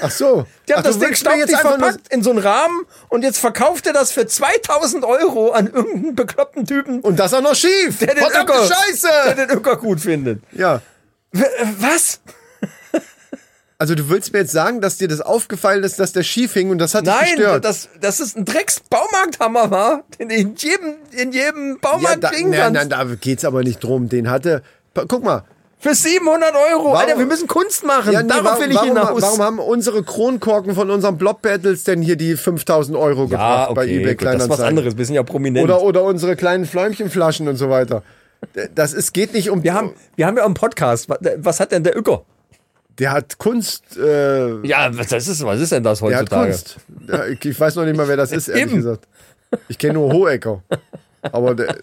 Ach 0.00 0.10
so. 0.10 0.46
die 0.68 0.72
haben 0.74 0.80
Ach, 0.80 0.84
das 0.84 0.98
Ding 0.98 1.14
staubdicht 1.14 1.54
einfach 1.54 1.70
verpackt 1.78 2.12
in 2.12 2.22
so 2.22 2.30
einen 2.30 2.38
Rahmen 2.38 2.86
und 3.08 3.22
jetzt 3.22 3.38
verkauft 3.38 3.86
er 3.86 3.92
das 3.92 4.12
für 4.12 4.26
2000 4.26 5.04
Euro 5.04 5.50
an 5.50 5.66
irgendeinen 5.66 6.14
bekloppten 6.14 6.66
Typen, 6.66 7.00
Und 7.00 7.18
das 7.18 7.34
auch 7.34 7.40
noch 7.42 7.54
schief. 7.54 7.98
der 7.98 8.14
den, 8.14 8.18
Verdammte 8.18 8.52
Öcker, 8.52 8.68
der 8.68 8.74
Scheiße. 8.74 9.34
den 9.36 9.50
Öcker 9.50 9.76
gut 9.76 10.00
findet. 10.00 10.42
Ja. 10.52 10.82
Äh, 11.32 11.40
Was? 11.80 12.20
Also 13.78 13.94
du 13.94 14.08
willst 14.08 14.32
mir 14.32 14.38
jetzt 14.38 14.52
sagen, 14.52 14.80
dass 14.80 14.96
dir 14.96 15.06
das 15.06 15.20
aufgefallen 15.20 15.84
ist, 15.84 15.98
dass 15.98 16.12
der 16.12 16.22
schief 16.22 16.54
hing 16.54 16.70
und 16.70 16.78
das 16.78 16.94
hat 16.94 17.06
dich 17.06 17.12
Nein, 17.12 17.36
gestört? 17.36 17.62
dass 17.66 17.90
das 18.00 18.20
ist 18.20 18.34
ein 18.34 18.46
Drecks-Baumarkthammer 18.46 19.70
war, 19.70 20.04
den 20.18 20.30
in 20.30 20.54
jedem, 20.56 20.94
in 21.10 21.30
jedem 21.32 21.72
ja, 21.72 21.78
Baumarkt 21.82 22.24
da, 22.24 22.30
kriegen 22.30 22.48
nein, 22.50 22.72
kannst. 22.74 22.88
nein, 22.88 22.88
da 22.88 23.14
geht's 23.20 23.44
aber 23.44 23.62
nicht 23.62 23.80
drum. 23.84 24.08
Den 24.08 24.30
hatte... 24.30 24.62
Guck 25.08 25.22
mal. 25.22 25.44
Für 25.78 25.94
700 25.94 26.54
Euro. 26.54 26.84
Warum- 26.86 26.96
Alter, 26.96 27.18
wir 27.18 27.26
müssen 27.26 27.46
Kunst 27.46 27.84
machen. 27.84 28.12
Ja, 28.12 28.22
nee, 28.22 28.28
Darauf 28.28 28.44
warum, 28.44 28.60
will 28.62 28.70
ich 28.70 28.76
warum, 28.76 28.88
hinaus. 28.88 29.22
warum 29.22 29.42
haben 29.42 29.58
unsere 29.58 30.02
Kronkorken 30.02 30.74
von 30.74 30.90
unseren 30.90 31.18
Block-Battles 31.18 31.84
denn 31.84 32.00
hier 32.02 32.16
die 32.16 32.34
5000 32.36 32.96
Euro 32.96 33.24
ja, 33.24 33.26
gebracht 33.28 33.74
bei 33.74 33.82
okay, 33.82 34.00
eBay 34.00 34.14
gut, 34.14 34.26
das 34.26 34.34
ist 34.34 34.38
was 34.40 34.46
Kleinanzeigen? 34.46 34.78
anderes. 34.78 34.96
Wir 34.98 35.04
sind 35.04 35.14
ja 35.14 35.22
prominent. 35.22 35.64
Oder, 35.64 35.82
oder 35.82 36.02
unsere 36.04 36.34
kleinen 36.34 36.64
Fläumchenflaschen 36.64 37.46
und 37.46 37.56
so 37.56 37.68
weiter. 37.70 38.02
Das 38.74 38.92
ist, 38.94 39.12
geht 39.12 39.32
nicht 39.34 39.50
um... 39.50 39.62
wir 39.64 39.74
haben, 39.74 39.92
wir 40.16 40.26
haben 40.26 40.36
ja 40.36 40.42
auch 40.42 40.46
einen 40.46 40.54
Podcast. 40.54 41.08
Was, 41.08 41.60
hat 41.60 41.72
denn 41.72 41.84
der 41.84 41.96
Öcker? 41.96 42.22
Der 42.98 43.12
hat 43.12 43.36
Kunst... 43.38 43.96
Äh, 43.98 44.66
Ja, 44.66 44.88
was 44.96 45.08
das 45.08 45.28
ist, 45.28 45.44
was 45.44 45.60
ist 45.60 45.72
denn 45.72 45.82
das 45.82 45.98
der 46.00 46.08
hat 46.16 46.30
heutzutage? 46.32 46.50
Kunst. 46.52 47.44
Ich 47.44 47.60
weiß 47.60 47.74
noch 47.76 47.84
nicht 47.84 47.96
mal, 47.96 48.08
wer 48.08 48.16
das 48.16 48.32
ist, 48.32 48.48
ehrlich 48.48 48.64
Eben. 48.64 48.76
gesagt. 48.76 49.06
Ich 49.68 49.78
kenne 49.78 49.94
nur 49.94 50.10
Hohecker. 50.12 50.62
Aber 51.22 51.54
der 51.54 51.76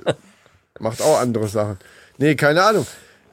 macht 0.79 1.01
auch 1.01 1.19
andere 1.19 1.47
Sachen. 1.47 1.77
Nee, 2.17 2.35
keine 2.35 2.63
Ahnung. 2.63 2.85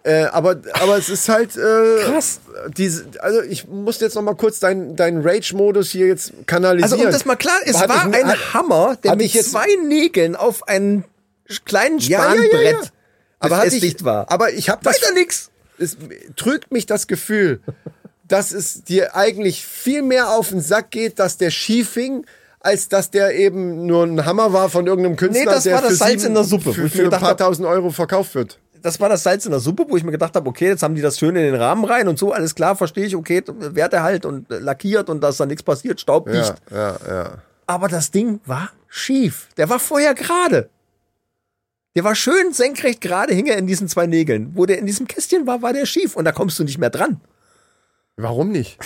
Äh, 0.02 0.22
aber, 0.24 0.56
aber 0.80 0.96
es 0.96 1.10
ist 1.10 1.28
halt 1.28 1.56
äh, 1.56 2.04
Krass. 2.04 2.40
Diese, 2.76 3.04
also 3.20 3.42
ich 3.42 3.68
muss 3.68 4.00
jetzt 4.00 4.14
noch 4.14 4.22
mal 4.22 4.34
kurz 4.34 4.58
deinen 4.58 4.96
deinen 4.96 5.20
Rage-Modus 5.22 5.90
hier 5.90 6.06
jetzt 6.06 6.32
kanalisieren. 6.46 6.92
Also 6.92 7.04
um 7.04 7.12
das 7.12 7.24
mal 7.26 7.36
klar, 7.36 7.56
es 7.66 7.74
war 7.74 8.08
ich- 8.08 8.14
ein 8.14 8.26
hat- 8.28 8.54
Hammer, 8.54 8.96
der 9.02 9.14
mit 9.16 9.32
jetzt- 9.34 9.50
zwei 9.50 9.66
Nägeln 9.86 10.36
auf 10.36 10.66
einen 10.68 11.04
kleinen 11.66 11.98
Ja, 11.98 12.18
ja, 12.20 12.34
ja, 12.34 12.40
Spanbrett 12.42 12.72
ja. 12.72 12.90
aber 13.40 13.56
ich, 13.58 13.64
befestigt 13.64 14.04
war. 14.04 14.30
Aber 14.30 14.52
ich 14.52 14.70
habe 14.70 14.80
das 14.82 15.02
Weiter 15.02 15.12
nix. 15.12 15.50
es 15.78 15.98
trügt 16.34 16.72
mich 16.72 16.86
das 16.86 17.06
Gefühl, 17.06 17.60
dass 18.26 18.52
es 18.52 18.84
dir 18.84 19.14
eigentlich 19.16 19.66
viel 19.66 20.00
mehr 20.00 20.30
auf 20.30 20.48
den 20.48 20.62
Sack 20.62 20.90
geht, 20.92 21.18
dass 21.18 21.36
der 21.36 21.50
schief 21.50 21.92
hing, 21.92 22.24
als 22.60 22.88
dass 22.88 23.10
der 23.10 23.34
eben 23.34 23.84
nur 23.86 24.04
ein 24.04 24.24
Hammer 24.24 24.52
war 24.54 24.70
von 24.70 24.86
irgendeinem 24.86 25.16
Künstler, 25.16 25.44
Nee, 25.44 25.50
das 25.50 25.64
der 25.64 25.74
war 25.74 25.82
das 25.82 25.90
für 25.90 25.96
Salz 25.96 26.10
sieben- 26.22 26.26
in 26.28 26.34
der 26.34 26.44
Suppe, 26.44 26.72
für, 26.72 26.88
für 26.88 27.02
ein 27.04 27.10
paar 27.10 27.36
tausend 27.36 27.66
Euro 27.68 27.90
verkauft 27.90 28.34
wird. 28.34 28.58
Das 28.82 29.00
war 29.00 29.08
das 29.08 29.22
Salz 29.22 29.44
in 29.44 29.50
der 29.50 29.60
Suppe, 29.60 29.86
wo 29.88 29.96
ich 29.96 30.04
mir 30.04 30.10
gedacht 30.12 30.34
habe, 30.34 30.48
okay, 30.48 30.68
jetzt 30.68 30.82
haben 30.82 30.94
die 30.94 31.02
das 31.02 31.18
schön 31.18 31.36
in 31.36 31.42
den 31.42 31.54
Rahmen 31.54 31.84
rein 31.84 32.08
und 32.08 32.18
so, 32.18 32.32
alles 32.32 32.54
klar, 32.54 32.76
verstehe 32.76 33.06
ich, 33.06 33.16
okay, 33.16 33.42
Werte 33.46 34.02
halt 34.02 34.24
und 34.24 34.50
äh, 34.50 34.58
lackiert 34.58 35.08
und 35.10 35.20
dass 35.20 35.36
da 35.38 35.46
nichts 35.46 35.62
passiert, 35.62 36.00
staubdicht. 36.00 36.54
Ja, 36.70 36.76
ja, 36.76 36.96
ja. 37.08 37.32
Aber 37.66 37.88
das 37.88 38.10
Ding 38.10 38.40
war 38.46 38.70
schief. 38.88 39.48
Der 39.56 39.68
war 39.68 39.78
vorher 39.78 40.14
gerade. 40.14 40.68
Der 41.96 42.04
war 42.04 42.14
schön 42.14 42.52
senkrecht 42.52 43.00
gerade, 43.00 43.34
hing 43.34 43.46
er 43.46 43.56
in 43.58 43.66
diesen 43.66 43.88
zwei 43.88 44.06
Nägeln. 44.06 44.52
Wo 44.54 44.64
der 44.66 44.78
in 44.78 44.86
diesem 44.86 45.06
Kästchen 45.08 45.46
war, 45.46 45.60
war 45.62 45.72
der 45.72 45.86
schief 45.86 46.16
und 46.16 46.24
da 46.24 46.32
kommst 46.32 46.58
du 46.58 46.64
nicht 46.64 46.78
mehr 46.78 46.90
dran. 46.90 47.20
Warum 48.16 48.50
nicht? 48.50 48.78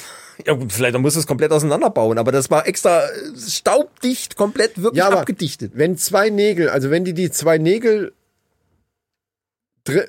Ja 0.47 0.55
gut, 0.55 0.73
vielleicht 0.73 0.99
musst 0.99 1.17
du 1.17 1.21
es 1.21 1.27
komplett 1.27 1.53
auseinanderbauen, 1.53 2.19
aber 2.19 2.33
das 2.33 2.51
war 2.51 2.67
extra 2.67 3.03
äh, 3.05 3.11
staubdicht, 3.39 4.37
komplett 4.37 4.81
wirklich 4.83 4.99
Ja, 4.99 5.11
abgedichtet. 5.11 5.73
wenn 5.75 5.97
zwei 5.97 6.31
Nägel, 6.31 6.69
also 6.71 6.91
wenn 6.91 7.05
die 7.05 7.15
die 7.15 7.31
zwei 7.31 7.59
Nägel, 7.59 8.13
dri- 9.87 10.09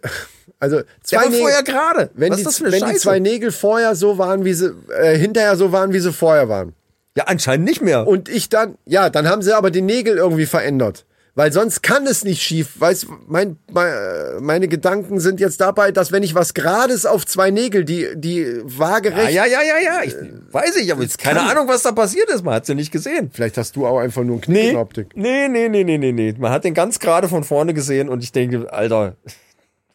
also 0.60 0.82
zwei 1.04 1.26
Nägel, 1.26 1.40
vorher 1.40 1.64
gerade. 1.64 2.10
wenn, 2.14 2.30
Was 2.32 2.38
die, 2.38 2.42
ist 2.42 2.48
das 2.48 2.58
für 2.60 2.66
eine 2.68 2.82
wenn 2.82 2.90
die 2.94 2.96
zwei 3.00 3.20
Nägel 3.20 3.52
vorher 3.52 3.96
so 3.96 4.18
waren, 4.18 4.46
wie 4.46 4.54
sie, 4.54 4.74
äh, 5.00 5.18
hinterher 5.18 5.56
so 5.58 5.72
waren, 5.72 5.94
wie 5.94 6.00
sie 6.00 6.14
vorher 6.14 6.48
waren. 6.50 6.74
Ja, 7.18 7.26
anscheinend 7.26 7.66
nicht 7.66 7.82
mehr. 7.82 8.08
und 8.08 8.28
ich 8.30 8.50
dann, 8.50 8.76
ja, 8.86 9.10
dann 9.10 9.28
haben 9.28 9.42
sie 9.42 9.54
aber 9.56 9.72
die 9.72 9.82
Nägel 9.82 10.18
irgendwie 10.18 10.46
verändert. 10.46 11.06
Weil 11.38 11.52
sonst 11.52 11.84
kann 11.84 12.08
es 12.08 12.24
nicht 12.24 12.42
schief. 12.42 12.80
Weißt, 12.80 13.08
mein, 13.28 13.58
mein, 13.70 13.90
äh, 13.92 14.40
meine 14.40 14.70
Gedanken 14.70 15.20
sind 15.20 15.42
jetzt 15.42 15.60
dabei, 15.60 15.92
dass 15.92 16.14
wenn 16.14 16.24
ich 16.24 16.34
was 16.34 16.54
Gerades 16.54 17.06
auf 17.06 17.26
zwei 17.26 17.52
Nägel, 17.52 17.84
die, 17.84 18.08
die 18.16 18.40
ja, 18.44 18.62
waagerecht. 18.64 19.34
ja, 19.34 19.46
ja, 19.46 19.60
ja, 19.62 19.76
ja. 19.84 20.04
Ich, 20.06 20.16
weiß 20.54 20.78
ich, 20.78 20.90
aber 20.94 21.02
jetzt 21.02 21.18
keine 21.18 21.40
kann- 21.40 21.50
Ahnung, 21.50 21.68
was 21.68 21.84
da 21.84 21.92
passiert 21.92 22.30
ist. 22.30 22.46
Man 22.46 22.54
hat's 22.54 22.70
ja 22.70 22.76
nicht 22.76 22.90
gesehen. 22.90 23.32
Vielleicht 23.34 23.58
hast 23.58 23.76
du 23.76 23.86
auch 23.86 24.00
einfach 24.00 24.24
nur 24.24 24.36
einen 24.36 24.42
Knick 24.44 24.64
in 24.64 24.70
der 24.72 24.80
Optik. 24.80 25.08
Nee, 25.16 25.50
nee, 25.50 25.68
nee, 25.68 25.84
nee, 25.84 25.98
nee, 25.98 26.14
nee. 26.14 26.34
Man 26.38 26.52
hat 26.54 26.64
den 26.64 26.74
ganz 26.74 27.00
gerade 27.00 27.28
von 27.28 27.44
vorne 27.44 27.74
gesehen 27.74 28.08
und 28.08 28.24
ich 28.24 28.32
denke, 28.32 28.72
Alter, 28.72 29.18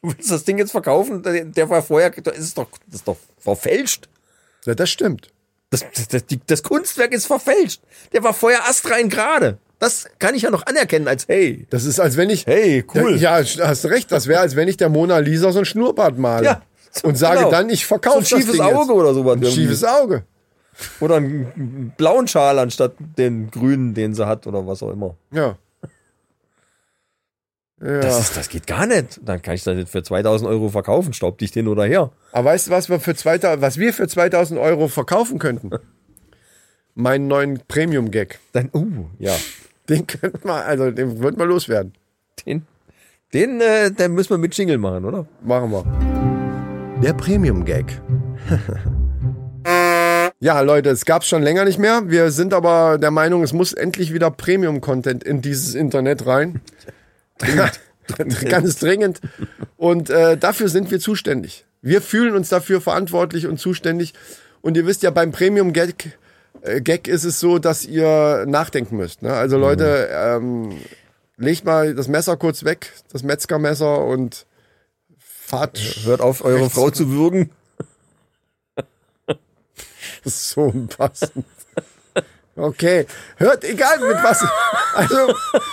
du 0.03 0.13
willst 0.13 0.31
das 0.31 0.45
Ding 0.45 0.59
jetzt 0.59 0.73
verkaufen? 0.73 1.23
Der, 1.23 1.69
war 1.71 1.83
vorher, 1.83 2.11
das 2.11 2.39
ist 2.39 2.59
doch, 2.59 2.69
das 2.87 2.97
ist 2.97 3.09
doch 3.09 3.17
verfälscht. 3.39 4.09
Ja, 4.65 4.75
das 4.75 4.91
stimmt. 4.91 5.29
Das, 5.71 5.85
das, 6.11 6.25
das 6.47 6.63
Kunstwerk 6.63 7.13
ist 7.13 7.27
verfälscht. 7.27 7.81
Der 8.13 8.23
war 8.23 8.35
vorher 8.35 8.69
astrein 8.69 9.09
gerade. 9.09 9.59
Das 9.79 10.07
kann 10.19 10.35
ich 10.35 10.43
ja 10.43 10.51
noch 10.51 10.67
anerkennen 10.67 11.09
als, 11.09 11.27
hey, 11.29 11.67
Das 11.71 11.85
ist, 11.85 12.01
als 12.01 12.17
wenn 12.17 12.29
ich. 12.29 12.47
hey, 12.47 12.85
cool. 12.95 13.17
Ja, 13.17 13.41
hast 13.43 13.85
recht. 13.87 14.13
Das 14.13 14.27
wäre, 14.27 14.41
als 14.41 14.55
wenn 14.57 14.69
ich 14.69 14.77
der 14.77 14.91
Mona 14.91 15.19
Lisa 15.19 15.53
so 15.53 15.61
ein 15.61 15.65
Schnurrbart 15.65 16.19
male. 16.19 16.45
Ja, 16.45 16.63
so- 16.91 17.09
und 17.09 17.17
sage 17.17 17.39
genau. 17.39 17.51
dann, 17.51 17.71
ich 17.71 17.83
so 17.83 17.89
verkaufe 17.89 18.19
ein 18.19 18.27
schiefes 18.27 18.47
das 18.47 18.53
Ding 18.57 18.63
Auge 18.63 18.79
jetzt. 18.79 18.91
oder 18.91 19.15
sowas. 19.15 19.37
Ein 19.37 19.47
schiefes 19.47 19.85
Auge. 19.85 20.25
Oder 21.01 21.17
einen 21.17 21.95
blauen 21.97 22.29
Schal 22.29 22.59
anstatt 22.59 22.93
den 22.99 23.51
grünen, 23.51 23.95
den 23.95 24.15
sie 24.15 24.27
hat 24.27 24.47
oder 24.47 24.67
was 24.67 24.83
auch 24.83 24.91
immer. 24.91 25.17
Ja. 25.33 25.57
Ja. 27.83 28.01
Das, 28.01 28.21
ist, 28.21 28.37
das 28.37 28.49
geht 28.51 28.67
gar 28.67 28.87
nicht. 28.87 29.21
Dann 29.25 29.41
kann 29.41 29.55
ich 29.55 29.65
das 29.65 29.75
nicht 29.75 29.89
für 29.89 30.03
2000 30.03 30.49
Euro 30.51 30.69
verkaufen, 30.69 31.15
staubdicht 31.15 31.55
hin 31.55 31.67
oder 31.67 31.85
her. 31.85 32.11
Aber 32.33 32.51
weißt 32.51 32.67
du, 32.67 32.71
was 32.73 32.91
wir 32.91 33.01
für 33.01 33.15
2000, 33.15 33.63
was 33.63 33.79
wir 33.79 33.95
für 33.95 34.07
2000 34.07 34.61
Euro 34.61 34.89
verkaufen 34.89 35.39
könnten? 35.39 35.71
Meinen 36.95 37.29
neuen 37.29 37.61
Premium-Gag. 37.67 38.39
Dann, 38.53 38.69
uh, 38.75 39.07
ja. 39.19 39.35
Den 39.89 40.07
könnten 40.07 40.47
wir, 40.47 40.67
also 40.67 40.91
den 40.91 41.21
würden 41.21 41.39
wir 41.39 41.47
loswerden. 41.47 41.95
Den, 42.45 42.67
den, 43.33 43.61
äh, 43.61 43.91
den 43.91 44.13
müssen 44.13 44.31
wir 44.31 44.39
mit 44.39 44.55
Jingle 44.57 44.79
machen, 44.79 45.05
oder? 45.07 45.27
Machen 45.43 45.71
wir. 45.71 47.01
Der 47.03 47.15
Premium-Gag. 47.15 48.03
ja, 50.41 50.61
Leute, 50.61 50.91
es 50.91 51.07
gab's 51.07 51.29
schon 51.29 51.43
länger 51.43 51.65
nicht 51.65 51.79
mehr. 51.79 52.03
Wir 52.07 52.31
sind 52.31 52.53
aber 52.53 52.99
der 52.99 53.11
Meinung, 53.11 53.43
es 53.43 53.55
muss 53.55 53.73
endlich 53.73 54.13
wieder 54.13 54.31
Premium-Content 54.31 55.25
in 55.25 55.41
dieses 55.41 55.75
Internet 55.75 56.27
rein. 56.27 56.61
Ganz 58.49 58.79
dringend. 58.79 59.21
Und 59.77 60.11
äh, 60.11 60.37
dafür 60.37 60.69
sind 60.69 60.91
wir 60.91 61.01
zuständig. 61.01 61.65
Wir 61.83 62.03
fühlen 62.03 62.35
uns 62.35 62.49
dafür 62.49 62.81
verantwortlich 62.81 63.47
und 63.47 63.59
zuständig. 63.59 64.15
Und 64.61 64.77
ihr 64.77 64.87
wisst 64.87 65.03
ja, 65.03 65.11
beim 65.11 65.33
Premium-Gag 65.33 66.19
äh, 66.63 66.81
Gag 66.81 67.09
ist 67.09 67.25
es 67.25 67.41
so, 67.41 67.59
dass 67.59 67.85
ihr 67.85 68.45
nachdenken 68.47 68.97
müsst. 68.97 69.23
Ne? 69.23 69.33
Also 69.33 69.57
Leute, 69.57 70.09
ähm, 70.13 70.79
legt 71.37 71.65
mal 71.65 71.95
das 71.95 72.09
Messer 72.09 72.37
kurz 72.37 72.65
weg, 72.65 72.93
das 73.11 73.23
Metzgermesser 73.23 74.05
und 74.05 74.47
fahrt 75.19 75.81
Hört 76.05 76.21
auf, 76.21 76.45
eure 76.45 76.63
Rechts. 76.63 76.75
Frau 76.75 76.91
zu 76.91 77.11
würgen. 77.11 77.51
so 80.25 80.63
unpassend. 80.63 81.47
Okay, 82.61 83.07
hört 83.37 83.65
egal 83.65 83.99
mit 84.01 84.17
was. 84.23 84.45
Also 84.95 85.17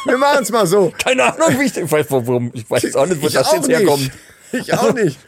wir 0.06 0.18
machen 0.18 0.44
es 0.44 0.52
mal 0.52 0.66
so. 0.66 0.94
Keine 1.04 1.24
Ahnung, 1.26 1.60
wie 1.60 1.66
ich, 1.66 1.76
ich 1.76 1.92
weiß, 1.92 2.06
warum, 2.10 2.52
ich 2.54 2.70
weiß 2.70 2.96
auch 2.96 3.06
nicht, 3.06 3.22
wo 3.22 3.28
Ich 3.28 3.34
das 3.34 3.52
jetzt 3.52 3.68
nicht. 3.68 3.78
herkommt. 3.80 4.12
Ich 4.54 4.74
auch 4.74 4.94
nicht. 4.94 5.20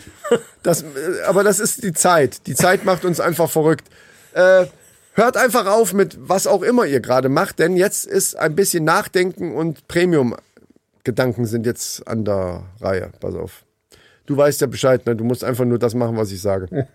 Das, 0.64 0.84
äh, 0.84 0.86
aber 1.28 1.44
das 1.44 1.60
ist 1.60 1.84
die 1.84 1.92
Zeit. 1.94 2.48
Die 2.48 2.56
Zeit 2.56 2.86
macht 2.86 3.04
uns 3.04 3.20
einfach 3.20 3.50
verrückt. 3.50 3.88
Äh, 4.34 4.68
hört 5.14 5.36
einfach 5.38 5.66
auf 5.66 5.92
mit 5.94 6.18
was 6.20 6.48
auch 6.48 6.62
immer 6.62 6.86
ihr 6.86 7.02
gerade 7.02 7.28
macht, 7.30 7.60
denn 7.60 7.76
jetzt 7.76 8.06
ist 8.06 8.38
ein 8.38 8.56
bisschen 8.56 8.86
Nachdenken 8.86 9.54
und 9.56 9.88
Premium-Gedanken 9.88 11.46
sind 11.46 11.66
jetzt 11.66 12.08
an 12.08 12.24
der 12.24 12.64
Reihe. 12.80 13.12
Pass 13.20 13.36
auf. 13.36 13.64
Du 14.28 14.38
weißt 14.38 14.62
ja 14.62 14.68
Bescheid, 14.68 15.06
ne? 15.06 15.16
Du 15.16 15.24
musst 15.26 15.44
einfach 15.44 15.66
nur 15.66 15.80
das 15.80 15.96
machen, 15.96 16.16
was 16.16 16.32
ich 16.32 16.42
sage. 16.42 16.88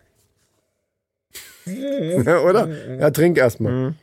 ja, 1.66 2.38
oder? 2.44 2.68
Ja, 2.98 3.10
trink 3.10 3.36
erstmal. 3.36 3.94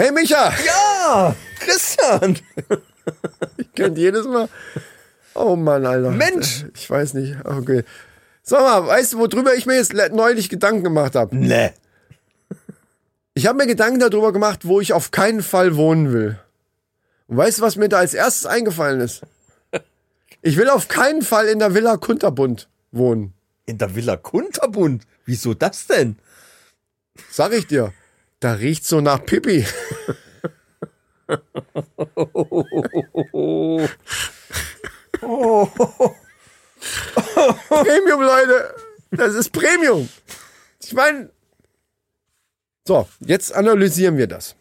Hey 0.00 0.12
Micha! 0.12 0.50
Ja, 0.64 1.36
Christian. 1.58 2.38
Kennt 3.74 3.98
jedes 3.98 4.26
Mal. 4.26 4.48
Oh 5.34 5.56
Mann, 5.56 5.84
Alter. 5.84 6.10
Mensch. 6.10 6.64
Ich 6.74 6.88
weiß 6.88 7.12
nicht. 7.12 7.36
Okay. 7.44 7.84
Sag 8.42 8.62
mal, 8.62 8.86
weißt 8.86 9.12
du, 9.12 9.18
worüber 9.18 9.54
ich 9.54 9.66
mir 9.66 9.74
jetzt 9.74 9.92
neulich 9.92 10.48
Gedanken 10.48 10.84
gemacht 10.84 11.16
habe? 11.16 11.36
Nee. 11.36 11.74
Ich 13.34 13.46
habe 13.46 13.58
mir 13.58 13.66
Gedanken 13.66 14.00
darüber 14.00 14.32
gemacht, 14.32 14.66
wo 14.66 14.80
ich 14.80 14.94
auf 14.94 15.10
keinen 15.10 15.42
Fall 15.42 15.76
wohnen 15.76 16.14
will. 16.14 16.38
Und 17.26 17.36
weißt 17.36 17.58
du, 17.58 17.62
was 17.62 17.76
mir 17.76 17.90
da 17.90 17.98
als 17.98 18.14
erstes 18.14 18.46
eingefallen 18.46 19.02
ist? 19.02 19.20
Ich 20.40 20.56
will 20.56 20.70
auf 20.70 20.88
keinen 20.88 21.20
Fall 21.20 21.46
in 21.46 21.58
der 21.58 21.74
Villa 21.74 21.98
Kunterbund 21.98 22.70
wohnen. 22.90 23.34
In 23.66 23.76
der 23.76 23.94
Villa 23.94 24.16
Kunterbund. 24.16 25.06
Wieso 25.26 25.52
das 25.52 25.88
denn? 25.88 26.16
Sag 27.30 27.52
ich 27.52 27.66
dir. 27.66 27.92
Da 28.40 28.52
riecht 28.54 28.86
so 28.86 29.00
nach 29.02 29.24
Pipi. 29.24 29.66
Premium, 37.68 38.22
Leute. 38.22 38.74
Das 39.10 39.34
ist 39.34 39.52
Premium. 39.52 40.08
Ich 40.82 40.94
meine. 40.94 41.28
So, 42.86 43.06
jetzt 43.20 43.54
analysieren 43.54 44.16
wir 44.16 44.26
das. 44.26 44.56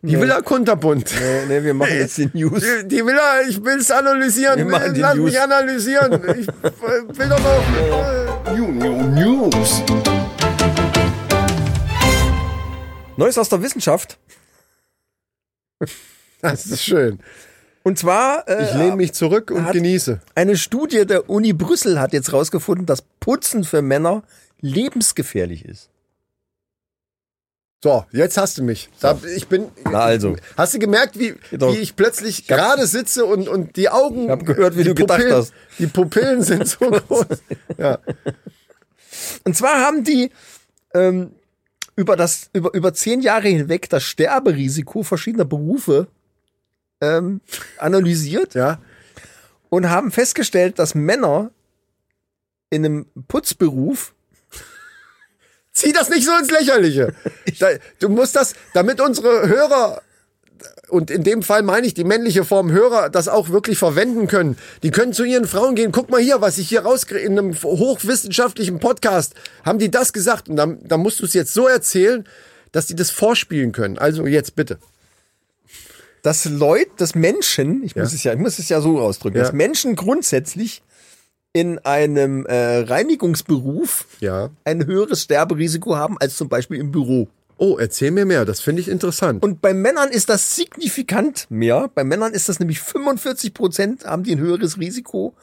Die 0.00 0.18
Villa 0.20 0.40
Kunterbund. 0.42 1.10
Nee, 1.18 1.46
nee, 1.48 1.62
wir 1.62 1.74
machen 1.74 1.94
jetzt 1.94 2.18
die 2.18 2.30
News. 2.32 2.62
Die, 2.62 2.88
die 2.88 3.06
Villa, 3.06 3.42
ich 3.48 3.62
will 3.64 3.78
es 3.78 3.90
analysieren. 3.90 4.58
Wir 4.58 4.66
machen 4.66 4.92
die 4.94 5.00
Lass 5.00 5.14
News. 5.14 5.30
mich 5.30 5.40
analysieren. 5.40 6.12
Ich 6.38 6.48
äh, 6.48 7.18
will 7.18 7.28
doch 7.28 7.38
noch. 7.38 8.52
Äh, 8.52 8.56
New, 8.56 8.70
New 8.72 9.02
News. 9.08 9.82
Neues 13.16 13.38
aus 13.38 13.48
der 13.48 13.62
Wissenschaft. 13.62 14.18
Das 16.40 16.66
ist 16.66 16.82
schön. 16.82 17.20
Und 17.84 17.98
zwar 17.98 18.46
äh, 18.46 18.64
Ich 18.64 18.74
lehne 18.74 18.96
mich 18.96 19.14
zurück 19.14 19.50
und 19.50 19.72
genieße. 19.72 20.20
eine 20.34 20.58
Studie 20.58 21.06
der 21.06 21.30
Uni 21.30 21.54
Brüssel 21.54 21.98
hat 21.98 22.12
jetzt 22.12 22.34
rausgefunden, 22.34 22.84
dass 22.84 23.00
Putzen 23.18 23.64
für 23.64 23.80
Männer 23.80 24.24
lebensgefährlich 24.60 25.64
ist. 25.64 25.88
So, 27.82 28.04
jetzt 28.12 28.36
hast 28.36 28.58
du 28.58 28.62
mich. 28.62 28.90
Da, 29.00 29.18
ich 29.34 29.48
bin. 29.48 29.68
Na 29.84 30.00
also. 30.00 30.36
Hast 30.54 30.74
du 30.74 30.78
gemerkt, 30.78 31.18
wie, 31.18 31.34
wie 31.50 31.78
ich 31.78 31.96
plötzlich 31.96 32.46
gerade 32.46 32.86
sitze 32.86 33.24
und, 33.24 33.48
und 33.48 33.76
die 33.76 33.88
Augen. 33.88 34.24
Ich 34.24 34.30
hab 34.30 34.44
gehört, 34.44 34.76
wie 34.76 34.84
du 34.84 34.94
gedacht 34.94 35.24
hast. 35.30 35.54
Die 35.78 35.86
Pupillen 35.86 36.42
sind 36.42 36.68
so 36.68 36.90
groß. 36.90 37.26
Ja. 37.78 38.00
Und 39.44 39.56
zwar 39.56 39.80
haben 39.80 40.04
die 40.04 40.30
ähm, 40.92 41.32
über 41.96 42.16
das 42.16 42.50
über 42.52 42.74
über 42.74 42.92
zehn 42.94 43.20
Jahre 43.20 43.48
hinweg 43.48 43.88
das 43.88 44.02
Sterberisiko 44.02 45.02
verschiedener 45.02 45.44
Berufe 45.44 46.08
ähm, 47.00 47.40
analysiert 47.78 48.54
ja. 48.54 48.80
und 49.68 49.90
haben 49.90 50.10
festgestellt, 50.10 50.78
dass 50.78 50.94
Männer 50.94 51.50
in 52.70 52.84
einem 52.84 53.06
Putzberuf 53.28 54.14
Zieh 55.74 55.92
das 55.92 56.08
nicht 56.08 56.24
so 56.24 56.32
ins 56.36 56.50
Lächerliche. 56.50 57.14
Da, 57.58 57.68
du 58.00 58.08
musst 58.08 58.34
das, 58.34 58.54
damit 58.72 59.00
unsere 59.00 59.46
Hörer, 59.46 60.02
und 60.88 61.10
in 61.10 61.22
dem 61.24 61.42
Fall 61.42 61.62
meine 61.62 61.86
ich 61.86 61.94
die 61.94 62.04
männliche 62.04 62.44
Form 62.44 62.70
Hörer, 62.70 63.10
das 63.10 63.28
auch 63.28 63.48
wirklich 63.48 63.78
verwenden 63.78 64.26
können. 64.28 64.56
Die 64.82 64.90
können 64.90 65.12
zu 65.12 65.24
ihren 65.24 65.46
Frauen 65.46 65.74
gehen, 65.74 65.92
guck 65.92 66.10
mal 66.10 66.20
hier, 66.20 66.40
was 66.40 66.58
ich 66.58 66.68
hier 66.68 66.80
rauskriege, 66.82 67.20
in 67.20 67.38
einem 67.38 67.54
hochwissenschaftlichen 67.62 68.78
Podcast, 68.80 69.34
haben 69.64 69.78
die 69.78 69.90
das 69.90 70.12
gesagt. 70.12 70.48
Und 70.48 70.56
dann, 70.56 70.78
dann 70.86 71.00
musst 71.00 71.20
du 71.20 71.24
es 71.24 71.34
jetzt 71.34 71.52
so 71.54 71.66
erzählen, 71.66 72.24
dass 72.72 72.86
die 72.86 72.94
das 72.96 73.10
vorspielen 73.10 73.72
können. 73.72 73.98
Also 73.98 74.26
jetzt 74.26 74.54
bitte. 74.56 74.78
dass 76.22 76.44
Leute, 76.46 76.90
dass 76.96 77.14
Menschen, 77.14 77.82
ich 77.84 77.96
muss 77.96 78.12
es 78.14 78.22
ja, 78.24 78.32
ich 78.32 78.38
muss 78.38 78.58
es 78.58 78.68
ja 78.68 78.80
so 78.80 78.98
ausdrücken, 78.98 79.36
Ja. 79.36 79.42
dass 79.44 79.52
Menschen 79.52 79.94
grundsätzlich 79.94 80.82
in 81.52 81.78
einem 81.80 82.46
äh, 82.46 82.78
Reinigungsberuf 82.78 84.06
Ja. 84.20 84.50
ein 84.64 84.86
höheres 84.86 85.22
Sterberisiko 85.22 85.96
haben 85.96 86.16
als 86.18 86.36
zum 86.36 86.48
Beispiel 86.48 86.78
im 86.80 86.90
Büro. 86.90 87.28
Oh, 87.56 87.76
erzähl 87.78 88.10
mir 88.10 88.24
mehr, 88.24 88.44
das 88.44 88.60
finde 88.60 88.82
ich 88.82 88.88
interessant. 88.88 89.42
Und 89.44 89.60
bei 89.62 89.74
Männern 89.74 90.10
ist 90.10 90.28
das 90.28 90.56
signifikant 90.56 91.46
mehr. 91.50 91.88
Bei 91.94 92.02
Männern 92.02 92.32
ist 92.32 92.48
das 92.48 92.58
nämlich 92.58 92.80
45 92.80 93.54
Prozent 93.54 94.04
haben 94.04 94.24
die 94.24 94.32
ein 94.34 94.40
höheres 94.40 94.78
Risiko, 94.78 95.34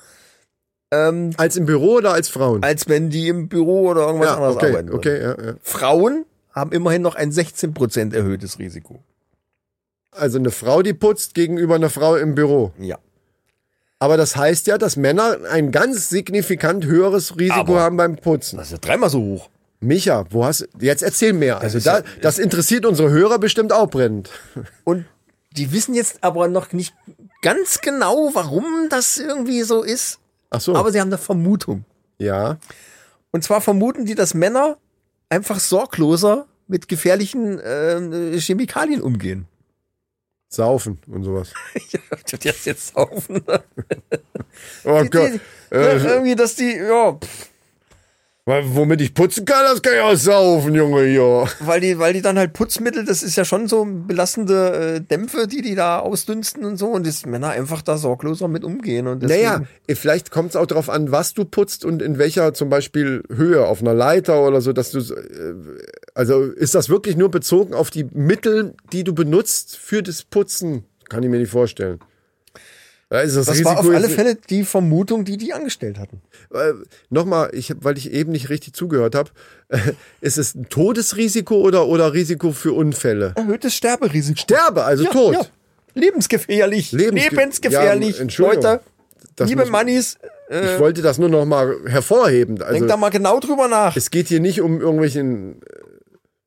ähm, 0.92 1.32
als 1.38 1.56
im 1.56 1.66
Büro 1.66 1.96
oder 1.96 2.12
als 2.14 2.28
Frauen? 2.28 2.64
als 2.64 2.90
wenn 2.90 3.10
die 3.10 3.30
im 3.30 3.48
Büro 3.48 3.88
oder 3.90 4.02
irgendwas 4.08 4.28
ja, 4.30 4.36
anderes 4.36 4.56
okay, 4.58 4.66
arbeiten. 4.68 4.88
würden. 4.90 4.98
okay, 4.98 5.22
ja, 5.22 5.52
ja. 5.52 5.56
Frauen 5.62 6.26
haben 6.52 6.74
immerhin 6.74 7.02
noch 7.02 7.16
ein 7.16 7.32
16 7.32 7.74
Prozent 7.74 8.14
erhöhtes 8.14 8.60
Risiko. 8.60 9.02
Also 10.12 10.38
eine 10.38 10.52
Frau, 10.52 10.82
die 10.82 10.94
putzt 10.94 11.34
gegenüber 11.34 11.76
einer 11.76 11.90
Frau 11.90 12.18
im 12.18 12.36
Büro. 12.36 12.74
Ja. 12.78 12.98
Aber 14.00 14.18
das 14.18 14.36
heißt 14.36 14.68
ja, 14.68 14.78
dass 14.78 14.98
Männer 14.98 15.38
ein 15.50 15.72
ganz 15.72 16.10
signifikant 16.10 16.86
höheres 16.86 17.38
Risiko 17.38 17.60
Aber- 17.60 17.80
haben 17.82 17.96
beim 17.96 18.18
Putzen. 18.18 18.58
Das 18.58 18.68
ist 18.68 18.72
ja 18.74 18.78
dreimal 18.80 19.10
so 19.10 19.22
hoch. 19.22 19.50
Micha, 19.82 20.26
wo 20.30 20.46
hast 20.46 20.68
jetzt 20.80 21.02
erzähl 21.04 21.34
mehr. 21.34 21.60
Also 21.60 21.80
ist 21.80 21.88
da, 21.88 22.00
ja- 22.00 22.06
das 22.22 22.40
interessiert 22.40 22.86
unsere 22.86 23.10
Hörer 23.10 23.40
bestimmt 23.40 23.74
auch 23.74 23.90
brennend. 23.90 24.30
Und 24.84 25.06
die 25.52 25.72
wissen 25.74 25.94
jetzt 25.96 26.24
aber 26.24 26.48
noch 26.48 26.72
nicht 26.72 26.94
ganz 27.42 27.82
genau, 27.82 28.30
warum 28.34 28.88
das 28.90 29.18
irgendwie 29.18 29.64
so 29.64 29.84
ist. 29.84 30.20
Ach 30.52 30.62
so. 30.62 30.76
Aber 30.76 30.92
sie 30.92 31.00
haben 31.02 31.10
eine 31.10 31.18
Vermutung. 31.18 31.84
ja. 32.20 32.58
Und 33.34 33.46
zwar 33.46 33.62
vermuten 33.62 34.06
die, 34.06 34.14
dass 34.16 34.34
Männer 34.34 34.78
einfach 35.30 35.58
sorgloser 35.62 36.48
mit 36.68 36.90
gefährlichen 36.90 37.60
äh, 37.60 38.38
Chemikalien 38.42 39.02
umgehen. 39.02 39.48
Saufen 40.50 41.00
und 41.08 41.24
sowas. 41.24 41.54
ja, 41.92 42.00
die 42.30 42.48
das 42.50 42.66
jetzt 42.66 42.94
saufen. 42.94 43.42
Oh 44.84 45.04
Gott. 45.06 45.14
die, 45.14 45.40
Äh, 45.74 46.04
irgendwie, 46.04 46.36
dass 46.36 46.56
die, 46.56 46.76
ja, 46.76 47.14
pff, 47.14 47.51
weil- 48.46 48.64
womit 48.76 49.02
ich 49.02 49.14
putzen 49.14 49.46
kann, 49.46 49.64
das 49.64 49.82
kann 49.82 49.94
ich 49.94 50.00
auch 50.02 50.16
saufen, 50.16 50.74
Junge, 50.74 51.06
hier. 51.06 51.46
weil 51.60 51.80
die, 51.80 52.00
weil 52.00 52.14
die 52.14 52.22
dann 52.22 52.38
halt 52.38 52.54
Putzmittel, 52.54 53.06
das 53.06 53.22
ist 53.24 53.36
ja 53.36 53.46
schon 53.46 53.68
so 53.68 53.86
belastende 53.86 54.96
äh, 54.98 55.02
Dämpfe, 55.02 55.48
die 55.48 55.62
die 55.62 55.76
da 55.76 56.00
ausdünsten 56.00 56.66
und 56.66 56.78
so, 56.78 56.88
und 56.88 57.06
dass 57.06 57.26
Männer 57.26 57.50
einfach 57.50 57.82
da 57.82 57.98
sorgloser 57.98 58.48
mit 58.48 58.64
umgehen. 58.64 59.08
Und 59.08 59.22
deswegen, 59.24 59.44
Naja, 59.44 59.62
vielleicht 59.94 60.32
kommt 60.32 60.50
es 60.52 60.56
auch 60.56 60.66
darauf 60.66 60.90
an, 60.90 61.12
was 61.12 61.34
du 61.34 61.46
putzt 61.46 61.86
und 61.86 62.02
in 62.02 62.18
welcher 62.18 62.54
zum 62.54 62.70
Beispiel 62.70 63.24
Höhe, 63.34 63.66
auf 63.66 63.82
einer 63.82 63.94
Leiter 63.94 64.42
oder 64.46 64.62
so, 64.62 64.74
dass 64.74 64.92
du, 64.92 65.00
äh, 65.00 65.54
also 66.16 66.42
ist 66.44 66.74
das 66.76 66.90
wirklich 66.90 67.16
nur 67.18 67.30
bezogen 67.30 67.74
auf 67.74 67.90
die 67.92 68.06
Mittel, 68.12 68.74
die 68.92 69.04
du 69.04 69.14
benutzt 69.14 69.78
für 69.78 70.02
das 70.02 70.24
Putzen? 70.24 70.84
Kann 71.10 71.24
ich 71.24 71.30
mir 71.30 71.40
nicht 71.40 71.52
vorstellen. 71.52 72.00
Ist 73.20 73.36
das, 73.36 73.46
das 73.48 73.56
Risiko 73.56 73.70
war 73.72 73.80
auf 73.80 73.90
alle 73.90 74.08
Fälle 74.08 74.36
die 74.36 74.64
Vermutung, 74.64 75.26
die 75.26 75.36
die 75.38 75.52
angestellt 75.54 76.00
hatten. 76.00 76.22
Äh, 76.54 76.74
Nochmal, 77.10 77.50
ich, 77.54 77.74
weil 77.82 77.98
ich 77.98 78.12
eben 78.12 78.32
nicht 78.32 78.50
richtig 78.50 78.74
zugehört 78.74 79.16
habe, 79.16 79.30
ist 80.22 80.38
es 80.38 80.56
ein 80.56 80.70
Todesrisiko 80.70 81.56
oder, 81.56 81.88
oder 81.88 82.14
Risiko 82.14 82.52
für 82.54 82.72
Unfälle? 82.74 83.34
Erhöhtes 83.36 83.76
Sterberisiko. 83.76 84.40
Sterbe, 84.40 84.84
also 84.86 85.04
tot. 85.06 85.34
Ja. 85.34 85.42
Lebensgefährlich. 85.94 86.92
Lebensge- 86.94 87.32
Lebensgefährlich. 87.32 88.16
Ja, 88.16 88.22
Entschuldigung. 88.22 88.64
Leute, 88.64 88.82
Das 89.36 89.50
liebe 89.50 89.66
Mannis, 89.66 90.18
Ich 90.50 90.80
wollte 90.80 91.02
das 91.02 91.18
nur 91.18 91.28
noch 91.30 91.46
mal 91.46 91.76
hervorheben. 91.88 92.62
Also, 92.62 92.74
denkt 92.74 92.90
da 92.90 92.96
mal 92.98 93.10
genau 93.10 93.40
drüber 93.42 93.68
nach. 93.68 93.96
es 93.98 94.10
geht 94.10 94.28
hier 94.30 94.40
nicht 94.40 94.62
um 94.62 94.80
irgendwelchen 94.80 95.62
äh, 95.62 95.66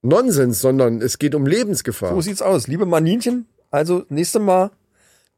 Nonsens, 0.02 0.60
sondern 0.60 1.00
es 1.02 1.18
geht 1.18 1.34
um 1.34 1.46
Lebensgefahr. 1.46 2.14
So 2.14 2.20
sieht's 2.20 2.42
aus. 2.42 2.66
Liebe 2.68 2.86
Maninchen, 2.86 3.46
also 3.70 4.04
nächstes 4.08 4.40
Mal, 4.40 4.70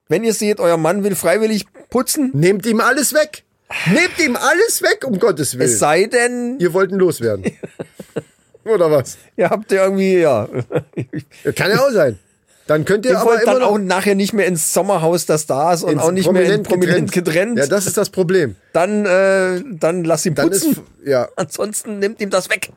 wenn 0.08 0.24
ihr 0.24 0.34
seht, 0.34 0.60
euer 0.60 0.76
Mann 0.76 1.04
will 1.04 1.14
freiwillig 1.14 1.66
putzen, 1.90 2.30
Nehmt 2.34 2.66
ihm 2.66 2.80
alles 2.80 3.12
weg. 3.14 3.44
Nehmt 3.92 4.18
ihm 4.24 4.36
alles 4.36 4.82
weg, 4.82 5.04
um 5.04 5.18
Gottes 5.18 5.58
Willen. 5.58 5.68
es 5.68 5.78
sei 5.78 6.04
denn, 6.04 6.58
Ihr 6.60 6.72
wollten 6.72 6.96
loswerden. 6.96 7.44
Oder 8.64 8.90
was? 8.90 9.16
ihr 9.36 9.48
habt 9.50 9.70
ja 9.70 9.84
irgendwie, 9.84 10.18
ja, 10.18 10.48
Ja, 11.44 11.52
Kann 11.52 11.70
ja 11.70 11.80
auch 11.80 11.90
sein. 11.90 12.18
Dann 12.66 12.84
könnt 12.84 13.04
ihr 13.06 13.12
ihr 13.12 13.18
aber 13.20 13.40
immer 13.40 13.54
dann 13.54 13.62
auch 13.62 13.78
nachher 13.78 14.16
nicht 14.16 14.32
mehr 14.32 14.46
ins 14.46 14.72
Sommerhaus 14.72 15.24
der 15.26 15.38
Stars 15.38 15.84
und 15.84 16.00
auch 16.00 16.10
nicht 16.10 16.30
mehr 16.32 16.52
in 16.52 16.64
prominent 16.64 17.12
getrennt. 17.12 17.58
Ja, 17.58 17.66
das 17.68 17.86
ist 17.86 17.96
das 17.96 18.10
Problem. 18.10 18.56
dann, 18.72 19.06
äh, 19.06 19.62
dann 19.70 20.02
lass 20.02 20.26
ihn 20.26 20.34
putzen. 20.34 20.72
ist 20.72 20.82
ja, 21.04 21.28
Ansonsten 21.36 22.00
nimmt 22.00 22.20
ihm 22.20 22.30
das 22.30 22.50
weg. 22.50 22.72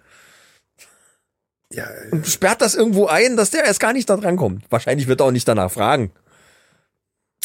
ja 1.74 1.88
Und 2.12 2.28
sperrt 2.28 2.62
das 2.62 2.76
irgendwo 2.76 3.08
ein, 3.08 3.36
dass 3.36 3.50
der 3.50 3.64
erst 3.64 3.80
gar 3.80 3.94
nicht 3.94 4.08
da 4.10 4.18
dran 4.18 4.38
kommt. 4.38 4.64
Wahrscheinlich 4.70 5.08
wird 5.08 5.22
er 5.22 5.26
auch 5.26 5.32
nicht 5.32 5.48
danach 5.48 5.72
fragen. 5.72 6.12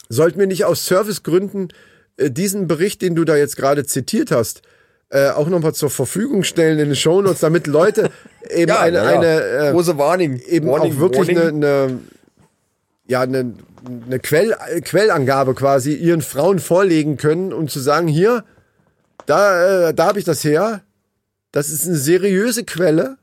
Sollten 0.08 0.38
wir 0.38 0.46
nicht 0.46 0.64
aus 0.64 0.86
Servicegründen 0.86 1.68
äh, 2.16 2.30
diesen 2.30 2.66
Bericht, 2.66 3.02
den 3.02 3.14
du 3.14 3.24
da 3.24 3.36
jetzt 3.36 3.56
gerade 3.56 3.84
zitiert 3.84 4.30
hast, 4.30 4.62
äh, 5.10 5.30
auch 5.30 5.48
nochmal 5.48 5.74
zur 5.74 5.90
Verfügung 5.90 6.42
stellen 6.42 6.78
in 6.78 6.88
den 6.88 6.96
Shownotes, 6.96 7.40
damit 7.40 7.66
Leute 7.66 8.10
eben 8.50 8.72
eine, 8.72 8.98
na 8.98 9.12
ja. 9.12 9.18
eine 9.18 9.68
äh, 9.68 9.72
große 9.72 9.98
Warning. 9.98 10.40
eben 10.40 10.68
Warning, 10.68 10.94
auch 10.94 10.98
wirklich 10.98 11.30
eine, 11.30 11.48
eine 11.48 11.98
ja 13.06 13.20
eine, 13.20 13.54
eine 14.06 14.18
Quell, 14.18 14.56
Quellangabe 14.82 15.54
quasi 15.54 15.94
ihren 15.94 16.22
Frauen 16.22 16.58
vorlegen 16.58 17.16
können, 17.16 17.52
um 17.52 17.68
zu 17.68 17.80
sagen, 17.80 18.08
hier, 18.08 18.44
da, 19.26 19.88
äh, 19.88 19.94
da 19.94 20.06
habe 20.06 20.18
ich 20.18 20.24
das 20.24 20.42
her. 20.44 20.82
Das 21.52 21.70
ist 21.70 21.86
eine 21.86 21.96
seriöse 21.96 22.64
Quelle. 22.64 23.16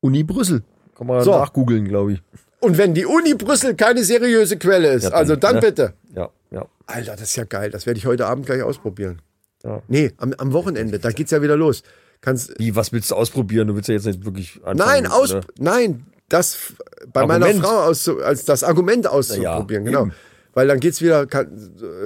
Uni 0.00 0.24
Brüssel. 0.24 0.62
Kann 0.96 1.06
man 1.06 1.22
So. 1.22 1.32
nachgoogeln, 1.32 1.86
glaube 1.86 2.14
ich. 2.14 2.22
Und 2.60 2.76
wenn 2.78 2.94
die 2.94 3.06
Uni 3.06 3.34
Brüssel 3.34 3.74
keine 3.74 4.04
seriöse 4.04 4.58
Quelle 4.58 4.92
ist, 4.92 5.04
Ja, 5.04 5.10
also 5.10 5.34
dann 5.36 5.56
ne? 5.56 5.60
bitte. 5.62 5.94
Ja, 6.14 6.28
ja. 6.50 6.66
Alter, 6.86 7.12
das 7.12 7.22
ist 7.30 7.36
ja 7.36 7.44
geil. 7.44 7.70
Das 7.70 7.86
werde 7.86 7.98
ich 7.98 8.06
heute 8.06 8.26
Abend 8.26 8.46
gleich 8.46 8.62
ausprobieren. 8.62 9.22
Ja. 9.64 9.82
Nee, 9.88 10.12
am, 10.18 10.34
am 10.38 10.52
Wochenende, 10.52 10.98
da 10.98 11.10
geht's 11.10 11.30
ja 11.30 11.42
wieder 11.42 11.56
los. 11.56 11.82
Kannst, 12.20 12.52
Wie, 12.58 12.76
was 12.76 12.92
willst 12.92 13.10
du 13.10 13.14
ausprobieren? 13.14 13.68
Du 13.68 13.74
willst 13.76 13.88
ja 13.88 13.94
jetzt 13.94 14.04
nicht 14.06 14.24
wirklich 14.24 14.56
anfangen. 14.64 14.78
nein, 14.78 15.06
aus, 15.06 15.32
oder? 15.32 15.40
nein, 15.58 16.04
das 16.28 16.74
bei 17.12 17.26
meiner 17.26 17.46
Argument. 17.46 17.64
Frau 17.66 17.80
aus, 17.84 18.08
als 18.08 18.44
das 18.44 18.62
Argument 18.62 19.06
auszuprobieren, 19.06 19.84
Ja, 19.86 19.90
genau. 19.90 20.02
eben. 20.06 20.14
Weil 20.52 20.66
dann 20.68 20.80
geht's 20.80 21.00
wieder, 21.00 21.26
kann, 21.26 21.48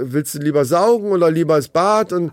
willst 0.03 0.35
du 0.35 0.39
lieber 0.39 0.65
saugen 0.65 1.11
oder 1.11 1.31
lieber 1.31 1.57
ins 1.57 1.69
Bad 1.69 2.13
und, 2.13 2.33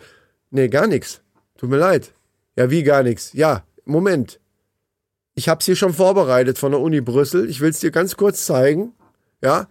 nee, 0.51 0.67
gar 0.67 0.85
nichts. 0.85 1.21
Tut 1.57 1.69
mir 1.69 1.77
leid. 1.77 2.11
Ja, 2.57 2.69
wie 2.69 2.83
gar 2.83 3.01
nichts? 3.01 3.31
Ja, 3.33 3.63
Moment. 3.85 4.39
Ich 5.33 5.47
hab's 5.49 5.65
hier 5.65 5.75
schon 5.75 5.93
vorbereitet 5.93 6.57
von 6.57 6.71
der 6.71 6.81
Uni 6.81 7.01
Brüssel. 7.01 7.49
Ich 7.49 7.61
will's 7.61 7.79
dir 7.79 7.91
ganz 7.91 8.17
kurz 8.17 8.45
zeigen. 8.45 8.93
Ja, 9.41 9.67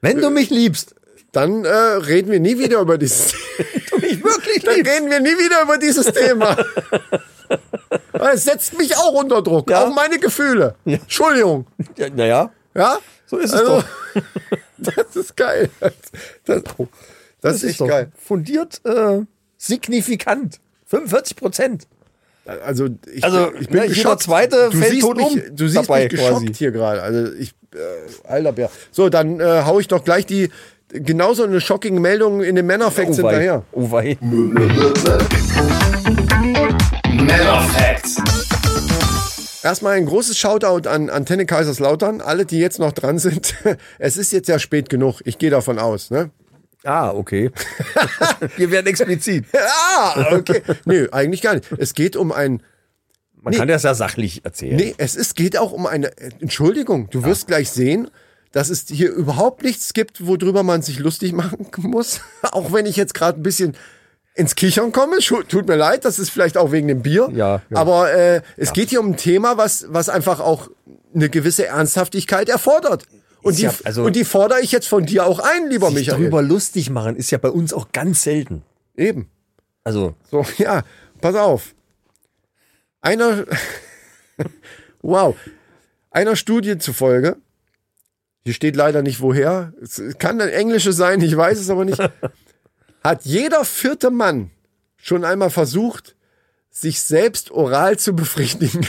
Wenn 0.00 0.20
du 0.20 0.30
mich 0.30 0.50
liebst, 0.50 0.94
dann 1.32 1.64
äh, 1.64 1.68
reden 1.70 2.30
wir 2.30 2.40
nie 2.40 2.58
wieder 2.58 2.80
über 2.80 2.98
dieses 2.98 3.32
du 3.90 3.98
mich 3.98 4.22
wirklich 4.22 4.62
Dann 4.64 4.74
liebst. 4.76 4.92
reden 4.92 5.10
wir 5.10 5.20
nie 5.20 5.30
wieder 5.38 5.62
über 5.62 5.78
dieses 5.78 6.06
Thema. 6.06 6.56
Es 8.32 8.44
setzt 8.44 8.76
mich 8.78 8.96
auch 8.96 9.12
unter 9.12 9.42
Druck, 9.42 9.68
Ja. 9.70 9.84
auch 9.84 9.94
meine 9.94 10.18
Gefühle. 10.18 10.76
Entschuldigung. 10.86 11.66
Ja, 11.96 12.08
naja, 12.08 12.50
Ja? 12.74 12.98
so 13.26 13.36
ist 13.36 13.52
es 13.52 13.60
Also, 13.60 13.80
doch. 13.80 14.22
das 14.78 15.16
ist 15.16 15.36
geil. 15.36 15.68
Das, 16.44 16.62
oh, 16.78 16.88
das, 17.42 17.62
ist 17.62 17.80
doch 17.80 17.86
geil. 17.88 18.10
fundiert, 18.16 18.80
äh, 18.84 19.20
signifikant. 19.58 20.58
45 20.86 21.36
Prozent. 21.36 21.86
Also, 22.46 22.88
ich, 23.12 23.24
Also, 23.24 23.52
ich 23.58 23.68
bin 23.68 23.76
ne, 23.80 23.82
jeder 23.84 23.88
geschockt. 23.94 24.22
Zweite 24.22 24.68
du 24.70 24.78
fällt 24.78 24.90
siehst 24.92 25.02
tot 25.02 25.16
mich, 25.16 25.26
um 25.26 25.56
Du 25.56 25.66
siehst 25.68 25.88
dabei 25.88 26.02
mich 26.02 26.10
geschockt 26.10 26.32
quasi. 26.42 26.54
hier 26.54 26.70
gerade. 26.72 27.02
Also, 27.02 27.32
ich, 27.34 27.54
äh, 27.74 28.28
alter 28.28 28.52
Bär. 28.52 28.70
So, 28.90 29.08
dann 29.08 29.40
äh, 29.40 29.62
hau 29.64 29.80
ich 29.80 29.88
doch 29.88 30.04
gleich 30.04 30.26
die, 30.26 30.50
genauso 30.88 31.44
eine 31.44 31.60
shocking 31.60 32.00
Meldung 32.00 32.42
in 32.42 32.54
den 32.56 32.66
Männerfacts 32.66 33.18
Oh 33.18 33.22
wei. 33.22 33.30
hinterher. 33.30 33.62
Oh 33.72 33.90
wei. 33.90 34.18
Männerfacts. 37.12 38.16
Erstmal 39.62 39.94
ein 39.96 40.04
großes 40.06 40.36
Shoutout 40.36 40.86
an 40.88 41.08
Antenne 41.08 41.46
Kaiserslautern. 41.46 42.20
Alle, 42.20 42.44
die 42.44 42.58
jetzt 42.58 42.78
noch 42.78 42.92
dran 42.92 43.18
sind. 43.18 43.54
Es 43.98 44.16
ist 44.18 44.32
jetzt 44.32 44.48
ja 44.48 44.58
spät 44.58 44.90
genug. 44.90 45.20
Ich 45.24 45.38
gehe 45.38 45.48
davon 45.50 45.78
aus. 45.78 46.10
Ne? 46.10 46.30
Ah, 46.84 47.10
okay. 47.10 47.50
Wir 48.56 48.70
werden 48.70 48.86
explizit. 48.86 49.46
Ah, 49.96 50.34
okay. 50.34 50.62
Nö, 50.84 51.08
eigentlich 51.12 51.40
gar 51.40 51.54
nicht. 51.54 51.70
Es 51.78 51.94
geht 51.94 52.16
um 52.16 52.32
ein. 52.32 52.62
Man 53.40 53.54
kann 53.54 53.68
das 53.68 53.82
ja 53.82 53.94
sachlich 53.94 54.44
erzählen. 54.44 54.76
Nee, 54.76 54.94
es 54.98 55.14
ist, 55.14 55.36
geht 55.36 55.56
auch 55.56 55.72
um 55.72 55.86
eine. 55.86 56.10
Entschuldigung, 56.40 57.08
du 57.10 57.24
wirst 57.24 57.46
gleich 57.46 57.70
sehen, 57.70 58.10
dass 58.52 58.70
es 58.70 58.86
hier 58.88 59.10
überhaupt 59.12 59.62
nichts 59.62 59.94
gibt, 59.94 60.26
worüber 60.26 60.62
man 60.62 60.82
sich 60.82 60.98
lustig 60.98 61.32
machen 61.32 61.66
muss. 61.78 62.20
Auch 62.42 62.72
wenn 62.72 62.86
ich 62.86 62.96
jetzt 62.96 63.14
gerade 63.14 63.40
ein 63.40 63.42
bisschen 63.42 63.76
ins 64.34 64.54
Kichern 64.54 64.92
komme. 64.92 65.18
Tut 65.18 65.68
mir 65.68 65.76
leid, 65.76 66.04
das 66.04 66.18
ist 66.18 66.30
vielleicht 66.30 66.56
auch 66.56 66.72
wegen 66.72 66.88
dem 66.88 67.02
Bier. 67.02 67.30
Ja, 67.32 67.62
ja. 67.70 67.76
Aber 67.76 68.12
äh, 68.12 68.42
es 68.56 68.72
geht 68.72 68.90
hier 68.90 69.00
um 69.00 69.10
ein 69.10 69.16
Thema, 69.16 69.56
was, 69.56 69.86
was 69.88 70.08
einfach 70.08 70.40
auch 70.40 70.70
eine 71.14 71.30
gewisse 71.30 71.66
Ernsthaftigkeit 71.66 72.48
erfordert. 72.48 73.06
Und 73.44 73.58
die, 73.58 73.62
ja- 73.62 73.74
also- 73.84 74.04
und 74.04 74.16
die 74.16 74.24
fordere 74.24 74.60
ich 74.60 74.72
jetzt 74.72 74.88
von 74.88 75.04
dir 75.06 75.26
auch 75.26 75.38
ein, 75.38 75.68
lieber 75.70 75.88
Sich 75.88 75.96
Michael. 75.96 76.18
darüber 76.20 76.42
lustig 76.42 76.90
machen 76.90 77.16
ist 77.16 77.30
ja 77.30 77.38
bei 77.38 77.50
uns 77.50 77.72
auch 77.72 77.92
ganz 77.92 78.22
selten. 78.22 78.62
Eben. 78.96 79.28
Also, 79.84 80.14
So, 80.30 80.44
ja, 80.58 80.82
pass 81.20 81.34
auf. 81.36 81.74
Einer, 83.00 83.44
wow, 85.02 85.36
einer 86.10 86.36
Studie 86.36 86.78
zufolge, 86.78 87.36
hier 88.44 88.54
steht 88.54 88.76
leider 88.76 89.02
nicht 89.02 89.20
woher, 89.20 89.72
es 89.82 90.00
kann 90.18 90.40
ein 90.40 90.48
englische 90.48 90.92
sein, 90.92 91.20
ich 91.20 91.36
weiß 91.36 91.58
es 91.58 91.70
aber 91.70 91.84
nicht, 91.84 91.98
hat 93.04 93.24
jeder 93.24 93.64
vierte 93.64 94.10
Mann 94.10 94.50
schon 94.96 95.24
einmal 95.24 95.50
versucht, 95.50 96.16
sich 96.70 97.00
selbst 97.00 97.50
oral 97.50 97.98
zu 97.98 98.14
befriedigen. 98.16 98.86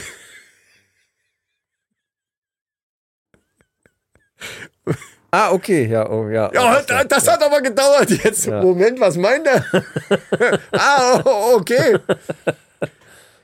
Ah, 5.30 5.52
okay, 5.52 5.86
ja, 5.86 6.08
oh, 6.10 6.28
ja. 6.28 6.50
Ja, 6.52 6.82
da- 6.82 7.04
das 7.04 7.26
hat 7.28 7.42
aber 7.42 7.60
gedauert 7.60 8.10
jetzt. 8.10 8.46
Ja. 8.46 8.62
Moment, 8.62 9.00
was 9.00 9.16
meint 9.16 9.46
er? 9.46 9.64
ah, 10.72 11.20
o- 11.24 11.56
okay. 11.56 11.98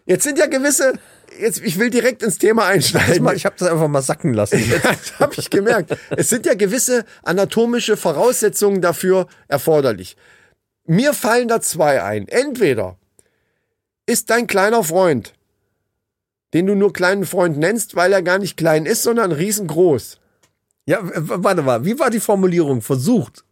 Jetzt 0.06 0.24
sind 0.24 0.39
ja 0.39 0.47
gewisse, 0.47 0.94
jetzt, 1.39 1.60
ich 1.62 1.78
will 1.78 1.90
direkt 1.90 2.23
ins 2.23 2.39
Thema 2.39 2.66
einsteigen. 2.66 3.28
Ich 3.35 3.44
habe 3.44 3.55
das 3.59 3.69
einfach 3.69 3.89
mal 3.89 4.02
sacken 4.02 4.35
lassen. 4.35 4.59
Das 4.82 5.19
habe 5.20 5.35
ich 5.36 5.51
gemerkt. 5.51 5.97
Es 6.10 6.28
sind 6.28 6.47
ja 6.47 6.55
gewisse 6.55 7.05
anatomische 7.23 7.97
Voraussetzungen 7.97 8.81
dafür 8.81 9.27
erforderlich. 9.48 10.16
Mir 10.85 11.14
fallen 11.14 11.47
da 11.48 11.60
zwei 11.60 12.02
ein. 12.02 12.27
Entweder 12.27 12.97
ist 14.06 14.31
dein 14.31 14.48
kleiner 14.48 14.82
Freund, 14.82 15.32
den 16.55 16.66
du 16.66 16.74
nur 16.74 16.93
kleinen 16.93 17.24
Freund 17.24 17.56
nennst, 17.56 17.94
weil 17.94 18.12
er 18.12 18.23
gar 18.23 18.39
nicht 18.39 18.56
klein 18.56 18.85
ist, 18.85 19.05
sondern 19.05 19.31
riesengroß. 19.31 20.19
Ja, 20.86 20.98
warte 21.02 21.62
mal, 21.62 21.84
wie 21.84 21.98
war 21.98 22.10
die 22.10 22.20
Formulierung? 22.20 22.82
Versucht 22.82 23.44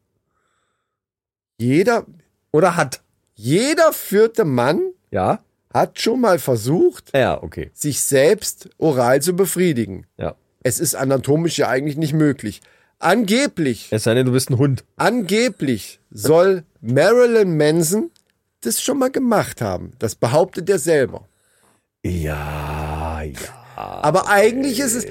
Jeder, 1.59 2.07
oder 2.53 2.77
hat? 2.77 3.03
jeder 3.35 3.93
vierte 3.93 4.45
Mann 4.45 4.81
Ja? 5.11 5.41
hat 5.73 6.01
schon 6.01 6.21
mal 6.21 6.39
versucht, 6.39 7.11
Ja, 7.15 7.41
okay. 7.43 7.71
sich 7.75 8.01
selbst 8.03 8.69
oral 8.79 9.23
zu 9.23 9.35
befriedigen. 9.35 10.07
Ja. 10.19 10.35
Es 10.63 10.79
ist 10.81 10.95
anatomisch 10.95 11.57
ja 11.59 11.69
eigentlich 11.69 11.97
nicht 11.97 12.13
möglich. 12.13 12.61
Angeblich, 12.99 13.89
Es 13.93 14.03
sei 14.05 14.13
denn, 14.15 14.27
du 14.27 14.33
bist 14.33 14.51
ein 14.51 14.59
Hund. 14.59 14.85
angeblich 14.97 16.01
soll 16.11 16.65
Marilyn 16.83 17.57
Manson 17.57 18.11
das 18.63 18.83
schon 18.83 18.99
mal 18.99 19.11
gemacht 19.11 19.63
haben. 19.63 19.93
Das 19.99 20.15
behauptet 20.17 20.69
er 20.69 20.79
selber. 20.79 21.27
Ja, 22.05 23.23
ja. 23.23 23.39
Aber 23.77 24.29
eigentlich 24.29 24.81
ist 24.81 24.95
es, 24.95 25.07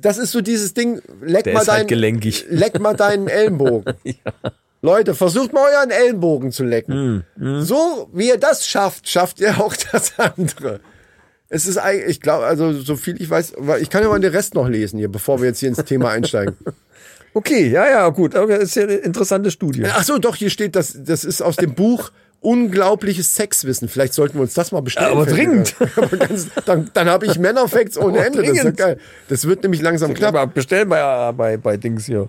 das 0.00 0.18
ist 0.18 0.32
so 0.32 0.40
dieses 0.40 0.74
Ding, 0.74 1.00
leck 1.22 1.44
Der 1.44 1.54
mal 1.54 1.60
halt 1.60 1.68
deinen, 1.68 1.86
gelenkig. 1.86 2.46
leck 2.48 2.78
mal 2.80 2.94
deinen 2.94 3.28
Ellenbogen. 3.28 3.94
Leute, 4.82 5.14
versucht 5.14 5.52
mal 5.52 5.70
euren 5.74 5.90
Ellenbogen 5.90 6.52
zu 6.52 6.64
lecken. 6.64 7.24
Hm, 7.38 7.62
So 7.62 8.08
wie 8.12 8.28
ihr 8.28 8.38
das 8.38 8.66
schafft, 8.66 9.08
schafft 9.08 9.40
ihr 9.40 9.60
auch 9.60 9.74
das 9.92 10.18
andere. 10.18 10.80
Es 11.48 11.66
ist 11.66 11.78
eigentlich, 11.78 12.08
ich 12.08 12.20
glaube, 12.20 12.46
also 12.46 12.72
so 12.72 12.96
viel 12.96 13.20
ich 13.20 13.28
weiß, 13.28 13.54
ich 13.80 13.90
kann 13.90 14.02
ja 14.02 14.08
mal 14.08 14.20
den 14.20 14.32
Rest 14.32 14.54
noch 14.54 14.68
lesen 14.68 14.98
hier, 14.98 15.10
bevor 15.10 15.40
wir 15.40 15.48
jetzt 15.48 15.58
hier 15.60 15.68
ins 15.68 15.84
Thema 15.84 16.10
einsteigen. 16.10 16.56
Okay, 17.32 17.68
ja, 17.68 17.88
ja, 17.88 18.08
gut. 18.08 18.34
Das 18.34 18.48
ist 18.58 18.74
ja 18.74 18.82
eine 18.82 18.94
interessante 18.94 19.52
Studie. 19.52 19.84
Ach 19.86 20.02
so, 20.02 20.18
doch, 20.18 20.34
hier 20.34 20.50
steht, 20.50 20.74
das, 20.74 20.96
das 20.98 21.24
ist 21.24 21.40
aus 21.42 21.54
dem 21.54 21.76
Buch 21.76 22.10
Unglaubliches 22.40 23.34
Sexwissen. 23.34 23.88
Vielleicht 23.88 24.14
sollten 24.14 24.36
wir 24.36 24.42
uns 24.42 24.54
das 24.54 24.72
mal 24.72 24.80
bestellen. 24.80 25.12
Aber 25.12 25.26
Fällt 25.26 25.36
mir 25.36 25.44
dringend. 25.44 25.76
Aber 25.96 26.16
ganz, 26.16 26.48
dann, 26.64 26.90
dann 26.94 27.08
habe 27.08 27.26
ich 27.26 27.38
Männerfacts 27.38 27.98
ohne 27.98 28.18
Aber 28.18 28.26
Ende. 28.26 28.42
Das 28.42 28.50
ist 28.50 28.64
ja 28.64 28.70
geil. 28.70 28.98
Das 29.28 29.46
wird 29.46 29.62
nämlich 29.62 29.82
langsam 29.82 30.14
knapp. 30.14 30.34
Aber 30.34 30.46
bestellen 30.46 30.88
bei, 30.88 31.32
bei, 31.32 31.56
bei 31.58 31.76
Dings 31.76 32.06
hier. 32.06 32.28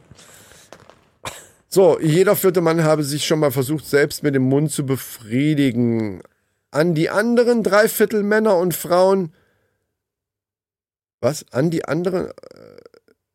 So, 1.69 1.97
jeder 2.01 2.35
vierte 2.35 2.59
Mann 2.59 2.83
habe 2.83 3.03
sich 3.03 3.25
schon 3.25 3.39
mal 3.39 3.51
versucht, 3.51 3.85
selbst 3.85 4.23
mit 4.23 4.35
dem 4.35 4.43
Mund 4.43 4.71
zu 4.71 4.85
befriedigen. 4.85 6.21
An 6.71 6.93
die 6.93 7.09
anderen 7.09 7.63
drei 7.63 7.87
Viertel 7.87 8.23
Männer 8.23 8.57
und 8.57 8.73
Frauen. 8.75 9.33
Was? 11.21 11.45
An 11.51 11.69
die 11.69 11.85
anderen. 11.85 12.27
äh, 12.27 12.31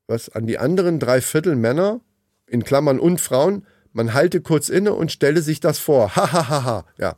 Was? 0.07 0.29
An 0.29 0.47
die 0.47 0.59
anderen 0.59 0.99
drei 0.99 1.23
Viertel 1.23 1.57
Männer, 1.57 2.01
in 2.47 2.63
Klammern 2.65 3.01
und 3.01 3.21
Frauen, 3.21 3.67
man 3.97 4.13
halte 4.13 4.41
kurz 4.41 4.69
inne 4.69 4.93
und 4.93 5.11
stelle 5.11 5.41
sich 5.41 5.59
das 5.59 5.79
vor. 5.79 6.15
Ha, 6.15 6.33
ha, 6.33 6.49
ha, 6.49 6.65
ha. 6.65 6.85
Ja. 6.99 7.17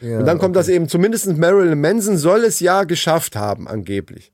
und 0.00 0.24
dann 0.24 0.38
kommt 0.38 0.56
das 0.56 0.68
eben, 0.68 0.88
zumindest 0.88 1.26
Marilyn 1.36 1.80
Manson 1.80 2.16
soll 2.16 2.44
es 2.44 2.60
ja 2.60 2.84
geschafft 2.84 3.36
haben, 3.36 3.68
angeblich. 3.68 4.32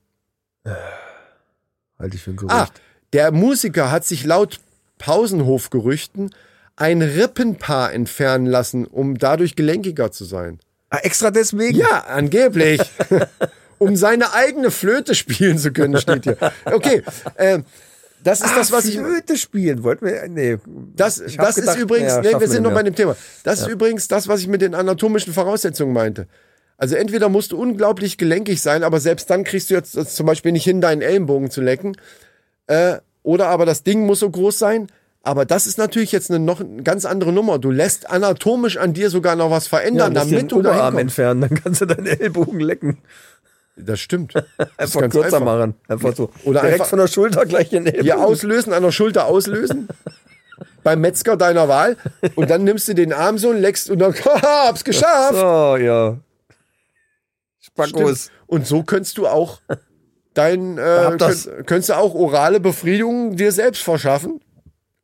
Halte 1.99 2.15
ich 2.15 2.21
für 2.21 2.31
ein 2.31 2.37
Gerücht. 2.37 2.53
Ah, 2.53 2.67
der 3.13 3.31
Musiker 3.31 3.91
hat 3.91 4.05
sich 4.05 4.23
laut 4.23 4.59
Pausenhofgerüchten 4.99 6.33
ein 6.75 7.01
Rippenpaar 7.01 7.91
entfernen 7.91 8.45
lassen, 8.45 8.85
um 8.85 9.17
dadurch 9.17 9.55
gelenkiger 9.55 10.11
zu 10.11 10.25
sein. 10.25 10.59
Ah, 10.89 10.99
extra 10.99 11.31
deswegen? 11.31 11.79
Ja, 11.79 12.05
angeblich. 12.07 12.79
um 13.79 13.95
seine 13.95 14.33
eigene 14.33 14.69
Flöte 14.69 15.15
spielen 15.15 15.57
zu 15.57 15.71
können, 15.71 15.97
steht 15.99 16.25
hier. 16.25 16.37
Okay, 16.65 17.01
äh, 17.35 17.59
das 18.23 18.41
ist 18.41 18.55
das, 18.55 18.71
was 18.71 18.85
ich. 18.85 18.97
Flöte 18.97 19.37
spielen. 19.37 19.83
Wollten 19.83 20.05
wir, 20.05 20.27
nee. 20.27 20.57
Das, 20.95 21.17
das 21.17 21.55
gedacht, 21.55 21.57
ist 21.57 21.77
übrigens, 21.77 22.13
ja, 22.13 22.21
nee, 22.21 22.39
wir 22.39 22.47
sind 22.47 22.63
noch 22.63 22.73
bei 22.73 22.83
dem 22.83 22.95
Thema. 22.95 23.15
Das 23.43 23.61
ist 23.61 23.67
übrigens 23.67 24.07
das, 24.07 24.27
was 24.27 24.41
ich 24.41 24.47
mit 24.47 24.61
den 24.61 24.75
anatomischen 24.75 25.33
Voraussetzungen 25.33 25.93
meinte. 25.93 26.27
Also 26.77 26.95
entweder 26.95 27.29
musst 27.29 27.51
du 27.51 27.57
unglaublich 27.57 28.17
gelenkig 28.17 28.61
sein, 28.61 28.83
aber 28.83 28.99
selbst 28.99 29.29
dann 29.29 29.43
kriegst 29.43 29.69
du 29.69 29.73
jetzt 29.73 29.93
zum 29.93 30.25
Beispiel 30.25 30.51
nicht 30.51 30.63
hin, 30.63 30.79
deinen 30.79 31.01
Ellenbogen 31.01 31.49
zu 31.49 31.61
lecken. 31.61 31.97
Äh, 32.67 32.97
oder 33.23 33.47
aber 33.47 33.65
das 33.65 33.83
Ding 33.83 34.05
muss 34.05 34.19
so 34.19 34.29
groß 34.29 34.59
sein. 34.59 34.87
Aber 35.23 35.43
das 35.43 35.67
ist 35.67 35.77
natürlich 35.77 36.13
jetzt 36.13 36.29
eine 36.31 36.39
noch 36.39 36.61
eine 36.61 36.83
ganz 36.83 37.03
andere 37.03 37.33
Nummer. 37.33 37.59
Du 37.59 37.69
lässt 37.69 38.09
anatomisch 38.09 38.77
an 38.77 38.93
dir 38.93 39.09
sogar 39.09 39.35
noch 39.35 39.51
was 39.51 39.65
Ja, 39.65 39.69
verändern, 39.69 40.13
den 40.13 40.29
damit 40.29 40.51
du 40.51 40.59
Oberarm 40.59 40.97
entfernen, 40.97 41.41
dann 41.41 41.55
kannst 41.61 41.81
du 41.81 41.85
deinen 41.85 42.05
Ellbogen 42.05 42.61
lecken. 42.61 42.99
Das 43.77 43.99
stimmt. 43.99 44.33
Das 44.57 44.95
Einfach 44.95 45.09
kürzer 45.09 45.37
einfach. 45.37 45.39
machen. 45.41 45.75
Einfach 45.87 46.15
so. 46.15 46.29
Oder 46.43 46.61
direkt 46.61 46.73
einfach- 46.81 46.89
von 46.89 46.99
der 46.99 47.07
Schulter 47.07 47.45
gleich 47.45 47.69
den 47.69 47.85
Ellbogen. 47.85 48.03
Hier 48.03 48.19
auslösen, 48.19 48.73
an 48.73 48.83
der 48.83 48.91
Schulter 48.91 49.25
auslösen. 49.25 49.87
beim 50.83 51.01
Metzger 51.01 51.37
deiner 51.37 51.67
Wahl. 51.67 51.97
Und 52.35 52.49
dann 52.49 52.63
nimmst 52.63 52.87
du 52.87 52.93
den 52.95 53.13
Arm 53.13 53.37
so 53.37 53.49
und 53.49 53.57
leckst 53.57 53.89
und 53.89 53.99
dann, 53.99 54.13
haha, 54.13 54.41
hab's 54.67 54.83
geschafft. 54.83 55.35
So, 55.35 55.77
ja. 55.77 56.17
Spackos. 57.59 58.31
Und 58.47 58.65
so 58.65 58.83
könntest 58.83 59.17
du 59.17 59.27
auch 59.27 59.61
dein, 60.33 60.77
äh, 60.77 61.15
könnt, 61.17 61.67
könntest 61.67 61.89
du 61.89 61.97
auch 61.97 62.13
orale 62.15 62.59
Befriedigung 62.59 63.35
dir 63.35 63.51
selbst 63.51 63.83
verschaffen, 63.83 64.39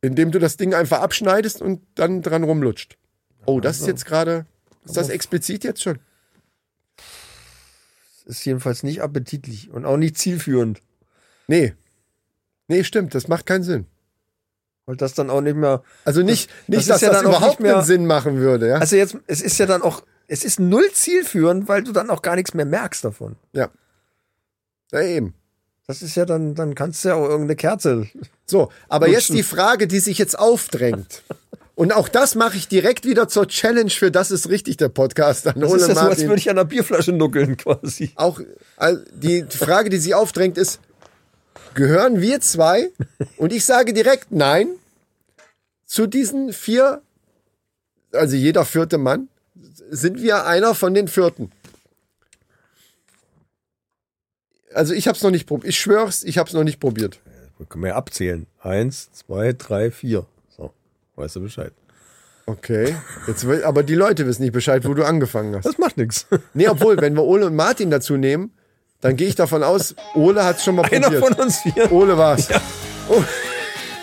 indem 0.00 0.30
du 0.30 0.38
das 0.38 0.56
Ding 0.56 0.74
einfach 0.74 1.00
abschneidest 1.00 1.60
und 1.60 1.82
dann 1.94 2.22
dran 2.22 2.44
rumlutscht. 2.44 2.96
Oh, 3.46 3.60
das 3.60 3.80
ist 3.80 3.86
jetzt 3.86 4.06
gerade, 4.06 4.46
ist 4.84 4.96
das 4.96 5.08
explizit 5.10 5.64
jetzt 5.64 5.82
schon? 5.82 5.98
Ist 8.24 8.44
jedenfalls 8.44 8.82
nicht 8.82 9.02
appetitlich 9.02 9.70
und 9.70 9.84
auch 9.84 9.96
nicht 9.96 10.16
zielführend. 10.18 10.80
Nee. 11.46 11.74
Nee, 12.68 12.84
stimmt, 12.84 13.14
das 13.14 13.28
macht 13.28 13.44
keinen 13.46 13.62
Sinn. 13.64 13.86
Weil 14.86 14.96
das 14.96 15.14
dann 15.14 15.30
auch 15.30 15.40
nicht 15.40 15.56
mehr. 15.56 15.82
Also 16.04 16.22
nicht, 16.22 16.50
nicht 16.66 16.80
ist 16.80 16.90
dass 16.90 17.00
ja 17.02 17.10
das 17.10 17.22
überhaupt 17.22 17.60
mehr- 17.60 17.76
einen 17.76 17.84
Sinn 17.86 18.06
machen 18.06 18.36
würde, 18.38 18.68
ja? 18.68 18.76
Also 18.76 18.96
jetzt, 18.96 19.16
es 19.26 19.40
ist 19.42 19.58
ja 19.58 19.66
dann 19.66 19.82
auch, 19.82 20.02
es 20.26 20.44
ist 20.44 20.58
null 20.60 20.90
zielführend, 20.92 21.68
weil 21.68 21.82
du 21.82 21.92
dann 21.92 22.08
auch 22.10 22.22
gar 22.22 22.36
nichts 22.36 22.54
mehr 22.54 22.66
merkst 22.66 23.04
davon. 23.04 23.36
ja. 23.52 23.68
Ja, 24.92 25.00
eben. 25.02 25.34
Das 25.86 26.00
ist 26.02 26.14
ja 26.14 26.24
dann, 26.24 26.54
dann 26.54 26.74
kannst 26.74 27.04
du 27.04 27.08
ja 27.08 27.14
auch 27.16 27.24
irgendeine 27.28 27.56
Kerze. 27.56 28.08
So, 28.46 28.70
aber 28.88 29.06
jetzt 29.08 29.28
Lutschen. 29.30 29.36
die 29.36 29.42
Frage, 29.42 29.86
die 29.88 29.98
sich 29.98 30.16
jetzt 30.18 30.38
aufdrängt. 30.38 31.22
Und 31.76 31.92
auch 31.92 32.08
das 32.08 32.36
mache 32.36 32.56
ich 32.56 32.68
direkt 32.68 33.04
wieder 33.04 33.26
zur 33.26 33.48
Challenge 33.48 33.90
für 33.90 34.12
Das 34.12 34.30
ist 34.30 34.48
richtig, 34.48 34.76
der 34.76 34.88
Podcast 34.88 35.46
an 35.48 35.60
Das 35.60 35.70
Ole 35.70 35.82
ist 35.82 35.88
ja 35.88 35.94
so, 35.94 36.00
als 36.02 36.20
würde 36.22 36.36
ich 36.36 36.48
an 36.48 36.56
einer 36.56 36.64
Bierflasche 36.64 37.12
nuckeln 37.12 37.56
quasi. 37.56 38.12
auch 38.14 38.40
also 38.76 39.02
die 39.12 39.44
Frage, 39.48 39.90
die 39.90 39.98
sich 39.98 40.14
aufdrängt, 40.14 40.56
ist: 40.56 40.80
Gehören 41.74 42.20
wir 42.20 42.40
zwei? 42.40 42.90
Und 43.36 43.52
ich 43.52 43.64
sage 43.64 43.92
direkt 43.92 44.30
nein 44.30 44.68
zu 45.84 46.06
diesen 46.06 46.52
vier, 46.52 47.02
also 48.12 48.36
jeder 48.36 48.64
vierte 48.64 48.98
Mann, 48.98 49.28
sind 49.90 50.22
wir 50.22 50.46
einer 50.46 50.74
von 50.74 50.94
den 50.94 51.08
vierten. 51.08 51.50
Also 54.72 54.92
ich 54.94 55.06
habe 55.06 55.16
es 55.16 55.22
noch 55.22 55.30
nicht 55.30 55.46
probiert. 55.46 55.70
Ich 55.70 55.78
schwör's, 55.78 56.24
ich 56.24 56.38
habe 56.38 56.48
es 56.48 56.54
noch 56.54 56.64
nicht 56.64 56.80
probiert. 56.80 57.20
Können 57.68 57.84
wir 57.84 57.90
ja 57.90 57.96
abzählen. 57.96 58.46
Eins, 58.60 59.10
zwei, 59.12 59.52
drei, 59.52 59.90
vier. 59.90 60.26
Weißt 61.16 61.36
du 61.36 61.40
Bescheid. 61.40 61.72
Okay. 62.46 62.94
Jetzt, 63.26 63.46
will- 63.46 63.64
aber 63.64 63.82
die 63.82 63.94
Leute 63.94 64.26
wissen 64.26 64.42
nicht 64.42 64.52
Bescheid, 64.52 64.84
wo 64.86 64.92
du 64.94 65.04
angefangen 65.04 65.56
hast. 65.56 65.64
Das 65.64 65.78
macht 65.78 65.96
nichts. 65.96 66.26
Nee, 66.52 66.68
obwohl, 66.68 67.00
wenn 67.00 67.14
wir 67.14 67.22
Ole 67.24 67.46
und 67.46 67.56
Martin 67.56 67.90
dazu 67.90 68.16
nehmen, 68.16 68.52
dann 69.00 69.16
gehe 69.16 69.28
ich 69.28 69.34
davon 69.34 69.62
aus, 69.62 69.94
Ole 70.14 70.44
hat 70.44 70.56
es 70.58 70.64
schon 70.64 70.74
mal 70.76 70.84
Einer 70.84 71.02
probiert. 71.10 71.24
von 71.24 71.32
uns 71.34 71.58
vier. 71.58 71.90
Ole 71.92 72.16
war's. 72.18 72.48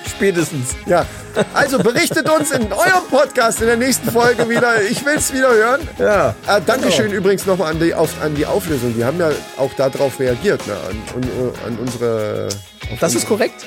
Spätestens. 0.07 0.75
Ja, 0.85 1.05
also 1.53 1.79
berichtet 1.79 2.29
uns 2.29 2.51
in 2.51 2.71
eurem 2.71 3.05
Podcast 3.09 3.61
in 3.61 3.67
der 3.67 3.77
nächsten 3.77 4.11
Folge 4.11 4.47
wieder. 4.49 4.81
Ich 4.83 5.03
will's 5.05 5.33
wieder 5.33 5.51
hören. 5.53 5.81
Ja. 5.97 6.35
Äh, 6.47 6.61
Dankeschön 6.65 7.11
übrigens 7.11 7.45
nochmal 7.45 7.71
an 7.71 7.79
die, 7.79 7.93
auf, 7.93 8.21
an 8.21 8.35
die 8.35 8.45
Auflösung. 8.45 8.93
Die 8.95 9.03
haben 9.03 9.19
ja 9.19 9.31
auch 9.57 9.73
darauf 9.73 10.19
reagiert, 10.19 10.65
ne? 10.67 10.73
an, 10.73 11.03
an, 11.15 11.51
an 11.67 11.77
unsere. 11.79 12.49
auf 12.91 12.99
Das 12.99 13.15
ist 13.15 13.27
korrekt. 13.27 13.65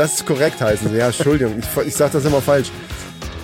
Das 0.00 0.14
ist 0.14 0.24
korrekt 0.24 0.58
heißen. 0.62 0.96
Ja, 0.96 1.08
Entschuldigung, 1.08 1.58
ich, 1.58 1.86
ich 1.86 1.94
sage 1.94 2.12
das 2.14 2.24
immer 2.24 2.40
falsch. 2.40 2.70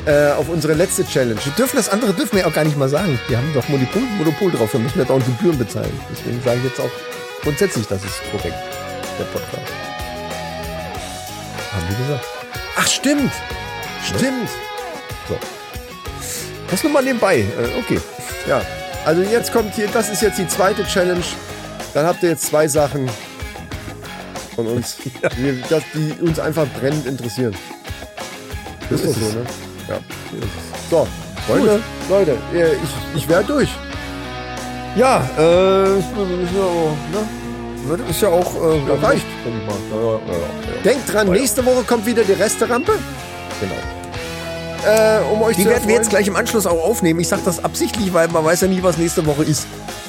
Äh, 0.06 0.30
auf 0.30 0.48
unsere 0.48 0.72
letzte 0.72 1.06
Challenge. 1.06 1.38
Wir 1.44 1.52
dürfen 1.52 1.76
das 1.76 1.90
andere 1.90 2.14
dürfen 2.14 2.34
wir 2.34 2.46
auch 2.46 2.52
gar 2.54 2.64
nicht 2.64 2.78
mal 2.78 2.88
sagen. 2.88 3.20
Wir 3.28 3.36
haben 3.36 3.52
doch 3.52 3.68
Monopol, 3.68 4.00
Monopol 4.16 4.50
drauf. 4.50 4.72
Wir 4.72 4.80
müssen 4.80 4.98
jetzt 4.98 5.10
auch 5.10 5.18
Gebühren 5.18 5.58
bezahlen. 5.58 5.92
Deswegen 6.10 6.40
sage 6.42 6.56
ich 6.56 6.64
jetzt 6.64 6.80
auch 6.80 6.90
grundsätzlich, 7.42 7.86
das 7.88 8.02
ist 8.02 8.22
korrekt. 8.32 8.56
Der 9.18 9.24
Podcast. 9.24 9.70
Haben 11.74 11.88
wir 11.90 12.06
gesagt. 12.06 12.24
Ach, 12.78 12.86
stimmt. 12.86 13.32
Stimmt. 14.02 14.48
Das 16.70 16.82
nur 16.82 16.90
mal 16.90 17.02
nebenbei. 17.02 17.40
Äh, 17.40 17.78
okay. 17.78 18.00
Ja, 18.48 18.62
also 19.04 19.20
jetzt 19.20 19.52
kommt 19.52 19.74
hier, 19.74 19.88
das 19.88 20.08
ist 20.08 20.22
jetzt 20.22 20.38
die 20.38 20.48
zweite 20.48 20.86
Challenge. 20.86 21.24
Dann 21.92 22.06
habt 22.06 22.22
ihr 22.22 22.30
jetzt 22.30 22.46
zwei 22.46 22.66
Sachen 22.66 23.10
von 24.56 24.66
uns, 24.66 24.96
die, 25.36 25.62
das, 25.68 25.82
die 25.94 26.14
uns 26.22 26.40
einfach 26.40 26.66
brennend 26.80 27.06
interessieren. 27.06 27.54
Ist 28.90 29.04
doch 29.04 29.10
ist 29.10 29.20
so, 29.20 29.38
ne? 29.38 29.46
Ja. 29.88 29.98
So, 30.90 31.06
Leute, 32.08 32.36
äh, 32.54 32.72
ich, 32.72 33.16
ich 33.22 33.28
wäre 33.28 33.44
durch. 33.44 33.68
Ja, 34.96 35.28
äh, 35.38 35.98
ist 35.98 36.08
ja 36.56 36.64
auch, 36.64 36.96
ne? 37.12 38.10
Ist 38.10 38.22
ja 38.22 38.28
auch, 38.28 38.54
äh, 38.54 38.78
Ja, 38.88 38.94
reicht. 39.06 39.26
Ja, 39.44 39.52
ja, 39.52 40.02
ja, 40.02 40.12
ja, 40.12 40.32
ja. 40.32 40.82
Denkt 40.82 41.12
dran, 41.12 41.30
nächste 41.30 41.64
Woche 41.64 41.84
kommt 41.84 42.06
wieder 42.06 42.24
die 42.24 42.32
Resterampe. 42.32 42.92
Genau. 43.60 43.74
äh, 44.90 45.20
um 45.32 45.42
euch 45.42 45.56
Die 45.56 45.64
zu 45.64 45.68
werden 45.68 45.86
wir 45.86 45.94
jetzt 45.94 46.10
gleich 46.10 46.26
im 46.26 46.36
Anschluss 46.36 46.66
auch 46.66 46.82
aufnehmen. 46.82 47.20
Ich 47.20 47.28
sage 47.28 47.42
das 47.44 47.62
absichtlich, 47.62 48.12
weil 48.12 48.28
man 48.28 48.44
weiß 48.44 48.62
ja 48.62 48.68
nie, 48.68 48.82
was 48.82 48.96
nächste 48.96 49.24
Woche 49.26 49.44
ist. 49.44 49.66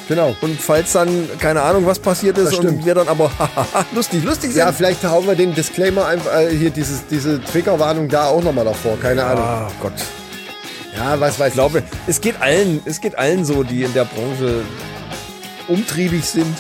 Genau. 0.07 0.35
Und 0.41 0.59
falls 0.61 0.93
dann, 0.93 1.27
keine 1.39 1.61
Ahnung, 1.61 1.85
was 1.85 1.99
passiert 1.99 2.37
ist 2.37 2.53
und 2.57 2.85
wir 2.85 2.95
dann 2.95 3.07
aber 3.09 3.29
lustig, 3.93 4.23
lustig 4.23 4.51
sind. 4.51 4.59
Ja, 4.59 4.71
vielleicht 4.71 5.03
hauen 5.03 5.27
wir 5.27 5.35
den 5.35 5.53
Disclaimer 5.53 6.05
einfach, 6.05 6.33
äh, 6.39 6.49
hier 6.55 6.69
dieses, 6.69 7.05
diese 7.07 7.43
Triggerwarnung 7.43 8.07
da 8.07 8.27
auch 8.27 8.41
nochmal 8.41 8.65
davor. 8.65 8.97
Keine 9.01 9.23
Ahnung. 9.25 9.43
Ah 9.43 9.67
Gott. 9.81 9.93
Ja, 10.95 11.19
was 11.19 11.37
weiß 11.39 11.49
Ich 11.49 11.53
glaube, 11.55 11.83
es 12.07 12.21
geht 12.21 12.41
allen, 12.41 12.81
es 12.85 13.01
geht 13.01 13.17
allen 13.17 13.43
so, 13.45 13.63
die 13.63 13.83
in 13.83 13.93
der 13.93 14.05
Branche 14.05 14.61
umtriebig 15.67 16.23
sind, 16.25 16.55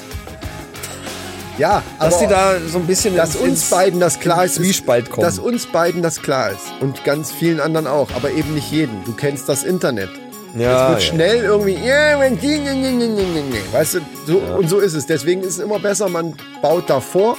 Ja, 1.57 1.81
aber 1.97 2.09
dass 2.11 2.19
die 2.19 2.27
da 2.27 2.55
so 2.67 2.77
ein 2.77 2.85
bisschen 2.85 3.15
dass 3.15 3.33
ins- 3.35 3.43
uns 3.43 3.69
beiden 3.69 3.99
das 3.99 4.19
klar 4.19 4.45
ist, 4.45 4.55
Zwiespalt 4.55 5.09
kommen. 5.09 5.25
dass 5.25 5.39
uns 5.39 5.65
beiden 5.65 6.01
das 6.03 6.21
klar 6.21 6.51
ist 6.51 6.59
und 6.81 7.03
ganz 7.03 7.31
vielen 7.31 7.59
anderen 7.59 7.87
auch, 7.87 8.09
aber 8.15 8.29
eben 8.31 8.53
nicht 8.53 8.69
jeden. 8.71 9.03
Du 9.05 9.13
kennst 9.13 9.49
das 9.49 9.63
Internet. 9.63 10.09
Ja, 10.55 10.85
es 10.85 10.89
wird 10.89 11.01
ja. 11.01 11.07
schnell 11.07 11.43
irgendwie, 11.43 11.73
ja, 11.73 12.17
ne, 12.17 12.29
ne, 12.29 12.75
ne, 12.75 12.91
ne, 12.91 13.07
ne, 13.07 13.41
ne. 13.41 13.57
weißt 13.71 13.95
du, 13.95 13.99
so, 14.25 14.37
und 14.37 14.69
so 14.69 14.79
ist 14.79 14.93
es. 14.93 15.05
Deswegen 15.05 15.41
ist 15.41 15.53
es 15.53 15.59
immer 15.59 15.79
besser, 15.79 16.09
man 16.09 16.35
baut 16.61 16.89
davor 16.89 17.37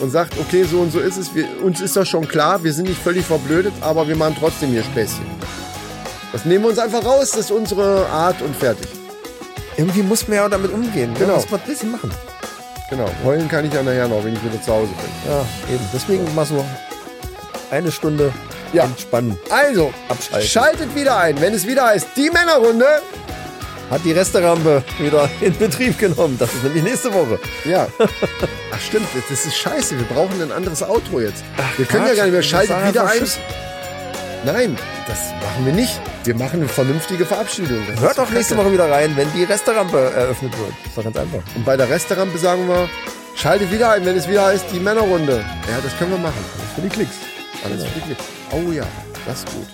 und 0.00 0.10
sagt, 0.10 0.38
okay, 0.38 0.64
so 0.64 0.80
und 0.80 0.92
so 0.92 1.00
ist 1.00 1.16
es. 1.16 1.34
Wir, 1.34 1.46
uns 1.62 1.80
ist 1.80 1.96
das 1.96 2.08
schon 2.08 2.26
klar, 2.26 2.62
wir 2.62 2.72
sind 2.72 2.88
nicht 2.88 3.00
völlig 3.00 3.24
verblödet, 3.24 3.72
aber 3.80 4.08
wir 4.08 4.16
machen 4.16 4.36
trotzdem 4.38 4.70
hier 4.70 4.82
Späßchen. 4.82 5.26
Das 6.32 6.44
nehmen 6.44 6.64
wir 6.64 6.70
uns 6.70 6.78
einfach 6.78 7.04
raus, 7.04 7.30
das 7.30 7.40
ist 7.40 7.50
unsere 7.50 8.06
Art 8.06 8.40
und 8.42 8.54
fertig. 8.54 8.88
Irgendwie 9.76 10.02
muss 10.02 10.26
man 10.28 10.36
ja 10.36 10.48
damit 10.48 10.72
umgehen. 10.72 11.14
Genau. 11.14 11.30
Ja, 11.30 11.36
muss 11.36 11.50
man 11.50 11.60
ein 11.60 11.66
bisschen 11.66 11.92
machen. 11.92 12.10
Genau, 12.90 13.08
heulen 13.24 13.48
kann 13.48 13.64
ich 13.64 13.72
ja 13.72 13.82
nachher 13.82 14.08
noch, 14.08 14.24
wenn 14.24 14.32
ich 14.32 14.42
wieder 14.42 14.60
zu 14.62 14.72
Hause 14.72 14.88
bin. 14.88 15.32
Ja, 15.32 15.40
eben. 15.72 15.84
Deswegen 15.92 16.34
mal 16.34 16.46
so 16.46 16.64
eine 17.70 17.92
Stunde 17.92 18.32
Ja. 18.72 18.84
entspannen. 18.84 19.38
Also, 19.50 19.92
Abschalten. 20.08 20.48
schaltet 20.48 20.94
wieder 20.94 21.16
ein, 21.16 21.40
wenn 21.40 21.54
es 21.54 21.66
wieder 21.66 21.86
heißt, 21.86 22.08
die 22.16 22.30
Männerrunde. 22.30 22.86
Hat 23.90 24.04
die 24.04 24.12
Resterampe 24.12 24.84
wieder 24.98 25.30
in 25.40 25.56
Betrieb 25.56 25.98
genommen. 25.98 26.36
Das 26.38 26.52
ist 26.52 26.62
nämlich 26.62 26.82
nächste 26.82 27.12
Woche. 27.14 27.38
Ja. 27.64 27.86
Ach 27.98 28.80
stimmt, 28.86 29.06
das 29.30 29.46
ist 29.46 29.56
scheiße. 29.56 29.96
Wir 29.96 30.04
brauchen 30.04 30.42
ein 30.42 30.52
anderes 30.52 30.82
Outro 30.82 31.20
jetzt. 31.20 31.42
wir 31.78 31.86
können 31.86 32.02
ja 32.04 32.08
Quatsch, 32.08 32.16
gar 32.18 32.24
nicht 32.24 32.32
mehr. 32.34 32.42
Schaltet 32.42 32.88
wieder 32.88 33.06
ein. 33.08 33.26
Nein, 34.44 34.78
das 35.06 35.18
machen 35.42 35.64
wir 35.64 35.72
nicht. 35.72 35.98
Wir 36.24 36.34
machen 36.34 36.60
eine 36.60 36.68
vernünftige 36.68 37.24
Verabschiedung. 37.24 37.78
Das 37.90 38.00
Hört 38.00 38.18
doch 38.18 38.30
nächste. 38.30 38.58
Woche 38.58 38.72
wieder 38.72 38.90
rein, 38.90 39.16
wenn 39.16 39.32
die 39.32 39.44
Resterampe 39.44 39.98
eröffnet 40.14 40.52
wird. 40.58 40.72
Ist 40.86 40.96
doch 40.96 41.04
ganz 41.04 41.16
einfach. 41.16 41.40
Und 41.56 41.64
bei 41.64 41.76
der 41.76 41.88
Restaurante 41.88 42.36
sagen 42.36 42.68
wir, 42.68 42.88
schaltet 43.36 43.72
wieder 43.72 43.92
ein, 43.92 44.04
wenn 44.04 44.16
es 44.18 44.28
wieder 44.28 44.44
heißt, 44.46 44.66
die 44.70 44.80
Männerrunde. 44.80 45.42
Ja, 45.66 45.78
das 45.82 45.96
können 45.98 46.10
wir 46.10 46.18
machen. 46.18 46.44
Das 46.58 46.74
für 46.74 46.82
die 46.82 46.88
Klicks. 46.88 47.16
Alles 47.64 47.84
für 47.84 47.94
die 47.94 48.00
Klicks. 48.02 48.24
Oh 48.52 48.70
ja, 48.72 48.84
das 49.26 49.38
ist 49.40 49.46
gut. 49.52 49.66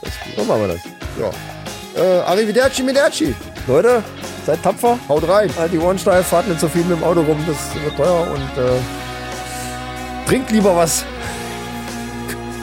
Das 0.00 0.10
ist 0.10 0.18
So 0.36 0.40
gut. 0.42 0.48
machen 0.48 0.60
wir 0.62 0.68
das. 0.68 0.80
Ja. 1.18 2.02
Äh, 2.02 2.20
arrivederci, 2.20 2.82
Mederci. 2.82 3.34
Leute, 3.66 4.02
seid 4.46 4.62
tapfer. 4.62 4.98
Haut 5.08 5.28
rein. 5.28 5.50
Halt 5.58 5.72
die 5.72 5.78
Ohren 5.78 5.98
steif, 5.98 6.26
fahrt 6.26 6.48
nicht 6.48 6.60
so 6.60 6.68
viel 6.68 6.82
mit 6.84 6.98
dem 6.98 7.04
Auto 7.04 7.20
rum, 7.20 7.38
das 7.46 7.56
wird 7.82 7.96
teuer 7.96 8.28
und 8.32 8.62
äh, 8.62 10.26
trinkt 10.28 10.50
lieber 10.50 10.74
was. 10.76 11.04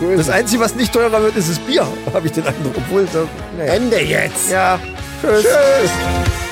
So 0.02 0.16
Das. 0.16 0.30
Einzige, 0.30 0.62
was 0.62 0.76
nicht 0.76 0.94
teurer 0.94 1.22
wird, 1.22 1.36
ist 1.36 1.50
das 1.50 1.60
Bier, 1.60 1.86
habe 2.14 2.26
ich 2.26 2.32
den 2.34 2.46
Eindruck. 2.48 2.74
Obwohl, 2.78 3.08
da, 3.12 3.26
naja. 3.58 3.74
Ende 3.74 4.00
jetzt. 4.02 4.50
Ja, 4.50 4.80
tschüss. 5.22 5.44
Tschüss. 5.44 6.49